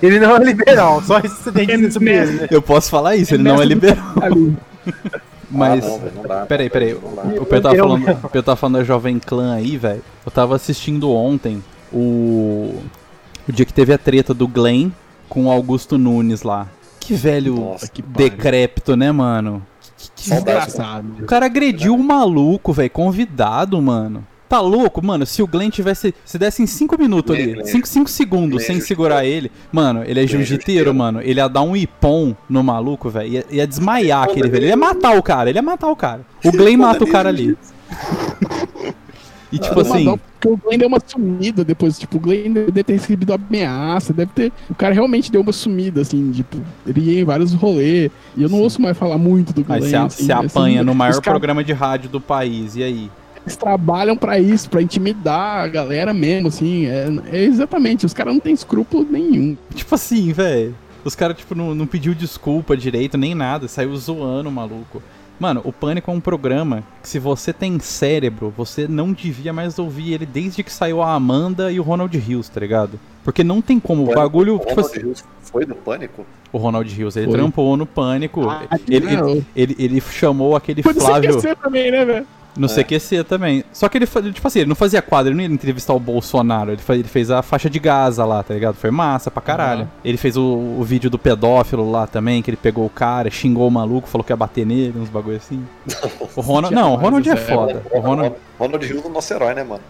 Ele 0.01 0.19
não 0.19 0.35
é 0.35 0.39
liberal, 0.43 1.01
só 1.03 1.19
isso 1.19 1.35
você 1.35 1.51
tem 1.51 1.65
que 1.65 1.75
dizer 1.75 1.91
sobre 1.91 2.13
ele, 2.15 2.31
né? 2.41 2.47
Eu 2.51 2.61
posso 2.61 2.89
falar 2.89 3.15
isso, 3.15 3.33
ele 3.33 3.43
não 3.43 3.61
é 3.61 3.65
liberal. 3.65 3.97
Mas. 5.49 5.83
Ah, 5.85 5.87
não, 5.89 5.99
velho, 5.99 6.11
não 6.15 6.23
dá. 6.23 6.45
Peraí, 6.45 6.69
peraí. 6.69 6.93
O 6.93 7.45
Pedro 7.45 7.61
tava 7.61 7.75
Eu- 7.75 7.87
falando, 7.87 8.03
o 8.11 8.29
Pedro 8.29 8.43
tava 8.43 8.55
falando 8.55 8.75
da 8.77 8.83
Jovem 8.83 9.19
Clã 9.19 9.53
aí, 9.55 9.77
velho. 9.77 10.03
Eu 10.25 10.31
tava 10.31 10.55
assistindo 10.55 11.11
ontem 11.11 11.63
o. 11.91 12.75
O 13.47 13.51
dia 13.51 13.65
que 13.65 13.73
teve 13.73 13.91
a 13.91 13.97
treta 13.97 14.33
do 14.33 14.47
Glenn 14.47 14.91
com 15.27 15.45
o 15.45 15.51
Augusto 15.51 15.97
Nunes 15.97 16.43
lá. 16.43 16.67
Que 16.99 17.15
velho 17.15 17.55
Nossa, 17.55 17.87
que 17.87 18.01
decrépito, 18.03 18.95
né, 18.95 19.11
mano? 19.11 19.63
Que, 19.97 20.11
que-. 20.15 20.29
Desgraçado. 20.29 21.07
O 21.19 21.25
cara 21.25 21.47
agrediu 21.47 21.95
o 21.95 22.03
maluco, 22.03 22.71
velho, 22.71 22.91
convidado, 22.91 23.81
mano. 23.81 24.23
Tá 24.49 24.59
louco, 24.59 25.05
mano? 25.05 25.27
Se 25.27 25.43
o 25.43 25.47
Glenn 25.47 25.69
tivesse. 25.69 26.11
Se 26.25 26.37
desse 26.39 26.63
em 26.63 26.65
5 26.65 26.97
minutos 26.99 27.35
ali, 27.35 27.53
Glenn. 27.53 27.65
5 27.65 27.87
cinco 27.87 28.09
segundos 28.09 28.57
Glenn 28.63 28.65
sem 28.65 28.81
segurar 28.81 29.23
ele. 29.23 29.51
Mano, 29.71 30.03
ele 30.03 30.23
é 30.23 30.25
jiu-jiteiro, 30.27 30.91
mano. 30.93 31.21
Ele 31.21 31.39
ia 31.39 31.47
dar 31.47 31.61
um 31.61 31.75
ipom 31.77 32.35
no 32.49 32.63
maluco, 32.63 33.09
velho. 33.11 33.29
Ia, 33.31 33.45
ia 33.51 33.67
desmaiar 33.67 34.23
aquele 34.23 34.49
velho. 34.49 34.63
Ele 34.63 34.69
ia 34.71 34.75
matar 34.77 35.15
o 35.15 35.21
cara, 35.21 35.49
ele 35.49 35.59
ia 35.59 35.63
matar 35.63 35.87
o 35.87 35.95
cara. 35.95 36.21
O 36.43 36.51
Glenn 36.51 36.77
mata 36.77 37.03
o 37.03 37.07
cara 37.07 37.29
ali. 37.29 37.55
E 39.51 39.57
tipo 39.57 39.81
Uma 39.81 39.95
assim. 39.95 40.05
dó, 40.05 40.17
Porque 40.39 40.47
o 40.47 40.57
Glenn 40.57 40.77
deu 40.77 40.87
uma 40.87 40.99
sumida 41.05 41.63
depois. 41.63 41.97
Tipo, 41.97 42.17
o 42.17 42.19
Glenn 42.19 42.53
deve 42.53 42.83
ter 42.83 42.93
recebido 42.93 43.33
ameaça. 43.33 44.13
Deve 44.13 44.31
ter. 44.33 44.51
O 44.69 44.75
cara 44.75 44.93
realmente 44.93 45.31
deu 45.31 45.41
uma 45.41 45.51
sumida, 45.51 46.01
assim. 46.01 46.31
Tipo, 46.31 46.57
ele 46.85 47.01
ia 47.01 47.21
em 47.21 47.23
vários 47.23 47.53
rolês. 47.53 48.11
E 48.37 48.43
eu 48.43 48.49
não 48.49 48.59
ouço 48.61 48.79
mais 48.81 48.95
falar 48.97 49.17
muito 49.17 49.51
do 49.51 49.63
Glenn. 49.63 49.77
Aí 49.77 49.89
você 49.89 49.95
assim, 49.95 50.25
você 50.25 50.31
assim, 50.31 50.45
apanha 50.45 50.83
no 50.83 50.91
os 50.91 50.97
maior 50.97 51.13
caras- 51.13 51.25
programa 51.25 51.63
de 51.63 51.73
rádio 51.73 52.09
do 52.09 52.21
país, 52.21 52.75
e 52.75 52.83
aí? 52.83 53.11
Eles 53.45 53.55
trabalham 53.55 54.15
pra 54.17 54.39
isso, 54.39 54.69
pra 54.69 54.81
intimidar 54.81 55.63
a 55.63 55.67
galera 55.67 56.13
mesmo, 56.13 56.49
assim. 56.49 56.85
É, 56.85 57.07
é 57.31 57.43
exatamente. 57.43 58.05
Os 58.05 58.13
caras 58.13 58.33
não 58.33 58.39
têm 58.39 58.53
escrúpulo 58.53 59.05
nenhum. 59.09 59.57
Tipo 59.73 59.95
assim, 59.95 60.31
velho. 60.31 60.75
Os 61.03 61.15
caras, 61.15 61.37
tipo, 61.37 61.55
não, 61.55 61.73
não 61.73 61.87
pediu 61.87 62.13
desculpa 62.13 62.75
direito, 62.75 63.17
nem 63.17 63.33
nada. 63.33 63.67
Saiu 63.67 63.95
zoando 63.95 64.49
o 64.49 64.51
maluco. 64.51 65.01
Mano, 65.39 65.61
o 65.63 65.71
Pânico 65.71 66.11
é 66.11 66.13
um 66.13 66.19
programa 66.19 66.83
que 67.01 67.07
se 67.07 67.17
você 67.17 67.53
tem 67.53 67.79
cérebro, 67.79 68.53
você 68.57 68.89
não 68.89 69.13
devia 69.13 69.53
mais 69.53 69.79
ouvir 69.79 70.11
ele 70.13 70.25
desde 70.25 70.61
que 70.61 70.71
saiu 70.71 71.01
a 71.01 71.13
Amanda 71.13 71.71
e 71.71 71.79
o 71.79 71.83
Ronald 71.83 72.15
Rios, 72.17 72.49
tá 72.49 72.59
ligado? 72.59 72.99
Porque 73.23 73.41
não 73.41 73.61
tem 73.61 73.79
como, 73.79 74.03
o 74.11 74.13
bagulho, 74.13 74.55
O 74.55 74.59
tipo 74.59 74.71
Ronald 74.71 74.91
assim, 74.91 74.99
Rios 75.05 75.23
foi 75.43 75.65
do 75.65 75.75
Pânico? 75.75 76.25
o 76.51 76.57
Ronald 76.57 76.93
Rios, 76.93 77.15
ele 77.15 77.27
Foi. 77.27 77.35
trampou 77.35 77.77
no 77.77 77.85
Pânico, 77.85 78.49
Ah, 78.49 78.65
ele, 78.87 79.05
ele, 79.07 79.45
ele, 79.55 79.75
ele 79.79 80.01
chamou 80.01 80.57
aquele 80.57 80.83
Pode 80.83 80.99
Flávio 80.99 81.39
também, 81.55 81.89
né, 81.89 82.25
no 82.57 82.67
CQC 82.67 83.23
também. 83.23 83.63
Só 83.71 83.87
que 83.87 83.97
ele, 83.97 84.05
tipo 84.05 84.47
assim, 84.47 84.59
ele 84.59 84.69
não 84.69 84.75
fazia 84.75 85.01
quadro, 85.01 85.31
ele 85.31 85.37
não 85.37 85.43
ia 85.43 85.53
entrevistar 85.53 85.93
o 85.93 85.99
Bolsonaro, 85.99 86.71
ele, 86.71 86.81
ele 86.89 87.03
fez 87.03 87.31
a 87.31 87.41
faixa 87.41 87.69
de 87.69 87.79
Gaza 87.79 88.25
lá, 88.25 88.43
tá 88.43 88.53
ligado? 88.53 88.75
Foi 88.75 88.91
massa 88.91 89.31
pra 89.31 89.41
caralho. 89.41 89.89
Ele 90.03 90.17
fez 90.17 90.35
o, 90.35 90.43
o 90.43 90.83
vídeo 90.83 91.09
do 91.09 91.17
pedófilo 91.17 91.89
lá 91.89 92.07
também, 92.07 92.41
que 92.41 92.49
ele 92.49 92.57
pegou 92.57 92.85
o 92.85 92.89
cara, 92.89 93.29
xingou 93.29 93.67
o 93.67 93.71
maluco, 93.71 94.07
falou 94.07 94.23
que 94.23 94.31
ia 94.31 94.37
bater 94.37 94.65
nele, 94.65 94.99
uns 94.99 95.09
bagulho 95.09 95.37
assim. 95.37 95.63
O 96.35 96.41
Ronald, 96.41 96.73
não, 96.75 96.93
o 96.93 96.95
Ronald 96.95 97.29
é 97.29 97.35
foda. 97.35 97.83
O 97.91 97.99
Ronald, 97.99 98.35
Ronald 98.57 98.85
Rios 98.85 99.03
é 99.03 99.07
o 99.07 99.11
nosso 99.11 99.33
herói, 99.33 99.53
né, 99.53 99.63
mano? 99.63 99.81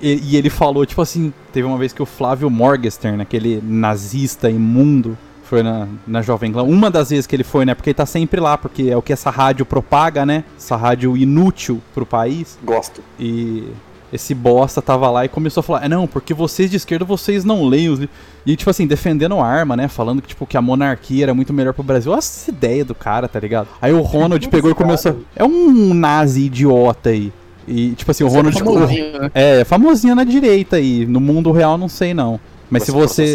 e, 0.00 0.20
e 0.32 0.36
ele 0.36 0.50
falou, 0.50 0.84
tipo 0.84 1.00
assim, 1.00 1.32
teve 1.52 1.66
uma 1.66 1.78
vez 1.78 1.92
que 1.92 2.02
o 2.02 2.06
Flávio 2.06 2.50
Morgenstern, 2.50 3.22
aquele 3.22 3.62
nazista 3.62 4.50
imundo, 4.50 5.16
foi 5.48 5.62
na, 5.62 5.88
na 6.06 6.22
Jovem 6.22 6.52
Clã. 6.52 6.62
Uma 6.62 6.90
das 6.90 7.10
vezes 7.10 7.26
que 7.26 7.34
ele 7.34 7.44
foi, 7.44 7.64
né? 7.64 7.74
Porque 7.74 7.90
ele 7.90 7.94
tá 7.94 8.06
sempre 8.06 8.40
lá, 8.40 8.56
porque 8.58 8.84
é 8.84 8.96
o 8.96 9.02
que 9.02 9.12
essa 9.12 9.30
rádio 9.30 9.64
propaga, 9.64 10.24
né? 10.24 10.44
Essa 10.56 10.76
rádio 10.76 11.16
inútil 11.16 11.80
pro 11.94 12.06
país. 12.06 12.58
Gosto. 12.62 13.02
E 13.18 13.68
esse 14.12 14.34
bosta 14.34 14.80
tava 14.80 15.10
lá 15.10 15.24
e 15.24 15.28
começou 15.28 15.60
a 15.60 15.64
falar: 15.64 15.84
é, 15.84 15.88
não, 15.88 16.06
porque 16.06 16.32
vocês 16.32 16.70
de 16.70 16.76
esquerda 16.76 17.04
vocês 17.04 17.44
não 17.44 17.66
leem 17.66 17.88
os 17.88 17.98
livros. 17.98 18.16
E, 18.46 18.56
tipo 18.56 18.70
assim, 18.70 18.86
defendendo 18.86 19.38
a 19.38 19.46
arma, 19.46 19.76
né? 19.76 19.88
Falando 19.88 20.22
que, 20.22 20.28
tipo, 20.28 20.46
que 20.46 20.56
a 20.56 20.62
monarquia 20.62 21.24
era 21.24 21.34
muito 21.34 21.52
melhor 21.52 21.74
pro 21.74 21.82
Brasil. 21.82 22.12
Olha 22.12 22.18
essa 22.18 22.50
ideia 22.50 22.84
do 22.84 22.94
cara, 22.94 23.28
tá 23.28 23.38
ligado? 23.38 23.68
Aí 23.80 23.92
o 23.92 24.00
Ronald 24.00 24.46
pegou 24.48 24.70
e 24.70 24.74
começou. 24.74 25.20
É 25.36 25.44
um 25.44 25.92
nazi 25.92 26.46
idiota 26.46 27.10
aí. 27.10 27.32
E, 27.66 27.90
tipo 27.90 28.10
assim, 28.10 28.24
o 28.24 28.28
Ronald. 28.28 28.58
Famosinho, 28.58 29.20
né? 29.20 29.30
É, 29.34 29.64
famosinha 29.64 30.14
na 30.14 30.24
direita 30.24 30.76
aí. 30.76 31.04
No 31.04 31.20
mundo 31.20 31.52
real, 31.52 31.76
não 31.76 31.88
sei 31.88 32.14
não. 32.14 32.40
Mas 32.70 32.82
se 32.84 32.90
você. 32.90 33.34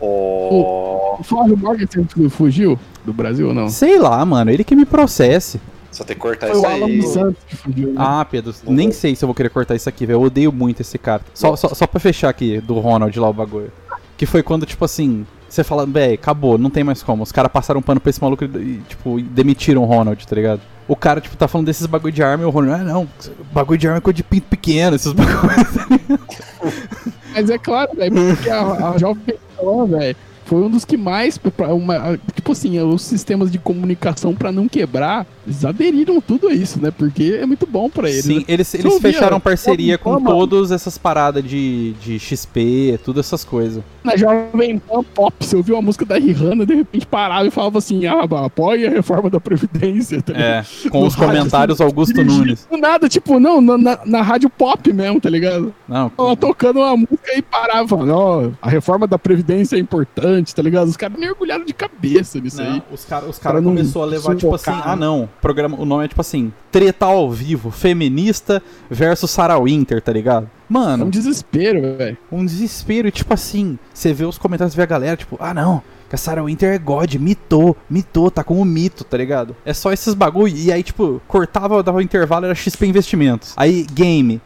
Ó, 0.00 1.16
O 1.18 1.22
Flávio 1.22 1.56
Morgan 1.56 1.86
fugiu 2.30 2.78
do 3.04 3.12
Brasil 3.12 3.48
ou 3.48 3.54
não? 3.54 3.68
Sei 3.68 3.98
lá, 3.98 4.24
mano. 4.24 4.50
Ele 4.50 4.64
que 4.64 4.74
me 4.76 4.84
processe. 4.84 5.60
Só 5.90 6.02
tem 6.02 6.16
que 6.16 6.22
cortar 6.22 6.48
Foi 6.48 6.56
isso 6.56 6.64
o 6.66 6.68
Alan 6.68 6.86
aí. 6.86 7.02
Santos 7.02 7.42
que 7.46 7.56
fugiu. 7.56 7.88
né? 7.88 7.94
Ah, 7.98 8.26
Pedro, 8.28 8.52
Não 8.64 8.72
nem 8.72 8.88
vou. 8.88 8.96
sei 8.98 9.14
se 9.14 9.24
eu 9.24 9.28
vou 9.28 9.34
querer 9.34 9.48
cortar 9.50 9.76
isso 9.76 9.88
aqui, 9.88 10.04
velho. 10.04 10.16
Eu 10.16 10.22
odeio 10.22 10.50
muito 10.52 10.80
esse 10.80 10.98
cara. 10.98 11.22
Só, 11.32 11.54
só, 11.54 11.68
só 11.68 11.86
pra 11.86 12.00
fechar 12.00 12.28
aqui 12.30 12.60
do 12.60 12.78
Ronald 12.80 13.16
lá 13.18 13.28
o 13.28 13.32
bagulho. 13.32 13.70
Que 14.16 14.26
foi 14.26 14.42
quando, 14.42 14.66
tipo 14.66 14.84
assim, 14.84 15.24
você 15.48 15.62
fala, 15.62 15.86
véi, 15.86 16.14
acabou, 16.14 16.58
não 16.58 16.68
tem 16.68 16.82
mais 16.82 17.00
como. 17.02 17.22
Os 17.22 17.30
caras 17.30 17.50
passaram 17.52 17.78
um 17.78 17.82
pano 17.82 18.00
pra 18.00 18.10
esse 18.10 18.20
maluco 18.20 18.44
e, 18.44 18.80
tipo, 18.88 19.20
demitiram 19.22 19.82
o 19.82 19.86
Ronald, 19.86 20.26
tá 20.26 20.34
ligado? 20.34 20.60
O 20.88 20.96
cara, 20.96 21.20
tipo, 21.20 21.36
tá 21.36 21.46
falando 21.46 21.66
desses 21.66 21.86
bagulho 21.86 22.12
de 22.12 22.22
arma 22.24 22.42
e 22.42 22.46
o 22.46 22.50
Ronald, 22.50 22.80
ah, 22.80 22.84
não, 22.84 23.08
bagulho 23.52 23.78
de 23.78 23.86
arma 23.86 23.98
é 23.98 24.00
coisa 24.00 24.16
de 24.16 24.22
pinto 24.24 24.46
pequeno, 24.48 24.96
esses 24.96 25.12
bagulho. 25.12 25.38
Mas 27.34 27.50
é 27.50 27.58
claro, 27.58 27.90
velho, 27.96 28.14
porque 28.36 28.48
a, 28.48 28.90
a 28.90 28.98
Jovem 28.98 29.34
Pan, 29.56 29.86
velho, 29.86 30.16
foi 30.54 30.62
um 30.62 30.70
dos 30.70 30.84
que 30.84 30.96
mais, 30.96 31.38
uma- 31.70 32.16
tipo 32.32 32.52
assim, 32.52 32.78
os 32.78 33.02
sistemas 33.02 33.50
de 33.50 33.58
comunicação 33.58 34.32
pra 34.34 34.52
não 34.52 34.68
quebrar, 34.68 35.26
eles 35.44 35.64
aderiram 35.64 36.20
tudo 36.20 36.48
a 36.48 36.54
isso, 36.54 36.80
né? 36.80 36.92
Porque 36.96 37.38
é 37.40 37.44
muito 37.44 37.66
bom 37.66 37.90
pra 37.90 38.08
eles. 38.08 38.24
Sim, 38.24 38.38
né? 38.38 38.44
eles, 38.46 38.72
eles 38.72 38.86
ouvia 38.86 39.12
fecharam 39.12 39.40
parceria 39.40 39.98
com 39.98 40.14
Pan, 40.14 40.20
mano, 40.20 40.36
todas 40.36 40.70
essas 40.70 40.96
paradas 40.96 41.42
de, 41.42 41.92
de 41.94 42.18
XP, 42.18 42.98
todas 43.04 43.26
essas 43.26 43.44
coisas. 43.44 43.82
Na 44.04 44.16
Jovem 44.16 44.78
Pan 44.78 45.02
Pop, 45.02 45.34
você 45.40 45.56
ouviu 45.56 45.76
a 45.76 45.82
música 45.82 46.04
da 46.04 46.18
Rihanna, 46.18 46.64
de 46.64 46.74
repente 46.74 47.06
parava 47.06 47.46
e 47.46 47.50
falava 47.50 47.78
assim, 47.78 48.06
ah, 48.06 48.22
apoia 48.44 48.88
a 48.88 48.92
reforma 48.92 49.28
da 49.28 49.40
Previdência, 49.40 50.22
tá? 50.22 50.32
É, 50.34 50.64
com 50.88 51.06
os 51.06 51.14
No 51.14 51.20
rádio, 51.20 51.38
comentários 51.38 51.80
Augusto 51.80 52.14
Dirigindo 52.14 52.44
Nunes. 52.44 52.68
Nada, 52.70 53.08
tipo, 53.08 53.40
não, 53.40 53.60
na, 53.60 53.98
na, 54.04 54.22
rádio 54.22 54.48
pop 54.48 54.92
mesmo, 54.92 55.20
tá 55.20 55.28
ligado? 55.28 55.74
Não, 55.88 56.12
Ela 56.18 56.36
tocando 56.36 56.78
uma 56.80 56.96
música 56.96 57.36
e 57.36 57.42
parava, 57.42 57.96
ó, 57.96 58.50
a 58.60 58.68
reforma 58.68 59.06
da 59.06 59.18
Previdência 59.18 59.76
é 59.76 59.78
importante, 59.78 60.43
tá 60.52 60.60
ligado? 60.60 60.88
Os 60.88 60.96
caras 60.96 61.16
mergulharam 61.16 61.64
de 61.64 61.72
cabeça 61.72 62.40
nisso 62.40 62.60
aí. 62.60 62.68
Não, 62.68 62.82
os 62.92 63.04
caras 63.04 63.28
os 63.30 63.38
cara 63.38 63.62
começou 63.62 64.02
a 64.02 64.06
levar, 64.06 64.34
tipo 64.34 64.54
assim, 64.54 64.72
ah 64.72 64.96
não, 64.96 65.24
o 65.24 65.28
programa, 65.40 65.78
o 65.80 65.84
nome 65.84 66.04
é 66.04 66.08
tipo 66.08 66.20
assim, 66.20 66.52
treta 66.72 67.06
ao 67.06 67.30
vivo, 67.30 67.70
feminista 67.70 68.62
versus 68.90 69.30
Sarah 69.30 69.58
Winter, 69.60 70.02
tá 70.02 70.12
ligado? 70.12 70.44
É 70.44 70.48
um 70.68 70.72
Mano, 70.74 71.10
desespero, 71.10 71.96
velho. 71.96 72.18
um 72.32 72.44
desespero, 72.44 73.06
e 73.06 73.10
tipo 73.12 73.32
assim, 73.32 73.78
você 73.92 74.12
vê 74.12 74.24
os 74.24 74.38
comentários, 74.38 74.74
vê 74.74 74.82
a 74.82 74.86
galera, 74.86 75.16
tipo, 75.16 75.36
ah 75.38 75.54
não, 75.54 75.82
que 76.08 76.14
a 76.14 76.18
Sarah 76.18 76.42
Winter 76.42 76.72
é 76.74 76.78
God, 76.78 77.14
mitou, 77.14 77.76
mitou, 77.88 78.30
tá 78.30 78.42
com 78.42 78.60
o 78.60 78.64
mito, 78.64 79.04
tá 79.04 79.16
ligado? 79.16 79.54
É 79.64 79.72
só 79.72 79.92
esses 79.92 80.14
bagulho, 80.14 80.56
e 80.56 80.72
aí, 80.72 80.82
tipo, 80.82 81.20
cortava, 81.28 81.82
dava 81.82 81.98
o 81.98 82.02
intervalo, 82.02 82.46
era 82.46 82.54
XP 82.54 82.86
Investimentos. 82.86 83.52
Aí, 83.56 83.86
game, 83.92 84.40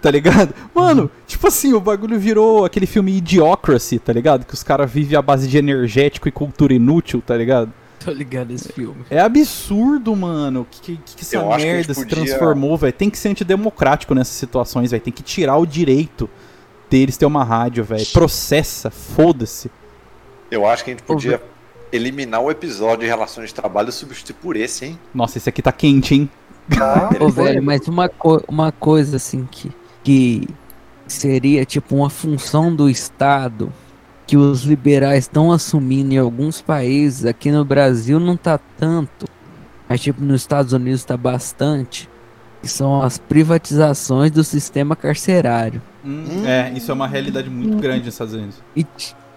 tá 0.00 0.10
ligado? 0.10 0.54
Mano, 0.74 1.10
tipo 1.26 1.46
assim, 1.46 1.72
o 1.72 1.80
bagulho 1.80 2.18
virou 2.18 2.64
aquele 2.64 2.86
filme 2.86 3.16
Idiocracy, 3.16 3.98
tá 3.98 4.12
ligado? 4.12 4.44
Que 4.44 4.54
os 4.54 4.62
caras 4.62 4.90
vivem 4.90 5.16
à 5.16 5.22
base 5.22 5.48
de 5.48 5.56
energético 5.58 6.28
e 6.28 6.32
cultura 6.32 6.74
inútil, 6.74 7.22
tá 7.24 7.36
ligado? 7.36 7.72
Tô 8.04 8.10
ligado 8.10 8.50
esse 8.52 8.70
filme. 8.70 9.04
É 9.08 9.18
absurdo, 9.20 10.14
mano. 10.14 10.66
Que, 10.70 10.96
que, 10.96 11.16
que 11.16 11.22
essa 11.22 11.36
Eu 11.36 11.50
acho 11.52 11.64
que 11.64 11.72
merda 11.72 11.94
se 11.94 12.00
podia- 12.04 12.16
transformou, 12.24 12.76
velho. 12.76 12.92
Tem 12.92 13.08
que 13.08 13.16
ser 13.18 13.30
antidemocrático 13.30 14.14
nessas 14.14 14.34
situações, 14.34 14.90
velho. 14.90 15.02
Tem 15.02 15.12
que 15.12 15.22
tirar 15.22 15.56
o 15.56 15.64
direito 15.64 16.28
deles 16.90 17.16
ter 17.16 17.24
uma 17.24 17.42
rádio, 17.42 17.82
velho. 17.82 18.04
Processa, 18.12 18.90
foda-se. 18.90 19.70
Eu 20.50 20.66
acho 20.66 20.84
que 20.84 20.90
a 20.90 20.92
gente 20.94 21.02
podia 21.02 21.40
eliminar 21.90 22.40
o 22.42 22.50
episódio 22.50 23.00
de 23.00 23.06
relações 23.06 23.48
de 23.48 23.54
trabalho 23.54 23.88
e 23.88 23.92
substituir 23.92 24.34
por 24.34 24.54
esse, 24.56 24.84
hein? 24.84 24.98
Nossa, 25.14 25.38
esse 25.38 25.48
aqui 25.48 25.62
tá 25.62 25.72
quente, 25.72 26.14
hein? 26.14 26.28
Ô, 27.20 27.28
velho, 27.28 27.62
mas 27.62 27.86
uma, 27.88 28.08
co 28.08 28.42
uma 28.48 28.72
coisa 28.72 29.16
assim 29.16 29.46
que, 29.50 29.70
que 30.02 30.48
seria 31.06 31.64
tipo 31.64 31.96
uma 31.96 32.10
função 32.10 32.74
do 32.74 32.88
Estado 32.88 33.72
que 34.26 34.36
os 34.36 34.62
liberais 34.62 35.24
estão 35.24 35.52
assumindo 35.52 36.14
em 36.14 36.18
alguns 36.18 36.62
países, 36.62 37.26
aqui 37.26 37.50
no 37.50 37.64
Brasil 37.64 38.18
não 38.18 38.36
tá 38.36 38.58
tanto, 38.78 39.26
mas 39.88 40.00
tipo 40.00 40.22
nos 40.22 40.40
Estados 40.40 40.72
Unidos 40.72 41.04
tá 41.04 41.16
bastante, 41.16 42.08
que 42.62 42.68
são 42.68 43.02
as 43.02 43.18
privatizações 43.18 44.30
do 44.30 44.42
sistema 44.42 44.96
carcerário. 44.96 45.82
É, 46.46 46.72
isso 46.74 46.90
é 46.90 46.94
uma 46.94 47.06
realidade 47.06 47.50
muito 47.50 47.76
grande 47.76 48.06
nos 48.06 48.14
Estados 48.14 48.34
Unidos. 48.34 48.62
E, 48.74 48.86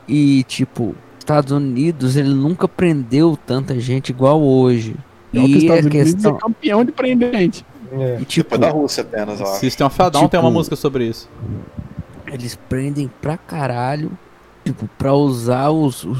e 0.08 0.44
tipo, 0.44 0.96
Estados 1.20 1.52
Unidos 1.52 2.16
ele 2.16 2.34
nunca 2.34 2.70
prendeu 2.70 3.38
tanta 3.46 3.78
gente 3.78 4.10
igual 4.10 4.42
hoje. 4.42 4.96
É 5.34 5.40
o 5.40 5.46
que 5.46 5.58
os 5.58 5.64
E 5.64 5.70
a 5.70 5.74
Unidos 5.74 5.92
questão, 6.14 6.36
é 6.36 6.40
campeão 6.40 6.84
de 6.86 6.92
prender 6.92 7.34
gente. 7.34 7.66
É. 7.92 8.18
e, 8.22 8.26
tipo, 8.26 8.50
Depois 8.58 8.72
da 8.74 8.78
Rússia 8.78 9.02
apenas, 9.04 9.40
eu 9.40 9.46
acho. 9.48 9.60
System 9.60 9.88
of 9.88 10.02
a 10.02 10.10
Down 10.10 10.28
tem 10.28 10.40
uma 10.40 10.48
Tipo- 10.50 10.58
música 10.58 10.76
sobre 10.76 11.06
isso. 11.06 11.30
eles 12.28 12.56
prendem 12.68 13.10
pra 13.22 13.38
caralho, 13.38 14.12
tipo, 14.66 14.88
pra 14.98 15.14
usar 15.14 15.70
os, 15.70 16.04
os, 16.04 16.20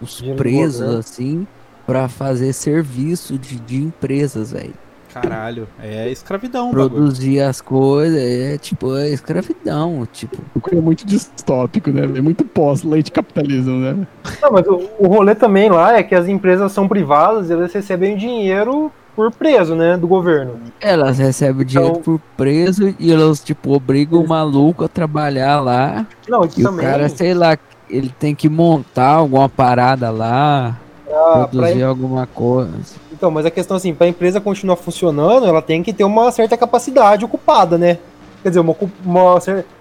os 0.00 0.20
do 0.22 0.34
presos, 0.34 0.94
assim, 0.94 1.46
pra 1.86 2.08
fazer 2.08 2.52
serviço 2.52 3.38
de, 3.38 3.56
de 3.60 3.76
empresas, 3.76 4.52
velho. 4.52 4.74
Caralho, 5.20 5.66
é 5.82 6.10
escravidão, 6.10 6.70
o 6.70 6.72
bagulho. 6.72 6.90
Produzir 6.90 7.40
as 7.40 7.60
coisas, 7.60 8.20
é 8.20 8.58
tipo, 8.58 8.94
é 8.96 9.08
escravidão, 9.08 10.06
tipo. 10.12 10.36
É 10.72 10.76
muito 10.80 11.06
distópico, 11.06 11.90
né? 11.90 12.02
É 12.02 12.20
muito 12.20 12.44
pós-leite 12.44 13.10
capitalismo, 13.10 13.78
né? 13.78 14.06
Não, 14.42 14.50
mas 14.52 14.66
o, 14.66 14.82
o 14.98 15.06
rolê 15.08 15.34
também 15.34 15.70
lá 15.70 15.96
é 15.96 16.02
que 16.02 16.14
as 16.14 16.28
empresas 16.28 16.70
são 16.72 16.86
privadas 16.86 17.48
e 17.48 17.52
elas 17.52 17.72
recebem 17.72 18.16
dinheiro 18.16 18.92
por 19.14 19.32
preso, 19.32 19.74
né, 19.74 19.96
do 19.96 20.06
governo. 20.06 20.60
Elas 20.78 21.18
recebem 21.18 21.64
dinheiro 21.64 21.92
Então- 21.98 22.02
por 22.02 22.20
preso 22.36 22.94
e 22.98 23.10
elas, 23.10 23.42
tipo, 23.42 23.72
obrigam 23.74 24.20
o 24.22 24.28
maluco 24.28 24.84
a 24.84 24.88
trabalhar 24.88 25.58
lá. 25.60 26.06
Não, 26.28 26.44
isso 26.44 26.60
E 26.60 26.62
o 26.62 26.66
também 26.66 26.84
cara, 26.84 27.08
sei 27.08 27.32
lá, 27.32 27.56
ele 27.88 28.12
tem 28.18 28.34
que 28.34 28.46
montar 28.48 29.12
alguma 29.14 29.48
parada 29.48 30.10
lá, 30.10 30.76
pra- 31.06 31.14
pra- 31.16 31.46
produzir 31.48 31.82
alguma 31.82 32.26
coisa. 32.26 33.05
Então, 33.16 33.30
mas 33.30 33.46
a 33.46 33.50
questão 33.50 33.76
assim, 33.78 33.94
pra 33.94 34.06
empresa 34.06 34.40
continuar 34.40 34.76
funcionando, 34.76 35.46
ela 35.46 35.62
tem 35.62 35.82
que 35.82 35.92
ter 35.92 36.04
uma 36.04 36.30
certa 36.30 36.56
capacidade 36.56 37.24
ocupada, 37.24 37.78
né? 37.78 37.98
Quer 38.42 38.50
dizer, 38.50 38.60
uma, 38.60 38.76
uma 39.04 39.38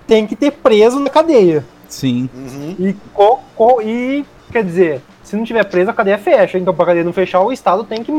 tem 0.07 0.25
que 0.25 0.35
ter 0.35 0.51
preso 0.51 0.99
na 0.99 1.09
cadeia. 1.09 1.65
Sim. 1.89 2.29
Uhum. 2.33 2.75
E, 2.79 2.95
co- 3.13 3.39
co- 3.55 3.81
e 3.81 4.23
quer 4.51 4.63
dizer, 4.63 5.01
se 5.23 5.35
não 5.35 5.43
tiver 5.43 5.65
preso, 5.65 5.91
a 5.91 5.93
cadeia 5.93 6.17
fecha. 6.17 6.57
Então, 6.57 6.73
pra 6.73 6.85
cadeia 6.85 7.03
não 7.03 7.11
fechar, 7.13 7.41
o 7.41 7.51
Estado 7.51 7.83
tem 7.83 8.01
que 8.03 8.11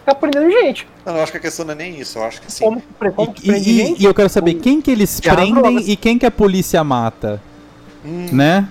ficar 0.00 0.14
prendendo 0.16 0.50
gente. 0.50 0.86
Não, 1.04 1.16
eu 1.16 1.22
acho 1.22 1.32
que 1.32 1.38
a 1.38 1.40
questão 1.40 1.64
não 1.64 1.72
é 1.72 1.76
nem 1.76 1.98
isso. 1.98 2.18
Eu 2.18 2.24
acho 2.24 2.40
que 2.42 2.46
assim. 2.46 2.62
Como, 2.64 2.82
como 3.16 3.32
que 3.32 3.42
E, 3.42 3.46
prende 3.52 3.70
e- 3.70 3.76
gente? 3.86 4.02
e 4.02 4.04
eu 4.04 4.12
quero 4.14 4.28
saber 4.28 4.54
quem 4.54 4.80
que 4.82 4.90
eles 4.90 5.18
prendem 5.18 5.78
e 5.90 5.96
quem 5.96 6.18
que 6.18 6.26
a 6.26 6.30
polícia 6.30 6.84
mata, 6.84 7.40
hum, 8.04 8.26
né? 8.32 8.68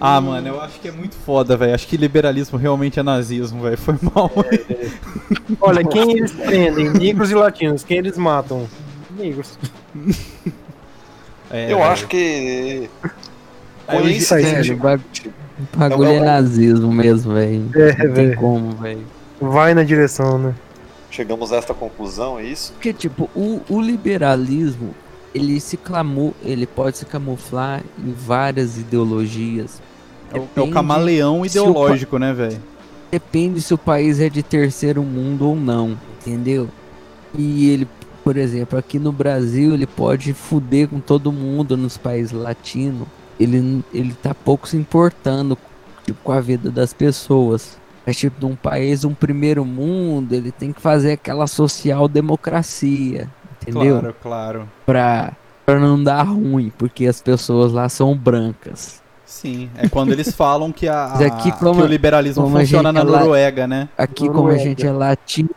Ah, 0.00 0.20
mano, 0.20 0.48
eu 0.48 0.60
acho 0.60 0.80
que 0.80 0.88
é 0.88 0.92
muito 0.92 1.14
foda, 1.14 1.56
velho. 1.56 1.74
Acho 1.74 1.86
que 1.86 1.96
liberalismo 1.96 2.58
realmente 2.58 2.98
é 2.98 3.02
nazismo, 3.02 3.62
velho. 3.62 3.78
Foi 3.78 3.94
mal. 4.14 4.30
Olha, 5.60 5.84
quem 5.84 6.10
eles 6.18 6.32
prendem? 6.32 6.90
Negros 6.90 7.30
e 7.30 7.34
latinos. 7.34 7.84
Quem 7.84 7.98
eles 7.98 8.18
matam? 8.18 8.66
Negros. 9.16 9.58
É, 11.50 11.72
eu 11.72 11.82
acho 11.82 12.06
que. 12.08 12.88
Velho, 13.88 14.74
o 14.74 14.76
ba- 14.78 15.00
o 15.74 15.76
bagulho 15.76 16.10
é 16.10 16.20
nazismo 16.20 16.92
mesmo, 16.92 17.34
velho. 17.34 17.70
É, 17.74 18.06
Não 18.06 18.14
tem 18.14 18.34
como, 18.34 18.70
velho. 18.72 19.06
Vai 19.40 19.74
na 19.74 19.82
direção, 19.84 20.38
né? 20.38 20.54
chegamos 21.10 21.52
a 21.52 21.56
esta 21.58 21.72
conclusão, 21.72 22.40
é 22.40 22.42
isso? 22.44 22.72
Porque, 22.72 22.92
tipo, 22.92 23.30
o, 23.36 23.60
o 23.68 23.80
liberalismo, 23.80 24.92
ele 25.34 25.60
se 25.60 25.76
clamou, 25.76 26.34
ele 26.42 26.66
pode 26.66 26.98
se 26.98 27.04
camuflar 27.04 27.82
em 27.98 28.12
várias 28.12 28.78
ideologias. 28.78 29.82
É 30.32 30.38
o, 30.38 30.48
é 30.56 30.60
o 30.60 30.70
camaleão 30.70 31.36
se 31.48 31.58
o 31.58 31.62
ideológico, 31.62 32.18
né, 32.18 32.32
velho? 32.32 32.60
Depende 33.10 33.60
se 33.60 33.74
o 33.74 33.78
país 33.78 34.20
é 34.20 34.28
de 34.28 34.42
terceiro 34.42 35.02
mundo 35.02 35.48
ou 35.48 35.56
não, 35.56 35.98
entendeu? 36.20 36.68
E 37.36 37.68
ele, 37.70 37.88
por 38.22 38.36
exemplo, 38.36 38.78
aqui 38.78 38.98
no 38.98 39.12
Brasil, 39.12 39.74
ele 39.74 39.86
pode 39.86 40.32
fuder 40.32 40.88
com 40.88 41.00
todo 41.00 41.32
mundo 41.32 41.76
nos 41.76 41.96
países 41.96 42.32
latinos. 42.32 43.06
Ele, 43.38 43.84
ele 43.92 44.14
tá 44.22 44.32
pouco 44.32 44.68
se 44.68 44.76
importando 44.76 45.58
tipo, 46.04 46.18
com 46.22 46.32
a 46.32 46.40
vida 46.40 46.70
das 46.70 46.92
pessoas. 46.92 47.76
Mas, 48.06 48.16
tipo, 48.16 48.46
num 48.46 48.54
país, 48.54 49.04
um 49.04 49.14
primeiro 49.14 49.64
mundo, 49.64 50.32
ele 50.34 50.52
tem 50.52 50.72
que 50.72 50.80
fazer 50.80 51.12
aquela 51.12 51.46
social-democracia, 51.46 53.28
entendeu? 53.70 53.98
Claro, 54.00 54.16
claro. 54.22 54.68
Pra, 54.86 55.32
pra 55.66 55.78
não 55.78 56.02
dar 56.02 56.22
ruim, 56.22 56.72
porque 56.78 57.06
as 57.06 57.20
pessoas 57.20 57.72
lá 57.72 57.88
são 57.88 58.16
brancas. 58.16 59.02
Sim, 59.26 59.68
é 59.76 59.88
quando 59.88 60.12
eles 60.12 60.32
falam 60.36 60.70
que, 60.70 60.86
a, 60.86 61.10
Mas 61.14 61.22
aqui 61.22 61.50
como- 61.52 61.76
que 61.80 61.82
o 61.82 61.86
liberalismo 61.86 62.46
a 62.46 62.50
funciona 62.50 62.92
na 62.92 63.00
é 63.00 63.04
Noruega, 63.04 63.66
né? 63.66 63.88
Aqui, 63.98 64.26
como 64.28 64.38
a 64.40 64.42
Noruega. 64.52 64.62
gente 64.62 64.86
é 64.86 64.92
latino, 64.92 65.50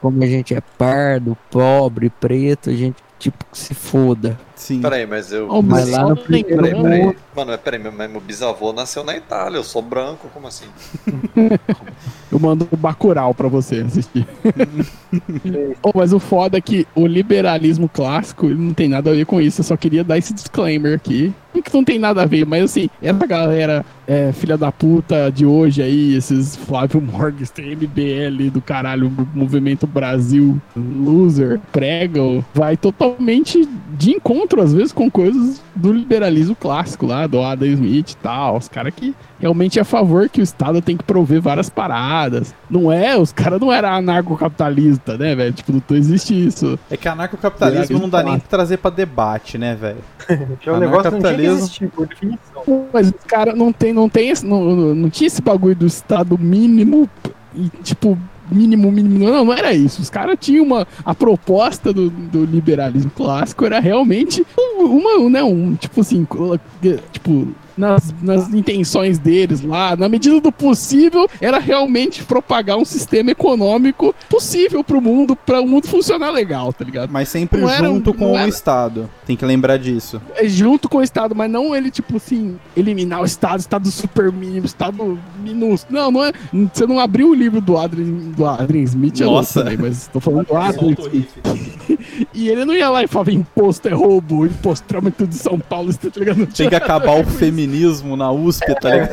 como 0.00 0.22
a 0.22 0.26
gente 0.26 0.54
é 0.54 0.60
pardo, 0.78 1.36
pobre, 1.50 2.10
preto, 2.10 2.70
a 2.70 2.72
gente, 2.74 2.96
tipo, 3.18 3.44
que 3.50 3.58
se 3.58 3.74
foda. 3.74 4.38
Sim. 4.56 4.80
Peraí, 4.80 5.06
mas 5.06 5.32
eu. 5.32 5.48
Ô, 5.50 5.60
Mas 5.62 5.90
lá 5.90 6.08
no 6.08 6.16
Peraí, 6.16 6.44
primeiro 6.44 6.62
lembrando- 6.76 6.82
peraí. 7.12 7.16
Mano, 7.36 7.58
peraí, 7.58 7.80
meu, 7.80 7.92
meu 7.92 8.20
bisavô 8.20 8.72
nasceu 8.72 9.02
na 9.02 9.16
Itália, 9.16 9.58
eu 9.58 9.64
sou 9.64 9.82
branco, 9.82 10.28
como 10.32 10.46
assim? 10.46 10.66
Eu 12.30 12.40
mando 12.40 12.66
o 12.72 12.76
Bacurau 12.76 13.32
pra 13.32 13.46
você 13.46 13.76
assistir. 13.86 14.26
oh, 15.82 15.92
mas 15.94 16.12
o 16.12 16.18
foda 16.18 16.58
é 16.58 16.60
que 16.60 16.84
o 16.92 17.06
liberalismo 17.06 17.88
clássico 17.88 18.46
ele 18.46 18.60
não 18.60 18.74
tem 18.74 18.88
nada 18.88 19.10
a 19.10 19.14
ver 19.14 19.24
com 19.24 19.40
isso. 19.40 19.60
Eu 19.60 19.64
só 19.64 19.76
queria 19.76 20.02
dar 20.02 20.18
esse 20.18 20.34
disclaimer 20.34 20.94
aqui. 20.96 21.32
Não 21.54 21.62
que 21.62 21.72
não 21.72 21.84
tem 21.84 22.00
nada 22.00 22.22
a 22.22 22.26
ver, 22.26 22.44
mas 22.44 22.64
assim, 22.64 22.90
essa 23.00 23.26
galera 23.28 23.86
é, 24.08 24.32
filha 24.32 24.58
da 24.58 24.72
puta 24.72 25.30
de 25.30 25.46
hoje 25.46 25.80
aí, 25.80 26.16
esses 26.16 26.56
Flávio 26.56 27.00
Morgenstern, 27.00 27.76
MBL 27.76 28.50
do 28.50 28.60
caralho, 28.60 29.12
Movimento 29.32 29.86
Brasil, 29.86 30.60
loser, 30.76 31.60
pregam, 31.70 32.44
vai 32.52 32.76
totalmente 32.76 33.68
de 33.96 34.10
encontro, 34.10 34.43
às 34.60 34.72
vezes, 34.72 34.92
com 34.92 35.10
coisas 35.10 35.62
do 35.74 35.92
liberalismo 35.92 36.54
clássico 36.54 37.06
lá, 37.06 37.26
do 37.26 37.40
Adam 37.42 37.68
Smith 37.68 38.10
e 38.12 38.16
tal. 38.16 38.56
Os 38.56 38.68
caras 38.68 38.92
que 38.94 39.14
realmente 39.40 39.78
é 39.78 39.82
a 39.82 39.84
favor 39.84 40.28
que 40.28 40.40
o 40.40 40.42
Estado 40.42 40.80
tem 40.80 40.96
que 40.96 41.04
prover 41.04 41.40
várias 41.40 41.68
paradas. 41.68 42.54
Não 42.70 42.90
é, 42.90 43.16
os 43.16 43.32
caras 43.32 43.60
não 43.60 43.72
eram 43.72 43.88
anarcocapitalista, 43.90 45.16
né, 45.18 45.34
velho? 45.34 45.52
Tipo, 45.52 45.72
não 45.72 45.96
existe 45.96 46.46
isso. 46.46 46.78
É 46.90 46.96
que 46.96 47.08
anarcocapitalismo 47.08 47.98
não 47.98 48.08
dá 48.08 48.22
nem 48.22 48.38
pra 48.38 48.48
trazer 48.48 48.78
pra 48.78 48.90
debate, 48.90 49.58
né, 49.58 49.74
velho? 49.74 49.98
Que 50.60 50.68
é 50.68 50.72
um 50.72 50.78
negócio 50.78 51.10
que 51.10 51.16
não 51.16 51.20
tinha 51.20 51.34
que 51.34 51.46
Anarcapitalismo. 51.46 51.58
existir, 51.58 51.88
por 51.88 52.06
definição. 52.06 52.86
Mas 52.92 53.08
os 53.08 53.24
caras 53.26 53.56
não 53.56 53.72
tem, 53.72 53.92
não 53.92 54.08
tem 54.08 54.30
esse, 54.30 54.44
não, 54.46 54.94
não 54.94 55.10
tinha 55.10 55.26
esse 55.26 55.42
bagulho 55.42 55.74
do 55.74 55.86
Estado 55.86 56.38
mínimo 56.38 57.08
e, 57.54 57.68
tipo, 57.82 58.18
mínimo, 58.54 58.90
mínimo. 58.90 59.18
Não, 59.18 59.44
não 59.44 59.52
era 59.52 59.72
isso. 59.72 60.00
Os 60.00 60.10
caras 60.10 60.36
tinham 60.40 60.64
uma. 60.64 60.86
A 61.04 61.14
proposta 61.14 61.92
do, 61.92 62.08
do 62.10 62.44
liberalismo 62.44 63.10
clássico 63.10 63.64
era 63.64 63.80
realmente 63.80 64.46
uma, 64.78 65.28
né, 65.28 65.42
um, 65.42 65.74
tipo 65.74 66.00
assim, 66.00 66.26
tipo. 67.12 67.48
Nas, 67.76 68.14
nas 68.22 68.52
intenções 68.54 69.18
deles 69.18 69.60
lá, 69.62 69.96
na 69.96 70.08
medida 70.08 70.40
do 70.40 70.52
possível, 70.52 71.28
era 71.40 71.58
realmente 71.58 72.22
propagar 72.22 72.76
um 72.76 72.84
sistema 72.84 73.32
econômico 73.32 74.14
possível 74.28 74.84
pro 74.84 75.00
mundo, 75.00 75.34
para 75.34 75.60
o 75.60 75.66
mundo 75.66 75.88
funcionar 75.88 76.30
legal, 76.30 76.72
tá 76.72 76.84
ligado? 76.84 77.10
Mas 77.10 77.28
sempre 77.28 77.60
Não 77.60 77.68
era 77.68 77.86
junto 77.88 78.14
com 78.14 78.26
não 78.26 78.32
o 78.34 78.38
era- 78.38 78.48
Estado. 78.48 79.10
Tem 79.26 79.36
que 79.36 79.44
lembrar 79.44 79.76
disso. 79.78 80.20
é 80.36 80.46
junto 80.46 80.88
com 80.88 80.98
o 80.98 81.02
Estado, 81.02 81.34
mas 81.34 81.50
não 81.50 81.74
ele, 81.74 81.90
tipo 81.90 82.16
assim, 82.18 82.56
eliminar 82.76 83.22
o 83.22 83.24
Estado, 83.24 83.58
Estado 83.60 83.90
super 83.90 84.30
mínimo, 84.32 84.66
Estado 84.66 85.18
minúsculo. 85.42 85.98
Não, 85.98 86.10
não 86.10 86.24
é. 86.24 86.32
Você 86.72 86.86
não 86.86 87.00
abriu 87.00 87.30
o 87.30 87.34
livro 87.34 87.60
do 87.60 87.76
Adrian, 87.76 88.04
do 88.36 88.46
Adrian 88.46 88.82
Smith, 88.82 89.20
é 89.20 89.24
Nossa. 89.24 89.62
também, 89.64 89.76
mas 89.78 90.06
tô 90.12 90.20
falando 90.20 90.46
do 90.46 90.56
Adrian 90.56 90.94
Smith. 90.98 91.93
E 92.32 92.48
ele 92.48 92.64
não 92.64 92.74
ia 92.74 92.88
lá 92.88 93.02
e 93.02 93.06
falava 93.06 93.32
imposto 93.32 93.88
é 93.88 93.92
roubo, 93.92 94.46
imposto 94.46 94.86
trama 94.86 95.10
tudo 95.10 95.30
de 95.30 95.36
São 95.36 95.58
Paulo, 95.58 95.90
isso 95.90 95.98
tá 95.98 96.20
ligado? 96.20 96.46
Tem 96.46 96.68
que 96.68 96.74
acabar 96.74 97.20
o 97.20 97.24
feminismo 97.24 98.16
na 98.16 98.30
USP, 98.30 98.74
tá 98.80 98.90
ligado? 98.90 99.12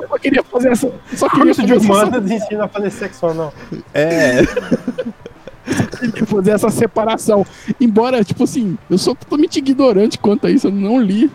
Eu 0.00 0.08
só 0.08 0.18
queria 0.18 0.42
fazer 0.42 0.68
essa. 0.70 0.92
Só 1.14 1.28
queria 1.28 1.46
Curso 1.46 1.66
de 1.66 1.72
humanas 1.72 2.30
ensina 2.30 2.64
a 2.64 2.68
fazer 2.68 2.90
sexo 2.90 3.26
anal. 3.26 3.52
É. 3.94 4.42
queria 6.00 6.26
fazer 6.26 6.50
essa 6.52 6.70
separação. 6.70 7.44
Embora, 7.80 8.22
tipo 8.24 8.44
assim, 8.44 8.78
eu 8.88 8.98
sou 8.98 9.14
totalmente 9.14 9.58
ignorante 9.58 10.18
quanto 10.18 10.46
a 10.46 10.50
isso, 10.50 10.68
eu 10.68 10.72
não 10.72 11.00
li. 11.00 11.30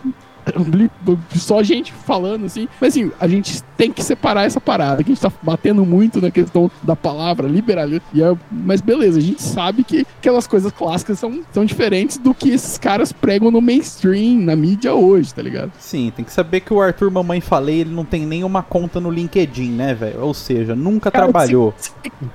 Só 1.36 1.62
gente 1.62 1.92
falando 1.92 2.46
assim, 2.46 2.68
mas 2.80 2.92
assim, 2.96 3.10
a 3.20 3.28
gente 3.28 3.62
tem 3.76 3.92
que 3.92 4.02
separar 4.02 4.44
essa 4.44 4.60
parada, 4.60 5.02
que 5.02 5.10
a 5.10 5.14
gente 5.14 5.22
tá 5.22 5.32
batendo 5.42 5.84
muito 5.84 6.20
na 6.20 6.30
questão 6.30 6.70
da 6.82 6.94
palavra 6.96 7.46
liberalismo, 7.48 8.02
é- 8.16 8.36
mas 8.50 8.80
beleza, 8.80 9.18
a 9.18 9.22
gente 9.22 9.42
sabe 9.42 9.82
que 9.84 10.06
aquelas 10.18 10.46
coisas 10.46 10.72
clássicas 10.72 11.18
são, 11.18 11.40
são 11.52 11.64
diferentes 11.64 12.18
do 12.18 12.34
que 12.34 12.50
esses 12.50 12.78
caras 12.78 13.12
pregam 13.12 13.50
no 13.50 13.60
mainstream, 13.60 14.40
na 14.40 14.54
mídia 14.56 14.94
hoje, 14.94 15.32
tá 15.34 15.42
ligado? 15.42 15.72
Sim, 15.78 16.12
tem 16.14 16.24
que 16.24 16.32
saber 16.32 16.60
que 16.60 16.72
o 16.72 16.80
Arthur 16.80 17.10
Mamãe 17.10 17.40
Falei, 17.40 17.80
ele 17.80 17.94
não 17.94 18.04
tem 18.04 18.24
nenhuma 18.26 18.62
conta 18.62 19.00
no 19.00 19.10
LinkedIn, 19.10 19.70
né, 19.72 19.94
velho? 19.94 20.20
Ou 20.20 20.34
seja, 20.34 20.74
nunca 20.74 21.10
Cara, 21.10 21.24
trabalhou. 21.24 21.74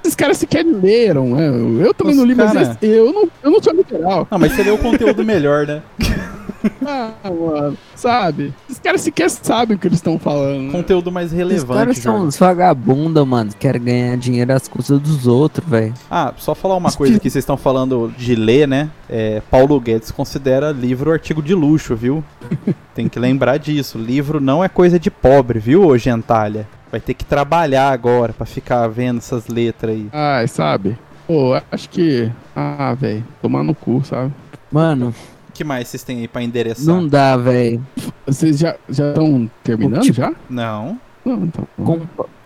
Esses 0.03 0.15
caras 0.15 0.37
sequer 0.37 0.65
leram, 0.65 1.35
né? 1.35 1.47
Eu 1.85 1.93
também 1.93 2.13
Os 2.13 2.19
não 2.19 2.25
li, 2.25 2.35
mas 2.35 2.51
cara- 2.53 2.61
eles- 2.65 2.77
eu 2.81 3.11
não, 3.13 3.27
eu 3.43 3.51
não 3.51 3.61
sou 3.63 3.73
liberal. 3.73 4.27
Não, 4.29 4.39
mas 4.39 4.51
você 4.53 4.63
lê 4.63 4.71
o 4.71 4.77
conteúdo 4.77 5.23
melhor, 5.23 5.65
né? 5.67 5.81
Ah, 6.85 7.11
mano, 7.23 7.77
sabe? 7.95 8.53
Esses 8.69 8.79
caras 8.79 9.01
sequer 9.01 9.29
sabem 9.29 9.75
o 9.75 9.79
que 9.79 9.87
eles 9.87 9.97
estão 9.99 10.17
falando. 10.17 10.63
né? 10.63 10.71
Conteúdo 10.71 11.11
mais 11.11 11.31
Os 11.31 11.37
relevante, 11.37 11.79
caras 11.79 11.97
são 11.97 12.25
uns 12.25 12.37
vagabunda, 12.37 13.23
mano. 13.25 13.51
Querem 13.59 13.81
ganhar 13.81 14.17
dinheiro 14.17 14.53
às 14.53 14.67
custas 14.67 14.99
dos 14.99 15.27
outros, 15.27 15.67
velho. 15.67 15.93
Ah, 16.09 16.33
só 16.37 16.53
falar 16.55 16.75
uma 16.75 16.91
coisa 16.91 17.19
que 17.19 17.29
vocês 17.29 17.41
estão 17.43 17.57
falando 17.57 18.11
de 18.17 18.35
ler, 18.35 18.67
né? 18.67 18.89
É, 19.09 19.41
Paulo 19.49 19.79
Guedes 19.79 20.11
considera 20.11 20.71
livro 20.71 21.11
artigo 21.11 21.41
de 21.41 21.53
luxo, 21.53 21.95
viu? 21.95 22.23
Tem 22.93 23.07
que 23.07 23.19
lembrar 23.19 23.57
disso. 23.57 23.97
Livro 23.97 24.39
não 24.39 24.63
é 24.63 24.69
coisa 24.69 24.99
de 24.99 25.09
pobre, 25.11 25.59
viu, 25.59 25.85
ô 25.85 25.97
gentalha? 25.97 26.67
Vai 26.91 26.99
ter 27.01 27.13
que 27.13 27.25
trabalhar 27.25 27.91
agora 27.91 28.31
pra 28.33 28.45
ficar 28.45 28.87
vendo 28.87 29.17
essas 29.17 29.47
letras 29.47 29.93
aí. 29.95 30.07
Ai, 30.13 30.47
sabe? 30.47 30.97
Pô, 31.27 31.53
acho 31.69 31.89
que. 31.89 32.31
Ah, 32.55 32.93
velho, 32.97 33.23
tomar 33.41 33.61
no 33.63 33.75
cu, 33.75 34.01
sabe? 34.05 34.33
Mano, 34.71 35.13
que 35.57 35.63
mais 35.63 35.87
vocês 35.87 36.03
têm 36.03 36.19
aí 36.19 36.27
pra 36.27 36.41
endereçar? 36.43 36.85
não 36.85 37.07
dá, 37.07 37.35
velho. 37.35 37.83
Vocês 38.25 38.57
já 38.59 38.75
estão 38.87 39.49
terminando 39.63 40.01
Tipo- 40.03 40.17
já? 40.17 40.31
Não. 40.49 40.99
Não, 41.25 41.43
então. 41.45 41.67
Com- 41.83 42.01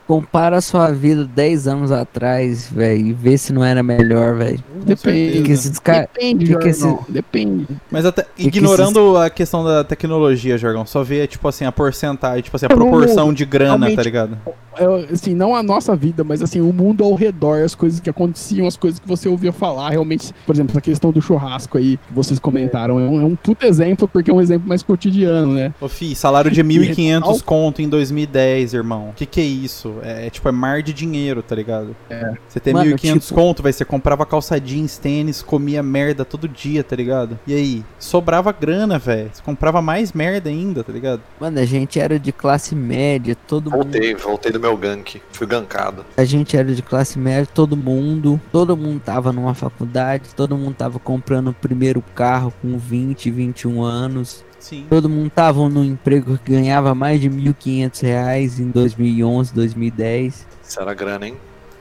compara 0.07 0.57
a 0.57 0.61
sua 0.61 0.91
vida 0.91 1.23
10 1.23 1.67
anos 1.69 1.89
atrás, 1.91 2.67
velho, 2.69 3.07
e 3.07 3.13
vê 3.13 3.37
se 3.37 3.53
não 3.53 3.63
era 3.63 3.81
melhor, 3.81 4.35
velho. 4.35 4.61
Depende. 4.83 5.41
Que 5.43 5.51
esses 5.53 5.79
caras. 5.79 6.07
Depende, 6.13 6.57
que 6.57 6.67
esse- 6.67 6.97
Depende. 7.07 7.67
Mas 7.89 8.05
até, 8.05 8.25
que 8.35 8.47
ignorando 8.47 9.15
a 9.17 9.29
questão 9.29 9.63
da 9.63 9.83
tecnologia, 9.85 10.57
Jorgão, 10.57 10.85
só 10.85 11.01
vê, 11.03 11.25
tipo 11.27 11.47
assim, 11.47 11.63
a 11.65 11.71
porcentagem, 11.71 12.41
tipo 12.41 12.55
assim, 12.57 12.65
a 12.65 12.69
proporção 12.69 13.31
de 13.33 13.45
grana, 13.45 13.93
tá 13.95 14.03
ligado? 14.03 14.37
É, 14.77 15.13
assim, 15.13 15.33
não 15.33 15.55
a 15.55 15.61
nossa 15.63 15.95
vida, 15.95 16.23
mas 16.23 16.41
assim, 16.41 16.61
o 16.61 16.71
mundo 16.71 17.03
ao 17.03 17.13
redor, 17.13 17.63
as 17.63 17.75
coisas 17.75 17.99
que 17.99 18.09
aconteciam, 18.09 18.67
as 18.67 18.77
coisas 18.77 18.99
que 18.99 19.07
você 19.07 19.27
ouvia 19.27 19.51
falar, 19.51 19.89
realmente, 19.89 20.33
por 20.45 20.55
exemplo, 20.55 20.71
essa 20.71 20.81
questão 20.81 21.11
do 21.11 21.21
churrasco 21.21 21.77
aí, 21.77 21.97
que 21.97 22.13
vocês 22.13 22.39
comentaram, 22.39 22.99
é 22.99 23.03
um, 23.03 23.21
é 23.21 23.25
um 23.25 23.35
puto 23.35 23.65
exemplo, 23.65 24.07
porque 24.07 24.31
é 24.31 24.33
um 24.33 24.41
exemplo 24.41 24.67
mais 24.67 24.81
cotidiano, 24.83 25.53
né? 25.53 25.73
Ô, 25.81 25.87
fi, 25.87 26.15
salário 26.15 26.49
de 26.49 26.63
1.500 26.63 26.95
real? 27.23 27.39
conto 27.45 27.81
em 27.81 27.89
2010, 27.89 28.73
irmão. 28.73 29.11
Que 29.15 29.25
que 29.25 29.41
é 29.41 29.43
isso? 29.45 29.95
É, 30.03 30.27
é, 30.27 30.29
tipo, 30.29 30.47
é 30.47 30.51
mar 30.51 30.81
de 30.81 30.93
dinheiro, 30.93 31.43
tá 31.43 31.55
ligado? 31.55 31.95
É. 32.09 32.33
Você 32.47 32.59
tem 32.59 32.73
Mano, 32.73 32.91
1.500 32.91 33.21
tipo- 33.27 33.33
conto, 33.35 33.63
vai, 33.63 33.73
você 33.73 33.83
comprava 33.83 34.25
calça 34.25 34.59
jeans, 34.59 34.97
tênis, 34.97 35.41
comia 35.41 35.83
merda 35.83 36.23
todo 36.23 36.47
dia, 36.47 36.83
tá 36.83 36.95
ligado? 36.95 37.37
E 37.45 37.53
aí? 37.53 37.83
Sobrava 37.99 38.51
grana, 38.51 38.97
velho. 38.97 39.29
Você 39.33 39.41
comprava 39.41 39.81
mais 39.81 40.13
merda 40.13 40.49
ainda, 40.49 40.83
tá 40.83 40.93
ligado? 40.93 41.21
Mano, 41.39 41.59
a 41.59 41.65
gente 41.65 41.99
era 41.99 42.17
de 42.17 42.31
classe 42.31 42.75
média, 42.75 43.35
todo 43.47 43.69
mundo. 43.71 43.83
Voltei, 43.83 44.15
voltei 44.15 44.51
do 44.51 44.60
meu 44.61 44.77
gank. 44.77 45.21
Fui 45.31 45.47
gankado. 45.47 46.05
A 46.15 46.23
gente 46.23 46.55
era 46.55 46.73
de 46.73 46.81
classe 46.81 47.17
média, 47.19 47.47
todo 47.53 47.75
mundo. 47.75 48.39
Todo 48.51 48.77
mundo 48.77 49.01
tava 49.03 49.33
numa 49.33 49.53
faculdade, 49.53 50.29
todo 50.35 50.57
mundo 50.57 50.75
tava 50.75 50.99
comprando 50.99 51.49
o 51.49 51.53
primeiro 51.53 52.01
carro 52.15 52.53
com 52.61 52.77
20, 52.77 53.29
21 53.31 53.81
anos. 53.83 54.45
Sim. 54.59 54.85
Todo 54.89 55.09
mundo 55.09 55.29
tava 55.31 55.67
num 55.67 55.83
emprego 55.83 56.37
que 56.37 56.51
ganhava 56.51 56.93
mais 56.93 57.19
de 57.19 57.29
1.500 57.29 58.01
reais 58.03 58.59
em 58.59 58.69
2011, 58.69 59.53
2010. 59.53 60.47
Isso 60.63 60.79
era 60.79 60.93
grana, 60.93 61.27
hein? 61.27 61.35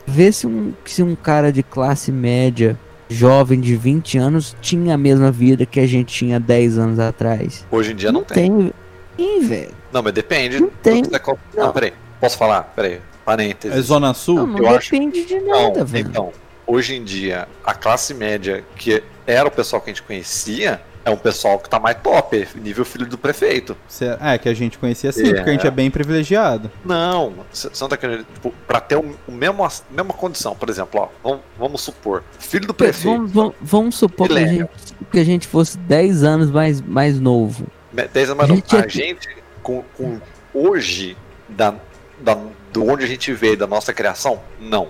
Vê 0.07 0.33
se 0.33 0.47
um, 0.47 0.73
se 0.87 1.03
um 1.03 1.15
cara 1.15 1.53
de 1.53 1.63
classe 1.63 2.11
média, 2.11 2.79
jovem 3.09 3.61
de 3.61 3.77
20 3.77 4.17
anos, 4.19 4.57
tinha 4.63 4.95
a 4.95 4.99
mesma 4.99 5.31
vida 5.31 5.67
que 5.67 5.79
a 5.79 5.87
gente 5.87 6.13
tinha 6.15 6.41
10 6.41 6.79
anos 6.79 6.99
atrás. 6.99 7.67
Hoje 7.71 7.93
em 7.93 7.97
dia 7.97 8.11
não, 8.11 8.25
tem. 8.25 8.51
Tem, 8.51 8.73
Ih, 9.19 9.41
velho. 9.45 9.73
Não, 9.93 10.03
mas 10.03 10.13
depende. 10.15 10.59
Não 10.59 10.71
tem. 10.83 11.03
do 11.03 11.11
que 11.11 11.19
você- 11.27 11.37
Não. 11.55 11.67
Não, 11.67 11.73
peraí. 11.73 11.93
Posso 12.21 12.37
falar? 12.37 12.65
Peraí. 12.77 13.01
Parênteses. 13.25 13.77
É 13.77 13.81
Zona 13.83 14.13
Sul? 14.15 14.37
Não, 14.37 14.47
não 14.47 14.59
eu 14.59 14.77
acho- 14.77 14.91
depende 14.91 15.25
de 15.25 15.41
Não, 15.41 15.69
nada, 15.69 15.85
velho. 15.85 16.09
então. 16.09 16.33
hoje 16.67 16.95
em 16.95 17.03
dia 17.05 17.49
a 17.65 17.75
classe 17.75 18.15
média, 18.15 18.65
que 18.77 19.03
era 19.27 19.49
o 19.49 19.51
pessoal 19.51 19.81
que 19.83 19.91
a 19.91 19.93
gente 19.93 20.03
conhecia, 20.03 20.81
é 21.05 21.11
um 21.11 21.17
pessoal 21.17 21.59
que 21.59 21.69
tá 21.69 21.79
mais 21.81 21.97
top, 22.03 22.47
nível 22.57 22.85
filho 22.85 23.07
do 23.07 23.17
prefeito. 23.19 23.77
Cê- 23.89 24.17
É, 24.21 24.37
que 24.39 24.49
a 24.49 24.55
gente 24.55 24.79
conhecia 24.79 25.11
assim, 25.11 25.29
É. 25.29 25.35
porque 25.35 25.51
a 25.51 25.53
gente 25.53 25.67
é 25.67 25.71
bem 25.71 25.91
privilegiado. 25.91 26.71
Não, 26.85 27.33
você 27.53 27.69
não 27.81 27.89
tá 27.89 27.97
querendo. 27.97 28.25
Tipo, 28.35 28.53
pra 28.67 28.81
ter 28.81 28.97
o, 28.97 29.17
o 29.27 29.33
mesmo, 29.33 29.65
a 29.65 29.71
mesma 29.91 30.13
condição, 30.15 30.55
por 30.55 30.69
exemplo, 30.69 31.01
ó, 31.01 31.09
vamos, 31.23 31.41
vamos 31.59 31.81
supor, 31.81 32.23
filho 32.39 32.67
do 32.67 32.75
prefeito, 32.75 33.17
Vamos, 33.17 33.33
vamos, 33.33 33.55
vamos 33.61 33.95
supor 33.97 34.29
que 34.29 34.35
a, 34.35 34.37
Millennial. 34.41 34.69
gente, 34.77 34.95
que 35.13 35.19
a 35.19 35.25
gente 35.25 35.47
fosse 35.49 35.77
10 35.79 36.23
anos 36.25 36.51
mais, 36.51 36.81
mais 36.81 37.19
novo. 37.21 37.67
me- 37.93 38.07
10 38.09 38.29
anos 38.31 38.39
mais 38.39 38.51
a 38.51 38.55
novo, 38.55 38.65
gente 38.69 38.77
a 38.77 38.87
é- 38.87 38.89
gente, 38.89 39.29
com, 39.63 39.83
com 39.97 40.21
hoje, 40.55 41.17
da, 41.49 41.75
da, 42.23 42.37
do 42.73 42.87
onde 42.87 43.05
a 43.05 43.07
gente 43.07 43.33
veio, 43.33 43.57
da 43.57 43.67
nossa 43.67 43.93
criação, 43.93 44.41
não. 44.61 44.89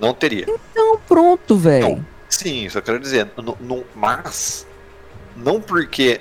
Não 0.00 0.12
teria. 0.14 0.46
Então 0.72 0.98
pronto, 1.08 1.56
velho. 1.56 2.04
Sim, 2.28 2.66
isso 2.66 2.78
eu 2.78 2.82
quero 2.82 3.00
dizer. 3.00 3.28
N- 3.38 3.54
n- 3.60 3.84
mas, 3.94 4.66
não 5.36 5.60
porque 5.60 6.20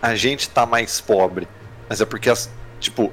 a 0.00 0.14
gente 0.14 0.48
tá 0.48 0.64
mais 0.64 1.00
pobre, 1.00 1.46
mas 1.88 2.00
é 2.00 2.04
porque, 2.06 2.30
as, 2.30 2.48
tipo, 2.80 3.12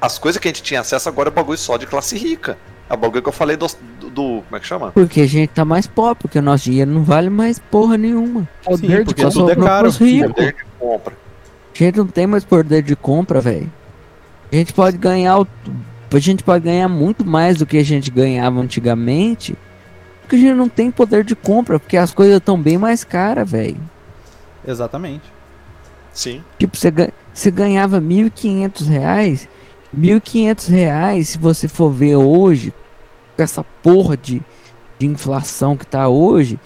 as 0.00 0.18
coisas 0.18 0.40
que 0.40 0.46
a 0.46 0.50
gente 0.50 0.62
tinha 0.62 0.80
acesso 0.80 1.08
agora 1.08 1.28
é 1.28 1.32
bagulho 1.32 1.58
só 1.58 1.76
de 1.76 1.86
classe 1.86 2.16
rica. 2.16 2.56
É 2.88 2.94
o 2.94 2.96
bagulho 2.96 3.22
que 3.22 3.28
eu 3.28 3.32
falei 3.32 3.56
do, 3.56 3.66
do, 4.00 4.10
do- 4.10 4.42
Como 4.42 4.56
é 4.56 4.60
que 4.60 4.66
chama? 4.66 4.90
Porque 4.92 5.20
a 5.20 5.26
gente 5.26 5.50
tá 5.50 5.64
mais 5.64 5.86
pobre, 5.86 6.22
porque 6.22 6.38
o 6.38 6.42
nosso 6.42 6.64
dinheiro 6.64 6.90
não 6.90 7.02
vale 7.04 7.30
mais 7.30 7.58
porra 7.58 7.96
nenhuma. 7.96 8.48
Poder 8.64 8.86
Sim, 8.88 8.98
de 8.98 9.04
porque 9.04 9.22
Só 9.22 9.30
tudo 9.30 9.50
é 9.52 9.56
caro. 9.56 9.92
Poder 9.92 10.52
de 10.54 10.64
compra. 10.78 11.14
A 11.74 11.78
gente 11.78 11.96
não 11.98 12.06
tem 12.06 12.26
mais 12.26 12.44
poder 12.44 12.82
de 12.82 12.94
compra, 12.96 13.40
velho. 13.40 13.72
A 14.52 14.56
gente 14.56 14.72
pode 14.72 14.96
ganhar 14.98 15.38
o- 15.40 15.46
a 16.16 16.20
gente 16.20 16.42
pode 16.42 16.64
ganhar 16.64 16.88
muito 16.88 17.24
mais 17.24 17.58
do 17.58 17.66
que 17.66 17.78
a 17.78 17.84
gente 17.84 18.10
ganhava 18.10 18.60
antigamente, 18.60 19.56
porque 20.20 20.36
a 20.36 20.38
gente 20.38 20.54
não 20.54 20.68
tem 20.68 20.90
poder 20.90 21.24
de 21.24 21.34
compra, 21.36 21.78
porque 21.78 21.96
as 21.96 22.12
coisas 22.12 22.36
estão 22.36 22.60
bem 22.60 22.78
mais 22.78 23.04
caras, 23.04 23.50
velho. 23.50 23.80
Exatamente. 24.66 25.24
Sim. 26.12 26.42
Tipo, 26.58 26.76
você, 26.76 26.92
você 27.32 27.50
ganhava 27.50 28.00
1.500 28.00 28.86
reais, 28.88 29.48
1.500 29.96 30.68
reais, 30.68 31.28
se 31.30 31.38
você 31.38 31.68
for 31.68 31.90
ver 31.90 32.16
hoje, 32.16 32.72
com 33.36 33.42
essa 33.42 33.64
porra 33.82 34.16
de, 34.16 34.42
de 34.98 35.06
inflação 35.06 35.76
que 35.76 35.86
tá 35.86 36.08
hoje, 36.08 36.58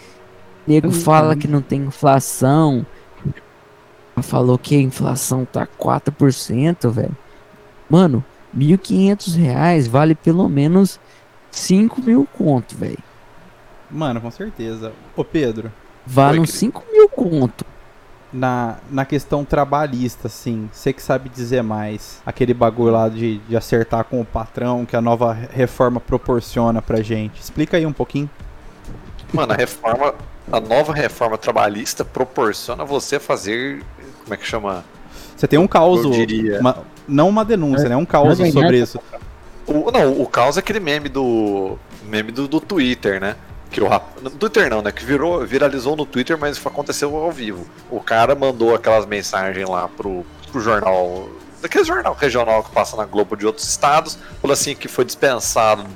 nego 0.66 0.88
Uhum. 0.88 0.92
fala 0.92 1.36
que 1.36 1.46
não 1.46 1.60
tem 1.60 1.82
inflação, 1.82 2.86
falou 4.22 4.58
que 4.58 4.74
a 4.76 4.80
inflação 4.80 5.44
tá 5.44 5.66
4%, 5.66 6.90
velho. 6.90 7.16
Mano, 7.88 8.24
1.500 8.56 9.36
reais 9.36 9.86
vale 9.88 10.14
pelo 10.14 10.48
menos 10.48 10.98
5 11.50 12.00
mil 12.02 12.26
conto, 12.36 12.76
velho. 12.76 12.98
Mano, 13.90 14.20
com 14.20 14.30
certeza. 14.30 14.92
Ô 15.16 15.24
Pedro, 15.24 15.70
Vale 16.06 16.38
uns 16.38 16.50
5 16.52 16.84
mil 16.92 17.08
conto. 17.08 17.64
na, 18.32 18.76
na 18.90 19.04
questão 19.04 19.44
trabalhista, 19.44 20.26
assim, 20.26 20.68
você 20.72 20.92
que 20.92 21.00
sabe 21.00 21.28
dizer 21.28 21.62
mais, 21.62 22.20
aquele 22.26 22.52
bagulho 22.52 22.92
lá 22.92 23.08
de, 23.08 23.38
de 23.38 23.56
acertar 23.56 24.04
com 24.04 24.20
o 24.20 24.24
patrão 24.24 24.84
que 24.84 24.96
a 24.96 25.00
nova 25.00 25.32
reforma 25.32 26.00
proporciona 26.00 26.82
pra 26.82 27.00
gente. 27.00 27.40
Explica 27.40 27.76
aí 27.76 27.86
um 27.86 27.92
pouquinho. 27.92 28.28
Mano, 29.32 29.52
a 29.52 29.56
reforma. 29.56 30.14
A 30.52 30.60
nova 30.60 30.92
reforma 30.92 31.38
trabalhista 31.38 32.04
proporciona 32.04 32.84
você 32.84 33.18
fazer. 33.18 33.82
Como 34.24 34.34
é 34.34 34.36
que 34.36 34.46
chama? 34.46 34.84
Você 35.36 35.46
tem 35.48 35.58
um 35.58 35.66
caos, 35.66 36.04
Eu 36.04 36.10
diria. 36.10 36.60
uma- 36.60 36.78
não 37.06 37.28
uma 37.28 37.44
denúncia, 37.44 37.88
né? 37.88 37.96
Um 37.96 38.04
caos 38.04 38.38
ganhar 38.38 38.52
sobre 38.52 38.78
isso. 38.78 39.00
O, 39.66 39.90
não, 39.90 40.20
o 40.20 40.26
caos 40.26 40.56
é 40.56 40.60
aquele 40.60 40.80
meme 40.80 41.08
do. 41.08 41.78
meme 42.04 42.30
do, 42.32 42.46
do 42.46 42.60
Twitter, 42.60 43.20
né? 43.20 43.36
Que 43.70 43.80
o. 43.80 43.88
No 44.22 44.30
Twitter 44.30 44.70
não, 44.70 44.82
né? 44.82 44.92
Que 44.92 45.04
virou, 45.04 45.44
viralizou 45.46 45.96
no 45.96 46.06
Twitter, 46.06 46.38
mas 46.38 46.64
aconteceu 46.64 47.16
ao 47.16 47.32
vivo. 47.32 47.66
O 47.90 48.00
cara 48.00 48.34
mandou 48.34 48.74
aquelas 48.74 49.06
mensagens 49.06 49.68
lá 49.68 49.88
pro, 49.88 50.24
pro 50.50 50.60
jornal. 50.60 51.28
Daquele 51.62 51.84
jornal 51.84 52.14
regional 52.14 52.62
que 52.62 52.70
passa 52.72 52.94
na 52.94 53.06
Globo 53.06 53.36
de 53.36 53.46
outros 53.46 53.66
estados, 53.66 54.18
falou 54.40 54.52
assim 54.52 54.74
que 54.74 54.86
foi 54.86 55.04
dispensado 55.04 55.86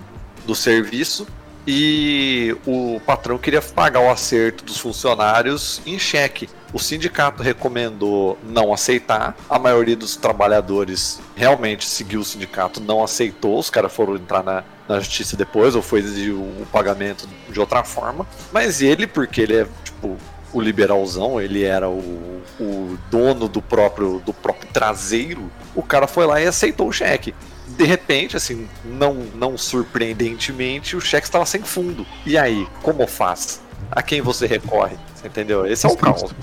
do 0.46 0.54
serviço 0.54 1.26
e 1.70 2.56
o 2.66 2.98
patrão 3.04 3.36
queria 3.36 3.60
pagar 3.60 4.00
o 4.00 4.10
acerto 4.10 4.64
dos 4.64 4.78
funcionários 4.78 5.82
em 5.84 5.98
cheque. 5.98 6.48
O 6.72 6.78
sindicato 6.78 7.42
recomendou 7.42 8.38
não 8.42 8.72
aceitar, 8.72 9.36
a 9.50 9.58
maioria 9.58 9.94
dos 9.94 10.16
trabalhadores 10.16 11.20
realmente 11.36 11.86
seguiu 11.86 12.20
o 12.20 12.24
sindicato, 12.24 12.80
não 12.80 13.04
aceitou, 13.04 13.58
os 13.58 13.68
caras 13.68 13.92
foram 13.92 14.16
entrar 14.16 14.42
na, 14.42 14.64
na 14.88 14.98
justiça 14.98 15.36
depois, 15.36 15.74
ou 15.74 15.82
foi 15.82 16.00
exigir 16.00 16.32
o, 16.32 16.66
pagamento 16.72 17.28
de 17.50 17.60
outra 17.60 17.84
forma. 17.84 18.26
Mas 18.50 18.80
ele, 18.80 19.06
porque 19.06 19.42
ele 19.42 19.56
é 19.56 19.66
tipo 19.84 20.16
o 20.54 20.60
liberalzão, 20.62 21.38
ele 21.38 21.64
era 21.64 21.90
o, 21.90 22.42
o 22.58 22.98
dono 23.10 23.46
do 23.46 23.60
próprio, 23.60 24.20
do 24.20 24.32
próprio 24.32 24.70
traseiro, 24.72 25.50
o 25.74 25.82
cara 25.82 26.06
foi 26.06 26.24
lá 26.24 26.40
e 26.40 26.46
aceitou 26.46 26.88
o 26.88 26.92
cheque. 26.92 27.34
De 27.78 27.84
repente, 27.84 28.36
assim, 28.36 28.68
não, 28.84 29.14
não 29.14 29.56
surpreendentemente, 29.56 30.96
o 30.96 31.00
cheque 31.00 31.28
estava 31.28 31.46
sem 31.46 31.62
fundo. 31.62 32.04
E 32.26 32.36
aí, 32.36 32.66
como 32.82 33.06
faz? 33.06 33.62
A 33.88 34.02
quem 34.02 34.20
você 34.20 34.48
recorre? 34.48 34.96
Você 35.14 35.28
entendeu? 35.28 35.64
Esse 35.64 35.86
é 35.86 35.88
o 35.88 35.96
caos. 35.96 36.34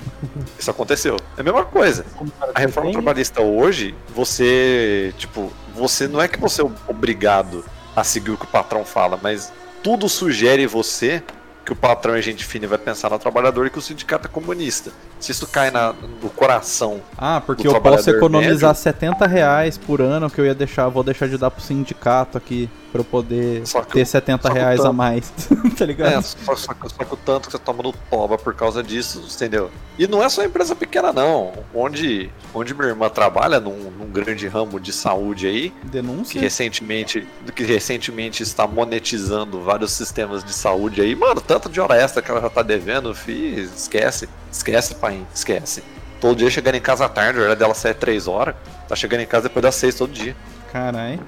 Isso 0.58 0.70
aconteceu. 0.70 1.16
É 1.36 1.42
a 1.42 1.44
mesma 1.44 1.66
coisa. 1.66 2.06
A 2.54 2.58
reforma 2.58 2.90
trabalhista 2.90 3.42
hoje, 3.42 3.94
você, 4.14 5.12
tipo, 5.18 5.52
você 5.74 6.08
não 6.08 6.22
é 6.22 6.26
que 6.26 6.40
você 6.40 6.62
é 6.62 6.64
obrigado 6.88 7.62
a 7.94 8.02
seguir 8.02 8.30
o 8.30 8.38
que 8.38 8.44
o 8.44 8.48
patrão 8.48 8.82
fala, 8.82 9.20
mas 9.22 9.52
tudo 9.82 10.08
sugere 10.08 10.66
você 10.66 11.22
que 11.66 11.72
o 11.72 11.76
patrão 11.76 12.14
é 12.14 12.22
gente 12.22 12.44
fina 12.44 12.64
e 12.64 12.68
vai 12.68 12.78
pensar 12.78 13.10
no 13.10 13.18
trabalhador 13.18 13.66
e 13.66 13.70
que 13.70 13.78
o 13.78 13.82
sindicato 13.82 14.28
é 14.28 14.30
comunista. 14.30 14.92
Se 15.18 15.32
isso 15.32 15.46
cai 15.48 15.70
na- 15.72 15.92
no 16.22 16.30
coração, 16.30 17.02
Ah, 17.18 17.42
porque 17.44 17.66
eu 17.66 17.80
posso 17.80 18.08
economizar 18.08 18.70
médio. 18.70 18.82
70 18.82 19.26
reais 19.26 19.76
por 19.76 20.00
ano 20.00 20.30
que 20.30 20.40
eu 20.40 20.46
ia 20.46 20.54
deixar, 20.54 20.88
vou 20.88 21.02
deixar 21.02 21.28
de 21.28 21.36
dar 21.36 21.50
pro 21.50 21.60
sindicato 21.60 22.38
aqui 22.38 22.70
pra 23.04 23.06
eu 23.06 23.10
poder 23.10 23.62
que 23.62 23.92
ter 23.92 24.02
o- 24.02 24.06
70 24.06 24.42
só 24.42 24.48
que 24.48 24.54
o 24.58 24.60
reais 24.60 24.80
a 24.84 24.92
mais. 24.92 25.32
tá 25.78 25.84
ligado? 25.86 26.12
É, 26.18 26.22
só, 26.22 26.56
só 26.56 26.74
que- 26.74 26.88
só 26.88 27.04
que 27.04 27.14
o 27.14 27.16
tanto 27.16 27.46
que 27.46 27.52
você 27.52 27.58
toma 27.58 27.82
no 27.82 27.92
toba 27.92 28.36
por 28.38 28.54
causa 28.54 28.82
disso, 28.82 29.22
entendeu? 29.34 29.70
E 29.98 30.06
não 30.06 30.22
é 30.22 30.28
só 30.28 30.44
empresa 30.44 30.74
pequena, 30.76 31.12
não. 31.12 31.52
Onde, 31.74 32.30
onde 32.54 32.74
minha 32.74 32.88
irmã 32.88 33.08
trabalha, 33.08 33.58
num, 33.60 33.90
num 33.90 34.06
grande 34.10 34.46
ramo 34.46 34.78
de 34.78 34.92
saúde 34.92 35.46
aí, 35.46 35.70
que 35.70 35.86
Denúncia? 35.88 36.40
recentemente, 36.40 37.26
que 37.54 37.64
recentemente 37.64 38.42
está 38.42 38.66
monetizando 38.66 39.60
vários 39.62 39.92
sistemas 39.92 40.44
de 40.44 40.52
saúde 40.52 41.00
aí, 41.00 41.14
mano, 41.14 41.40
tanto 41.40 41.68
de 41.68 41.80
hora 41.80 41.96
extra 41.96 42.20
que 42.22 42.30
ela 42.30 42.40
já 42.40 42.50
tá 42.50 42.62
devendo, 42.62 43.14
fi, 43.14 43.60
esquece. 43.74 44.28
Esquece, 44.52 44.94
pai, 44.96 45.24
esquece. 45.34 45.82
Todo 46.20 46.36
dia 46.36 46.50
chegando 46.50 46.76
em 46.76 46.80
casa 46.80 47.04
à 47.04 47.08
tarde, 47.08 47.38
a 47.38 47.42
hora 47.42 47.56
dela 47.56 47.74
sai 47.74 47.92
3 47.92 48.26
horas, 48.26 48.54
tá 48.88 48.96
chegando 48.96 49.20
em 49.20 49.26
casa 49.26 49.44
depois 49.48 49.62
das 49.62 49.74
6 49.74 49.94
todo 49.94 50.10
dia. 50.12 50.34
Caralho. 50.72 51.20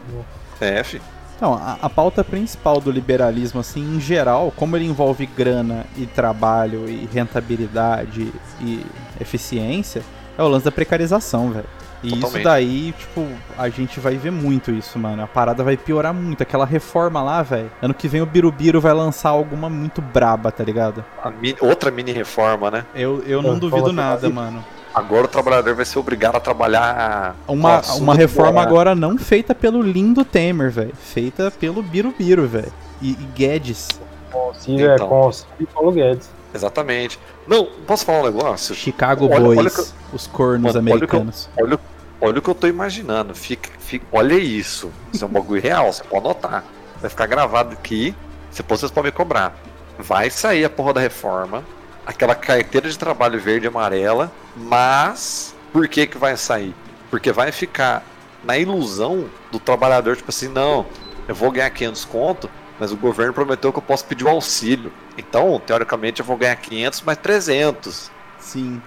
É, 0.61 0.83
fi. 0.83 1.01
Então, 1.39 1.55
a, 1.55 1.79
a 1.81 1.89
pauta 1.89 2.25
principal 2.25 2.81
do 2.81 2.91
liberalismo, 2.91 3.61
assim, 3.61 3.97
em 3.97 4.01
geral, 4.01 4.53
como 4.57 4.77
ele 4.77 4.85
envolve 4.87 5.25
grana 5.25 5.87
e 5.97 6.05
trabalho 6.05 6.89
e 6.89 7.09
rentabilidade 7.13 8.33
e 8.61 8.85
eficiência, 9.21 10.03
é 10.37 10.43
o 10.43 10.49
lance 10.49 10.65
da 10.65 10.73
precarização, 10.73 11.51
velho. 11.53 11.67
E 12.03 12.17
isso 12.19 12.39
daí, 12.43 12.93
tipo, 12.99 13.27
a 13.57 13.69
gente 13.69 13.99
vai 14.01 14.17
ver 14.17 14.31
muito 14.33 14.71
isso, 14.73 14.99
mano. 14.99 15.23
A 15.23 15.27
parada 15.29 15.63
vai 15.65 15.77
piorar 15.77 16.13
muito. 16.15 16.43
Aquela 16.43 16.65
reforma 16.65 17.23
lá, 17.23 17.43
velho. 17.43 17.71
Ano 17.83 17.95
que 17.95 18.07
vem 18.07 18.21
o 18.21 18.27
Birubiru 18.27 18.81
vai 18.81 18.93
lançar 18.93 19.31
alguma 19.31 19.69
muito 19.69 20.01
braba, 20.01 20.51
tá 20.53 20.63
ligado? 20.63 21.05
A 21.23 21.31
mi- 21.31 21.57
outra 21.61 21.91
mini 21.91 22.13
reforma, 22.13 22.71
né? 22.71 22.85
Eu, 22.95 23.23
eu 23.27 23.43
não 23.43 23.55
Ah, 23.55 23.59
duvido 23.59 23.93
nada, 23.93 24.27
assim. 24.27 24.33
mano. 24.35 24.65
Agora 24.95 25.25
o 25.27 25.29
trabalhador 25.29 25.75
vai 25.75 25.85
ser 25.85 25.99
obrigado 25.99 26.37
a 26.37 26.41
trabalhar. 26.41 27.37
Uma, 27.47 27.77
Nossa, 27.77 27.95
uma 28.03 28.15
reforma 28.15 28.53
bom, 28.53 28.59
né? 28.61 28.67
agora 28.67 28.95
não 28.95 29.17
feita 29.19 29.55
pelo 29.55 29.81
lindo 29.83 30.25
Temer, 30.25 30.71
velho. 30.71 30.93
Feita 30.97 31.51
pelo 31.51 31.83
Birubiru, 31.83 32.47
velho. 32.47 32.73
E, 33.01 33.11
e 33.13 33.29
Guedes. 33.35 33.89
Com 34.33 34.51
o 34.51 34.55
Ciro, 34.55 34.91
é, 34.91 34.99
com 34.99 35.29
o 35.29 35.33
e 35.61 35.67
Paulo 35.67 35.93
Guedes. 35.93 36.29
Exatamente. 36.55 37.19
Não, 37.47 37.67
posso 37.87 38.05
falar 38.05 38.21
um 38.21 38.25
negócio? 38.25 38.75
Chicago 38.75 39.27
Olha- 39.27 39.41
Boys, 39.41 39.59
olha 39.59 39.69
eu- 39.69 39.87
os 40.13 40.27
cornos 40.27 40.75
Mano, 40.75 40.91
olha 40.93 41.05
o 41.05 41.07
que 41.09 41.15
eu- 41.15 41.19
americanos. 41.21 41.49
Olha, 41.61 41.79
olha 42.21 42.39
o 42.39 42.43
que 42.43 42.49
eu 42.51 42.55
tô 42.55 42.67
imaginando. 42.67 43.35
Fica, 43.35 43.71
fica, 43.79 44.05
olha 44.11 44.35
isso. 44.35 44.91
Isso 45.13 45.25
é 45.25 45.27
um 45.27 45.31
bagulho 45.31 45.61
real, 45.61 45.93
você 45.93 46.03
pode 46.03 46.25
anotar. 46.25 46.65
Vai 47.01 47.11
ficar 47.11 47.27
gravado 47.27 47.73
aqui. 47.75 48.15
Vocês 48.51 48.91
podem 48.91 49.11
me 49.13 49.17
cobrar. 49.17 49.55
Vai 49.99 50.31
sair 50.31 50.65
a 50.65 50.71
porra 50.71 50.95
da 50.95 51.01
reforma. 51.01 51.63
Aquela 52.09 52.35
carteira 52.35 52.89
de 52.89 52.99
trabalho 52.99 53.39
verde 53.39 53.67
e 53.67 53.69
amarela. 53.69 54.33
Mas 54.57 55.55
por 55.71 55.87
que 55.87 56.07
que 56.07 56.17
vai 56.17 56.39
sair? 56.39 56.75
Porque 57.11 57.31
vai 57.31 57.53
ficar 57.53 58.03
na 58.43 58.57
ilusão 58.57 59.29
do 59.53 59.61
trabalhador, 59.61 60.17
tipo 60.17 60.31
assim, 60.31 60.49
não, 60.49 60.87
eu 61.27 61.35
vou 61.35 61.51
ganhar 61.51 61.69
500 61.69 62.05
conto, 62.07 62.51
mas 62.81 62.93
o 62.93 62.97
governo 62.97 63.35
prometeu 63.35 63.71
que 63.71 63.79
eu 63.79 63.83
posso 63.83 64.07
pedir 64.07 64.25
o 64.25 64.29
auxílio. 64.29 64.91
Então, 65.19 65.61
teoricamente, 65.65 66.21
eu 66.21 66.27
vou 66.27 66.39
ganhar 66.39 66.57
500 66.57 67.03
mais 67.03 67.19
300. 67.19 68.11
Sim. 68.39 68.81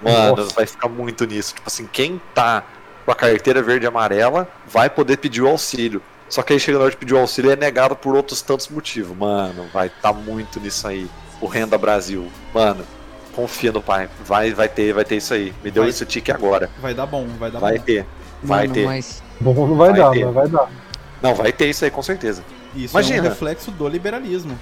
Mano, 0.00 0.36
Nossa. 0.36 0.54
vai 0.54 0.64
ficar 0.64 0.88
muito 0.88 1.26
nisso. 1.26 1.54
Tipo 1.56 1.66
assim, 1.66 1.88
quem 1.92 2.20
tá 2.32 2.62
com 3.04 3.10
a 3.10 3.14
carteira 3.16 3.60
verde 3.60 3.86
e 3.86 3.88
amarela 3.88 4.48
vai 4.64 4.88
poder 4.88 5.16
pedir 5.16 5.42
o 5.42 5.48
auxílio. 5.48 6.00
Só 6.28 6.42
que 6.42 6.52
aí 6.52 6.60
chega 6.60 6.78
na 6.78 6.84
hora 6.84 6.90
de 6.92 6.96
pedir 6.96 7.14
o 7.14 7.18
auxílio 7.18 7.50
e 7.50 7.54
é 7.54 7.56
negado 7.56 7.96
por 7.96 8.14
outros 8.14 8.40
tantos 8.40 8.68
motivos. 8.68 9.16
Mano, 9.16 9.66
vai 9.72 9.88
tá 9.88 10.12
muito 10.12 10.60
nisso 10.60 10.86
aí. 10.86 11.10
O 11.40 11.46
Renda 11.46 11.78
Brasil. 11.78 12.26
Mano, 12.52 12.84
confia 13.34 13.70
no 13.72 13.80
pai. 13.82 14.08
Vai, 14.24 14.52
vai 14.52 14.68
ter, 14.68 14.92
vai 14.92 15.04
ter 15.04 15.16
isso 15.16 15.32
aí. 15.34 15.52
Me 15.62 15.70
deu 15.70 15.84
Vai. 15.84 15.90
esse 15.90 16.04
tique 16.04 16.32
agora. 16.32 16.68
Vai 16.80 16.94
dar 16.94 17.06
bom, 17.06 17.26
vai 17.38 17.50
dar 17.50 17.58
Vai 17.60 17.78
bom. 17.78 17.84
ter. 17.84 18.06
Vai 18.42 18.62
Mano, 18.62 18.74
ter. 18.74 18.86
mas 18.86 19.22
Bom, 19.40 19.54
não 19.66 19.76
vai, 19.76 19.90
Vai 19.90 20.00
dar, 20.00 20.10
ter. 20.10 20.24
mas 20.24 20.34
vai 20.34 20.48
dar. 20.48 20.70
Não, 21.22 21.34
vai 21.34 21.52
ter 21.52 21.68
isso 21.70 21.84
aí 21.84 21.90
com 21.90 22.02
certeza. 22.02 22.42
Isso 22.74 22.96
é 22.96 23.00
Imagina. 23.00 23.20
um 23.20 23.30
reflexo 23.30 23.70
do 23.70 23.88
liberalismo. 23.88 24.58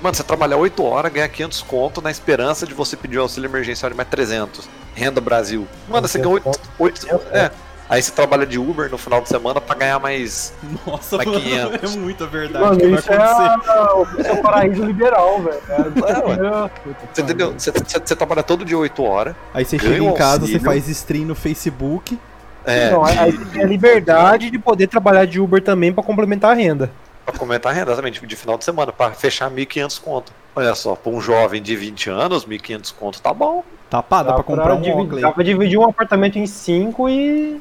Mano, 0.00 0.14
você 0.14 0.22
trabalhar 0.22 0.56
8 0.58 0.82
horas, 0.84 1.12
ganhar 1.12 1.28
500 1.28 1.62
conto 1.62 2.00
na 2.00 2.10
esperança 2.10 2.66
de 2.66 2.72
você 2.72 2.96
pedir 2.96 3.18
um 3.18 3.22
auxílio 3.22 3.48
emergencial 3.48 3.90
de 3.90 3.96
mais 3.96 4.08
300. 4.08 4.68
Renda 4.94 5.20
Brasil. 5.20 5.66
Mano, 5.88 6.06
você 6.06 6.18
ganha 6.18 6.30
8, 6.34 6.60
8 6.78 7.06
é. 7.32 7.50
Aí 7.88 8.02
você 8.02 8.10
trabalha 8.12 8.44
de 8.44 8.58
Uber 8.58 8.90
no 8.90 8.98
final 8.98 9.22
de 9.22 9.28
semana 9.28 9.60
pra 9.60 9.74
ganhar 9.74 9.98
mais. 9.98 10.52
Nossa, 10.86 11.16
Mas 11.16 11.26
mano, 11.26 11.40
500. 11.40 11.94
é 11.94 11.98
muita 11.98 12.26
verdade 12.26 12.64
Mano, 12.64 12.76
que 12.78 12.86
vai 12.88 12.98
isso 12.98 13.12
é, 13.12 13.16
acontecer. 13.16 13.70
a, 13.70 14.20
isso 14.20 14.28
é 14.28 14.32
o 14.32 14.42
paraíso 14.42 14.84
liberal, 14.84 15.40
velho. 15.42 15.60
ué. 16.28 16.70
Você 17.12 17.22
entendeu? 17.22 17.52
Você, 17.54 17.70
você- 17.72 17.98
você 18.04 18.14
trabalha 18.16 18.42
todo 18.42 18.64
dia 18.64 18.76
8 18.78 19.02
horas. 19.02 19.34
Aí 19.54 19.64
você 19.64 19.78
chega 19.78 19.96
em 20.04 20.14
casa, 20.14 20.40
você 20.40 20.42
auxílio. 20.54 20.64
faz 20.64 20.88
stream 20.88 21.24
no 21.24 21.34
Facebook. 21.34 22.18
É, 22.66 22.90
Não, 22.90 23.02
aí 23.04 23.32
você 23.32 23.44
tem 23.46 23.62
a 23.62 23.66
liberdade 23.66 24.50
de 24.50 24.58
poder 24.58 24.86
trabalhar 24.88 25.24
de 25.24 25.40
Uber 25.40 25.62
também 25.62 25.90
pra 25.90 26.02
complementar 26.04 26.50
a 26.50 26.54
renda. 26.54 26.90
pra 27.24 27.38
comentar 27.38 27.72
a 27.72 27.74
renda, 27.74 27.92
exatamente, 27.92 28.26
de 28.26 28.36
final 28.36 28.58
de 28.58 28.64
semana, 28.64 28.92
pra 28.92 29.10
fechar 29.12 29.50
1.500 29.50 29.98
conto. 30.02 30.32
Olha 30.54 30.74
só, 30.74 30.94
pra 30.94 31.10
um 31.10 31.20
jovem 31.20 31.62
de 31.62 31.74
20 31.74 32.10
anos, 32.10 32.44
1.500 32.44 32.92
conto 32.98 33.22
tá 33.22 33.32
bom. 33.32 33.64
Tá 33.88 34.02
pá, 34.02 34.22
dá 34.22 34.34
pra 34.34 34.42
comprar 34.42 34.74
um 34.74 34.80
dividir, 34.82 35.20
Dá 35.22 35.32
pra 35.32 35.42
dividir 35.42 35.78
um 35.78 35.84
apartamento 35.88 36.38
em 36.38 36.46
cinco 36.46 37.08
e. 37.08 37.58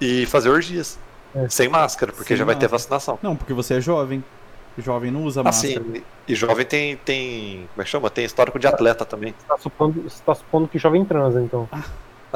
E 0.00 0.26
fazer 0.26 0.48
orgias. 0.48 0.98
É. 1.34 1.48
Sem 1.48 1.68
máscara, 1.68 2.12
porque 2.12 2.28
Sem 2.28 2.36
já 2.36 2.44
vai 2.44 2.56
ter 2.56 2.66
vacinação. 2.68 3.18
Não, 3.22 3.36
porque 3.36 3.52
você 3.52 3.74
é 3.74 3.80
jovem. 3.80 4.22
Jovem 4.78 5.10
não 5.10 5.24
usa 5.24 5.42
Assim, 5.46 5.74
máscara. 5.78 6.02
e 6.26 6.34
jovem 6.34 6.64
tem, 6.64 6.96
tem. 6.96 7.68
Como 7.74 7.82
é 7.82 7.84
que 7.84 7.90
chama? 7.90 8.08
Tem 8.10 8.24
histórico 8.24 8.58
de 8.58 8.66
atleta 8.66 9.04
também. 9.04 9.34
Você 9.38 9.46
tá 9.46 9.58
supondo, 9.58 10.02
você 10.02 10.22
tá 10.24 10.34
supondo 10.34 10.68
que 10.68 10.78
jovem 10.78 11.04
transa, 11.04 11.40
então. 11.42 11.68
Ah, 11.72 11.82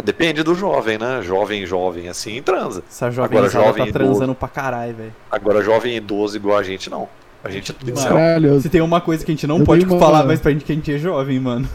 Depende 0.03 0.43
do 0.43 0.55
jovem, 0.55 0.99
né? 0.99 1.23
Jovem, 1.23 1.65
jovem, 1.65 2.09
assim, 2.09 2.43
transa. 2.43 2.83
Essa 2.91 3.07
Agora, 3.07 3.29
jovenzada 3.49 3.65
jovem 3.65 3.83
tá 3.85 3.89
idoso. 3.91 4.05
transando 4.05 4.35
pra 4.35 4.49
caralho, 4.49 4.95
velho. 4.95 5.15
Agora, 5.31 5.63
jovem 5.63 5.97
idoso 5.97 6.37
igual 6.37 6.59
a 6.59 6.63
gente, 6.65 6.91
não. 6.91 7.09
A 7.45 7.51
gente 7.51 7.71
é 7.71 7.75
tudo 7.75 8.61
Se 8.61 8.69
tem 8.69 8.81
uma 8.81 9.01
coisa 9.01 9.25
que 9.25 9.31
a 9.31 9.35
gente 9.35 9.47
não 9.47 9.59
Eu 9.59 9.65
pode 9.65 9.87
falar 9.87 10.25
mais 10.25 10.41
pra 10.41 10.51
gente 10.51 10.65
que 10.65 10.73
a 10.73 10.75
gente 10.75 10.93
é 10.93 10.99
jovem, 10.99 11.39
mano. 11.39 11.69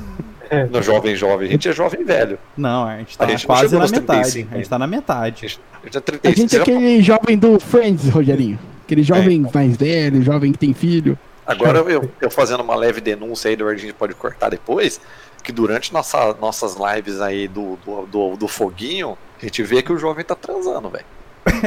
No 0.71 0.81
jovem, 0.81 1.15
jovem. 1.15 1.47
A 1.47 1.51
gente 1.51 1.69
é 1.69 1.73
jovem 1.73 2.03
velho. 2.03 2.39
Não, 2.57 2.85
a 2.85 2.97
gente 2.97 3.17
tá 3.17 3.25
A 3.25 3.27
gente 3.27 3.47
não 3.47 3.55
quase 3.55 3.77
na 3.77 3.87
metade. 3.87 4.05
35 4.05 4.53
A 4.53 4.57
gente 4.57 4.69
tá 4.69 4.79
na 4.79 4.87
metade. 4.87 5.45
A 5.45 5.47
gente, 5.47 5.61
a 5.73 5.85
gente 5.85 5.95
é 5.95 5.99
a 5.99 6.01
36. 6.01 6.35
gente 6.35 6.57
é 6.57 6.61
aquele 6.61 7.01
jovem 7.01 7.37
do 7.37 7.59
Friends, 7.59 8.09
Rogerinho. 8.09 8.59
Aquele 8.83 9.03
jovem 9.03 9.37
então. 9.37 9.51
mais 9.53 9.77
velho, 9.77 10.23
jovem 10.23 10.51
que 10.51 10.57
tem 10.57 10.73
filho. 10.73 11.17
Agora 11.45 11.79
eu, 11.79 12.09
eu 12.21 12.29
fazendo 12.29 12.61
uma 12.61 12.75
leve 12.75 13.01
denúncia 13.01 13.49
aí, 13.49 13.55
do 13.55 13.67
a 13.67 13.75
gente 13.75 13.93
pode 13.93 14.13
cortar 14.13 14.49
depois, 14.49 15.01
que 15.43 15.51
durante 15.51 15.91
nossa, 15.91 16.33
nossas 16.35 16.75
lives 16.75 17.21
aí 17.21 17.47
do, 17.47 17.77
do, 17.85 18.05
do, 18.05 18.37
do 18.37 18.47
foguinho, 18.47 19.17
a 19.41 19.45
gente 19.45 19.63
vê 19.63 19.81
que 19.81 19.91
o 19.91 19.97
jovem 19.97 20.23
tá 20.23 20.35
transando, 20.35 20.89
velho. 20.89 21.05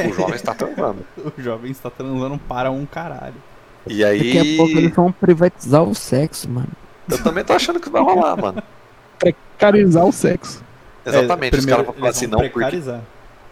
O 0.09 0.13
jovem 0.13 0.35
está 0.35 0.53
transando. 0.53 1.05
O 1.37 1.41
jovem 1.41 1.71
está 1.71 1.89
transando 1.89 2.37
para 2.37 2.71
um 2.71 2.85
caralho. 2.85 3.35
E 3.87 3.99
daqui 3.99 4.37
a 4.37 4.57
pouco 4.57 4.71
eles 4.71 4.85
aí, 4.85 4.87
vão 4.89 5.11
privatizar 5.11 5.83
o 5.83 5.93
sexo, 5.93 6.49
mano. 6.49 6.69
Eu 7.09 7.23
também 7.23 7.43
tô 7.43 7.53
achando 7.53 7.79
que 7.79 7.89
vai 7.89 8.01
rolar, 8.01 8.35
mano. 8.37 8.63
Precarizar 9.19 10.05
o 10.05 10.11
sexo. 10.11 10.63
Exatamente, 11.05 11.55
É, 11.55 11.59
os 11.59 11.65
caras 11.65 11.85
vão 11.85 11.93
falar 11.95 12.09
assim, 12.09 12.27
não, 12.27 12.39
porque, 12.39 12.53
precarizar. 12.53 13.01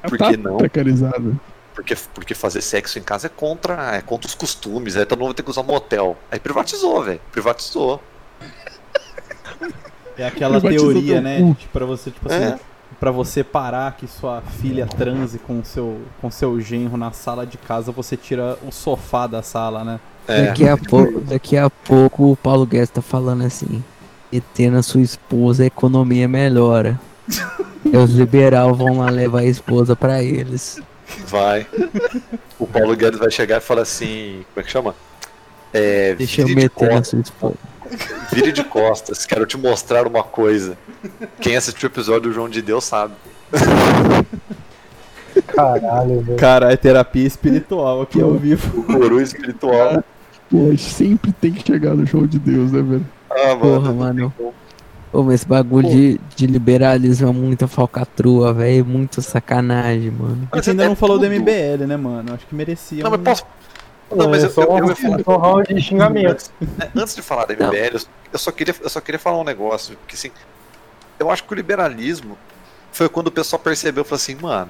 Por 0.03 0.17
tá 0.17 0.29
que 0.31 0.37
não? 0.37 0.57
precarizado. 0.57 1.39
porque, 1.75 1.95
porque 2.13 2.33
fazer 2.33 2.61
sexo 2.61 2.97
em 2.97 3.03
casa 3.03 3.27
é 3.27 3.29
contra, 3.29 3.95
é 3.97 4.01
contra 4.01 4.27
os 4.27 4.33
costumes, 4.35 4.95
aí 4.97 5.05
todo 5.05 5.19
mundo 5.19 5.27
vai 5.29 5.35
ter 5.35 5.43
que 5.43 5.49
usar 5.49 5.63
motel. 5.63 6.17
Aí 6.31 6.39
privatizou, 6.39 7.03
velho. 7.03 7.19
Privatizou. 7.31 8.01
É 10.17 10.25
aquela 10.25 10.59
Privatizou 10.59 10.91
teoria, 10.91 11.21
né? 11.21 11.39
cu. 11.39 11.55
De, 11.59 11.67
pra 11.67 11.85
você, 11.85 12.11
tipo 12.11 12.31
assim, 12.31 12.43
É. 12.43 12.59
pra 12.99 13.11
você 13.11 13.43
parar 13.43 13.95
que 13.95 14.07
sua 14.07 14.41
filha 14.41 14.85
transe 14.85 15.39
com 15.39 15.63
seu, 15.63 16.01
com 16.21 16.29
seu 16.29 16.59
genro 16.59 16.97
na 16.97 17.11
sala 17.11 17.45
de 17.45 17.57
casa, 17.57 17.91
você 17.91 18.15
tira 18.17 18.57
o 18.65 18.71
sofá 18.71 19.25
da 19.27 19.41
sala, 19.41 19.83
né? 19.83 19.99
É. 20.27 20.45
Daqui, 20.45 20.67
a 20.67 20.77
pouco, 20.77 21.19
daqui 21.21 21.57
a 21.57 21.69
pouco 21.69 22.31
o 22.31 22.35
Paulo 22.35 22.65
Guedes 22.65 22.89
tá 22.89 23.01
falando 23.01 23.43
assim: 23.43 23.83
e 24.31 24.39
tendo 24.39 24.77
a 24.77 24.83
sua 24.83 25.01
esposa, 25.01 25.63
a 25.63 25.65
economia 25.65 26.27
melhora. 26.27 26.99
e 27.85 27.97
os 27.97 28.11
liberal 28.11 28.73
vão 28.73 28.99
lá 28.99 29.09
levar 29.09 29.39
a 29.39 29.45
esposa 29.45 29.95
pra 29.95 30.23
eles. 30.23 30.79
Vai. 31.27 31.67
O 32.57 32.65
Paulo 32.65 32.95
Guedes 32.95 33.19
vai 33.19 33.31
chegar 33.31 33.57
e 33.57 33.61
falar 33.61 33.81
assim. 33.81 34.45
Como 34.53 34.61
é 34.61 34.63
que 34.63 34.71
chama? 34.71 34.95
É, 35.73 36.15
Deixa 36.15 36.41
eu 36.41 36.47
meter 36.49 36.89
na 36.89 36.95
costas, 36.95 37.07
sua 37.07 37.19
esposa. 37.19 37.55
vire 38.31 38.51
de 38.51 38.63
costas, 38.63 39.25
quero 39.25 39.45
te 39.45 39.57
mostrar 39.57 40.05
uma 40.05 40.23
coisa. 40.23 40.77
Quem 41.39 41.55
assistiu 41.55 41.89
o 41.89 41.91
episódio 41.91 42.29
do 42.29 42.33
João 42.33 42.49
de 42.49 42.61
Deus 42.61 42.83
sabe. 42.83 43.13
Caralho, 45.47 46.21
velho. 46.21 46.37
Cara, 46.37 46.71
é 46.71 46.77
terapia 46.77 47.25
espiritual 47.25 48.01
aqui 48.01 48.21
ao 48.21 48.33
vivo. 48.33 48.79
O 48.79 48.83
guru 48.99 49.21
espiritual. 49.21 50.03
Pô, 50.49 50.77
sempre 50.77 51.31
tem 51.31 51.51
que 51.51 51.65
chegar 51.65 51.93
no 51.95 52.05
show 52.05 52.25
de 52.27 52.37
Deus, 52.39 52.71
né, 52.71 52.81
velho? 52.81 53.05
Ah, 53.29 53.55
Porra, 53.55 53.93
mano. 53.93 54.33
mano. 54.39 54.53
Ô, 55.13 55.23
mas 55.23 55.35
esse 55.35 55.47
bagulho 55.47 55.89
de, 55.89 56.19
de 56.35 56.47
liberalismo 56.47 57.29
é 57.29 57.31
muita 57.33 57.67
falcatrua, 57.67 58.53
velho. 58.53 58.79
É 58.79 58.83
muito 58.83 59.21
sacanagem, 59.21 60.11
mano. 60.11 60.47
A 60.51 60.57
gente 60.57 60.71
ainda 60.71 60.85
não 60.87 60.95
falou 60.95 61.17
do 61.19 61.25
MBL, 61.25 61.85
né, 61.87 61.97
mano? 61.97 62.33
Acho 62.33 62.45
que 62.47 62.55
merecia. 62.55 63.03
Não, 63.03 63.11
mas 63.11 63.19
um- 63.19 63.23
posso. 63.23 63.45
Não, 64.13 64.29
mas 64.29 64.43
é 64.43 64.47
eu, 64.47 64.51
só, 64.51 64.63
eu, 64.63 64.77
eu, 64.77 64.87
ia 64.89 64.95
falar- 64.95 65.23
só 65.23 65.37
round 65.37 65.73
de 65.73 65.81
xingamentos. 65.81 66.51
antes 66.95 67.15
de 67.15 67.21
falar 67.21 67.45
da 67.45 67.53
MBL, 67.53 67.95
eu- 67.95 68.01
eu 68.33 68.39
só, 68.39 68.51
queria, 68.51 68.75
eu 68.81 68.89
só 68.89 68.99
queria 68.99 69.19
falar 69.19 69.39
um 69.39 69.43
negócio. 69.45 69.97
Que 70.07 70.15
assim, 70.15 70.31
eu 71.17 71.29
acho 71.31 71.43
que 71.45 71.53
o 71.53 71.55
liberalismo 71.55 72.37
foi 72.91 73.07
quando 73.07 73.27
o 73.27 73.31
pessoal 73.31 73.61
percebeu, 73.61 74.03
falou 74.03 74.17
assim, 74.17 74.35
mano, 74.35 74.69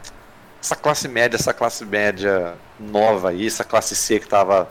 essa 0.61 0.75
classe 0.75 1.07
média, 1.07 1.35
essa 1.37 1.53
classe 1.53 1.83
média 1.83 2.53
nova 2.79 3.29
aí, 3.29 3.47
essa 3.47 3.63
classe 3.63 3.95
C 3.95 4.19
que 4.19 4.27
tava 4.27 4.69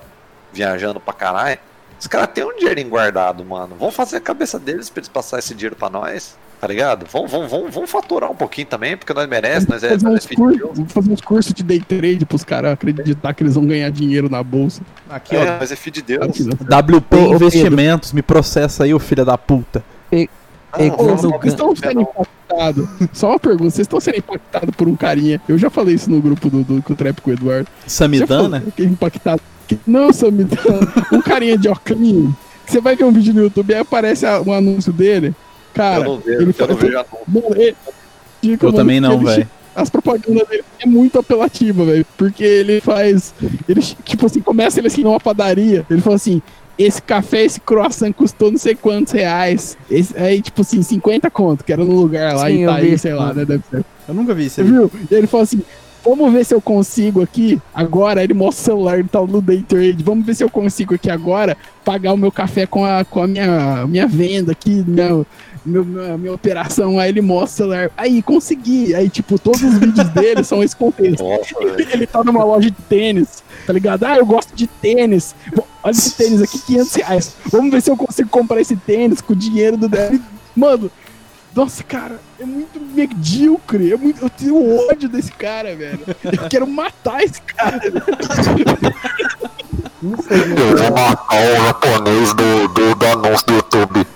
viajando 0.52 1.00
pra 1.00 1.12
caralho, 1.12 1.58
os 1.98 2.06
caras 2.06 2.28
têm 2.32 2.44
um 2.44 2.56
dinheirinho 2.56 2.88
guardado, 2.88 3.44
mano. 3.44 3.76
Vamos 3.78 3.94
fazer 3.94 4.16
a 4.16 4.20
cabeça 4.20 4.58
deles 4.58 4.88
pra 4.88 5.00
eles 5.00 5.08
passar 5.08 5.38
esse 5.38 5.54
dinheiro 5.54 5.76
pra 5.76 5.90
nós, 5.90 6.36
tá 6.58 6.66
ligado? 6.66 7.04
Vamos, 7.12 7.30
vamos, 7.30 7.50
vamos, 7.50 7.74
vamos 7.74 7.90
faturar 7.90 8.30
um 8.30 8.34
pouquinho 8.34 8.68
também, 8.68 8.96
porque 8.96 9.12
nós 9.12 9.28
merecemos, 9.28 9.66
nós 9.68 9.84
é, 9.84 9.98
fazer, 9.98 10.32
é 10.32 10.34
cursos, 10.34 10.70
vamos 10.74 10.92
fazer 10.92 11.12
uns 11.12 11.20
cursos 11.20 11.52
de 11.52 11.62
day 11.62 11.80
trade 11.80 12.24
pros 12.24 12.42
caras 12.42 12.72
acreditar 12.72 13.34
que 13.34 13.42
eles 13.42 13.54
vão 13.54 13.66
ganhar 13.66 13.90
dinheiro 13.90 14.30
na 14.30 14.42
bolsa. 14.42 14.80
Aqui, 15.10 15.36
É, 15.36 15.58
nós 15.58 15.70
é 15.70 15.76
filho 15.76 15.94
de 15.94 16.02
Deus. 16.02 16.22
Aqui, 16.24 16.48
ó. 16.48 16.78
WP 16.78 17.16
Investimentos, 17.34 18.12
me 18.12 18.22
processa 18.22 18.84
aí, 18.84 18.94
ô 18.94 18.98
filho 18.98 19.24
da 19.24 19.36
puta. 19.36 19.84
Não, 20.78 20.86
no 20.88 21.16
Vocês 21.30 21.52
estão 21.52 21.74
sendo 21.74 22.00
impactados. 22.02 22.88
Só 23.12 23.30
uma 23.30 23.38
pergunta, 23.38 23.70
vocês 23.70 23.84
estão 23.86 24.00
sendo 24.00 24.18
impactados 24.18 24.74
por 24.76 24.88
um 24.88 24.96
carinha. 24.96 25.40
Eu 25.48 25.58
já 25.58 25.68
falei 25.70 25.94
isso 25.94 26.10
no 26.10 26.20
grupo 26.20 26.48
do, 26.48 26.62
do, 26.62 26.80
do 26.80 26.94
Trap 26.96 27.20
com 27.20 27.30
o 27.30 27.32
Eduardo. 27.32 27.68
Samidana? 27.86 28.62
que 28.76 28.82
é 28.82 28.86
impactado. 28.86 29.40
Não, 29.86 30.12
Samidana. 30.12 30.92
um 31.12 31.20
carinha 31.20 31.56
de 31.58 31.68
óculos. 31.68 32.30
Você 32.66 32.80
vai 32.80 32.94
ver 32.94 33.04
um 33.04 33.12
vídeo 33.12 33.34
no 33.34 33.42
YouTube 33.42 33.70
e 33.70 33.74
aí 33.74 33.80
aparece 33.80 34.24
um 34.46 34.52
anúncio 34.52 34.92
dele. 34.92 35.34
Cara, 35.74 36.04
eu 36.04 36.04
não 36.04 36.18
vejo, 36.18 36.30
ele 36.30 36.42
eu 36.42 36.46
não 36.46 36.52
fala- 36.52 36.74
vejo 36.74 37.04
mano, 37.26 37.46
ele- 37.56 37.76
Dica, 38.42 38.64
Eu 38.66 38.68
mano, 38.70 38.78
também 38.78 39.00
não, 39.00 39.18
velho. 39.18 39.48
As 39.74 39.88
propagandas 39.90 40.48
dele 40.48 40.64
é 40.80 40.86
muito 40.86 41.18
apelativa, 41.18 41.84
velho. 41.84 42.06
Porque 42.16 42.42
ele 42.42 42.80
faz. 42.80 43.34
Ele, 43.68 43.80
tipo 44.04 44.26
assim, 44.26 44.40
começa 44.40 44.80
ele 44.80 44.88
assim 44.88 45.02
numa 45.02 45.20
padaria. 45.20 45.84
Ele 45.90 46.00
fala 46.00 46.16
assim: 46.16 46.42
esse 46.82 47.02
café, 47.02 47.44
esse 47.44 47.60
croissant 47.60 48.12
custou 48.12 48.50
não 48.50 48.58
sei 48.58 48.74
quantos 48.74 49.12
reais. 49.12 49.76
Esse, 49.90 50.16
aí, 50.16 50.40
tipo 50.40 50.62
assim, 50.62 50.82
50 50.82 51.30
conto, 51.30 51.62
que 51.62 51.72
era 51.72 51.84
no 51.84 51.94
lugar 51.94 52.34
lá 52.34 52.46
Sim, 52.46 52.52
em 52.52 52.60
eu 52.62 52.70
Itaí, 52.70 52.90
vi. 52.90 52.98
sei 52.98 53.12
lá, 53.12 53.34
né? 53.34 53.44
Deve 53.44 53.62
ser. 53.70 53.84
Eu 54.08 54.14
nunca 54.14 54.34
vi 54.34 54.46
isso 54.46 54.64
viu? 54.64 54.90
E 55.10 55.14
ele 55.14 55.26
fala 55.26 55.42
assim: 55.42 55.62
vamos 56.04 56.32
ver 56.32 56.44
se 56.44 56.54
eu 56.54 56.60
consigo 56.60 57.22
aqui 57.22 57.60
agora. 57.74 58.24
Ele 58.24 58.32
mostra 58.32 58.62
o 58.62 58.64
celular, 58.64 58.98
ele 58.98 59.08
tá 59.08 59.20
no 59.20 59.42
day 59.42 59.62
trade. 59.62 60.02
Vamos 60.02 60.24
ver 60.24 60.34
se 60.34 60.42
eu 60.42 60.48
consigo 60.48 60.94
aqui 60.94 61.10
agora 61.10 61.56
pagar 61.84 62.12
o 62.12 62.16
meu 62.16 62.32
café 62.32 62.66
com 62.66 62.84
a, 62.84 63.04
com 63.04 63.22
a 63.22 63.26
minha, 63.26 63.86
minha 63.86 64.06
venda 64.06 64.52
aqui, 64.52 64.82
meu, 64.86 65.26
meu, 65.64 65.84
minha, 65.84 66.16
minha 66.16 66.32
operação. 66.32 66.98
Aí 66.98 67.10
ele 67.10 67.20
mostra 67.20 67.66
o 67.66 67.68
celular. 67.68 67.90
Aí, 67.96 68.22
consegui. 68.22 68.94
Aí, 68.94 69.08
tipo, 69.08 69.38
todos 69.38 69.62
os 69.62 69.78
vídeos 69.78 70.08
dele 70.08 70.42
são 70.44 70.62
esse 70.62 70.74
contexto. 70.74 71.22
Nossa, 71.28 71.58
velho. 71.58 71.88
Ele 71.92 72.06
tá 72.06 72.24
numa 72.24 72.42
loja 72.42 72.70
de 72.70 72.76
tênis, 72.88 73.42
tá 73.70 73.72
ligado? 73.72 74.02
Ah, 74.02 74.16
eu 74.16 74.26
gosto 74.26 74.52
de 74.52 74.66
tênis. 74.66 75.32
Olha 75.80 75.92
esse 75.92 76.16
tênis 76.16 76.42
aqui, 76.42 76.58
500 76.58 76.94
reais. 76.94 77.36
Vamos 77.46 77.70
ver 77.70 77.80
se 77.80 77.88
eu 77.88 77.96
consigo 77.96 78.28
comprar 78.28 78.60
esse 78.60 78.74
tênis 78.74 79.20
com 79.20 79.32
o 79.32 79.36
dinheiro 79.36 79.76
do 79.76 79.88
dele. 79.88 80.20
Mano, 80.56 80.90
nossa, 81.54 81.84
cara, 81.84 82.18
é 82.40 82.44
muito 82.44 82.80
medíocre. 82.80 83.92
É 83.92 83.96
muito, 83.96 84.24
eu 84.24 84.28
tenho 84.28 84.88
ódio 84.88 85.08
desse 85.08 85.30
cara, 85.30 85.76
velho. 85.76 86.00
Eu 86.24 86.48
quero 86.48 86.66
matar 86.66 87.22
esse 87.22 87.40
cara. 87.42 87.80
Não 90.02 90.16
sei, 90.20 90.40
Eu 90.40 90.76
vou 90.76 90.90
matar 90.90 91.36
o 91.36 91.66
japonês 91.66 92.34
do, 92.34 92.68
do, 92.68 92.94
do 92.96 93.06
anúncio 93.06 93.46
do 93.46 93.54
YouTube. 93.54 94.06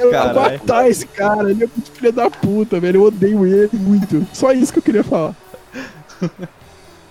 Eu 0.00 0.10
quero 0.10 0.34
Caralho. 0.34 0.58
matar 0.58 0.90
esse 0.90 1.06
cara. 1.06 1.48
Ele 1.48 1.62
é 1.62 1.68
muito 1.68 1.92
filho 1.92 2.12
da 2.12 2.28
puta, 2.28 2.80
velho. 2.80 2.96
Eu 2.96 3.04
odeio 3.04 3.46
ele 3.46 3.70
muito. 3.74 4.26
Só 4.32 4.50
isso 4.50 4.72
que 4.72 4.80
eu 4.80 4.82
queria 4.82 5.04
falar. 5.04 5.36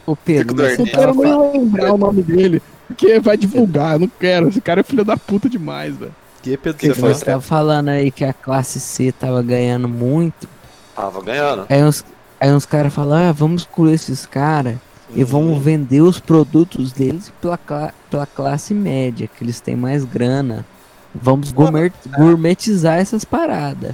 Ô 0.05 0.15
Pedro, 0.15 0.53
doidinho. 0.55 0.87
quero 0.87 1.13
nem 1.15 1.51
lembrar 1.53 1.93
o 1.93 1.97
nome 1.97 2.21
dele. 2.23 2.61
Porque 2.87 3.19
vai 3.19 3.37
divulgar, 3.37 3.93
eu 3.93 3.99
não 3.99 4.11
quero. 4.19 4.49
Esse 4.49 4.59
cara 4.59 4.81
é 4.81 4.83
filho 4.83 5.05
da 5.05 5.15
puta 5.15 5.47
demais, 5.49 5.95
velho. 5.95 6.13
Que 6.41 6.57
Pedro 6.57 6.79
Que 6.79 6.89
você? 6.89 7.01
Você 7.13 7.25
tava 7.25 7.41
falando 7.41 7.89
aí 7.89 8.11
que 8.11 8.25
a 8.25 8.33
classe 8.33 8.79
C 8.79 9.11
tava 9.11 9.41
ganhando 9.43 9.87
muito. 9.87 10.47
Tava 10.95 11.21
ganhando. 11.21 11.65
Aí 11.69 11.83
uns, 11.83 12.03
aí 12.39 12.51
uns 12.51 12.65
caras 12.65 12.93
falam, 12.93 13.29
ah, 13.29 13.31
vamos 13.31 13.63
com 13.63 13.87
esses 13.87 14.25
caras 14.25 14.75
e 15.13 15.23
vamos 15.23 15.61
vender 15.61 16.01
os 16.01 16.19
produtos 16.19 16.91
deles 16.91 17.31
pela, 17.41 17.59
pela 18.09 18.25
classe 18.25 18.73
média, 18.73 19.27
que 19.27 19.43
eles 19.43 19.59
têm 19.61 19.75
mais 19.75 20.03
grana. 20.03 20.65
Vamos 21.13 21.51
gourmet- 21.51 21.93
gourmetizar 22.17 22.97
essas 22.97 23.23
paradas. 23.23 23.93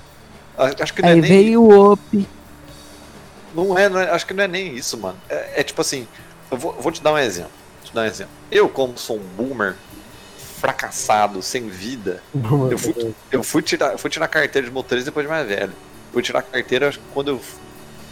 É 0.57 1.07
Aí 1.07 1.13
nem 1.13 1.21
veio 1.21 1.61
o 1.63 1.91
OP. 1.93 2.27
Não 3.57 3.77
é, 3.77 3.89
não 3.89 3.99
é- 3.99 4.11
acho 4.11 4.25
que 4.25 4.34
não 4.35 4.43
é 4.43 4.47
nem 4.47 4.75
isso, 4.75 4.97
mano. 4.97 5.17
É, 5.27 5.61
é 5.61 5.63
tipo 5.63 5.81
assim, 5.81 6.07
eu 6.51 6.57
vou, 6.57 6.73
vou 6.73 6.91
te 6.91 7.01
dar 7.01 7.13
um 7.13 7.17
exemplo. 7.17 7.51
Vou 7.81 7.89
te 7.89 7.93
dar 7.95 8.01
um 8.01 8.05
exemplo. 8.05 8.31
Eu, 8.51 8.69
como 8.69 8.95
sou 8.97 9.17
um 9.17 9.23
boomer 9.35 9.75
fracassado, 10.59 11.41
sem 11.41 11.67
vida, 11.67 12.21
eu 12.71 12.77
fui, 12.77 13.15
eu 13.31 13.43
fui 13.43 13.61
tirar, 13.61 13.91
eu 13.91 13.97
fui 13.97 14.09
tirar 14.09 14.27
carteira 14.27 14.67
de 14.67 14.73
motorista 14.73 15.09
depois 15.09 15.25
de 15.25 15.29
mais 15.31 15.47
velho. 15.47 15.73
Fui 16.13 16.21
tirar 16.21 16.41
carteira 16.41 16.91
quando 17.13 17.29
eu, 17.29 17.41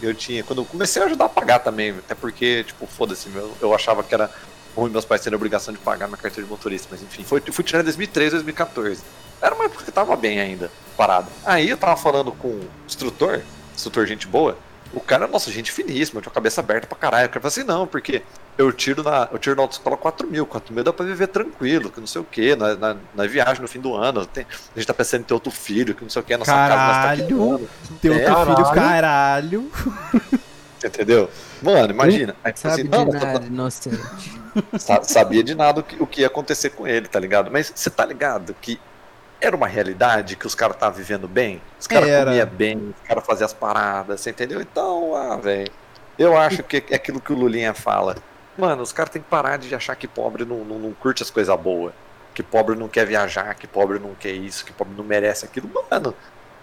eu 0.01 0.13
tinha, 0.13 0.43
quando 0.43 0.61
eu 0.61 0.65
comecei 0.65 1.01
a 1.01 1.05
ajudar 1.05 1.26
a 1.26 1.30
pagar 1.30 1.59
também, 1.59 1.91
até 1.91 2.13
porque, 2.13 2.63
tipo, 2.63 2.85
foda-se, 2.85 3.30
eu, 3.34 3.51
eu 3.61 3.73
achava 3.73 4.03
que 4.03 4.13
era 4.13 4.30
ruim 4.76 4.89
meus 4.91 5.05
pais 5.05 5.22
terem 5.22 5.35
a 5.35 5.38
obrigação 5.38 5.73
de 5.73 5.80
pagar 5.80 6.07
minha 6.07 6.17
carteira 6.17 6.43
de 6.43 6.51
motorista, 6.51 6.88
mas 6.91 7.01
enfim, 7.01 7.23
foi, 7.23 7.39
fui 7.39 7.63
tirar 7.63 7.80
em 7.80 7.84
2013, 7.84 8.31
2014. 8.31 9.01
Era 9.41 9.55
uma 9.55 9.65
época 9.65 9.85
que 9.85 9.91
tava 9.91 10.15
bem 10.15 10.39
ainda, 10.39 10.69
parado. 10.97 11.27
Aí 11.45 11.69
eu 11.69 11.77
tava 11.77 11.95
falando 11.95 12.31
com 12.31 12.47
o 12.49 12.67
instrutor, 12.85 13.41
instrutor 13.73 14.05
gente 14.05 14.27
boa, 14.27 14.57
o 14.95 14.99
cara, 15.01 15.27
nossa, 15.27 15.51
gente 15.51 15.72
finíssima, 15.72 16.22
tinha 16.22 16.31
a 16.31 16.34
cabeça 16.34 16.61
aberta 16.61 16.88
pra 16.88 16.97
caralho. 16.97 17.26
O 17.27 17.30
cara 17.30 17.41
falou 17.41 17.47
assim, 17.49 17.63
não, 17.63 17.85
porque 17.85 18.22
eu 18.57 18.72
tiro 18.72 19.03
na, 19.03 19.27
eu 19.31 19.38
tiro 19.38 19.55
na 19.55 19.61
autoescola 19.63 19.97
4 19.97 20.27
mil, 20.27 20.45
4 20.45 20.73
mil 20.73 20.84
dá 20.84 20.93
pra 20.93 21.05
viver 21.05 21.27
tranquilo, 21.27 21.91
que 21.91 21.99
não 21.99 22.07
sei 22.07 22.22
o 22.22 22.23
que, 22.23 22.55
na, 22.55 22.76
na, 22.76 22.95
na 23.13 23.27
viagem 23.27 23.61
no 23.61 23.67
fim 23.67 23.80
do 23.80 23.93
ano, 23.95 24.26
tem- 24.26 24.45
a 24.76 24.80
gente 24.80 24.88
tá 24.88 24.93
pensando 24.93 25.22
em 25.22 25.23
ter 25.26 25.34
outro 25.34 25.51
filho, 25.51 25.93
que 25.93 26.01
não 26.03 26.09
sei 26.09 26.22
o 26.22 26.26
que, 26.26 26.35
nossa 26.38 26.51
casa 26.51 26.76
nós 26.76 26.95
tá 26.95 27.01
Caralho. 27.01 27.27
quebrando, 27.27 27.69
Teu 28.01 28.13
É, 28.13 28.30
outro 28.30 28.45
filho, 28.55 28.69
caralho. 28.72 29.69
caralho. 29.72 29.72
entendeu? 30.84 31.30
Mano, 31.61 31.91
imagina. 31.91 32.35
Aí, 32.43 32.53
tipo 32.53 32.67
Sabe 32.69 32.81
assim, 32.81 32.89
de 32.89 32.97
não, 32.97 33.05
tô- 33.07 33.11
nada, 33.17 33.45
inocente. 33.45 33.99
sa- 34.77 35.03
sabia 35.03 35.43
de 35.43 35.55
nada 35.55 35.80
o 35.80 35.84
que, 35.84 36.01
o 36.01 36.07
que 36.07 36.22
ia 36.22 36.27
acontecer 36.27 36.69
com 36.72 36.88
ele, 36.88 37.07
tá 37.07 37.19
ligado? 37.19 37.49
Mas 37.51 37.72
você 37.76 37.89
tá 37.89 38.05
ligado 38.05 38.55
que 38.61 38.80
era 39.41 39.55
uma 39.55 39.67
realidade 39.67 40.35
que 40.35 40.47
os 40.47 40.55
caras 40.55 40.75
estavam 40.75 40.95
vivendo 40.95 41.27
bem? 41.27 41.61
Os 41.79 41.87
caras 41.87 42.07
Era. 42.09 42.25
comiam 42.31 42.47
bem, 42.47 42.93
os 43.01 43.07
caras 43.07 43.25
faziam 43.25 43.45
as 43.45 43.53
paradas, 43.53 44.21
você 44.21 44.29
entendeu? 44.29 44.61
Então, 44.61 45.15
ah, 45.15 45.37
velho. 45.37 45.71
Eu 46.17 46.37
acho 46.37 46.63
que 46.63 46.83
é 46.89 46.95
aquilo 46.95 47.19
que 47.19 47.33
o 47.33 47.35
Lulinha 47.35 47.73
fala. 47.73 48.15
Mano, 48.57 48.81
os 48.81 48.93
caras 48.93 49.11
têm 49.11 49.21
que 49.21 49.27
parar 49.27 49.57
de 49.57 49.73
achar 49.75 49.95
que 49.95 50.07
pobre 50.07 50.45
não, 50.45 50.63
não, 50.63 50.79
não 50.79 50.93
curte 50.93 51.21
as 51.21 51.29
coisas 51.29 51.59
boas. 51.59 51.93
Que 52.33 52.41
pobre 52.41 52.75
não 52.75 52.87
quer 52.87 53.05
viajar, 53.05 53.53
que 53.55 53.67
pobre 53.67 53.99
não 53.99 54.13
quer 54.15 54.31
isso, 54.31 54.65
que 54.65 54.71
pobre 54.71 54.93
não 54.97 55.03
merece 55.03 55.45
aquilo. 55.45 55.69
Mano, 55.91 56.13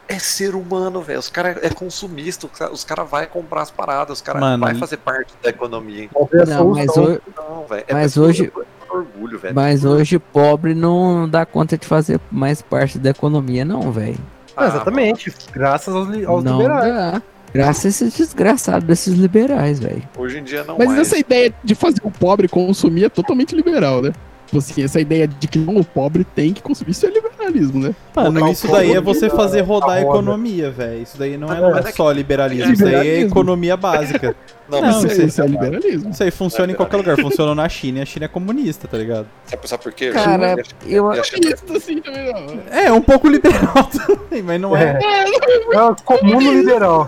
é 0.08 0.18
ser 0.18 0.54
humano, 0.54 1.00
velho. 1.02 1.18
Os 1.18 1.28
caras 1.28 1.58
é 1.62 1.70
consumista, 1.70 2.46
os 2.46 2.52
caras 2.58 2.84
cara 2.84 3.04
vai 3.04 3.26
comprar 3.26 3.62
as 3.62 3.70
paradas, 3.70 4.18
os 4.18 4.22
caras 4.22 4.42
e- 4.76 4.78
fazer 4.80 4.96
parte 4.98 5.34
da 5.42 5.50
economia. 5.50 6.08
Não, 6.46 6.68
mas, 6.70 6.86
Não. 6.96 7.66
É 7.86 7.92
Mas 7.94 8.16
hoje- 8.16 8.52
orgulho, 8.93 9.39
velho. 9.39 9.55
mas 9.55 9.85
hoje 9.85 10.19
pobre 10.19 10.74
não 10.74 11.28
dá 11.28 11.44
conta 11.47 11.77
de 11.78 11.86
fazer 11.86 12.20
mais 12.31 12.60
parte 12.62 12.98
da 12.98 13.10
economia, 13.10 13.64
não, 13.64 13.90
velho. 13.93 14.19
Ah, 14.56 14.66
exatamente. 14.66 15.32
Graças 15.52 15.94
aos, 15.94 16.09
aos 16.27 16.44
Não 16.44 16.59
liberais. 16.59 16.94
dá. 16.94 17.23
Graças 17.55 17.85
a 17.85 17.89
esses 17.89 18.16
desgraçados 18.16 18.85
desses 18.86 19.12
liberais, 19.14 19.78
velho. 19.78 19.97
mano, 19.97 20.09
Hoje 20.19 20.39
em 20.39 20.44
dia 20.44 20.64
não 20.64 20.77
Mas 20.78 20.89
mais. 20.89 21.01
essa 21.01 21.19
ideia 21.19 21.52
de 21.62 21.74
fazer 21.74 22.01
o 22.02 22.10
pobre 22.10 22.48
consumir 22.48 23.05
é 23.05 23.09
totalmente 23.09 23.55
liberal, 23.55 24.01
né? 24.01 24.12
Tipo 24.52 24.58
assim, 24.58 24.84
essa 24.84 25.00
ideia 25.00 25.26
de 25.26 25.48
que 25.48 25.58
não, 25.58 25.76
o 25.78 25.84
pobre 25.84 26.24
tem 26.24 26.52
que 26.52 26.60
consumir, 26.60 26.90
isso 26.90 27.06
é 27.06 27.08
liberalismo, 27.10 27.80
né? 27.80 27.94
Mano, 28.14 28.50
isso 28.50 28.68
daí 28.68 28.92
é 28.92 29.00
você 29.00 29.30
fazer 29.30 29.62
rodar 29.62 29.92
a 29.92 30.02
economia, 30.02 30.70
velho. 30.70 31.00
Isso 31.02 31.16
daí 31.16 31.38
não 31.38 31.50
é, 31.50 31.58
não 31.58 31.74
é 31.74 31.80
é 31.80 31.82
que- 31.84 31.92
só 31.92 32.12
liberalismo, 32.12 32.70
isso 32.70 32.84
daí 32.84 33.08
é 33.08 33.20
economia 33.22 33.78
básica. 33.78 34.36
Não, 34.68 34.80
Não, 34.80 34.86
mas 34.88 34.96
isso, 35.04 35.06
isso 35.12 35.20
é, 35.22 35.24
isso 35.26 35.42
é 35.42 35.46
liberalismo. 35.48 36.10
Isso 36.10 36.22
aí 36.22 36.30
funciona 36.30 36.72
em 36.72 36.74
qualquer 36.74 36.96
lugar. 36.96 37.16
Funciona 37.20 37.54
na 37.54 37.68
China 37.68 37.98
e 37.98 38.02
a 38.02 38.06
China 38.06 38.24
é 38.24 38.28
comunista, 38.28 38.88
tá 38.88 38.96
ligado? 38.96 39.26
sabe, 39.44 39.68
sabe 39.68 39.82
por 39.82 39.92
quê? 39.92 40.10
Cara, 40.12 40.54
eu, 40.86 41.06
Eu 41.06 41.10
acho- 41.10 41.34
Isso 41.36 41.76
assim 41.76 42.00
também 42.00 42.32
não. 42.32 42.60
É, 42.70 42.90
um 42.90 43.02
pouco 43.02 43.28
liberal 43.28 43.84
também, 44.06 44.40
mas 44.42 44.58
não 44.58 44.74
é. 44.74 44.98
É, 45.02 45.76
é 45.76 45.82
o 45.82 45.94
comum 45.96 46.40
liberal. 46.40 47.06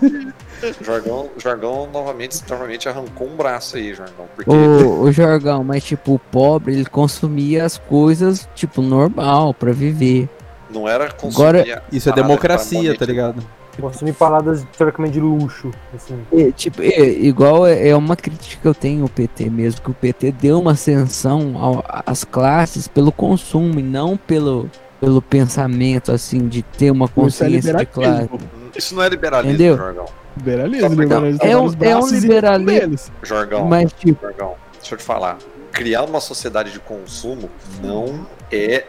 O 0.80 0.84
Jorgão, 0.84 1.30
Jorgão 1.38 1.88
novamente, 1.92 2.40
novamente 2.48 2.88
arrancou 2.88 3.26
um 3.28 3.36
braço 3.36 3.76
aí, 3.76 3.94
Jorgão. 3.94 4.26
Porque 4.34 4.50
o, 4.50 5.02
o 5.02 5.12
Jorgão, 5.12 5.62
mas 5.64 5.84
tipo, 5.84 6.14
o 6.14 6.18
pobre, 6.18 6.74
ele 6.74 6.84
consumia 6.86 7.64
as 7.64 7.76
coisas, 7.78 8.48
tipo, 8.54 8.80
normal 8.82 9.52
pra 9.54 9.72
viver. 9.72 10.28
não 10.70 10.88
era 10.88 11.10
consumir 11.12 11.34
Agora- 11.60 11.82
Isso 11.92 12.08
é 12.08 12.12
democracia, 12.12 12.96
tá 12.96 13.04
ligado? 13.04 13.42
Consumir 13.80 14.12
paradas 14.12 14.64
teoricamente 14.78 15.14
de 15.14 15.20
luxo. 15.20 15.72
Assim. 15.92 16.16
É, 16.32 16.52
tipo, 16.52 16.80
é, 16.80 17.00
igual 17.08 17.66
é, 17.66 17.88
é 17.88 17.96
uma 17.96 18.14
crítica 18.14 18.62
que 18.62 18.68
eu 18.68 18.74
tenho 18.74 19.02
ao 19.02 19.08
PT 19.08 19.50
mesmo, 19.50 19.80
que 19.82 19.90
o 19.90 19.94
PT 19.94 20.30
deu 20.30 20.60
uma 20.60 20.72
ascensão 20.72 21.54
ao- 21.58 21.84
às 22.06 22.22
classes 22.22 22.86
pelo 22.86 23.10
consumo 23.10 23.80
e 23.80 23.82
não 23.82 24.16
pelo, 24.16 24.70
pelo 25.00 25.20
pensamento, 25.20 26.12
assim, 26.12 26.46
de 26.46 26.62
ter 26.62 26.92
uma 26.92 27.06
é 27.06 27.08
consciência 27.08 27.74
de 27.74 27.86
classe. 27.86 28.28
Isso 28.76 28.94
não 28.94 29.02
é 29.02 29.08
liberalismo, 29.08 29.54
Entendeu? 29.54 29.76
Jorgão. 29.76 30.06
Liberalismo, 30.36 30.88
liberalismo. 31.00 31.40
É 31.44 31.50
tá 31.50 31.58
um- 31.58 31.64
nos 31.64 31.72
é 31.72 31.76
um 31.76 31.78
braços 31.78 32.12
e 32.12 32.20
liberalismo. 32.20 33.14
Jorgão, 33.22 33.64
Mas, 33.66 33.92
tipo, 33.92 34.20
Jorgão, 34.20 34.56
deixa 34.74 34.94
eu 34.94 34.98
te 34.98 35.04
falar. 35.04 35.38
Criar 35.72 36.02
uma 36.04 36.20
sociedade 36.20 36.70
de 36.72 36.78
consumo 36.80 37.50
não 37.82 38.26
é 38.52 38.84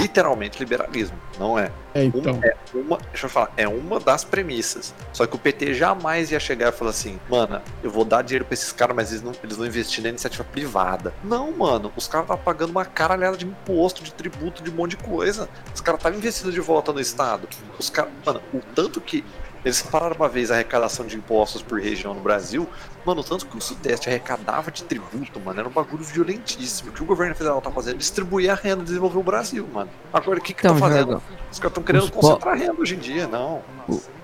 literalmente 0.00 0.58
liberalismo. 0.58 1.16
Não 1.38 1.58
é. 1.58 1.70
É, 1.94 2.02
Uma, 2.04 2.06
então. 2.18 2.40
é 2.42 2.54
uma, 2.72 2.96
deixa 3.10 3.26
eu 3.26 3.30
falar, 3.30 3.52
é 3.56 3.66
uma 3.66 3.98
das 3.98 4.22
premissas. 4.24 4.94
Só 5.12 5.26
que 5.26 5.34
o 5.34 5.38
PT 5.38 5.74
jamais 5.74 6.30
ia 6.30 6.38
chegar 6.38 6.68
e 6.68 6.72
falar 6.72 6.90
assim, 6.90 7.18
mano, 7.28 7.60
eu 7.82 7.90
vou 7.90 8.04
dar 8.04 8.22
dinheiro 8.22 8.44
pra 8.44 8.54
esses 8.54 8.72
caras, 8.72 8.94
mas 8.94 9.10
eles 9.10 9.22
não, 9.22 9.32
eles 9.42 9.56
não 9.58 9.66
investir 9.66 10.02
na 10.02 10.10
iniciativa 10.10 10.44
privada. 10.44 11.12
Não, 11.24 11.50
mano, 11.52 11.92
os 11.96 12.06
caras 12.06 12.24
estavam 12.26 12.42
pagando 12.44 12.70
uma 12.70 12.84
caralhada 12.84 13.36
de 13.36 13.46
imposto, 13.46 14.02
de 14.02 14.12
tributo, 14.14 14.62
de 14.62 14.70
um 14.70 14.74
monte 14.74 14.92
de 14.92 14.98
coisa. 14.98 15.48
Os 15.74 15.80
caras 15.80 15.98
estavam 16.00 16.18
investindo 16.18 16.52
de 16.52 16.60
volta 16.60 16.92
no 16.92 17.00
Estado. 17.00 17.48
Os 17.78 17.90
caras, 17.90 18.12
mano, 18.24 18.40
o 18.52 18.60
tanto 18.74 19.00
que 19.00 19.24
eles 19.64 19.80
pararam 19.82 20.14
uma 20.16 20.28
vez 20.28 20.50
a 20.50 20.54
arrecadação 20.54 21.06
de 21.06 21.16
impostos 21.16 21.62
por 21.62 21.80
região 21.80 22.12
no 22.14 22.20
Brasil, 22.20 22.68
mano, 23.04 23.20
o 23.20 23.24
tanto 23.24 23.46
que 23.46 23.56
o 23.56 23.60
Sudeste 23.60 24.08
arrecadava 24.08 24.70
de 24.70 24.82
tributo, 24.84 25.40
mano, 25.40 25.60
era 25.60 25.68
um 25.68 25.72
bagulho 25.72 26.04
violentíssimo. 26.04 26.90
O 26.90 26.92
que 26.92 27.02
o 27.02 27.06
governo 27.06 27.34
federal 27.34 27.60
tá 27.60 27.70
fazendo? 27.70 27.98
Distribuir 27.98 28.50
a 28.50 28.54
renda, 28.54 28.82
desenvolver 28.84 29.18
o 29.18 29.22
Brasil, 29.22 29.66
mano. 29.72 29.90
Agora, 30.12 30.38
o 30.38 30.42
que 30.42 30.52
que 30.54 30.60
então, 30.60 30.74
tá 30.74 30.80
fazendo? 30.80 31.22
Os 31.50 31.58
caras 31.58 31.70
estão 31.70 31.82
querendo 31.82 32.02
Os 32.04 32.10
po- 32.10 32.20
concentrar 32.20 32.56
renda 32.56 32.74
hoje 32.80 32.94
em 32.94 32.98
dia, 32.98 33.26
não. 33.28 33.62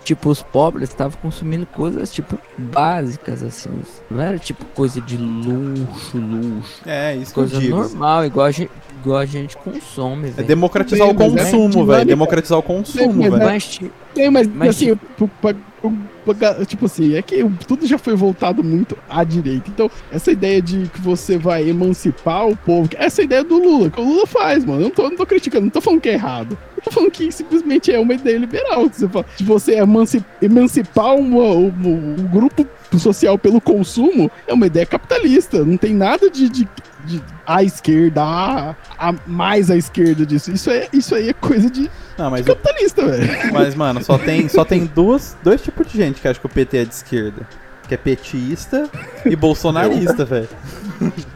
tipo, 0.04 0.28
os 0.30 0.42
pobres 0.42 0.88
estavam 0.88 1.16
consumindo 1.20 1.64
coisas, 1.66 2.12
tipo, 2.12 2.36
básicas, 2.58 3.42
assim. 3.42 3.70
Não 4.10 4.20
era, 4.20 4.38
tipo, 4.38 4.64
coisa 4.66 5.00
de 5.00 5.16
luxo, 5.16 6.16
luxo. 6.18 6.80
É, 6.86 7.14
isso 7.16 7.32
que 7.32 7.38
eu 7.40 7.44
Coisa 7.44 7.60
digo. 7.60 7.76
normal, 7.76 8.24
igual 8.24 8.46
a 8.46 8.50
gente, 8.50 8.70
igual 9.00 9.18
a 9.18 9.26
gente 9.26 9.56
consome, 9.56 10.28
É 10.28 10.30
velho. 10.32 10.48
democratizar 10.48 11.08
o 11.08 11.14
Bem, 11.14 11.30
mas 11.30 11.48
é 11.48 11.50
consumo, 11.52 11.86
velho. 11.86 12.04
Democratizar 12.06 12.58
o 12.58 12.62
consumo, 12.62 13.22
velho. 13.22 13.62
Tem, 14.20 14.30
mas, 14.30 14.46
Mas, 14.48 14.68
assim, 14.70 14.94
pra- 15.40 16.64
tipo 16.66 16.86
assim, 16.86 17.14
é 17.14 17.22
que 17.22 17.42
tudo 17.66 17.86
já 17.86 17.96
foi 17.98 18.14
voltado 18.14 18.62
muito 18.62 18.96
à 19.08 19.24
direita. 19.24 19.70
Então, 19.70 19.90
essa 20.12 20.30
ideia 20.30 20.60
de 20.60 20.88
que 20.88 21.00
você 21.00 21.38
vai 21.38 21.68
emancipar 21.68 22.46
o 22.46 22.56
povo, 22.56 22.88
essa 22.96 23.22
ideia 23.22 23.42
do 23.42 23.56
Lula, 23.58 23.90
que 23.90 24.00
o 24.00 24.04
Lula 24.04 24.26
faz, 24.26 24.64
mano. 24.64 24.80
Eu 24.80 24.84
não 24.84 24.90
tô, 24.90 25.02
não 25.08 25.16
tô 25.16 25.26
criticando, 25.26 25.64
não 25.64 25.70
tô 25.70 25.80
falando 25.80 26.00
que 26.00 26.08
é 26.08 26.14
errado. 26.14 26.56
Eu 26.76 26.82
tô 26.82 26.90
falando 26.90 27.10
que 27.10 27.30
simplesmente 27.32 27.90
é 27.92 27.98
uma 27.98 28.14
ideia 28.14 28.38
liberal. 28.38 28.88
Você 28.88 29.08
fala, 29.08 29.24
de 29.36 29.44
você 29.44 29.72
emanci- 29.78 30.24
emancipar 30.40 31.14
uma- 31.14 31.54
um, 31.54 31.72
um 32.18 32.28
grupo 32.30 32.66
social 32.98 33.38
pelo 33.38 33.60
consumo 33.60 34.30
é 34.46 34.52
uma 34.52 34.66
ideia 34.66 34.86
capitalista. 34.86 35.64
Não 35.64 35.76
tem 35.76 35.94
nada 35.94 36.30
de, 36.30 36.48
de, 36.48 36.68
de 37.04 37.22
à 37.46 37.62
esquerda, 37.62 38.22
a, 38.22 38.74
a 38.98 39.14
mais 39.26 39.70
à 39.70 39.76
esquerda 39.76 40.24
disso. 40.26 40.50
Isso, 40.52 40.70
é, 40.70 40.88
isso 40.92 41.14
aí 41.14 41.28
é 41.28 41.32
coisa 41.32 41.70
de 41.70 41.90
Não, 42.18 42.30
mas, 42.30 42.46
capitalista, 42.46 43.06
velho. 43.06 43.52
mas 43.52 43.74
mano, 43.74 44.02
só 44.04 44.16
tem, 44.18 44.48
só 44.48 44.64
tem 44.64 44.86
duas, 44.86 45.36
dois 45.42 45.60
tipos 45.62 45.86
de 45.90 45.96
gente 45.98 46.20
que 46.20 46.28
acha 46.28 46.38
que 46.40 46.46
o 46.46 46.48
PT 46.48 46.76
é 46.78 46.84
de 46.84 46.94
esquerda. 46.94 47.46
Que 47.88 47.94
é 47.94 47.96
petista 47.96 48.88
e 49.24 49.34
bolsonarista, 49.34 50.24
velho. 50.24 50.48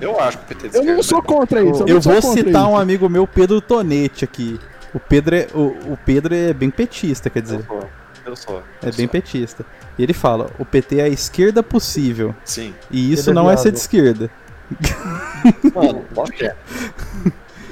Eu 0.01 0.21
acho 0.21 0.39
que 0.39 0.45
o 0.45 0.47
PT 0.49 0.67
é 0.67 0.71
de 0.71 0.77
Eu 0.77 0.85
não 0.85 1.01
esquerda, 1.01 1.03
sou 1.03 1.19
né? 1.19 1.25
contra 1.27 1.63
isso. 1.65 1.83
Eu 1.87 1.95
não 1.97 2.03
sou 2.03 2.13
vou 2.21 2.33
citar 2.33 2.63
isso. 2.63 2.71
um 2.71 2.77
amigo 2.79 3.09
meu, 3.09 3.27
Pedro 3.27 3.61
Tonete, 3.61 4.25
aqui. 4.25 4.61
O 4.93 5.01
Pedro 5.01 5.35
é, 5.35 5.49
o, 5.53 5.93
o 5.93 5.99
Pedro 6.07 6.33
é 6.33 6.53
bem 6.53 6.71
petista, 6.71 7.29
quer 7.29 7.41
Eu 7.41 7.43
dizer. 7.43 7.65
sou. 7.67 7.91
Eu 8.25 8.37
sou. 8.37 8.59
É 8.83 8.89
eu 8.89 8.93
bem 8.95 9.07
sou. 9.07 9.09
petista. 9.09 9.67
E 9.99 10.03
ele 10.05 10.13
fala: 10.13 10.49
o 10.59 10.65
PT 10.65 10.99
é 11.01 11.03
a 11.05 11.09
esquerda 11.09 11.61
possível. 11.63 12.33
Sim. 12.45 12.73
E 12.91 13.13
isso 13.13 13.31
é 13.31 13.33
não 13.33 13.51
é 13.51 13.57
ser 13.57 13.73
de 13.73 13.79
esquerda. 13.79 14.31
Mano, 15.75 16.05
que 16.37 16.47
é. 16.47 16.55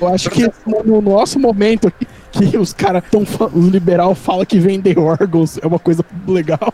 Eu 0.01 0.09
acho 0.09 0.31
que 0.31 0.51
no, 0.67 0.83
no 0.85 1.01
nosso 1.01 1.39
momento 1.39 1.89
aqui, 1.89 2.07
que 2.33 2.57
os 2.59 2.73
caras 2.73 3.05
tão. 3.11 3.23
Os 3.55 3.67
liberal 3.69 4.15
falam 4.15 4.45
que 4.45 4.59
vender 4.59 4.99
órgãos 4.99 5.59
é 5.63 5.67
uma 5.67 5.79
coisa 5.79 6.05
legal. 6.27 6.73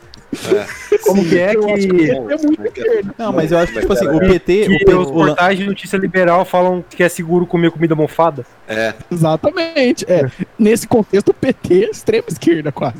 Como 1.02 1.24
que 1.24 1.38
é 1.38 1.54
que, 1.54 2.10
É 2.10 2.20
muito 2.20 2.64
esquerda. 2.64 3.14
Não, 3.18 3.32
mas 3.32 3.50
eu 3.52 3.58
acho 3.58 3.72
que, 3.72 3.80
tipo 3.80 3.92
assim, 3.92 4.06
o 4.06 4.22
É. 4.22 4.28
PT. 4.28 4.62
O 4.62 4.66
que 4.66 4.78
PT 4.78 4.94
os 4.94 5.08
o 5.08 5.14
lan- 5.14 5.26
portais 5.28 5.58
de 5.58 5.66
notícia 5.66 5.96
liberal 5.96 6.44
falam 6.44 6.82
que 6.88 7.02
é 7.02 7.08
seguro 7.08 7.46
comer 7.46 7.70
comida 7.70 7.94
mofada? 7.94 8.44
É, 8.66 8.94
Exatamente. 9.10 10.04
É. 10.08 10.30
Nesse 10.58 10.86
contexto, 10.86 11.28
o 11.30 11.34
PT 11.34 11.84
é 11.84 11.90
extrema 11.90 12.24
esquerda, 12.28 12.70
quase. 12.72 12.96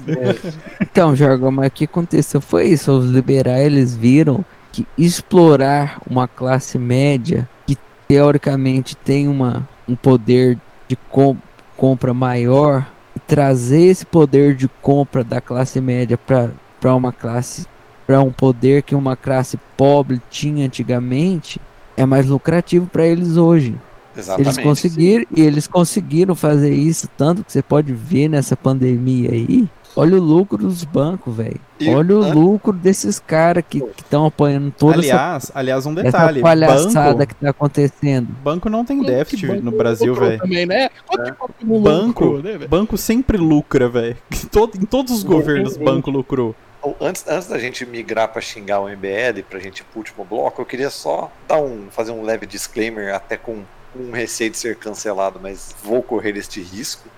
Então, 0.81 1.15
Jorgão, 1.17 1.51
mas 1.51 1.69
o 1.69 1.71
que 1.71 1.85
aconteceu 1.85 2.41
foi 2.41 2.67
isso. 2.69 2.93
Os 2.93 3.11
liberais 3.11 3.65
eles 3.67 3.95
viram 3.95 4.45
que 4.79 4.87
explorar 4.97 6.01
uma 6.09 6.29
classe 6.29 6.79
média 6.79 7.49
que 7.67 7.77
teoricamente 8.07 8.95
tem 8.97 9.27
uma, 9.27 9.69
um 9.89 9.97
poder 9.97 10.59
de 10.87 10.95
com- 10.97 11.37
compra 11.77 12.15
maior 12.15 12.87
e 13.17 13.21
trazer 13.21 13.83
esse 13.83 14.07
poder 14.07 14.55
de 14.55 14.69
compra 14.81 15.25
da 15.25 15.41
classe 15.41 15.81
média 15.81 16.19
para 16.19 16.95
uma 16.95 17.13
classe 17.13 17.67
para 18.07 18.23
um 18.23 18.33
poder 18.33 18.83
que 18.83 18.95
uma 18.95 19.17
classe 19.17 19.59
pobre 19.77 20.21
tinha 20.31 20.65
antigamente 20.65 21.61
é 21.97 22.07
mais 22.07 22.27
lucrativo 22.27 22.87
para 22.87 23.05
eles 23.07 23.37
hoje. 23.37 23.77
exatamente. 24.17 24.49
Eles 24.49 24.65
conseguiram, 24.65 25.27
e 25.37 25.41
eles 25.43 25.67
conseguiram 25.67 26.35
fazer 26.35 26.73
isso, 26.73 27.09
tanto 27.17 27.45
que 27.45 27.53
você 27.53 27.63
pode 27.63 27.93
ver 27.93 28.29
nessa 28.29 28.57
pandemia 28.57 29.31
aí. 29.33 29.69
Olha 29.97 30.17
o 30.17 30.21
lucro 30.21 30.59
dos 30.59 30.85
bancos, 30.85 31.35
velho. 31.35 31.61
Olha 31.89 32.17
o 32.19 32.23
an- 32.23 32.33
lucro 32.35 32.73
desses 32.73 33.19
caras 33.19 33.65
que 33.69 33.83
estão 33.97 34.27
apoiando 34.27 34.71
toda 34.71 34.99
essa, 35.01 35.01
Aliás, 35.15 35.53
aliás, 35.55 35.87
um 35.87 35.93
essa 35.93 36.03
detalhe. 36.03 36.41
palhaçada 36.41 37.15
Banco, 37.15 37.27
que 37.27 37.35
tá 37.35 37.51
acontecendo. 37.51 38.27
banco 38.43 38.69
não 38.71 38.85
tem 38.85 39.03
déficit 39.03 39.47
no 39.61 39.73
Brasil, 39.73 40.15
velho. 40.15 40.39
Também, 40.39 40.67
né? 40.67 40.89
Que 40.89 41.65
banco 41.65 42.39
né, 42.39 42.59
banco 42.69 42.97
sempre 42.97 43.37
lucra, 43.37 43.89
velho. 43.89 44.17
Em 44.81 44.87
todos 44.87 45.11
os 45.13 45.23
governos, 45.23 45.77
banco 45.77 46.11
lucrou. 46.11 46.55
Antes, 47.01 47.27
antes 47.27 47.49
da 47.49 47.59
gente 47.59 47.85
migrar 47.85 48.29
para 48.29 48.41
xingar 48.41 48.81
o 48.81 48.89
MBL, 48.89 49.43
pra 49.51 49.59
gente 49.59 49.81
ir 49.81 49.85
pro 49.85 49.99
último 49.99 50.25
bloco, 50.25 50.63
eu 50.63 50.67
queria 50.67 50.91
só 50.91 51.31
dar 51.49 51.59
um, 51.61 51.87
fazer 51.91 52.13
um 52.13 52.23
leve 52.23 52.47
disclaimer, 52.47 53.13
até 53.15 53.37
com 53.37 53.63
um 53.99 54.13
receio 54.13 54.51
de 54.51 54.57
ser 54.59 54.77
cancelado, 54.77 55.41
mas 55.43 55.75
vou 55.83 56.03
correr 56.03 56.37
este 56.37 56.61
risco. 56.63 57.09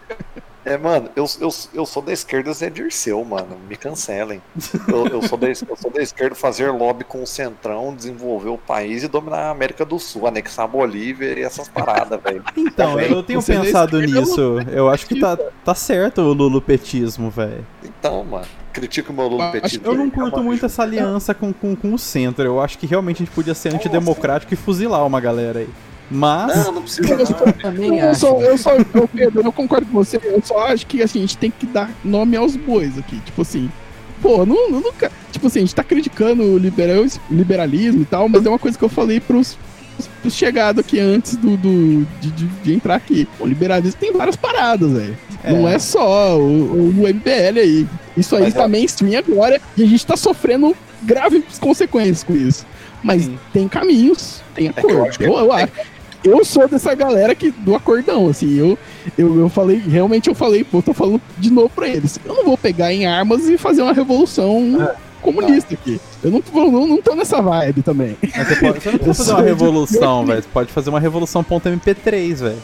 É, 0.70 0.78
mano, 0.78 1.10
eu, 1.16 1.26
eu, 1.40 1.48
eu 1.74 1.84
sou 1.84 2.00
da 2.00 2.12
esquerda 2.12 2.52
Zé 2.52 2.70
Dirceu, 2.70 3.24
mano. 3.24 3.56
Me 3.68 3.76
cancelem. 3.76 4.40
Eu, 4.86 5.04
eu, 5.08 5.22
sou 5.22 5.36
da, 5.36 5.48
eu 5.48 5.54
sou 5.76 5.90
da 5.90 6.00
esquerda 6.00 6.36
fazer 6.36 6.70
lobby 6.70 7.02
com 7.02 7.20
o 7.24 7.26
Centrão, 7.26 7.92
desenvolver 7.92 8.50
o 8.50 8.56
país 8.56 9.02
e 9.02 9.08
dominar 9.08 9.48
a 9.48 9.50
América 9.50 9.84
do 9.84 9.98
Sul, 9.98 10.28
anexar 10.28 10.66
a 10.66 10.68
Bolívia 10.68 11.36
e 11.36 11.42
essas 11.42 11.68
paradas, 11.68 12.22
velho. 12.22 12.44
Então, 12.56 12.92
Também. 12.92 13.10
eu 13.10 13.20
tenho 13.24 13.42
Você 13.42 13.54
não 13.54 13.64
pensado 13.64 14.00
nisso. 14.00 14.58
Eu 14.70 14.88
acho 14.88 15.06
que 15.08 15.18
tá, 15.18 15.36
tá 15.64 15.74
certo 15.74 16.20
o 16.20 16.32
lulupetismo, 16.32 17.30
velho. 17.30 17.66
Então, 17.82 18.22
mano, 18.22 18.46
critico 18.72 19.12
o 19.12 19.16
meu 19.16 19.26
Acho- 19.26 19.34
lulopetismo. 19.36 19.86
Eu 19.86 19.94
não 19.94 20.08
curto 20.08 20.40
muito 20.40 20.64
essa 20.66 20.84
aliança 20.84 21.34
com, 21.34 21.52
com, 21.52 21.74
com 21.74 21.92
o 21.92 21.98
centro. 21.98 22.44
Eu 22.44 22.60
acho 22.60 22.78
que 22.78 22.86
realmente 22.86 23.16
a 23.16 23.26
gente 23.26 23.34
podia 23.34 23.54
ser 23.54 23.74
antidemocrático 23.74 24.54
e 24.54 24.56
fuzilar 24.56 25.04
uma 25.04 25.20
galera 25.20 25.58
aí. 25.58 25.68
Mas. 26.10 26.64
Não, 26.64 26.72
não 26.72 26.82
precisa 26.82 27.16
não. 27.16 27.52
Também 27.52 27.98
Eu 27.98 28.14
só, 28.14 28.40
eu 28.40 28.58
só, 28.58 28.72
eu, 28.72 29.08
Pedro, 29.08 29.42
eu 29.42 29.52
concordo 29.52 29.86
com 29.86 29.92
você. 29.92 30.18
Eu 30.22 30.40
só 30.42 30.66
acho 30.66 30.86
que 30.86 31.02
assim, 31.02 31.18
a 31.18 31.22
gente 31.22 31.38
tem 31.38 31.50
que 31.50 31.66
dar 31.66 31.90
nome 32.04 32.36
aos 32.36 32.56
bois 32.56 32.98
aqui. 32.98 33.20
Tipo 33.20 33.42
assim, 33.42 33.70
pô, 34.20 34.44
não, 34.44 34.70
não- 34.70 34.80
nunca. 34.80 35.10
Tipo 35.30 35.46
assim, 35.46 35.60
a 35.60 35.62
gente 35.62 35.74
tá 35.74 35.84
criticando 35.84 36.42
o 36.42 36.58
liberal, 36.58 37.04
liberalismo 37.30 38.02
e 38.02 38.04
tal, 38.04 38.28
mas 38.28 38.44
é 38.44 38.48
uma 38.48 38.58
coisa 38.58 38.76
que 38.76 38.84
eu 38.84 38.88
falei 38.88 39.20
pros, 39.20 39.56
pros 40.20 40.34
chegados 40.34 40.80
aqui 40.84 40.98
antes 40.98 41.36
do, 41.36 41.56
do 41.56 42.04
de, 42.20 42.30
de- 42.32 42.46
de 42.46 42.74
entrar 42.74 42.96
aqui. 42.96 43.28
O 43.38 43.46
liberalismo 43.46 44.00
tem 44.00 44.12
várias 44.12 44.34
paradas, 44.36 44.90
velho. 44.90 45.16
Não 45.44 45.68
é 45.68 45.78
só 45.78 46.36
o, 46.38 46.90
o 46.90 47.08
MBL 47.08 47.58
aí. 47.60 47.86
Isso 48.16 48.34
aí 48.34 48.42
Mas 48.42 48.54
tá 48.54 48.64
é- 48.64 48.68
mainstream 48.68 49.16
agora 49.18 49.60
e 49.76 49.82
a 49.84 49.86
gente 49.86 50.04
tá 50.04 50.16
sofrendo 50.16 50.76
graves 51.02 51.42
consequências 51.60 52.24
com 52.24 52.34
isso. 52.34 52.66
Mas 53.02 53.22
Sim. 53.24 53.38
tem 53.52 53.66
caminhos, 53.68 54.42
tem 54.54 54.66
eu 54.66 54.72
acordo. 54.76 55.02
acho 55.08 55.18
que- 55.18 55.24
eu, 55.24 55.32
eu 55.38 55.52
acho. 55.52 55.68
Eu 56.22 56.44
sou 56.44 56.68
dessa 56.68 56.94
galera 56.94 57.34
que, 57.34 57.50
do 57.50 57.74
acordão, 57.74 58.28
assim, 58.28 58.54
eu, 58.54 58.78
eu, 59.16 59.40
eu 59.40 59.48
falei, 59.48 59.78
realmente 59.78 60.28
eu 60.28 60.34
falei, 60.34 60.62
pô, 60.62 60.82
tô 60.82 60.92
falando 60.92 61.20
de 61.38 61.50
novo 61.50 61.70
pra 61.70 61.88
eles. 61.88 62.20
Eu 62.24 62.34
não 62.34 62.44
vou 62.44 62.58
pegar 62.58 62.92
em 62.92 63.06
armas 63.06 63.48
e 63.48 63.56
fazer 63.56 63.82
uma 63.82 63.92
revolução 63.92 64.90
comunista 65.22 65.74
aqui. 65.74 66.00
Eu 66.22 66.30
não, 66.30 66.42
não, 66.52 66.86
não 66.86 67.02
tô 67.02 67.14
nessa 67.14 67.40
vibe 67.40 67.82
também. 67.82 68.16
Você, 68.20 68.56
pode, 68.56 68.80
você 68.80 68.90
não 68.90 68.98
precisa 69.00 69.14
fazer 69.14 69.32
uma 69.32 69.42
revolução, 69.42 70.24
velho. 70.26 70.42
Você 70.42 70.48
pode 70.52 70.72
fazer 70.72 70.90
uma 70.90 71.00
revolução 71.00 71.42
.mp3, 71.42 72.34
velho. 72.34 72.62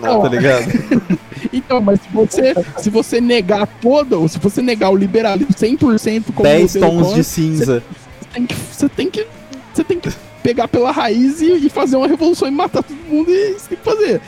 Não, 0.00 0.22
Tá 0.22 0.28
ligado? 0.28 0.64
Então, 1.52 1.80
mas 1.80 2.00
se 2.00 2.08
você, 2.10 2.54
se 2.78 2.90
você 2.90 3.20
negar 3.20 3.66
toda, 3.80 4.18
ou 4.18 4.26
se 4.26 4.38
você 4.38 4.62
negar 4.62 4.90
o 4.90 4.96
liberalismo 4.96 5.54
100% 5.54 6.24
como 6.34 6.42
10 6.42 6.74
modelo 6.76 7.02
tons 7.02 7.14
de 7.14 7.22
cinza. 7.22 7.82
você 8.18 8.28
tem 8.32 8.46
que, 8.46 8.54
você 8.54 8.88
tem 8.88 9.10
que, 9.10 9.26
você 9.72 9.84
tem 9.84 10.00
que 10.00 10.08
pegar 10.44 10.68
pela 10.68 10.90
raiz 10.92 11.40
e, 11.40 11.66
e 11.66 11.70
fazer 11.70 11.96
uma 11.96 12.06
revolução 12.06 12.46
e 12.46 12.50
matar 12.50 12.82
todo 12.82 12.96
mundo 13.08 13.30
e 13.30 13.52
isso 13.56 13.66
tem 13.66 13.78
que 13.78 13.82
fazer. 13.84 14.20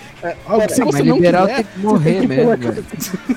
Algo 0.47 0.67
que 0.67 0.73
se 0.75 0.83
você 0.83 1.03
não 1.03 1.17
liberal 1.17 1.47
quiser, 1.47 1.57
tem 1.57 1.65
que 1.73 1.79
morrer 1.79 1.99
você 1.99 2.11
tem 2.11 2.21
que 2.23 2.27
mesmo, 2.27 2.59
pelo-. 2.59 2.85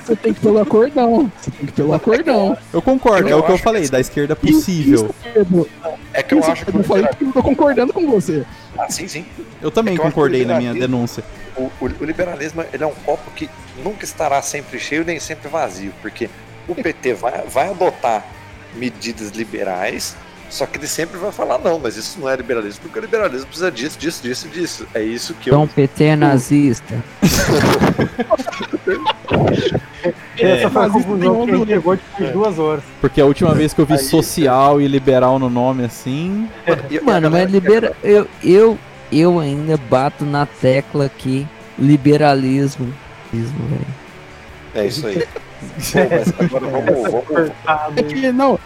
Você 0.10 0.16
tem 0.16 0.32
que 0.34 0.40
pelo 0.40 0.58
acordão. 0.60 1.32
Você 1.40 1.50
tem 1.50 1.66
que 1.66 1.72
pelo 1.72 1.92
acordão. 1.92 2.56
Eu 2.72 2.80
concordo, 2.82 3.28
é 3.28 3.32
Eu 3.32 3.38
o 3.38 3.42
que 3.44 3.52
eu 3.52 3.58
falei, 3.58 3.82
que- 3.82 3.90
da 3.90 4.00
esquerda 4.00 4.34
possível. 4.34 4.94
Isso, 5.34 5.68
é 6.14 6.22
que 6.22 6.34
eu 6.34 6.38
isso, 6.40 6.50
acho 6.50 6.64
que 6.64 6.74
eu 6.74 6.82
falei 6.82 7.02
liberal- 7.04 7.16
que 7.18 7.24
eu 7.26 7.32
tô 7.32 7.42
concordando 7.42 7.92
com 7.92 8.10
você. 8.10 8.44
Ah, 8.78 8.88
sim, 8.90 9.06
sim. 9.06 9.26
Eu 9.60 9.70
também 9.70 9.94
É 9.94 9.98
eu 9.98 10.02
concordei 10.02 10.44
na 10.46 10.56
minha 10.58 10.72
denúncia. 10.72 11.22
O, 11.56 11.64
o- 11.64 11.90
o 12.00 12.04
liberalismo 12.04 12.64
ele 12.72 12.82
é 12.82 12.86
um 12.86 12.94
copo 13.04 13.30
que 13.36 13.48
nunca 13.84 14.04
estará 14.04 14.40
sempre 14.40 14.80
cheio 14.80 15.04
nem 15.04 15.20
sempre 15.20 15.48
vazio, 15.48 15.92
porque 16.00 16.30
o 16.66 16.74
PT 16.74 17.12
vai, 17.12 17.42
vai 17.46 17.68
adotar 17.68 18.24
medidas 18.74 19.30
liberais, 19.30 20.16
só 20.50 20.66
que 20.66 20.76
ele 20.78 20.86
sempre 20.86 21.16
vai 21.18 21.32
falar 21.32 21.58
não, 21.58 21.78
mas 21.78 21.96
isso 21.96 22.18
não 22.20 22.28
é 22.28 22.36
liberalismo, 22.36 22.82
porque 22.82 22.98
o 22.98 23.02
liberalismo 23.02 23.46
precisa 23.46 23.70
disso, 23.70 23.98
disso, 23.98 24.22
disso, 24.22 24.48
disso. 24.48 24.86
É 24.92 25.02
isso 25.02 25.32
que 25.34 25.48
Então 25.48 25.60
eu. 25.60 25.66
o 25.66 25.68
PT 25.68 26.04
é 26.04 26.16
nazista. 26.16 26.94
Essa 30.38 30.70
foi 30.70 30.82
isso 30.86 30.92
conclusão 30.92 31.46
tem 31.46 31.54
que 31.54 31.60
um- 31.62 31.66
chegou 31.66 31.96
tipo, 31.96 32.22
em 32.24 32.32
duas 32.32 32.58
horas. 32.58 32.82
Porque 33.00 33.20
a 33.20 33.24
última 33.26 33.54
vez 33.54 33.72
que 33.74 33.80
eu 33.80 33.86
vi 33.86 33.98
social 33.98 34.80
e 34.80 34.88
liberal 34.88 35.38
no 35.38 35.50
nome 35.50 35.84
assim. 35.84 36.48
Mano, 37.02 37.30
mas 37.30 37.50
libera. 37.50 37.94
Eu, 38.02 38.26
eu, 38.42 38.78
eu 39.12 39.38
ainda 39.38 39.76
bato 39.76 40.24
na 40.24 40.46
tecla 40.46 41.04
aqui. 41.06 41.46
Liberalismo. 41.78 42.92
É 44.74 44.86
isso 44.86 45.06
aí. 45.06 45.18
Pô, 45.92 45.98
mas 46.10 46.32
agora 46.40 46.66
vamos, 46.66 47.02
vamos, 47.12 47.52
É 47.96 48.02
que, 48.02 48.32
não, 48.32 48.58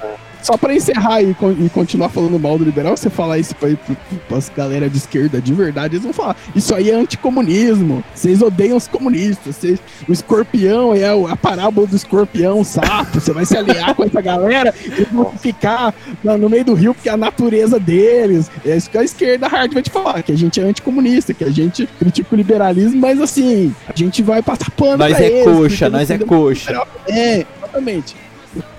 só 0.44 0.56
pra 0.56 0.74
encerrar 0.74 1.22
e, 1.22 1.30
e 1.60 1.68
continuar 1.70 2.08
falando 2.10 2.38
mal 2.38 2.58
do 2.58 2.64
liberal, 2.64 2.96
você 2.96 3.08
falar 3.08 3.38
isso 3.38 3.54
pra, 3.56 3.68
pra, 3.70 3.96
pras 4.28 4.52
galera 4.54 4.88
de 4.90 4.98
esquerda 4.98 5.40
de 5.40 5.52
verdade, 5.54 5.94
eles 5.94 6.04
vão 6.04 6.12
falar, 6.12 6.36
isso 6.54 6.74
aí 6.74 6.90
é 6.90 6.94
anticomunismo, 6.94 8.04
vocês 8.14 8.42
odeiam 8.42 8.76
os 8.76 8.86
comunistas, 8.86 9.56
vocês, 9.56 9.78
o 10.08 10.12
escorpião 10.12 10.94
é 10.94 11.06
a 11.30 11.36
parábola 11.36 11.86
do 11.86 11.96
escorpião, 11.96 12.62
sapo, 12.62 13.20
você 13.20 13.32
vai 13.32 13.44
se 13.46 13.56
aliar 13.56 13.94
com 13.94 14.04
essa 14.04 14.20
galera, 14.20 14.74
eles 14.84 15.08
vão 15.10 15.32
ficar 15.32 15.94
no 16.22 16.48
meio 16.50 16.64
do 16.64 16.74
rio 16.74 16.94
porque 16.94 17.08
é 17.08 17.12
a 17.12 17.16
natureza 17.16 17.80
deles. 17.80 18.50
É 18.64 18.76
isso 18.76 18.90
que 18.90 18.98
a 18.98 19.02
esquerda 19.02 19.48
hard 19.48 19.72
vai 19.72 19.82
te 19.82 19.90
falar, 19.90 20.22
que 20.22 20.32
a 20.32 20.36
gente 20.36 20.60
é 20.60 20.64
anticomunista, 20.64 21.32
que 21.32 21.44
a 21.44 21.50
gente 21.50 21.86
critica 21.98 22.28
o 22.34 22.36
liberalismo, 22.36 23.00
mas 23.00 23.20
assim, 23.20 23.74
a 23.88 23.92
gente 23.96 24.22
vai 24.22 24.42
passar 24.42 24.70
pano 24.72 24.98
Nós 24.98 25.14
pra 25.16 25.24
é 25.24 25.28
eles, 25.30 25.44
coxa, 25.44 25.88
nós 25.88 26.10
é 26.10 26.14
eles- 26.14 26.26
coxa. 26.28 26.82
é, 27.08 27.46
exatamente. 27.58 28.16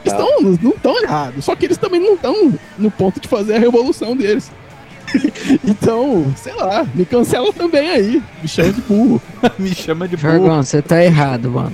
Eles 0.03 0.17
tão, 0.17 0.41
não 0.41 0.71
estão 0.71 1.03
errados, 1.03 1.45
só 1.45 1.55
que 1.55 1.65
eles 1.65 1.77
também 1.77 1.99
não 1.99 2.13
estão 2.13 2.53
no 2.77 2.91
ponto 2.91 3.19
de 3.19 3.27
fazer 3.27 3.55
a 3.55 3.59
revolução 3.59 4.15
deles. 4.15 4.51
então, 5.63 6.33
sei 6.35 6.53
lá, 6.53 6.85
me 6.93 7.05
cancela 7.05 7.51
também 7.53 7.89
aí, 7.89 8.23
me 8.41 8.47
chama 8.47 8.73
de 8.73 8.81
burro. 8.81 9.21
Me 9.59 9.73
chama 9.73 10.07
de 10.07 10.17
burro. 10.17 10.31
Jorgão, 10.31 10.63
você 10.63 10.81
tá 10.81 11.03
errado, 11.03 11.51
mano. 11.51 11.73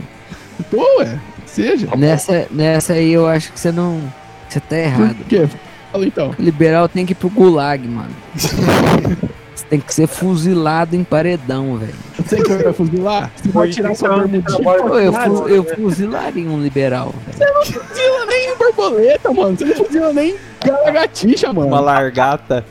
Pô, 0.69 0.85
ué, 0.99 1.19
seja. 1.45 1.87
Nessa, 1.95 2.47
nessa 2.51 2.93
aí 2.93 3.11
eu 3.11 3.27
acho 3.27 3.51
que 3.51 3.59
você 3.59 3.71
não. 3.71 4.01
Você 4.49 4.59
tá 4.59 4.77
errado. 4.77 5.15
Por 5.15 5.25
quê? 5.25 5.47
Fala 5.91 6.05
então. 6.05 6.35
Liberal 6.37 6.87
tem 6.87 7.05
que 7.05 7.13
ir 7.13 7.15
pro 7.15 7.29
gulag, 7.29 7.87
mano. 7.87 8.13
Você 9.53 9.65
tem 9.69 9.79
que 9.79 9.93
ser 9.93 10.07
fuzilado 10.07 10.95
em 10.95 11.03
paredão, 11.03 11.77
velho. 11.77 11.93
Você 12.17 12.37
que 12.41 12.53
vai 12.55 12.73
fuzilar? 12.73 13.31
Você 13.35 13.49
vai 13.49 13.69
tirar 13.69 13.95
sua 13.95 14.09
bermudinha? 14.17 14.69
Eu, 15.03 15.11
Cara, 15.13 15.29
fu- 15.29 15.47
eu 15.49 15.63
fuzilaria 15.63 16.49
um 16.49 16.61
liberal, 16.61 17.13
velho. 17.25 17.37
Você 17.37 17.45
não 17.51 17.65
fuzila 17.65 18.25
nem 18.27 18.57
borboleta, 18.57 19.31
mano. 19.33 19.57
Você 19.57 19.65
não 19.65 19.75
fuzila 19.75 20.13
nem 20.13 20.35
garagatixa, 20.65 21.51
mano. 21.53 21.67
Uma 21.67 21.79
largata. 21.79 22.65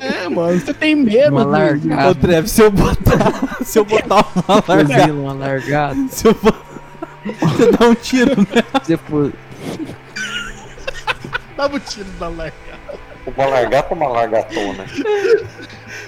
É, 0.00 0.28
mano. 0.28 0.58
Você 0.58 0.72
tem 0.74 0.94
medo 0.94 1.32
Uma 1.36 1.44
largada. 1.44 2.10
Ô, 2.10 2.14
Trev, 2.14 2.46
se 2.46 2.62
eu 2.62 2.70
botar. 2.70 3.56
Se 3.64 3.78
eu 3.78 3.84
botar 3.84 4.24
uma 4.48 4.64
largata. 4.66 4.98
Fuzila 5.02 5.20
uma 5.20 5.32
largada. 5.34 5.96
Se 6.10 6.26
eu 6.26 6.34
botar. 6.34 6.60
Você 7.42 7.70
dá 7.72 7.86
um 7.86 7.94
tiro, 7.94 8.36
né? 8.40 8.62
Você 8.82 8.96
fu- 8.96 9.32
Dava 11.56 11.76
o 11.76 11.80
tiro 11.80 12.06
da 12.18 12.28
largata. 12.28 12.69
Uma 13.26 13.46
largata 13.46 13.88
ou 13.94 13.96
uma 14.00 14.08
largatona? 14.08 14.84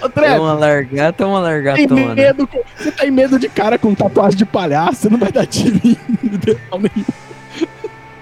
Ô, 0.01 0.19
É 0.21 0.39
uma 0.39 0.53
largata 0.53 1.25
ou 1.25 1.31
uma 1.31 1.39
tem 1.41 1.51
largatona? 1.87 2.15
medo, 2.15 2.47
com- 2.47 2.61
você 2.77 2.91
tem 2.91 3.11
medo 3.11 3.39
de 3.39 3.47
cara 3.49 3.77
com 3.77 3.93
tatuagem 3.95 4.37
de 4.37 4.45
palhaço, 4.45 5.01
você 5.01 5.09
não 5.09 5.17
vai 5.17 5.31
dar 5.31 5.45
tiro 5.45 5.79
nenhum. 5.83 5.97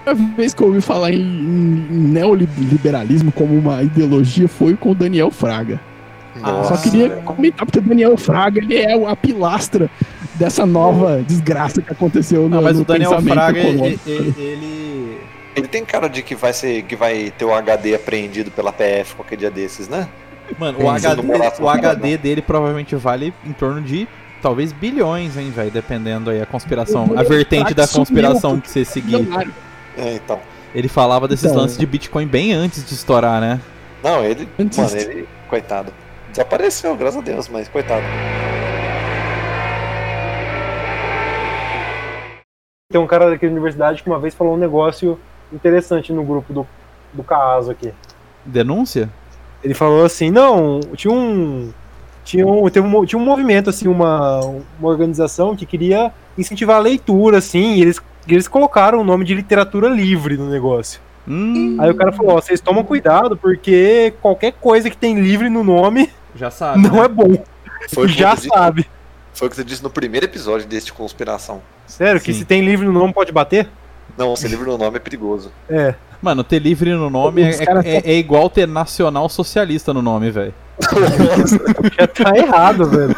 A 0.06 0.14
vez 0.14 0.54
que 0.54 0.62
eu 0.64 0.68
ouvi 0.68 0.82
falar 0.82 1.12
em, 1.12 1.20
em- 1.22 1.88
neoliberalismo 1.92 3.32
como 3.32 3.56
uma 3.58 3.84
ideologia 3.84 4.48
foi 4.48 4.76
com 4.76 4.92
o 4.92 4.96
Daniel 4.96 5.30
Fraga. 5.32 5.80
Nossa, 6.36 6.76
Só 6.76 6.82
queria 6.82 7.10
comentar, 7.18 7.66
porque 7.66 7.80
o 7.80 7.82
Daniel 7.82 8.18
Fraga 8.18 8.60
ele 8.60 8.78
é 8.78 8.94
a 9.08 9.16
pilastra 9.16 9.90
dessa 10.36 10.66
nova 10.66 11.22
desgraça 11.28 11.82
que 11.82 11.92
aconteceu 11.92 12.44
no, 12.44 12.50
Não, 12.50 12.62
mas 12.64 12.78
no 12.78 12.82
o 12.82 12.86
Daniel 12.86 13.12
pensamento 13.12 13.34
Fraga, 13.34 13.60
ele, 13.60 14.00
ele- 14.08 14.34
ele- 14.38 15.18
Ele 15.56 15.68
tem 15.68 15.84
cara 15.84 16.08
de 16.08 16.22
que 16.24 16.34
vai, 16.36 16.54
ser, 16.54 16.84
que 16.84 16.96
vai 16.96 17.32
ter 17.38 17.46
o 17.46 17.54
HD 17.54 17.96
apreendido 17.96 18.50
pela 18.52 18.72
PF 18.72 19.16
qualquer 19.16 19.36
dia 19.38 19.52
desses, 19.52 19.88
né? 19.88 20.08
Mano, 20.58 20.84
o 20.84 20.90
HD, 20.90 21.22
o 21.62 21.70
HD 21.70 22.12
né? 22.12 22.18
dele 22.18 22.42
provavelmente 22.42 22.96
vale 22.96 23.34
em 23.46 23.54
torno 23.54 23.82
de 23.82 24.08
talvez 24.42 24.72
bilhões, 24.72 25.38
hein, 25.38 25.52
velho, 25.52 25.72
dependendo 25.72 26.30
aí 26.30 26.42
a 26.42 26.46
conspiração, 26.46 27.12
a 27.16 27.24
vertente 27.24 27.74
da 27.74 27.88
conspiração 27.88 28.60
que 28.60 28.70
você 28.70 28.84
seguir. 28.84 29.28
É, 29.98 30.16
então. 30.16 30.40
Ele 30.74 30.88
falava 30.88 31.28
desses 31.28 31.46
Então, 31.46 31.62
lances 31.62 31.78
de 31.78 31.86
Bitcoin 31.86 32.26
bem 32.26 32.54
antes 32.54 32.86
de 32.86 32.94
estourar, 32.94 33.42
né? 33.42 33.60
Não, 34.02 34.24
ele. 34.24 34.48
Antes- 34.58 34.78
Mano, 34.78 34.98
ele. 34.98 35.28
Coitado. 35.50 35.94
Desapareceu, 36.32 36.96
graças 36.96 37.20
a 37.20 37.22
Deus, 37.24 37.50
mas 37.50 37.68
coitado. 37.68 38.04
Tem 42.90 43.00
um 43.00 43.08
cara 43.08 43.30
daqui 43.30 43.46
da 43.46 43.52
universidade 43.52 44.02
que 44.02 44.10
uma 44.10 44.20
vez 44.20 44.34
falou 44.34 44.54
um 44.54 44.58
negócio 44.58 45.20
interessante 45.54 46.12
no 46.14 46.24
grupo 46.24 46.54
do, 46.54 46.68
do 47.14 47.24
caso 47.24 47.72
aqui. 47.72 47.92
Denúncia? 48.46 49.10
Ele 49.64 49.74
falou 49.74 50.04
assim, 50.06 50.32
não, 50.32 50.80
tinha 50.96 51.14
um. 51.14 51.72
Tinha 52.24 52.46
um, 52.46 52.70
teve 52.70 52.86
um, 52.88 53.06
tinha 53.06 53.20
um 53.20 53.26
movimento, 53.26 53.70
assim, 53.70 53.88
uma, 53.88 54.40
uma 54.40 54.90
organização 54.90 55.56
que 55.56 55.66
queria 55.66 56.12
incentivar 56.38 56.78
a 56.78 56.80
leitura, 56.80 57.40
assim, 57.40 57.74
e 57.76 57.82
eles, 57.82 58.00
eles 58.28 58.48
colocaram 58.48 59.02
o 59.02 59.04
nome 59.04 59.26
de 59.26 59.34
literatura 59.34 59.90
livre 59.90 60.38
no 60.38 60.48
negócio. 60.48 61.02
Hum, 61.28 61.78
Aí 61.80 61.90
o 61.90 61.96
cara 61.96 62.12
falou, 62.12 62.34
ó, 62.34 62.42
vocês 62.42 62.62
tomam 62.62 62.84
cuidado, 62.84 63.36
porque 63.36 64.14
qualquer 64.22 64.54
coisa 64.54 64.88
que 64.90 64.96
tem 64.98 65.20
livre 65.20 65.50
no 65.50 65.64
nome 65.64 66.12
já 66.36 66.52
sabe. 66.52 66.80
não 66.88 66.98
né? 66.98 67.06
é 67.06 67.08
bom. 67.08 67.44
Foi 67.94 68.08
que 68.08 68.14
Já 68.14 68.36
disse- 68.36 68.48
sabe. 68.50 68.88
Foi 69.34 69.48
o 69.48 69.50
que 69.50 69.56
você 69.56 69.64
disse 69.64 69.82
no 69.82 69.90
primeiro 69.90 70.26
episódio 70.26 70.68
deste 70.68 70.94
Conspiração. 70.94 71.62
Sério, 71.88 72.22
que 72.22 72.34
Sim. 72.34 72.40
se 72.40 72.46
tem 72.46 72.62
livre 72.64 72.86
no 72.86 72.94
nome 72.94 73.14
pode 73.14 73.32
bater? 73.32 73.68
Não, 74.18 74.36
ser 74.36 74.48
livre 74.50 74.70
no 74.70 74.78
nome 74.78 74.98
é 74.98 75.00
perigoso. 75.00 75.52
É. 75.70 75.96
Mano, 76.22 76.44
ter 76.44 76.60
livre 76.60 76.92
no 76.94 77.10
nome 77.10 77.42
é, 77.42 77.66
caras 77.66 77.86
é- 77.86 78.02
é 78.06 78.18
igual 78.18 78.50
ter 78.50 78.68
nacional 78.68 79.28
socialista 79.28 79.94
no 79.94 80.02
nome, 80.02 80.30
velho. 80.30 80.54
Já 82.00 82.08
tá 82.08 82.38
errado, 82.38 82.86
velho. 82.90 83.16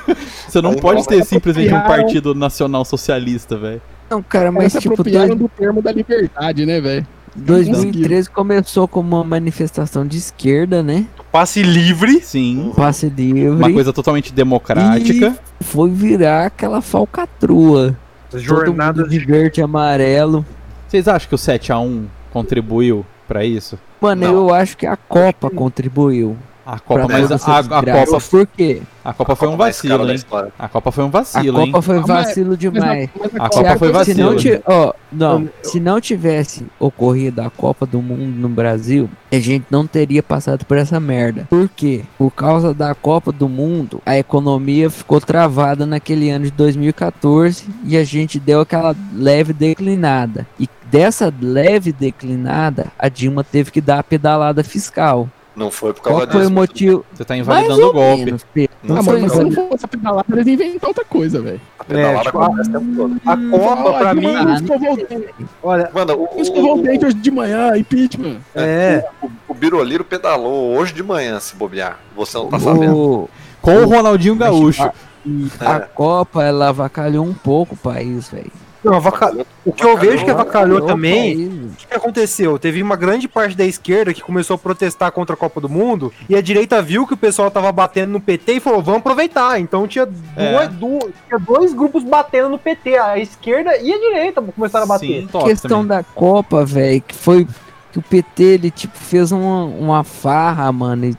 Você 0.48 0.62
não 0.62 0.72
Aí 0.72 0.80
pode 0.82 1.00
não, 1.00 1.06
ter 1.06 1.26
simplesmente 1.26 1.74
um 1.74 1.78
apropriaram- 1.78 2.04
partido 2.04 2.36
nacional 2.36 2.86
socialista, 2.86 3.58
velho. 3.58 3.82
Não, 4.10 4.22
cara, 4.22 4.52
Mas 4.52 4.74
se 4.74 4.80
tipo, 4.80 4.94
apropriaram 4.94 5.30
dois- 5.30 5.40
do 5.40 5.50
termo 5.50 5.82
da 5.82 5.92
liberdade, 5.92 6.66
né, 6.66 6.80
velho? 6.80 7.06
2013 7.36 8.30
começou 8.30 8.88
como 8.88 9.16
uma 9.16 9.24
manifestação 9.24 10.06
de 10.06 10.18
esquerda, 10.18 10.84
né? 10.84 11.08
Passe 11.32 11.64
livre. 11.64 12.22
Sim. 12.22 12.72
Passe 12.76 13.10
livre. 13.10 13.50
Uma 13.50 13.74
coisa 13.74 13.92
totalmente 13.92 14.32
democrática. 14.32 15.36
Foi 15.60 15.90
virar 15.90 16.46
aquela 16.46 16.80
falcatrua. 16.82 17.98
Jornada 18.36 19.08
de 19.08 19.18
verde 19.20 19.62
e 19.62 19.64
amarelo. 19.64 20.46
Vocês 20.94 21.08
acham 21.08 21.28
que 21.28 21.34
o 21.34 21.40
7x1 21.40 22.04
contribuiu 22.32 23.04
pra 23.28 23.44
isso? 23.44 23.80
Mano, 24.00 24.28
Não. 24.28 24.34
eu 24.36 24.54
acho 24.54 24.78
que 24.78 24.86
a 24.86 24.96
Copa 24.96 25.50
contribuiu. 25.50 26.38
A 26.66 26.80
Copa, 26.80 27.08
mas 27.10 27.30
a, 27.30 27.36
a 27.58 27.62
desgraça. 27.62 28.06
Copa, 28.12 28.24
Por 28.30 28.48
quê? 28.48 28.82
a 29.04 29.12
Copa 29.12 29.36
foi 29.36 29.48
um 29.50 29.58
cara 29.58 29.64
vacilo, 29.66 30.10
hein? 30.12 30.24
A 30.58 30.68
Copa 30.70 30.92
foi 30.94 31.04
um 31.04 31.08
A 31.08 31.10
vacilo, 31.10 31.60
hein? 31.60 31.72
Copa 31.72 31.82
foi 31.82 32.00
vacilo 32.00 32.56
demais. 32.56 33.10
A 33.38 33.48
Você 33.50 33.64
Copa 33.64 33.76
foi 33.80 33.92
que 33.92 34.06
Se 34.06 34.14
não, 34.14 34.34
vacilo. 34.34 34.38
ti- 34.58 34.64
ó, 34.66 34.94
não, 35.12 35.50
se 35.62 35.80
não 35.82 36.00
tivesse 36.00 36.66
ocorrido 36.80 37.42
a 37.42 37.50
Copa 37.50 37.86
do 37.86 38.02
Mundo 38.02 38.40
no 38.40 38.48
Brasil, 38.48 39.10
a 39.30 39.40
gente 39.40 39.66
não 39.70 39.86
teria 39.86 40.24
passado 40.24 40.64
por 40.64 40.78
essa 40.78 41.02
merda. 41.02 41.48
Por 41.50 41.68
quê? 41.68 42.04
Por 42.18 42.32
causa 42.32 42.74
da 42.74 42.96
Copa 42.96 43.34
do 43.34 43.50
Mundo, 43.50 44.00
a 44.06 44.18
economia 44.18 44.90
ficou 44.90 45.20
travada 45.20 45.86
naquele 45.86 46.30
ano 46.30 46.46
de 46.46 46.52
2014 46.52 47.66
e 47.84 47.98
a 47.98 48.06
gente 48.06 48.40
deu 48.40 48.62
aquela 48.62 48.96
leve 49.14 49.52
declinada. 49.52 50.48
E 50.58 50.70
dessa 50.94 51.34
leve 51.42 51.92
declinada, 51.92 52.88
a 53.00 53.10
Dilma 53.10 53.44
teve 53.44 53.72
que 53.72 53.82
dar 53.82 53.98
a 54.00 54.04
pedalada 54.04 54.64
fiscal. 54.64 55.28
Não 55.56 55.70
foi 55.70 55.94
por 55.94 56.02
Qual 56.02 56.16
causa 56.18 56.32
foi 56.32 56.42
disso. 56.42 56.52
o 56.52 56.54
motivo? 56.54 57.06
Você 57.14 57.26
tá 57.26 57.38
invalidando 57.38 57.88
o 57.88 57.94
golpe. 57.94 58.26
menos. 58.26 58.46
Não 58.84 58.96
Não 58.96 59.04
foi 59.04 59.22
mas 59.22 59.34
foi 59.34 59.44
se 59.46 59.50
não. 59.56 59.64
não 59.64 59.70
fosse 59.70 59.86
a 59.86 59.88
pedalada, 59.88 60.26
eles 60.32 60.48
inventam 60.48 60.90
outra 60.90 61.06
coisa, 61.06 61.42
velho. 61.42 61.62
A 61.80 61.84
pedalada 61.84 62.20
É, 62.20 62.24
tipo, 62.24 62.40
acontece 62.42 62.70
o 62.70 62.74
tempo 62.74 62.96
todo. 62.96 63.22
A 63.26 63.38
Copa, 63.38 63.90
Ó, 63.90 64.00
pra 64.00 64.14
de 64.14 64.20
mim, 64.20 64.34
manhã 64.34 64.56
escovou 64.56 64.94
o 64.94 64.98
dente, 64.98 65.36
olha, 65.62 65.90
Mano, 65.94 66.14
o, 66.36 66.42
escovou 66.42 66.76
o 66.76 66.80
o, 66.80 66.82
dente 66.84 67.06
hoje 67.06 67.16
de 67.16 67.32
manhã, 67.32 67.78
impeachment. 67.78 68.38
é. 68.56 69.04
o, 69.22 69.30
o 69.48 69.54
Biroliro 69.54 70.04
pedalou 70.04 70.76
hoje 70.76 70.92
de 70.94 71.04
manhã, 71.04 71.40
se 71.40 71.56
bobear. 71.56 72.00
Você 72.16 72.38
não 72.38 72.48
tá 72.50 72.60
sabendo. 72.60 73.30
Com 73.62 73.76
o 73.78 73.86
Ronaldinho 73.88 74.36
Gaúcho. 74.36 74.84
a 75.62 75.76
É. 75.76 75.80
Copa, 75.94 76.44
ela 76.44 76.70
avacalhou 76.70 77.24
um 77.26 77.34
pouco 77.34 77.76
o 77.76 77.78
país, 77.78 78.28
velho. 78.30 78.52
Não, 78.84 79.02
o 79.66 79.72
que 79.72 79.86
eu 79.86 79.98
vejo 79.98 80.26
que 80.26 80.32
avacalhou 80.32 80.82
também. 80.82 81.48
O 81.74 81.76
que, 81.88 81.94
aconteceu? 81.94 82.60
Teve 82.60 82.82
uma 82.84 82.96
grande 82.98 83.28
parte 83.28 83.56
da 83.56 83.64
esquerda 83.64 84.14
que 84.14 84.22
começou 84.22 84.56
a 84.56 84.58
protestar 84.58 85.12
contra 85.12 85.36
a 85.36 85.38
Copa 85.38 85.62
do 85.62 85.70
Mundo 85.70 86.12
e 86.28 86.36
a 86.36 86.42
direita 86.42 86.82
viu 86.82 87.08
que 87.08 87.14
o 87.14 87.18
pessoal 87.18 87.50
tava 87.50 87.72
batendo 87.72 88.12
no 88.12 88.20
PT 88.20 88.54
e 88.54 88.60
falou: 88.60 88.82
vamos 88.82 89.00
aproveitar. 89.00 89.60
Então 89.60 89.88
tinha, 89.88 90.08
É. 90.36 90.68
duas- 90.68 90.70
du- 90.74 91.12
tinha 91.28 91.40
dois 91.40 91.74
grupos 91.74 92.04
batendo 92.04 92.50
no 92.50 92.60
PT, 92.60 92.98
a 92.98 93.18
esquerda 93.18 93.78
e 93.78 93.94
a 93.94 93.98
direita 93.98 94.42
começaram 94.42 94.84
a 94.84 94.88
bater. 94.88 95.22
Sim, 95.22 95.28
questão 95.46 95.82
também. 95.84 95.88
da 95.98 96.04
Copa, 96.04 96.66
velho, 96.66 97.02
que 97.02 97.16
foi 97.16 97.48
que 97.92 98.00
o 98.00 98.02
PT 98.02 98.44
ele 98.44 98.72
tipo 98.72 98.98
fez 98.98 99.32
uma, 99.32 99.64
uma 99.66 100.04
farra, 100.04 100.72
mano, 100.72 101.06
e, 101.06 101.16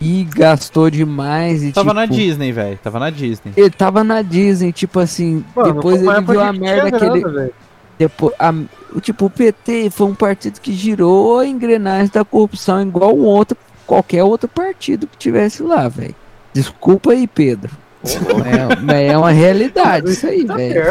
e 0.00 0.24
gastou 0.24 0.90
demais 0.90 1.62
e 1.62 1.72
Tava 1.72 1.90
tipo, 1.90 1.94
na 1.94 2.06
Disney, 2.06 2.52
velho. 2.52 2.78
Tava 2.82 2.98
na 2.98 3.10
Disney. 3.10 3.52
Ele 3.56 3.70
tava 3.70 4.02
na 4.02 4.22
Disney, 4.22 4.72
tipo 4.72 4.98
assim, 4.98 5.44
Mano, 5.54 5.74
depois 5.74 6.02
ele 6.02 6.20
viu 6.22 6.40
a 6.40 6.52
merda 6.52 6.90
que 6.90 7.04
ele 7.04 7.52
depois 7.98 8.34
a, 8.38 8.50
o 8.94 9.00
tipo 9.00 9.26
o 9.26 9.30
PT 9.30 9.90
foi 9.90 10.06
um 10.06 10.14
partido 10.14 10.58
que 10.58 10.72
girou 10.72 11.38
a 11.38 11.46
engrenagem 11.46 12.10
da 12.10 12.24
corrupção 12.24 12.80
igual 12.80 13.14
um 13.14 13.24
outro 13.24 13.58
qualquer 13.86 14.24
outro 14.24 14.48
partido 14.48 15.06
que 15.06 15.18
tivesse 15.18 15.62
lá, 15.62 15.86
velho. 15.86 16.14
Desculpa 16.54 17.10
aí, 17.12 17.26
Pedro. 17.26 17.70
É, 18.02 18.76
mas 18.82 18.96
é 19.10 19.16
uma 19.18 19.30
realidade 19.30 20.10
isso 20.10 20.26
aí, 20.26 20.44
Tá 20.44 20.54
velho. 20.56 20.82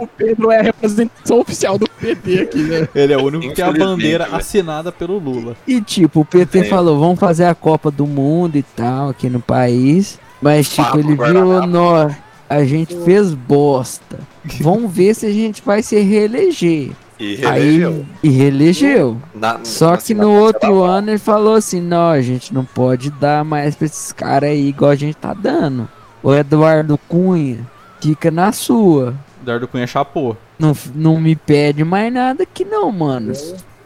O 0.00 0.06
Pedro 0.06 0.50
é 0.50 0.60
a 0.60 0.62
representação 0.62 1.40
oficial 1.40 1.78
do 1.78 1.88
PT 1.88 2.40
aqui, 2.40 2.58
né? 2.62 2.88
Ele 2.94 3.12
é 3.12 3.16
o 3.16 3.22
único 3.24 3.48
que 3.48 3.54
tem 3.54 3.64
a 3.64 3.68
Infelizmente, 3.68 3.96
bandeira 3.96 4.24
velho. 4.24 4.36
assinada 4.36 4.92
pelo 4.92 5.18
Lula. 5.18 5.56
E 5.66 5.80
tipo, 5.80 6.20
o 6.20 6.24
PT 6.24 6.58
É. 6.60 6.64
falou, 6.64 6.98
vamos 6.98 7.18
fazer 7.18 7.44
a 7.46 7.54
Copa 7.54 7.90
do 7.90 8.06
Mundo 8.06 8.56
e 8.56 8.62
tal 8.62 9.08
aqui 9.10 9.28
no 9.30 9.40
país. 9.40 10.18
Mas 10.42 10.68
tipo, 10.68 10.82
Papo, 10.84 10.98
ele 10.98 11.16
viu, 11.16 11.66
nó, 11.66 12.10
a 12.48 12.64
gente 12.64 12.94
fez 13.04 13.32
bosta. 13.34 14.18
Vamos 14.60 14.92
ver 14.92 15.14
se 15.14 15.26
a 15.26 15.32
gente 15.32 15.62
vai 15.64 15.82
se 15.82 15.98
reeleger. 15.98 16.90
E 17.18 17.34
reelegeu. 17.34 17.88
Aí, 17.90 18.06
e 18.22 18.28
reelegeu. 18.28 19.16
Na- 19.34 19.58
Só 19.64 19.90
na 19.92 19.96
que 19.96 20.14
no 20.14 20.30
outro 20.38 20.82
ano 20.84 21.10
ele 21.10 21.18
falou 21.18 21.54
assim, 21.56 21.80
não, 21.80 22.10
a 22.10 22.20
gente 22.22 22.54
não 22.54 22.64
pode 22.64 23.10
dar 23.10 23.44
mais 23.44 23.74
pra 23.74 23.86
esses 23.86 24.12
caras 24.12 24.50
aí 24.50 24.68
igual 24.68 24.92
a 24.92 24.94
gente 24.94 25.16
tá 25.16 25.34
dando. 25.34 25.88
O 26.22 26.34
Eduardo 26.34 26.98
Cunha 27.08 27.58
fica 28.00 28.30
na 28.30 28.52
sua. 28.52 29.14
Dardo 29.42 29.68
Cunha 29.68 29.86
chapou. 29.86 30.36
Não, 30.58 30.76
não 30.94 31.20
me 31.20 31.36
pede 31.36 31.84
mais 31.84 32.12
nada 32.12 32.42
aqui 32.42 32.64
não, 32.64 32.90
mano. 32.90 33.32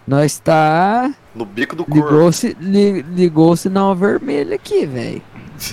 Nós 0.07 0.39
tá 0.39 1.13
No 1.35 1.45
bico 1.45 1.77
do 1.77 1.85
corpo. 1.85 2.09
Ligou, 2.09 2.33
-se, 2.33 2.57
li, 2.61 3.03
ligou 3.03 3.53
o 3.53 3.57
sinal 3.57 3.95
vermelho 3.95 4.55
aqui, 4.55 4.87
velho. 4.87 5.23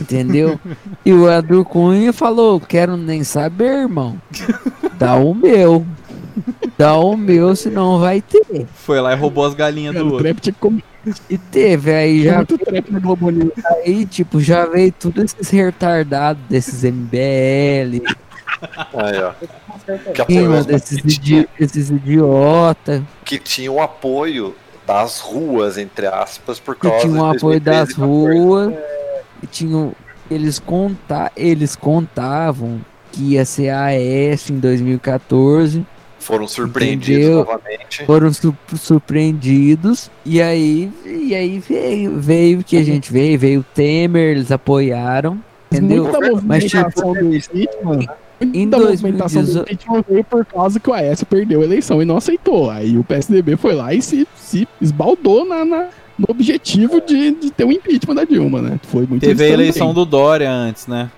Entendeu? 0.01 0.59
e 1.05 1.11
o 1.13 1.31
Edu 1.31 1.65
Cunha 1.65 2.13
falou: 2.13 2.59
Quero 2.59 2.95
nem 2.95 3.23
saber, 3.23 3.83
irmão. 3.83 4.21
Dá 4.97 5.15
o 5.15 5.33
meu. 5.33 5.85
Dá 6.77 6.95
o 6.95 7.17
meu, 7.17 7.55
senão 7.55 7.99
vai 7.99 8.21
ter. 8.21 8.67
Foi 8.73 9.01
lá 9.01 9.13
e 9.13 9.15
roubou 9.17 9.45
as 9.45 9.53
galinhas 9.53 9.95
do 9.95 10.01
o 10.01 10.05
outro. 10.05 10.23
trap 10.23 10.39
tinha 10.39 10.53
que 10.53 10.59
comer 10.59 10.83
E 11.29 11.37
teve, 11.37 11.93
aí 11.93 12.23
já 12.23 12.37
muito 12.37 12.57
trap 12.57 12.91
na 12.91 12.99
Globo 12.99 13.29
News. 13.29 13.51
aí, 13.85 14.05
tipo, 14.05 14.41
já 14.41 14.65
veio 14.65 14.91
tudo 14.91 15.23
esses 15.23 15.49
retardados 15.49 16.41
desses 16.49 16.83
MBL, 16.83 18.03
Aí, 18.93 19.21
ó. 19.21 19.31
Que 20.13 20.21
apoiou 20.21 20.63
desses, 20.63 21.01
que 21.01 21.07
tinha- 21.19 21.41
idi 21.41 21.49
esses 21.59 21.89
idiota, 21.89 23.03
que 23.23 23.39
tinha 23.39 23.71
o 23.71 23.81
apoio 23.81 24.53
das 24.85 25.19
ruas, 25.19 25.77
entre 25.77 26.07
aspas, 26.07 26.59
por 26.59 26.75
que 26.75 26.89
causa 26.89 27.07
tinham 27.07 27.23
o 27.27 27.31
de 27.31 27.37
apoio 27.37 27.59
2013 27.59 27.63
das 27.63 27.95
14. 27.95 28.37
ruas, 28.39 28.73
e 29.41 29.47
tinham, 29.47 29.93
eles, 30.29 30.59
conta, 30.59 31.31
eles 31.35 31.75
contavam 31.75 32.81
que 33.11 33.33
ia 33.33 33.45
ser 33.45 33.69
a 33.69 33.85
AES 33.85 34.49
em 34.49 34.59
2014, 34.59 35.85
Foram 36.19 36.47
surpreendidos 36.47 37.21
Entendeu? 37.25 37.37
novamente. 37.39 38.05
foram 38.05 38.31
su- 38.33 38.55
surpreendidos, 38.75 40.09
e 40.25 40.41
aí, 40.41 40.91
e 41.05 41.33
aí 41.35 41.59
veio, 41.59 42.19
veio 42.19 42.63
que 42.63 42.77
a 42.77 42.83
gente 42.83 43.11
veio, 43.11 43.37
veio 43.39 43.59
o 43.61 43.63
Temer, 43.63 44.31
eles 44.37 44.51
apoiaram, 44.51 45.39
entendeu? 45.71 46.03
Muita 46.03 46.19
Mas, 46.43 46.63
tipo, 46.65 46.77
movimentação 46.77 47.13
do 47.13 47.35
impeachment 47.35 48.07
Em 48.41 48.69
da 48.69 48.77
movimentação 48.79 49.41
do 49.43 49.53
2018 49.53 49.71
impeachment 49.73 50.05
veio 50.09 50.23
por 50.23 50.45
causa 50.45 50.79
que 50.79 50.89
o 50.89 50.93
Aécio 50.93 51.25
perdeu 51.25 51.61
a 51.61 51.63
eleição 51.65 52.01
e 52.01 52.05
não 52.05 52.17
aceitou. 52.17 52.69
Aí 52.69 52.97
o 52.97 53.03
PSDB 53.03 53.57
foi 53.57 53.73
lá 53.75 53.93
e 53.93 54.01
se, 54.01 54.27
se 54.35 54.67
esbaldou 54.81 55.45
na, 55.45 55.65
na- 55.65 55.89
no 56.17 56.25
objetivo 56.29 56.99
de, 57.01 57.31
de 57.31 57.49
ter 57.51 57.63
o 57.65 57.71
impeachment 57.71 58.15
da 58.15 58.23
Dilma, 58.25 58.61
né? 58.61 58.79
Foi 58.83 59.05
muito 59.05 59.21
Teve 59.21 59.43
a 59.43 59.47
eleição 59.49 59.87
também. 59.87 60.03
do 60.03 60.05
Dória 60.09 60.51
antes, 60.51 60.85
né? 60.87 61.09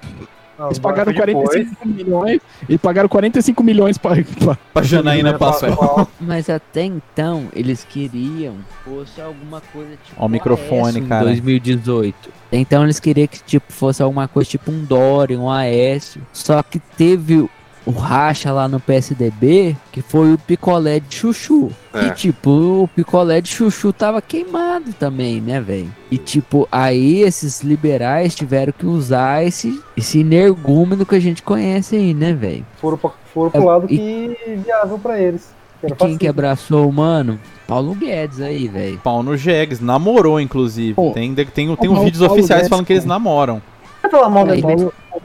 Não, 0.61 0.67
Eles 0.67 0.77
pagaram 0.79 1.11
foi 1.11 1.25
depois. 1.25 1.47
45 1.49 1.87
milhões. 1.87 2.41
Eles 2.69 2.79
pagaram 2.81 3.09
45 3.09 3.63
milhões 3.63 3.97
pra. 3.97 4.11
pra- 4.39 4.57
Pra 4.71 4.83
Janaína 4.83 5.33
Pascoal. 5.37 6.07
Mas 6.19 6.49
até 6.51 6.83
então, 6.83 7.47
eles 7.53 7.83
queriam 7.83 8.53
que 8.83 8.89
fosse 8.91 9.19
alguma 9.19 9.59
coisa 9.73 9.89
tipo. 10.05 10.15
Ó 10.21 10.25
o 10.27 10.29
microfone, 10.29 10.83
Aécio 10.97 11.07
cara. 11.07 11.23
Em 11.23 11.27
2018. 11.29 12.29
Então 12.51 12.83
eles 12.83 12.99
queriam 12.99 13.27
que 13.27 13.41
tipo, 13.43 13.73
fosse 13.73 14.03
alguma 14.03 14.27
coisa 14.27 14.47
tipo 14.51 14.69
um 14.71 14.83
Dória, 14.85 15.39
um 15.39 15.49
Aécio. 15.49 16.21
Só 16.31 16.61
que 16.61 16.77
teve 16.79 17.49
o 17.85 17.91
racha 17.91 18.51
lá 18.51 18.67
no 18.67 18.79
PSDB, 18.79 19.75
que 19.91 20.01
foi 20.01 20.33
o 20.33 20.37
picolé 20.37 20.99
de 20.99 21.15
chuchu. 21.15 21.71
É. 21.93 22.07
E 22.07 22.11
tipo, 22.11 22.49
o 22.83 22.87
picolé 22.87 23.41
de 23.41 23.49
chuchu 23.49 23.91
tava 23.91 24.21
queimado 24.21 24.93
também, 24.93 25.41
né, 25.41 25.59
velho? 25.59 25.91
E 26.11 26.17
tipo, 26.17 26.67
aí 26.71 27.21
esses 27.21 27.61
liberais 27.61 28.35
tiveram 28.35 28.71
que 28.77 28.85
usar 28.85 29.43
esse, 29.45 29.81
esse 29.97 30.19
energúmeno 30.19 31.05
que 31.05 31.15
a 31.15 31.19
gente 31.19 31.41
conhece 31.41 31.95
aí, 31.95 32.13
né, 32.13 32.33
velho? 32.33 32.65
Foram, 32.77 32.97
pra, 32.97 33.11
foram 33.33 33.51
pro 33.51 33.65
lado 33.65 33.87
E- 33.89 33.97
que 33.97 34.55
viável 34.63 34.99
pra 34.99 35.19
eles. 35.19 35.49
Que 35.79 35.87
E 35.87 35.89
quem 35.89 35.97
fascista. 35.97 36.19
que 36.19 36.27
abraçou 36.27 36.87
o 36.87 36.93
mano? 36.93 37.39
Paulo 37.67 37.95
Guedes 37.95 38.39
aí, 38.39 38.67
velho. 38.67 38.99
Pau 39.03 39.23
no 39.23 39.35
Jegues, 39.35 39.79
namorou, 39.79 40.39
inclusive. 40.39 40.93
Pô, 40.93 41.11
tem 41.11 41.33
tem, 41.33 41.45
tem, 41.47 41.69
o 41.69 41.75
tem 41.75 41.89
Paulo 41.89 42.03
vídeos 42.05 42.21
oficiais 42.21 42.61
Guedes, 42.61 42.69
falando 42.69 42.85
que 42.85 42.93
eles 42.93 43.05
namoram. 43.05 43.59
Vai 44.01 44.11
falar 44.11 44.29
mal 44.29 44.45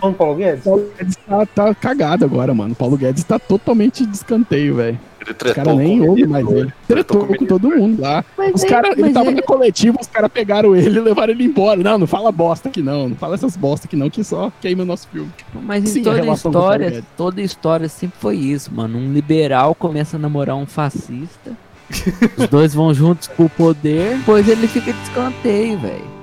Aí, 0.02 0.10
do 0.10 0.16
Paulo, 0.16 0.34
Guedes? 0.36 0.64
Paulo 0.64 0.90
Guedes 0.98 1.16
tá, 1.16 1.46
tá 1.46 1.74
cagado 1.74 2.24
agora, 2.24 2.52
mano. 2.54 2.74
Paulo 2.74 2.96
Guedes 2.96 3.24
tá 3.24 3.38
totalmente 3.38 4.04
de 4.06 4.14
escanteio, 4.14 4.76
velho. 4.76 4.98
Ele 5.20 5.30
Os 5.44 5.52
caras 5.52 5.76
nem 5.76 5.98
com 5.98 6.04
o 6.04 6.08
ouvem 6.10 6.24
ministro, 6.26 6.30
mais 6.30 6.46
ele. 6.48 6.72
tretou 6.86 7.20
Tretou 7.20 7.26
com 7.26 7.34
com 7.34 7.46
todo 7.46 7.68
mundo 7.70 8.00
lá. 8.00 8.24
Mas 8.38 8.54
Os 8.54 8.64
caras, 8.64 8.96
ele 8.96 9.12
tava 9.12 9.30
é- 9.30 9.34
na 9.34 9.42
coletiva, 9.42 9.98
os 10.00 10.06
caras 10.06 10.30
pegaram 10.30 10.76
ele 10.76 10.98
e 10.98 11.00
levaram 11.02 11.32
ele 11.32 11.44
embora. 11.44 11.82
Não, 11.82 11.98
não 11.98 12.06
fala 12.06 12.30
bosta 12.30 12.68
aqui 12.68 12.80
não. 12.80 13.08
Não 13.08 13.16
fala 13.16 13.34
essas 13.34 13.56
bosta 13.56 13.86
aqui 13.86 13.96
não, 13.96 14.08
que 14.08 14.22
só 14.22 14.52
queima 14.60 14.84
o 14.84 14.86
nosso 14.86 15.08
filme. 15.08 15.30
Mas 15.62 15.82
em 15.82 15.86
Sim, 15.86 16.00
a 16.02 16.04
toda 16.04 16.16
Paulo 16.18 16.34
história, 16.34 17.04
toda 17.16 17.42
história 17.42 17.88
sempre 17.88 18.18
foi 18.20 18.36
isso, 18.36 18.72
mano. 18.72 18.98
Um 18.98 19.12
liberal 19.12 19.74
começa 19.74 20.16
a 20.16 20.20
namorar 20.20 20.54
um 20.56 20.66
fascista. 20.66 21.52
os 22.36 22.48
dois 22.48 22.74
vão 22.74 22.92
juntos 22.92 23.28
pro 23.28 23.48
poder, 23.48 24.16
depois 24.18 24.48
ele 24.48 24.66
fica 24.66 24.92
de 24.92 25.02
escanteio, 25.04 25.78
velho. 25.78 26.15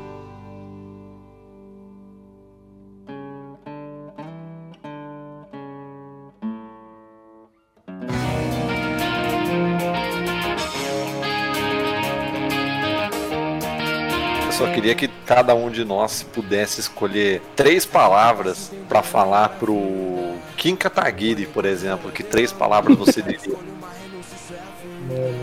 Só 14.65 14.71
queria 14.71 14.95
que 14.95 15.07
cada 15.25 15.53
um 15.53 15.69
de 15.69 15.83
nós 15.83 16.23
pudesse 16.23 16.79
escolher 16.79 17.41
três 17.55 17.85
palavras 17.85 18.71
pra 18.87 19.01
falar 19.03 19.49
pro 19.49 20.35
Kim 20.57 20.75
Kataguiri, 20.75 21.45
por 21.45 21.65
exemplo. 21.65 22.11
Que 22.11 22.23
três 22.23 22.51
palavras 22.51 22.97
você 22.97 23.21
diria 23.23 23.55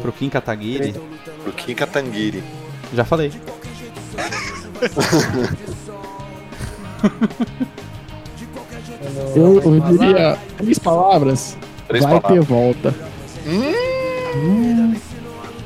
Pro 0.01 0.12
Kim 0.12 0.28
Kataguiri. 0.30 0.94
pro 1.42 1.52
Kim 1.52 1.74
Kataguiri? 1.74 2.42
Já 2.94 3.05
falei. 3.05 3.30
Eu, 9.36 9.60
eu 9.60 9.80
diria 9.80 10.38
três 10.56 10.78
palavras. 10.78 11.56
Três 11.88 12.05
vai 12.05 12.14
ter 12.14 12.20
palavras. 12.20 12.47
volta. 12.47 12.94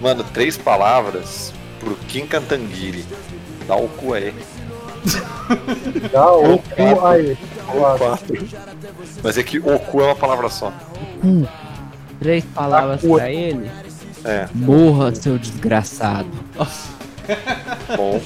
Mano, 0.01 0.25
três 0.25 0.57
palavras 0.57 1.53
pro 1.81 1.95
Kim 2.09 2.27
Kataguiri. 2.27 3.05
Dá 3.67 3.77
o 3.77 3.89
cu 3.89 4.15
aí. 4.15 4.35
Dá 6.13 6.33
o 6.33 6.53
Ou 6.53 6.59
cu 6.59 7.07
aí. 7.07 7.37
Quatro. 7.67 7.99
Quatro. 8.07 8.49
Mas 9.23 9.39
é 9.39 9.43
que 9.43 9.59
o 9.59 9.79
cu 9.79 10.01
é 10.01 10.05
uma 10.05 10.15
palavra 10.17 10.49
só. 10.49 10.73
Três 12.21 12.45
palavras 12.45 13.03
Tá, 13.03 13.09
pra 13.09 13.31
ele. 13.31 13.71
É, 14.25 14.49
Morra, 14.55 15.15
seu 15.15 15.39
desgraçado. 15.39 16.29
bom. 17.97 18.21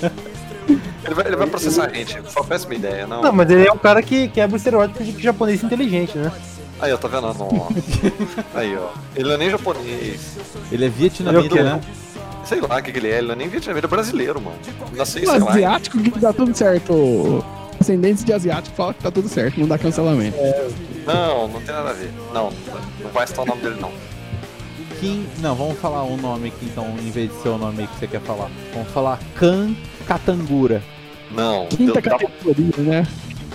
Ele 1.05 1.15
vai, 1.15 1.27
ele 1.27 1.37
vai 1.37 1.47
processar 1.47 1.87
a 1.87 1.89
gente. 1.93 2.21
Foi 2.23 2.43
uma 2.43 2.49
péssima 2.49 2.75
ideia, 2.75 3.07
não. 3.07 3.23
Não, 3.23 3.33
mas 3.33 3.51
ele 3.51 3.67
é 3.67 3.73
um 3.73 3.79
cara 3.79 4.03
que 4.03 4.29
quebra 4.29 4.55
o 4.55 4.57
estereótipo 4.57 5.03
de 5.03 5.13
que 5.13 5.23
japonês 5.23 5.63
é 5.63 5.67
inteligente, 5.67 6.19
né? 6.19 6.31
Aí, 6.81 6.93
ó, 6.93 6.97
tá 6.97 7.09
vendo? 7.09 7.33
Não. 7.35 7.69
Aí, 8.55 8.77
ó. 8.77 8.91
Ele 9.17 9.25
não 9.29 9.35
é 9.35 9.39
nem 9.39 9.51
japonês. 9.51 10.37
Ele 10.71 10.85
é 10.85 10.89
vietnamita, 10.89 11.59
é 11.59 11.63
né? 11.65 11.81
Sei 12.49 12.61
lá 12.61 12.79
o 12.79 12.83
que, 12.83 12.93
que 12.93 12.99
ele 12.99 13.09
é. 13.09 13.19
Ele 13.19 13.27
não 13.27 13.35
é 13.35 13.37
nem 13.37 13.49
vietnamita, 13.49 13.87
ele 13.87 13.93
é 13.93 13.97
brasileiro, 13.97 14.41
mano. 14.41 14.57
Nasceu, 14.97 15.23
O 15.23 15.27
sei 15.31 15.39
lá. 15.39 15.51
asiático 15.51 15.99
que 16.01 16.19
dá 16.19 16.33
tudo 16.33 16.57
certo. 16.57 17.45
Ascendentes 17.81 18.25
de 18.25 18.33
asiático 18.33 18.75
fala 18.75 18.95
que 18.95 19.03
tá 19.03 19.11
tudo 19.11 19.29
certo, 19.29 19.61
não 19.61 19.69
dá 19.69 19.79
cancelamento. 19.79 20.37
Não, 21.07 21.47
não 21.49 21.61
tem 21.61 21.75
nada 21.75 21.91
a 21.91 21.93
ver. 21.93 22.11
Não, 22.35 22.51
não 23.03 23.11
vai 23.13 23.25
estar 23.25 23.43
o 23.43 23.47
nome 23.47 23.61
dele, 23.63 23.77
não. 23.81 23.93
Kim. 24.99 25.27
Não, 25.41 25.55
vamos 25.55 25.79
falar 25.79 26.03
um 26.05 26.17
nome 26.17 26.49
aqui 26.49 26.67
então, 26.67 26.87
em 27.01 27.11
vez 27.11 27.31
de 27.31 27.37
ser 27.43 27.51
o 27.51 27.59
nome 27.59 27.87
que 27.87 27.99
você 28.01 28.07
quer 28.09 28.21
falar. 28.21 28.51
Vamos 28.75 28.91
falar 28.91 29.21
Kan 29.37 29.75
Katangura. 30.09 30.83
Não, 31.31 31.67
Quinta 31.67 32.01
deu- 32.01 32.03
dá- 32.03 32.19
categoria, 32.19 32.73
né? 32.79 33.07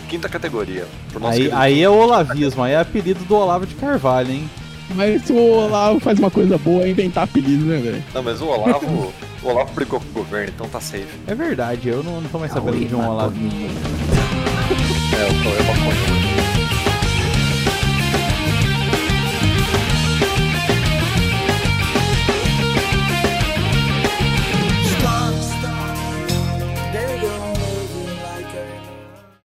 quinta 0.08 0.30
categoria. 0.30 0.86
Aí, 1.24 1.52
aí 1.52 1.82
é 1.84 1.90
o 1.90 1.94
Olavismo, 1.94 2.62
aí 2.64 2.74
é 2.74 2.80
apelido 2.80 3.24
do 3.26 3.36
Olavo 3.36 3.66
de 3.66 3.74
Carvalho, 3.74 4.32
hein? 4.32 4.48
Mas 4.96 5.30
o 5.30 5.36
Olavo 5.36 6.00
faz 6.00 6.20
uma 6.20 6.30
coisa 6.30 6.58
boa 6.58 6.84
é 6.84 6.90
inventar 6.90 7.24
apelido, 7.24 7.66
né, 7.66 7.78
velho? 7.78 8.04
Não, 8.14 8.24
mas 8.24 8.42
o 8.42 8.48
Olavo. 8.48 9.14
o 9.42 9.48
Olavo 9.48 9.74
brigou 9.74 10.00
com 10.00 10.08
o 10.08 10.24
governo, 10.24 10.52
então 10.54 10.68
tá 10.68 10.80
safe. 10.80 11.08
É 11.28 11.34
verdade, 11.36 11.90
eu 11.90 12.04
não, 12.04 12.22
não 12.22 12.30
tô 12.30 12.40
mais 12.40 12.52
sabendo 12.52 12.74
Cauê 12.74 12.86
de 12.86 12.96
um 12.96 13.10
Olavo. 13.10 13.36
ninguém. 13.36 13.70
É, 13.70 15.26
o 15.26 15.44
Cauê 15.44 15.58
é 15.58 15.64
maconha. 15.64 16.33